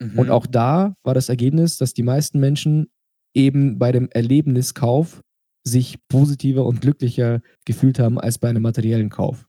Mhm. 0.00 0.18
Und 0.18 0.30
auch 0.30 0.46
da 0.46 0.94
war 1.02 1.14
das 1.14 1.28
Ergebnis, 1.28 1.76
dass 1.78 1.92
die 1.94 2.02
meisten 2.02 2.38
Menschen 2.38 2.88
eben 3.34 3.78
bei 3.78 3.90
dem 3.92 4.08
Erlebniskauf 4.10 5.22
sich 5.64 5.98
positiver 6.08 6.64
und 6.64 6.80
glücklicher 6.80 7.40
gefühlt 7.64 7.98
haben 7.98 8.20
als 8.20 8.38
bei 8.38 8.48
einem 8.48 8.62
materiellen 8.62 9.10
Kauf. 9.10 9.46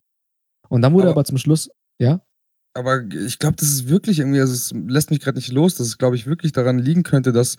Und 0.69 0.81
dann 0.81 0.93
wurde 0.93 1.03
Aber- 1.05 1.11
aber, 1.11 1.25
zum 1.25 1.37
Schluss, 1.37 1.69
ja, 2.01 2.21
Aber 2.77 3.03
ich 3.03 3.39
glaube, 3.39 3.55
das 3.55 3.69
ist 3.69 3.89
wirklich 3.89 4.19
irgendwie, 4.19 4.39
also 4.39 4.53
es 4.53 4.71
lässt 4.71 5.09
mich 5.09 5.19
gerade 5.19 5.37
nicht 5.37 5.51
los, 5.51 5.75
dass 5.75 5.87
es, 5.87 5.97
glaube 5.97 6.15
ich, 6.15 6.27
wirklich 6.27 6.51
daran 6.51 6.77
liegen 6.77 7.01
könnte, 7.01 7.31
dass 7.31 7.55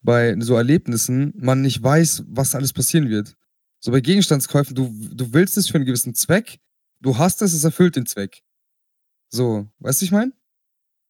bei 0.00 0.36
so 0.38 0.54
Erlebnissen 0.54 1.32
man 1.36 1.60
nicht 1.60 1.82
weiß, 1.82 2.24
was 2.28 2.54
alles 2.54 2.72
passieren 2.72 3.08
wird. 3.08 3.34
So 3.80 3.90
bei 3.90 4.00
Gegenstandskäufen, 4.00 4.76
du, 4.76 4.94
du 5.12 5.32
willst 5.32 5.56
es 5.56 5.68
für 5.68 5.74
einen 5.74 5.86
gewissen 5.86 6.14
Zweck, 6.14 6.60
du 7.00 7.18
hast 7.18 7.42
es, 7.42 7.52
es 7.52 7.64
erfüllt 7.64 7.96
den 7.96 8.06
Zweck. 8.06 8.42
So, 9.28 9.66
weißt 9.80 10.00
du, 10.00 10.04
ich 10.04 10.12
meine? 10.12 10.32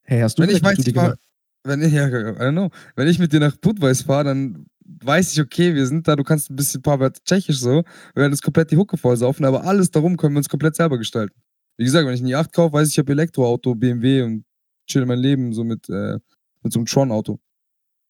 hey, 0.04 0.20
hast 0.22 0.38
du 0.38 0.42
Wenn 0.42 0.50
ich 0.50 0.62
weiß, 0.62 0.78
ich 0.78 0.94
fahr, 0.94 1.16
wenn 1.64 1.82
ich, 1.82 1.92
ja, 1.92 2.08
I 2.08 2.10
don't 2.10 2.52
know, 2.52 2.70
wenn 2.96 3.08
ich 3.08 3.18
mit 3.18 3.32
dir 3.32 3.40
nach 3.40 3.56
Budweis 3.56 4.02
fahre, 4.02 4.24
dann 4.24 4.66
weiß 5.04 5.34
ich, 5.34 5.40
okay, 5.40 5.74
wir 5.74 5.86
sind 5.86 6.08
da, 6.08 6.16
du 6.16 6.24
kannst 6.24 6.50
ein 6.50 6.56
bisschen 6.56 6.80
ein 6.80 6.82
paar 6.82 6.98
Wörter 6.98 7.20
tschechisch 7.24 7.60
so, 7.60 7.84
wir 8.14 8.22
werden 8.22 8.32
uns 8.32 8.40
komplett 8.40 8.70
die 8.70 8.78
Hucke 8.78 8.96
vollsaufen, 8.96 9.44
aber 9.44 9.64
alles 9.64 9.90
darum 9.90 10.16
können 10.16 10.34
wir 10.34 10.38
uns 10.38 10.48
komplett 10.48 10.76
selber 10.76 10.96
gestalten. 10.96 11.40
Wie 11.80 11.84
gesagt, 11.84 12.06
wenn 12.06 12.12
ich 12.12 12.20
eine 12.20 12.28
Yacht 12.28 12.52
kaufe, 12.52 12.74
weiß 12.74 12.88
ich, 12.88 12.92
ich 12.92 12.98
habe 12.98 13.12
Elektroauto, 13.12 13.74
BMW 13.74 14.20
und 14.20 14.44
chill 14.86 15.06
mein 15.06 15.18
Leben 15.18 15.54
so 15.54 15.64
mit, 15.64 15.88
äh, 15.88 16.18
mit 16.62 16.74
so 16.74 16.78
einem 16.78 16.84
Tron-Auto. 16.84 17.38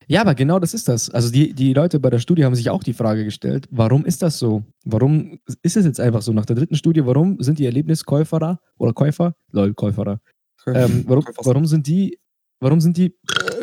Ja, 0.09 0.23
aber 0.23 0.35
genau 0.35 0.59
das 0.59 0.75
ist 0.75 0.89
das. 0.89 1.09
Also 1.09 1.31
die, 1.31 1.55
die 1.55 1.73
Leute 1.73 2.01
bei 2.01 2.11
der 2.11 2.19
Studie 2.19 2.45
haben 2.45 2.57
sich 2.57 2.69
auch 2.69 2.83
die 2.83 2.95
Frage 2.95 3.23
gestellt, 3.23 3.69
warum 3.71 4.05
ist 4.05 4.23
das 4.23 4.41
so? 4.41 4.65
Warum 4.85 5.39
ist 5.63 5.77
es 5.77 5.85
jetzt 5.85 6.01
einfach 6.01 6.21
so 6.21 6.33
nach 6.33 6.47
der 6.47 6.57
dritten 6.57 6.75
Studie, 6.75 7.07
warum 7.07 7.41
sind 7.41 7.61
die 7.61 7.67
Erlebniskäuferer 7.67 8.59
oder 8.77 8.93
Käufer, 8.93 9.37
lol, 9.53 9.73
Käuferer, 9.73 10.21
ähm, 10.67 11.05
warum, 11.07 11.25
warum 11.37 11.65
sind 11.65 11.87
die, 11.87 12.19
warum 12.59 12.81
sind 12.81 12.97
die, 12.97 13.15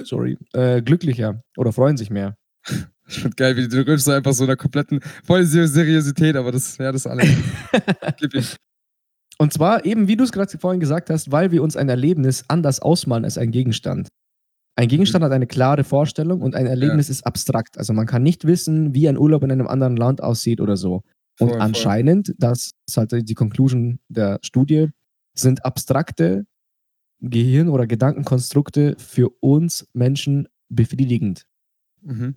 sorry, 0.06 0.38
äh, 0.54 0.82
glücklicher 0.82 1.44
oder 1.58 1.74
freuen 1.74 1.98
sich 1.98 2.10
mehr? 2.10 2.38
Ich 3.10 3.20
finde 3.20 3.36
geil, 3.38 3.56
wie 3.56 3.70
du 3.70 3.88
rülpst 3.88 4.04
so 4.04 4.12
einfach 4.12 4.34
so 4.34 4.44
einer 4.44 4.58
kompletten, 4.58 5.00
voll 5.24 5.46
Seriosität, 5.46 6.36
aber 6.36 6.52
das, 6.52 6.78
ja, 6.78 6.92
das 6.92 7.06
ist 7.06 7.08
alles. 7.08 7.26
Und 9.40 9.54
zwar 9.54 9.86
eben, 9.86 10.08
wie 10.08 10.16
du 10.16 10.24
es 10.24 10.32
gerade 10.32 10.58
vorhin 10.58 10.80
gesagt 10.80 11.10
hast, 11.10 11.32
weil 11.32 11.52
wir 11.52 11.62
uns 11.62 11.76
ein 11.76 11.90
Erlebnis 11.90 12.44
anders 12.48 12.80
ausmalen 12.80 13.24
als 13.24 13.38
ein 13.38 13.52
Gegenstand. 13.52 14.08
Ein 14.76 14.88
Gegenstand 14.88 15.24
hat 15.24 15.32
eine 15.32 15.48
klare 15.48 15.84
Vorstellung 15.84 16.42
und 16.42 16.56
ein 16.56 16.68
Erlebnis 16.68 17.10
ist 17.10 17.26
abstrakt. 17.26 17.78
Also 17.78 17.94
man 17.94 18.06
kann 18.06 18.22
nicht 18.22 18.46
wissen, 18.46 18.94
wie 18.94 19.08
ein 19.10 19.18
Urlaub 19.18 19.44
in 19.44 19.52
einem 19.52 19.68
anderen 19.68 19.96
Land 19.96 20.22
aussieht 20.22 20.62
oder 20.62 20.78
so. 20.78 21.02
Und 21.40 21.50
Voll, 21.50 21.50
voll. 21.50 21.62
anscheinend, 21.62 22.34
das 22.38 22.72
ist 22.88 22.98
halt 22.98 23.12
die 23.30 23.34
Conclusion 23.34 24.00
der 24.08 24.40
Studie, 24.44 24.90
sind 25.34 25.66
abstrakte 25.66 26.46
Gehirn- 27.22 27.70
oder 27.70 27.88
Gedankenkonstrukte 27.88 28.96
für 29.00 29.30
uns 29.40 29.88
Menschen 29.94 30.48
befriedigend. 30.70 31.46
Mhm. 32.02 32.36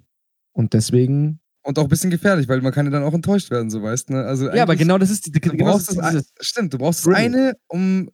Und 0.52 0.72
deswegen. 0.74 1.39
Und 1.62 1.78
auch 1.78 1.82
ein 1.84 1.88
bisschen 1.88 2.10
gefährlich, 2.10 2.48
weil 2.48 2.60
man 2.62 2.72
kann 2.72 2.86
ja 2.86 2.92
dann 2.92 3.02
auch 3.02 3.12
enttäuscht 3.12 3.50
werden, 3.50 3.68
so 3.70 3.82
weißt 3.82 4.10
ne? 4.10 4.24
Also 4.24 4.50
Ja, 4.50 4.62
aber 4.62 4.76
genau 4.76 4.96
das 4.96 5.10
ist, 5.10 5.26
die- 5.26 5.30
Du 5.32 5.40
genau 5.40 5.64
das 5.66 5.72
brauchst 5.86 5.90
ist 5.90 5.98
das, 5.98 6.10
dieses, 6.10 6.26
ein- 6.28 6.34
stimmt, 6.44 6.72
du 6.74 6.78
brauchst 6.78 7.06
das 7.06 7.14
eine, 7.14 7.52
um. 7.68 8.10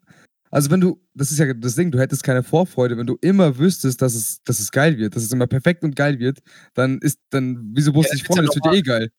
Also 0.49 0.71
wenn 0.71 0.79
du, 0.81 1.01
das 1.13 1.31
ist 1.31 1.39
ja 1.39 1.53
das 1.53 1.75
Ding, 1.75 1.91
du 1.91 1.99
hättest 1.99 2.23
keine 2.23 2.41
Vorfreude, 2.43 2.97
wenn 2.97 3.07
du 3.07 3.17
immer 3.21 3.57
wüsstest, 3.57 4.01
dass 4.01 4.15
es, 4.15 4.41
dass 4.43 4.59
es 4.59 4.71
geil 4.71 4.97
wird, 4.97 5.15
dass 5.15 5.23
es 5.23 5.31
immer 5.31 5.47
perfekt 5.47 5.83
und 5.83 5.95
geil 5.95 6.19
wird, 6.19 6.39
dann 6.73 6.99
ist, 6.99 7.19
dann, 7.31 7.71
wieso 7.73 7.91
musst 7.91 8.09
Ja, 8.09 8.15
du 8.15 8.19
dich 8.19 8.27
das 8.27 8.29
ist 8.29 8.35
ja 8.37 8.43
freuen, 8.43 8.49
es 8.49 8.55
wird 8.55 8.65
ja 8.65 8.73
eh 8.73 8.81
geil. 8.81 9.09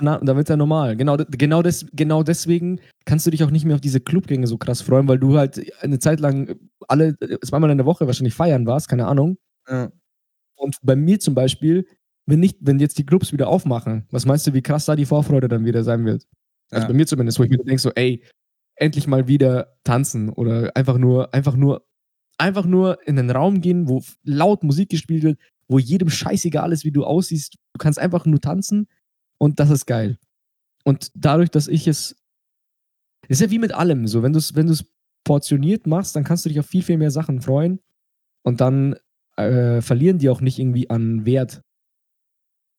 Na, 0.00 0.18
da 0.18 0.36
wird 0.36 0.48
ja 0.48 0.56
normal. 0.56 0.96
Genau, 0.96 1.16
genau, 1.16 1.62
des, 1.62 1.86
genau 1.92 2.22
deswegen 2.22 2.80
kannst 3.04 3.26
du 3.26 3.30
dich 3.30 3.42
auch 3.44 3.50
nicht 3.50 3.64
mehr 3.64 3.74
auf 3.76 3.80
diese 3.80 4.00
Clubgänge 4.00 4.46
so 4.46 4.56
krass 4.58 4.80
freuen, 4.82 5.08
weil 5.08 5.18
du 5.18 5.36
halt 5.36 5.60
eine 5.80 5.98
Zeit 5.98 6.20
lang 6.20 6.56
alle, 6.88 7.16
äh, 7.20 7.38
zweimal 7.44 7.70
in 7.70 7.78
der 7.78 7.86
Woche 7.86 8.06
wahrscheinlich 8.06 8.34
feiern 8.34 8.66
warst, 8.66 8.88
keine 8.88 9.06
Ahnung. 9.06 9.38
Ja. 9.68 9.90
Und 10.56 10.76
bei 10.82 10.96
mir 10.96 11.20
zum 11.20 11.34
Beispiel, 11.34 11.86
wenn 12.28 12.40
nicht, 12.40 12.58
wenn 12.60 12.78
jetzt 12.78 12.98
die 12.98 13.06
Clubs 13.06 13.32
wieder 13.32 13.48
aufmachen, 13.48 14.06
was 14.10 14.26
meinst 14.26 14.46
du, 14.46 14.52
wie 14.52 14.62
krass 14.62 14.84
da 14.84 14.96
die 14.96 15.06
Vorfreude 15.06 15.48
dann 15.48 15.64
wieder 15.64 15.82
sein 15.82 16.04
wird? 16.04 16.26
Also 16.70 16.82
Ja. 16.84 16.88
bei 16.88 16.94
mir 16.94 17.06
zumindest, 17.06 17.38
wo 17.38 17.44
ich 17.44 17.50
mir 17.50 17.56
denke 17.58 17.78
so, 17.78 17.90
ey, 17.94 18.22
endlich 18.76 19.06
mal 19.06 19.26
wieder 19.28 19.78
tanzen 19.84 20.28
oder 20.28 20.76
einfach 20.76 20.98
nur, 20.98 21.32
einfach 21.34 21.56
nur, 21.56 21.86
einfach 22.36 22.66
nur 22.66 22.98
in 23.08 23.16
den 23.16 23.30
Raum 23.30 23.60
gehen, 23.60 23.88
wo 23.88 24.02
laut 24.24 24.62
Musik 24.62 24.90
gespielt 24.90 25.22
wird, 25.22 25.38
wo 25.68 25.78
jedem 25.78 26.10
scheißegal 26.10 26.70
ist, 26.72 26.84
wie 26.84 26.92
du 26.92 27.04
aussiehst. 27.04 27.54
Du 27.54 27.78
kannst 27.78 27.98
einfach 27.98 28.26
nur 28.26 28.40
tanzen 28.40 28.86
und 29.38 29.58
das 29.58 29.70
ist 29.70 29.86
geil. 29.86 30.18
Und 30.84 31.10
dadurch, 31.14 31.50
dass 31.50 31.66
ich 31.66 31.88
es, 31.88 32.14
ist 33.28 33.40
ja 33.40 33.50
wie 33.50 33.58
mit 33.58 33.72
allem 33.72 34.06
so, 34.06 34.22
wenn 34.22 34.32
du 34.32 34.38
es, 34.38 34.54
wenn 34.54 34.66
du 34.66 34.72
es 34.74 34.84
portioniert 35.24 35.86
machst, 35.86 36.14
dann 36.14 36.24
kannst 36.24 36.44
du 36.44 36.48
dich 36.50 36.60
auf 36.60 36.66
viel, 36.66 36.82
viel 36.82 36.98
mehr 36.98 37.10
Sachen 37.10 37.40
freuen 37.40 37.80
und 38.42 38.60
dann 38.60 38.96
äh, 39.36 39.80
verlieren 39.80 40.18
die 40.18 40.28
auch 40.28 40.40
nicht 40.40 40.58
irgendwie 40.58 40.88
an 40.90 41.24
Wert. 41.26 41.62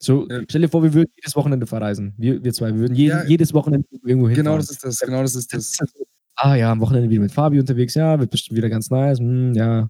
So, 0.02 0.28
Ja. 0.30 0.41
stell 0.50 0.62
dir 0.62 0.70
vor, 0.70 0.82
wir 0.84 0.93
würden 0.93 1.12
jedes 1.18 1.36
Wochenende 1.36 1.68
verreisen. 1.68 2.14
Wir, 2.18 2.41
wir 2.43 2.54
zwei, 2.54 2.74
wir 2.74 2.80
würden 2.80 2.95
je, 2.95 3.08
Ja. 3.08 3.24
jedes 3.26 3.54
Wochenende 3.54 3.88
irgendwo 3.91 4.28
hinfahren. 4.30 4.36
Genau 4.36 4.58
das 4.58 4.70
ist 4.72 4.84
das, 4.84 5.00
genau 5.00 5.22
das 5.22 5.36
ist 5.36 5.54
Das 5.54 5.78
ah 6.36 6.56
ja, 6.56 6.72
am 6.72 6.80
Wochenende 6.80 7.10
wieder 7.10 7.22
mit 7.22 7.34
Fabi 7.34 7.60
unterwegs, 7.60 7.95
ja, 7.95 8.18
wird 8.20 8.32
bestimmt 8.32 8.58
wieder 8.58 8.70
ganz 8.70 8.89
nice, 8.89 9.20
hm, 9.20 9.54
ja. 9.54 9.89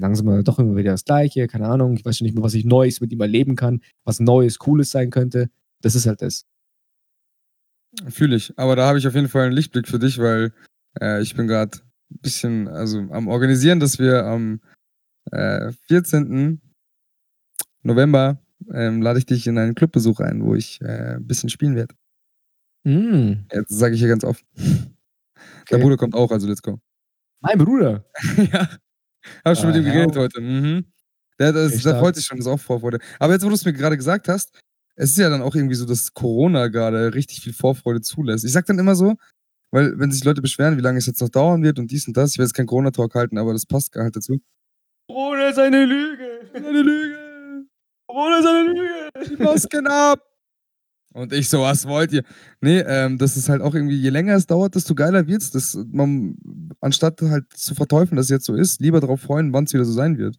Langsam 0.00 0.26
mal 0.26 0.44
doch 0.44 0.60
immer 0.60 0.76
wieder 0.76 0.92
das 0.92 1.04
Gleiche, 1.04 1.48
keine 1.48 1.66
Ahnung, 1.66 1.96
ich 1.96 2.04
weiß 2.04 2.18
schon 2.18 2.26
nicht 2.26 2.34
mehr, 2.34 2.44
was 2.44 2.54
ich 2.54 2.64
Neues 2.64 3.00
mit 3.00 3.10
ihm 3.12 3.20
erleben 3.20 3.56
kann, 3.56 3.80
was 4.04 4.20
Neues, 4.20 4.58
Cooles 4.60 4.92
sein 4.92 5.10
könnte. 5.10 5.50
Das 5.82 5.96
ist 5.96 6.06
halt 6.06 6.22
das. 6.22 6.46
Fühle 8.08 8.36
ich. 8.36 8.56
Aber 8.56 8.76
da 8.76 8.86
habe 8.86 8.98
ich 8.98 9.06
auf 9.08 9.14
jeden 9.14 9.28
Fall 9.28 9.46
einen 9.46 9.52
Lichtblick 9.54 9.88
für 9.88 9.98
dich, 9.98 10.18
weil 10.18 10.52
äh, 11.00 11.20
ich 11.20 11.34
bin 11.34 11.48
gerade 11.48 11.78
ein 12.12 12.18
bisschen 12.20 12.68
also 12.68 12.98
am 13.10 13.26
Organisieren, 13.28 13.80
dass 13.80 13.98
wir 13.98 14.24
am 14.24 14.60
äh, 15.32 15.72
14. 15.88 16.60
November 17.82 18.38
ähm, 18.72 19.02
lade 19.02 19.18
ich 19.18 19.26
dich 19.26 19.46
in 19.46 19.58
einen 19.58 19.74
Clubbesuch 19.74 20.20
ein, 20.20 20.44
wo 20.44 20.54
ich 20.54 20.80
äh, 20.82 21.16
ein 21.16 21.26
bisschen 21.26 21.48
spielen 21.50 21.76
werde. 21.76 21.94
Hm, 22.86 23.46
Jetzt 23.52 23.70
sage 23.70 23.94
ich 23.94 24.00
hier 24.00 24.08
ganz 24.08 24.24
offen. 24.24 24.44
Der 24.56 25.76
Okay. 25.76 25.82
Bruder 25.82 25.96
kommt 25.96 26.14
auch, 26.14 26.30
also 26.30 26.46
let's 26.46 26.62
go. 26.62 26.78
mein 27.40 27.58
Bruder. 27.58 28.04
ja. 28.52 28.68
Hab 29.44 29.56
schon 29.56 29.66
Ah, 29.66 29.68
mit 29.68 29.76
ihm 29.76 29.84
geredet 29.84 30.16
heute. 30.16 30.40
Mhm. 30.40 30.84
Der, 31.40 31.52
das, 31.52 31.82
der 31.82 31.98
freut 31.98 32.14
sich 32.16 32.24
schon, 32.26 32.36
das 32.38 32.46
ist 32.46 32.52
auch 32.52 32.60
Vorfreude. 32.60 32.98
Aber 33.18 33.32
jetzt, 33.32 33.44
wo 33.44 33.48
du 33.48 33.54
es 33.54 33.64
mir 33.64 33.72
gerade 33.72 33.96
gesagt 33.96 34.28
hast, 34.28 34.56
es 34.96 35.10
ist 35.12 35.18
ja 35.18 35.30
dann 35.30 35.42
auch 35.42 35.54
irgendwie 35.54 35.74
so, 35.74 35.86
dass 35.86 36.12
Corona 36.14 36.68
gerade 36.68 37.14
richtig 37.14 37.40
viel 37.40 37.52
Vorfreude 37.54 38.02
zulässt. 38.02 38.44
Ich 38.44 38.52
sag 38.52 38.66
dann 38.66 38.78
immer 38.78 38.94
so, 38.94 39.16
weil 39.72 39.98
wenn 39.98 40.12
sich 40.12 40.22
Leute 40.24 40.42
beschweren, 40.42 40.76
wie 40.76 40.82
lange 40.82 40.98
es 40.98 41.06
jetzt 41.06 41.20
noch 41.20 41.30
dauern 41.30 41.62
wird 41.62 41.78
und 41.80 41.90
dies 41.90 42.06
und 42.06 42.16
das, 42.16 42.32
ich 42.32 42.38
will 42.38 42.44
jetzt 42.44 42.52
keinen 42.54 42.66
Corona-Talk 42.66 43.14
halten, 43.14 43.38
aber 43.38 43.52
das 43.54 43.66
passt 43.66 43.96
halt 43.96 44.14
dazu. 44.14 44.40
Corona 45.08 45.48
ist 45.48 45.58
eine 45.58 45.84
Lüge. 45.86 46.50
Eine 46.54 46.82
Lüge! 46.82 47.18
Corona 48.14 48.38
ist 48.38 48.46
eine 48.46 48.68
Lüge. 48.68 49.36
Die 49.36 49.42
Masken 49.42 49.86
ab! 49.88 50.20
Und 51.14 51.32
ich 51.32 51.48
so, 51.48 51.62
was 51.62 51.86
wollt 51.86 52.12
ihr? 52.12 52.22
Nee, 52.60 52.78
ähm, 52.80 53.18
das 53.18 53.36
ist 53.36 53.48
halt 53.48 53.60
auch 53.60 53.74
irgendwie, 53.74 53.96
je 53.96 54.10
länger 54.10 54.34
es 54.34 54.46
dauert, 54.46 54.76
desto 54.76 54.94
geiler 54.94 55.26
wird's. 55.26 55.50
Das, 55.50 55.76
man, 55.90 56.36
anstatt 56.80 57.20
halt 57.22 57.52
zu 57.52 57.74
verteufeln, 57.74 58.16
dass 58.16 58.26
es 58.26 58.30
jetzt 58.30 58.46
so 58.46 58.54
ist, 58.54 58.80
lieber 58.80 59.00
darauf 59.00 59.20
freuen, 59.20 59.52
wann 59.52 59.64
es 59.64 59.72
wieder 59.72 59.84
so 59.84 59.92
sein 59.92 60.16
wird. 60.16 60.36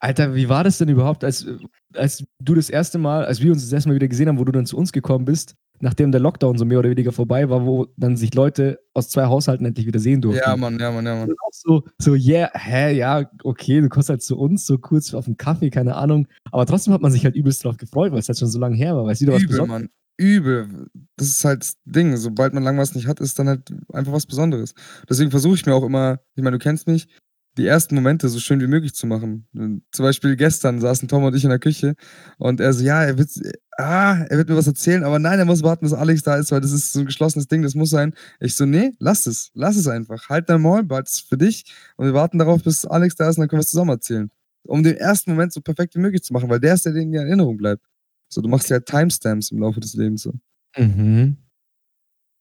Alter, 0.00 0.34
wie 0.34 0.48
war 0.48 0.64
das 0.64 0.78
denn 0.78 0.88
überhaupt, 0.88 1.22
als, 1.22 1.46
als 1.94 2.24
du 2.40 2.54
das 2.54 2.70
erste 2.70 2.98
Mal, 2.98 3.24
als 3.24 3.40
wir 3.40 3.52
uns 3.52 3.62
das 3.62 3.72
erste 3.72 3.90
Mal 3.90 3.94
wieder 3.94 4.08
gesehen 4.08 4.28
haben, 4.28 4.38
wo 4.38 4.44
du 4.44 4.52
dann 4.52 4.66
zu 4.66 4.76
uns 4.78 4.90
gekommen 4.92 5.26
bist, 5.26 5.54
nachdem 5.82 6.12
der 6.12 6.20
Lockdown 6.20 6.56
so 6.56 6.64
mehr 6.64 6.78
oder 6.78 6.90
weniger 6.90 7.10
vorbei 7.10 7.50
war, 7.50 7.66
wo 7.66 7.88
dann 7.96 8.16
sich 8.16 8.32
Leute 8.34 8.78
aus 8.94 9.10
zwei 9.10 9.26
Haushalten 9.26 9.66
endlich 9.66 9.84
wieder 9.84 9.98
sehen 9.98 10.20
durften. 10.20 10.42
Ja, 10.46 10.56
Mann, 10.56 10.78
ja, 10.78 10.92
Mann, 10.92 11.04
ja, 11.04 11.16
Mann. 11.16 11.28
Und 11.28 11.40
auch 11.40 11.52
so, 11.52 11.82
so, 11.98 12.14
yeah, 12.14 12.50
hä, 12.54 12.96
ja, 12.96 13.28
okay, 13.42 13.80
du 13.80 13.88
kommst 13.88 14.08
halt 14.08 14.22
zu 14.22 14.38
uns, 14.38 14.64
so 14.64 14.78
kurz 14.78 15.12
auf 15.12 15.26
einen 15.26 15.36
Kaffee, 15.36 15.70
keine 15.70 15.96
Ahnung. 15.96 16.28
Aber 16.52 16.66
trotzdem 16.66 16.94
hat 16.94 17.02
man 17.02 17.10
sich 17.10 17.24
halt 17.24 17.34
übelst 17.34 17.64
drauf 17.64 17.76
gefreut, 17.78 18.12
weil 18.12 18.20
es 18.20 18.28
halt 18.28 18.38
schon 18.38 18.48
so 18.48 18.60
lange 18.60 18.76
her 18.76 18.94
war, 18.94 19.04
weil 19.04 19.12
es 19.12 19.20
wieder 19.20 19.32
was 19.32 19.42
Übel, 19.42 19.50
Besonderes 19.50 19.82
Mann. 19.82 19.90
Übel. 20.18 20.86
Das 21.16 21.26
ist 21.26 21.44
halt 21.44 21.62
das 21.62 21.76
Ding. 21.84 22.16
Sobald 22.16 22.54
man 22.54 22.62
lang 22.62 22.78
was 22.78 22.94
nicht 22.94 23.08
hat, 23.08 23.18
ist 23.18 23.38
dann 23.40 23.48
halt 23.48 23.74
einfach 23.92 24.12
was 24.12 24.26
Besonderes. 24.26 24.74
Deswegen 25.10 25.32
versuche 25.32 25.56
ich 25.56 25.66
mir 25.66 25.74
auch 25.74 25.84
immer, 25.84 26.20
ich 26.36 26.44
meine, 26.44 26.58
du 26.58 26.62
kennst 26.62 26.86
mich, 26.86 27.08
die 27.58 27.66
ersten 27.66 27.94
Momente 27.94 28.28
so 28.28 28.38
schön 28.40 28.60
wie 28.60 28.66
möglich 28.66 28.94
zu 28.94 29.06
machen. 29.06 29.46
Zum 29.92 30.02
Beispiel 30.04 30.36
gestern 30.36 30.80
saßen 30.80 31.06
Tom 31.08 31.24
und 31.24 31.34
ich 31.34 31.44
in 31.44 31.50
der 31.50 31.58
Küche 31.58 31.94
und 32.38 32.60
er 32.60 32.72
so, 32.72 32.82
ja, 32.82 33.04
er 33.04 33.18
wird, 33.18 33.28
ah, 33.76 34.24
er 34.30 34.38
wird 34.38 34.48
mir 34.48 34.56
was 34.56 34.66
erzählen, 34.66 35.04
aber 35.04 35.18
nein, 35.18 35.38
er 35.38 35.44
muss 35.44 35.62
warten, 35.62 35.84
bis 35.84 35.92
Alex 35.92 36.22
da 36.22 36.36
ist, 36.36 36.50
weil 36.50 36.62
das 36.62 36.72
ist 36.72 36.92
so 36.94 37.00
ein 37.00 37.06
geschlossenes 37.06 37.48
Ding, 37.48 37.62
das 37.62 37.74
muss 37.74 37.90
sein. 37.90 38.14
Ich 38.40 38.54
so, 38.54 38.64
nee, 38.64 38.92
lass 38.98 39.26
es, 39.26 39.50
lass 39.54 39.76
es 39.76 39.86
einfach. 39.86 40.28
Halt 40.30 40.48
dein 40.48 40.62
Maul, 40.62 40.82
bald 40.84 41.08
ist 41.08 41.28
für 41.28 41.36
dich 41.36 41.64
und 41.96 42.06
wir 42.06 42.14
warten 42.14 42.38
darauf, 42.38 42.62
bis 42.62 42.84
Alex 42.86 43.16
da 43.16 43.28
ist 43.28 43.36
und 43.36 43.42
dann 43.42 43.48
können 43.48 43.58
wir 43.60 43.64
es 43.64 43.70
zusammen 43.70 43.90
erzählen. 43.90 44.30
Um 44.64 44.82
den 44.82 44.96
ersten 44.96 45.32
Moment 45.32 45.52
so 45.52 45.60
perfekt 45.60 45.94
wie 45.94 45.98
möglich 46.00 46.22
zu 46.22 46.32
machen, 46.32 46.48
weil 46.48 46.60
der 46.60 46.74
ist 46.74 46.86
der, 46.86 46.92
der 46.92 47.02
in 47.02 47.12
Erinnerung 47.12 47.56
bleibt. 47.58 47.84
So, 48.28 48.40
du 48.40 48.48
machst 48.48 48.70
ja 48.70 48.74
halt 48.76 48.86
Timestamps 48.86 49.50
im 49.50 49.58
Laufe 49.58 49.80
des 49.80 49.92
Lebens 49.94 50.22
so. 50.22 50.32
Mhm. 50.78 51.36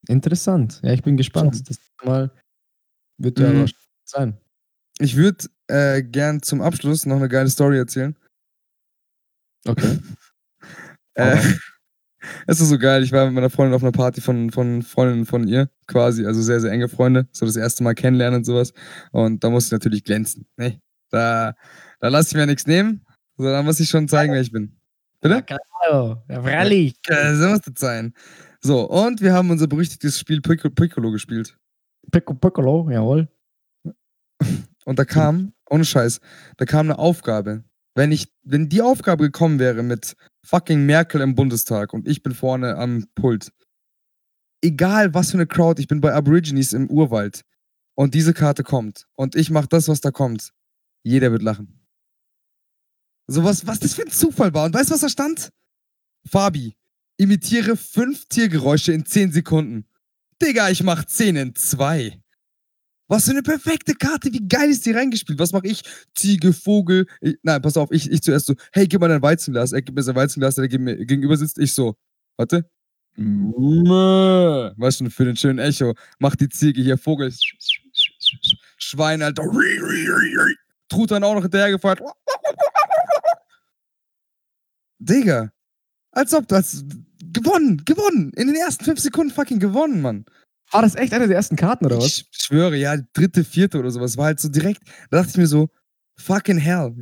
Interessant. 0.07 0.79
Ja, 0.83 0.93
ich 0.93 1.03
bin 1.03 1.17
gespannt. 1.17 1.69
Das 1.69 1.77
Mal 2.03 2.31
wird 3.17 3.39
ja 3.39 3.51
Mhm. 3.51 3.65
sein. 4.05 4.37
Ich 5.01 5.15
würde 5.15 5.47
äh, 5.65 6.03
gern 6.03 6.43
zum 6.43 6.61
Abschluss 6.61 7.07
noch 7.07 7.15
eine 7.15 7.27
geile 7.27 7.49
Story 7.49 7.77
erzählen. 7.77 8.15
Okay. 9.67 9.99
Äh, 11.13 11.35
es 12.47 12.61
ist 12.61 12.69
so 12.69 12.79
geil. 12.79 13.03
Ich 13.03 13.11
war 13.11 13.25
mit 13.25 13.33
meiner 13.33 13.49
Freundin 13.49 13.73
auf 13.75 13.83
einer 13.83 13.91
Party 13.91 14.21
von, 14.21 14.49
von 14.49 14.81
Freundinnen 14.81 15.25
von 15.25 15.45
ihr, 15.45 15.69
quasi, 15.87 16.25
also 16.25 16.41
sehr, 16.41 16.61
sehr 16.61 16.71
enge 16.71 16.87
Freunde. 16.87 17.27
So 17.33 17.45
das 17.45 17.57
erste 17.57 17.83
Mal 17.83 17.95
kennenlernen 17.95 18.37
und 18.37 18.45
sowas. 18.45 18.71
Und 19.11 19.43
da 19.43 19.49
muss 19.49 19.65
ich 19.65 19.73
natürlich 19.73 20.05
glänzen. 20.05 20.47
Ne? 20.55 20.79
Da, 21.09 21.53
da 21.99 22.07
lasse 22.07 22.29
ich 22.29 22.35
mir 22.35 22.45
nichts 22.45 22.65
nehmen. 22.65 23.05
So, 23.35 23.43
da 23.43 23.61
muss 23.61 23.81
ich 23.81 23.89
schon 23.89 24.07
zeigen, 24.07 24.31
wer 24.31 24.39
ich 24.39 24.53
bin. 24.53 24.79
Bitte? 25.19 25.43
Hallo, 25.81 26.23
ja, 26.29 26.41
freilich. 26.41 26.95
Äh, 27.07 27.35
so 27.35 27.49
muss 27.49 27.59
das 27.59 27.73
sein. 27.75 28.13
So, 28.61 28.89
und 28.89 29.19
wir 29.19 29.33
haben 29.33 29.49
unser 29.49 29.67
berüchtigtes 29.67 30.17
Spiel 30.17 30.39
Piccolo, 30.39 30.73
Piccolo 30.73 31.11
gespielt. 31.11 31.57
Piccolo, 32.09 32.39
Piccolo, 32.39 32.89
jawohl. 32.89 33.27
Und 34.85 34.99
da 34.99 35.05
kam, 35.05 35.53
ohne 35.69 35.85
Scheiß, 35.85 36.19
da 36.57 36.65
kam 36.65 36.87
eine 36.87 36.99
Aufgabe. 36.99 37.63
Wenn 37.93 38.11
ich, 38.11 38.31
wenn 38.43 38.69
die 38.69 38.81
Aufgabe 38.81 39.25
gekommen 39.25 39.59
wäre 39.59 39.83
mit 39.83 40.15
fucking 40.43 40.85
Merkel 40.85 41.21
im 41.21 41.35
Bundestag 41.35 41.93
und 41.93 42.07
ich 42.07 42.23
bin 42.23 42.33
vorne 42.33 42.77
am 42.77 43.05
Pult, 43.15 43.51
egal 44.61 45.13
was 45.13 45.31
für 45.31 45.37
eine 45.37 45.47
Crowd, 45.47 45.81
ich 45.81 45.87
bin 45.87 46.01
bei 46.01 46.13
Aborigines 46.13 46.73
im 46.73 46.89
Urwald 46.89 47.41
und 47.95 48.13
diese 48.13 48.33
Karte 48.33 48.63
kommt 48.63 49.07
und 49.15 49.35
ich 49.35 49.49
mach 49.49 49.67
das, 49.67 49.87
was 49.87 50.01
da 50.01 50.11
kommt, 50.11 50.51
jeder 51.03 51.31
wird 51.31 51.41
lachen. 51.41 51.81
So 53.27 53.43
was, 53.43 53.67
was 53.67 53.79
das 53.79 53.93
für 53.93 54.03
ein 54.03 54.11
Zufall 54.11 54.53
war. 54.53 54.65
Und 54.65 54.73
weißt 54.73 54.89
du, 54.89 54.93
was 54.93 55.01
da 55.01 55.09
stand? 55.09 55.49
Fabi, 56.27 56.75
imitiere 57.17 57.77
fünf 57.77 58.25
Tiergeräusche 58.25 58.93
in 58.93 59.05
zehn 59.05 59.31
Sekunden. 59.31 59.85
Digga, 60.41 60.69
ich 60.69 60.83
mach 60.83 61.05
zehn 61.05 61.35
in 61.35 61.55
zwei. 61.55 62.21
Was 63.11 63.25
für 63.25 63.31
eine 63.31 63.43
perfekte 63.43 63.93
Karte, 63.93 64.31
wie 64.31 64.47
geil 64.47 64.69
ist 64.69 64.85
die 64.85 64.93
reingespielt? 64.93 65.37
Was 65.37 65.51
mache 65.51 65.67
ich? 65.67 65.83
Ziege, 66.15 66.53
Vogel. 66.53 67.07
Ich, 67.19 67.35
nein, 67.43 67.61
pass 67.61 67.75
auf, 67.75 67.91
ich, 67.91 68.09
ich 68.09 68.21
zuerst 68.21 68.45
so, 68.45 68.55
hey, 68.71 68.87
gib 68.87 69.01
mal 69.01 69.09
dein 69.09 69.21
Weizenglas. 69.21 69.73
Er 69.73 69.81
gibt 69.81 69.97
mir 69.97 70.01
sein 70.01 70.15
Weizenglas, 70.15 70.55
der 70.55 70.79
mir 70.79 70.95
gegenüber 70.95 71.35
sitzt. 71.35 71.59
Ich 71.59 71.73
so, 71.73 71.97
warte. 72.37 72.71
Weißt 73.17 75.01
du, 75.01 75.09
für 75.09 75.25
den 75.25 75.35
schönen 75.35 75.59
Echo. 75.59 75.93
Mach 76.19 76.37
die 76.37 76.47
Ziege 76.47 76.81
hier, 76.81 76.97
Vogel. 76.97 77.33
Schwein, 78.77 79.21
Alter. 79.21 79.43
Dann 81.09 81.23
auch 81.25 81.35
noch 81.35 81.41
hinterhergefeuert. 81.41 82.01
Digga. 84.99 85.51
Als 86.11 86.33
ob 86.33 86.47
das. 86.47 86.85
Gewonnen, 87.33 87.83
gewonnen. 87.83 88.31
In 88.37 88.47
den 88.47 88.55
ersten 88.55 88.85
fünf 88.85 89.01
Sekunden 89.01 89.33
fucking 89.33 89.59
gewonnen, 89.59 90.01
Mann. 90.01 90.25
War 90.71 90.81
das 90.81 90.95
echt 90.95 91.13
eine 91.13 91.27
der 91.27 91.35
ersten 91.35 91.55
Karten, 91.55 91.85
oder 91.85 91.97
was? 91.97 92.05
Ich 92.05 92.25
schwöre, 92.31 92.77
ja, 92.77 92.95
dritte, 93.13 93.43
vierte 93.43 93.77
oder 93.79 93.91
sowas. 93.91 94.17
War 94.17 94.25
halt 94.25 94.39
so 94.39 94.49
direkt. 94.49 94.81
Da 95.09 95.17
dachte 95.17 95.31
ich 95.31 95.37
mir 95.37 95.47
so, 95.47 95.69
fucking 96.17 96.57
hell. 96.57 96.93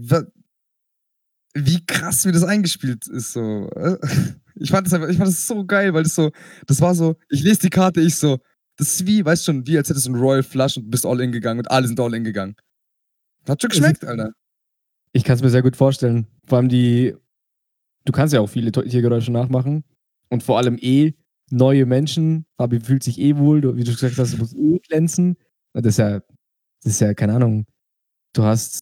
Wie 1.56 1.86
krass, 1.86 2.26
wie 2.26 2.32
das 2.32 2.44
eingespielt 2.44 3.08
ist. 3.08 3.34
So. 3.34 3.70
Ich 4.62 4.72
fand 4.72 4.86
das 4.86 4.94
einfach, 4.94 5.08
ich 5.08 5.16
fand 5.16 5.30
das 5.30 5.48
so 5.48 5.64
geil, 5.66 5.94
weil 5.94 6.04
das 6.04 6.16
so, 6.16 6.32
das 6.68 6.82
war 6.82 6.94
so, 6.94 7.16
ich 7.30 7.44
lese 7.44 7.62
die 7.62 7.70
Karte, 7.70 8.02
ich 8.02 8.16
so, 8.18 8.40
das 8.76 8.90
ist 8.96 9.08
wie, 9.08 9.24
weißt 9.24 9.46
schon, 9.46 9.66
wie 9.66 9.78
als 9.78 9.88
hättest 9.88 10.06
du 10.06 10.12
einen 10.12 10.22
Royal 10.22 10.44
Flush 10.44 10.76
und 10.76 10.90
bist 10.92 11.06
all 11.06 11.22
in 11.22 11.32
gegangen 11.32 11.60
und 11.60 11.72
alle 11.72 11.88
sind 11.88 11.98
all 11.98 12.14
in 12.14 12.26
gegangen. 12.26 12.56
Hat 13.48 13.62
schon 13.62 13.72
ist- 13.72 13.78
geschmeckt, 13.78 14.04
Alter. 14.04 14.34
Ich 15.14 15.24
kann 15.24 15.38
es 15.38 15.42
mir 15.42 15.50
sehr 15.50 15.62
gut 15.62 15.78
vorstellen. 15.78 16.28
Vor 16.46 16.58
allem 16.58 16.68
die. 16.68 17.16
Du 18.04 18.12
kannst 18.12 18.34
ja 18.34 18.42
auch 18.42 18.48
viele 18.48 18.70
Tiergeräusche 18.74 19.32
nachmachen. 19.32 19.86
Und 20.28 20.44
vor 20.44 20.58
allem 20.58 20.78
eh 20.82 21.14
neue 21.52 21.86
Menschen. 21.86 22.46
Fabi 22.58 22.80
fühlt 22.80 23.04
sich 23.04 23.20
eh 23.20 23.38
wohl. 23.38 23.62
Du, 23.62 23.76
wie 23.78 23.84
du 23.84 23.92
gesagt 23.92 24.18
hast, 24.18 24.34
du 24.34 24.38
musst 24.38 24.56
eh 24.56 24.80
glänzen. 24.80 25.38
Das 25.74 25.86
ist 25.86 25.98
ja, 25.98 26.20
das 26.84 26.94
ist 26.94 27.02
ja, 27.02 27.14
keine 27.14 27.34
Ahnung. 27.36 27.66
Du 28.34 28.44
hast 28.44 28.80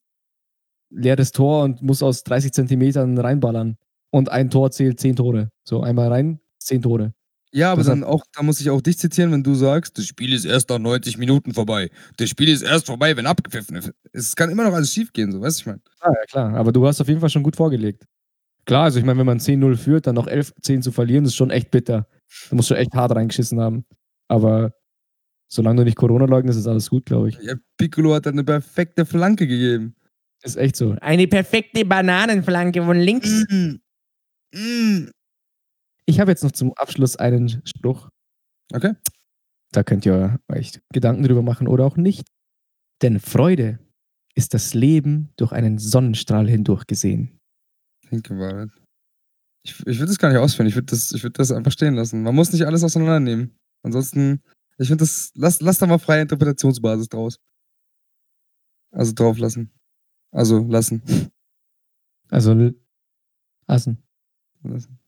leeres 0.90 1.32
Tor 1.32 1.64
und 1.64 1.82
musst 1.82 2.04
aus 2.04 2.24
30 2.24 2.54
Zentimetern 2.54 3.18
reinballern. 3.18 3.78
Und 4.12 4.30
ein 4.30 4.50
Tor 4.50 4.72
zählt 4.72 5.00
10 5.00 5.16
Tore. 5.18 5.50
So 5.66 5.82
einmal 5.82 6.10
rein, 6.10 6.40
10 6.60 6.82
Tore. 6.82 7.14
Ja, 7.54 7.72
aber 7.72 7.80
Das 7.80 7.88
dann 7.88 8.04
auch, 8.04 8.24
da 8.34 8.44
muss 8.44 8.60
ich 8.62 8.70
auch 8.70 8.82
dich 8.82 8.98
zitieren, 8.98 9.32
wenn 9.32 9.44
du 9.44 9.56
sagst, 9.56 9.98
das 9.98 10.06
Spiel 10.06 10.34
ist 10.34 10.46
erst 10.46 10.70
nach 10.70 10.80
90 10.80 11.18
Minuten 11.18 11.54
vorbei. 11.54 11.90
Das 12.18 12.30
Spiel 12.30 12.50
ist 12.50 12.62
erst 12.62 12.86
vorbei, 12.88 13.16
wenn 13.18 13.26
abgepfiffen 13.26 13.78
ist. 13.78 13.92
Es 14.12 14.36
kann 14.36 14.50
immer 14.50 14.64
noch 14.66 14.74
alles 14.74 14.94
schief 14.94 15.14
gehen, 15.14 15.32
so, 15.32 15.42
weißt 15.42 15.60
du, 15.60 15.62
ich 15.62 15.66
meine. 15.68 15.82
Ah, 16.02 16.12
ja, 16.12 16.26
klar. 16.30 16.54
Aber 16.56 16.72
du 16.74 16.86
hast 16.86 17.00
auf 17.02 17.08
jeden 17.08 17.22
Fall 17.22 17.30
schon 17.30 17.44
gut 17.44 17.56
vorgelegt. 17.56 18.06
Klar, 18.66 18.86
also 18.86 19.00
ich 19.00 19.06
meine, 19.06 19.20
wenn 19.20 19.26
man 19.26 19.40
10-0 19.40 19.78
führt, 19.78 20.08
dann 20.08 20.16
noch 20.16 20.28
11-10 20.28 20.82
zu 20.82 20.92
verlieren, 20.92 21.26
ist 21.26 21.36
schon 21.36 21.52
echt 21.52 21.72
bitter. 21.72 22.08
Du 22.50 22.56
musst 22.56 22.68
schon 22.68 22.78
echt 22.78 22.94
hart 22.94 23.16
reingeschissen 23.16 23.60
haben. 23.60 23.86
Aber 24.28 24.72
solange 25.48 25.78
du 25.82 25.86
nicht 25.86 25.98
Corona 25.98 26.26
leugnest, 26.26 26.60
ist 26.60 26.68
alles 26.68 26.90
gut, 26.90 27.06
glaube 27.06 27.30
ich. 27.30 27.38
Ja, 27.42 27.56
Piccolo 27.78 28.14
hat 28.14 28.28
eine 28.28 28.44
perfekte 28.44 29.06
Flanke 29.06 29.48
gegeben. 29.48 29.96
Ist 30.44 30.58
echt 30.58 30.76
so. 30.76 30.96
Eine 31.02 31.28
perfekte 31.28 31.86
Bananenflanke 31.86 32.84
von 32.84 32.98
links. 32.98 33.46
Mm. 33.50 33.76
Mm. 34.54 35.10
Ich 36.06 36.20
habe 36.20 36.32
jetzt 36.32 36.44
noch 36.44 36.52
zum 36.52 36.74
Abschluss 36.74 37.16
einen 37.16 37.62
Spruch. 37.66 38.10
Okay. 38.74 38.94
Da 39.72 39.84
könnt 39.84 40.06
ihr 40.06 40.40
euch 40.48 40.80
Gedanken 40.94 41.24
drüber 41.24 41.42
machen 41.42 41.68
oder 41.68 41.86
auch 41.86 41.98
nicht. 41.98 42.28
Denn 43.02 43.20
Freude 43.20 43.80
ist 44.36 44.54
das 44.54 44.74
Leben 44.74 45.34
durch 45.38 45.52
einen 45.52 45.78
Sonnenstrahl 45.78 46.48
hindurch 46.48 46.86
gesehen. 46.88 47.40
Think 48.10 48.32
about 48.32 48.64
it. 48.64 48.87
Ich, 49.64 49.80
ich 49.86 50.00
würde 50.00 50.08
das 50.08 50.18
gar 50.20 50.30
nicht 50.30 50.38
ausführen. 50.38 50.68
Ich 50.68 50.76
würde 50.76 50.86
das, 50.88 51.12
ich 51.12 51.24
würd 51.24 51.38
das 51.40 51.52
einfach 51.52 51.72
stehen 51.72 51.96
lassen. 51.96 52.24
Man 52.24 52.36
muss 52.36 52.52
nicht 52.54 52.66
alles 52.66 52.84
auseinandernehmen. 52.84 53.58
Ansonsten, 53.84 54.42
ich 54.78 54.88
finde 54.88 55.04
das, 55.04 55.32
lass, 55.36 55.60
lass 55.62 55.80
da 55.80 55.88
mal 55.88 55.98
freie 56.00 56.22
Interpretationsbasis 56.22 57.10
draus. 57.10 57.40
Also 58.92 59.14
drauf 59.14 59.38
lassen. 59.38 59.72
Also 60.32 60.60
lassen. 60.68 61.02
Also, 62.30 62.52
l- 62.52 62.76
Assen. 63.68 64.04
lassen. 64.64 65.00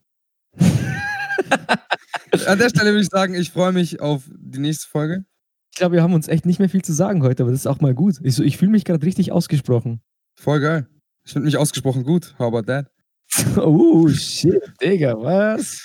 An 2.48 2.58
der 2.58 2.70
Stelle 2.70 2.92
würde 2.92 3.02
ich 3.02 3.10
sagen, 3.10 3.34
ich 3.34 3.52
freue 3.52 3.74
mich 3.74 4.00
auf 4.00 4.24
die 4.34 4.60
nächste 4.60 4.88
Folge. 4.88 5.26
Ich 5.74 5.78
glaube, 5.78 5.96
wir 5.96 6.04
haben 6.04 6.14
uns 6.14 6.30
echt 6.30 6.46
nicht 6.46 6.60
mehr 6.60 6.70
viel 6.70 6.82
zu 6.82 6.94
sagen 6.94 7.22
heute, 7.22 7.44
aber 7.44 7.52
das 7.52 7.60
ist 7.62 7.68
auch 7.68 7.82
mal 7.82 7.94
gut. 7.94 8.20
Ich, 8.24 8.36
so, 8.36 8.44
ich 8.44 8.58
fühle 8.58 8.72
mich 8.72 8.86
gerade 8.86 9.06
richtig 9.06 9.34
ausgesprochen. 9.34 10.02
Voll 10.40 10.62
geil. 10.62 10.88
Ich 11.26 11.34
finde 11.34 11.48
mich 11.48 11.58
ausgesprochen 11.58 12.04
gut. 12.06 12.36
How 12.40 12.48
about 12.48 12.64
that? 12.72 12.90
oh, 13.58 14.08
shit, 14.10 14.62
Digga, 14.82 15.16
was? 15.20 15.82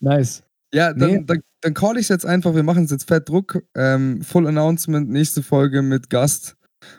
Nice. 0.00 0.42
Ja, 0.72 0.92
dann, 0.92 1.10
Nee. 1.10 1.24
dann, 1.26 1.40
dann 1.60 1.74
call 1.74 1.96
ich 1.96 2.02
es 2.02 2.08
jetzt 2.08 2.26
einfach. 2.26 2.54
Wir 2.54 2.62
machen 2.62 2.84
es 2.84 2.90
jetzt 2.90 3.08
fett 3.08 3.28
Druck. 3.28 3.62
Ähm, 3.74 4.22
Full 4.22 4.46
Announcement, 4.46 5.08
nächste 5.08 5.42
Folge 5.42 5.82
mit 5.82 6.10
Gast. 6.10 6.56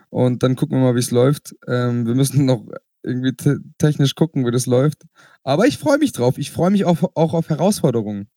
Und 0.09 0.43
dann 0.43 0.55
gucken 0.55 0.77
wir 0.77 0.83
mal, 0.83 0.95
wie 0.95 0.99
es 0.99 1.11
läuft. 1.11 1.55
Ähm, 1.67 2.05
wir 2.05 2.15
müssen 2.15 2.45
noch 2.45 2.65
irgendwie 3.03 3.33
te 3.35 3.59
technisch 3.79 4.15
gucken, 4.15 4.45
wie 4.45 4.51
das 4.51 4.65
läuft. 4.65 5.03
Aber 5.43 5.65
ich 5.65 5.77
freue 5.77 5.97
mich 5.97 6.11
drauf. 6.11 6.37
Ich 6.37 6.51
freue 6.51 6.69
mich 6.69 6.85
auf, 6.85 7.03
auch 7.15 7.33
auf 7.33 7.49
Herausforderungen. 7.49 8.29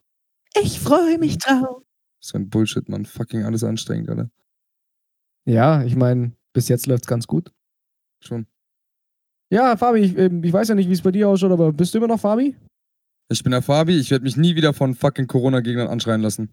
Ich 0.61 0.81
freue 0.81 1.19
mich 1.19 1.39
drauf. 1.39 1.83
So 2.21 2.39
ein 2.39 2.49
Bullshit, 2.49 2.89
Mann. 2.89 3.05
Fucking 3.05 3.45
alles 3.45 3.63
anstrengend, 3.65 4.09
Alter. 4.09 4.31
Ja, 5.47 5.83
ich 5.85 5.97
meine, 5.97 6.33
bis 6.55 6.69
jetzt 6.69 6.87
läuft 6.87 7.05
es 7.05 7.09
ganz 7.09 7.27
gut. 7.27 7.53
Schon. 8.21 8.47
Ja, 9.51 9.77
Fabi, 9.77 10.01
ich, 10.01 10.19
ähm, 10.19 10.43
ich 10.43 10.53
weiß 10.53 10.69
ja 10.69 10.75
nicht, 10.75 10.89
wie 10.89 10.95
es 10.95 11.03
bei 11.03 11.11
dir 11.11 11.29
ausschaut, 11.29 11.53
aber 11.53 11.73
bist 11.73 11.95
du 11.95 11.99
immer 11.99 12.09
noch 12.09 12.21
Fabi? 12.21 12.57
Ich 13.29 13.43
bin 13.43 13.53
der 13.53 13.63
Fabi. 13.63 13.99
Ich 13.99 14.11
werde 14.11 14.25
mich 14.25 14.37
nie 14.37 14.55
wieder 14.55 14.75
von 14.75 14.95
fucking 14.95 15.27
Corona-Gegnern 15.27 15.89
anschreien 15.89 16.21
lassen. 16.21 16.53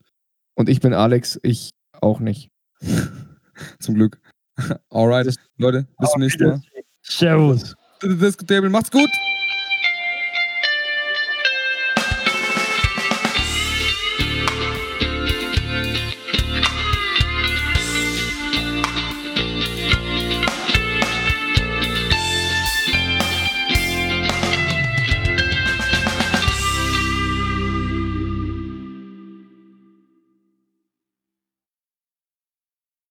Und 0.56 0.70
ich 0.70 0.80
bin 0.80 0.94
Alex, 0.94 1.40
ich 1.44 1.72
auch 2.02 2.20
nicht. 2.20 2.50
Zum 3.80 3.96
Glück. 3.96 4.20
Alright, 4.90 5.36
Leute, 5.58 5.88
bis 6.00 6.12
zum 6.12 6.22
nächsten 6.22 6.48
Mal. 6.48 6.62
Servus. 7.02 7.76
Diskutable. 8.04 8.70
Macht's 8.70 8.92
gut. 8.92 9.10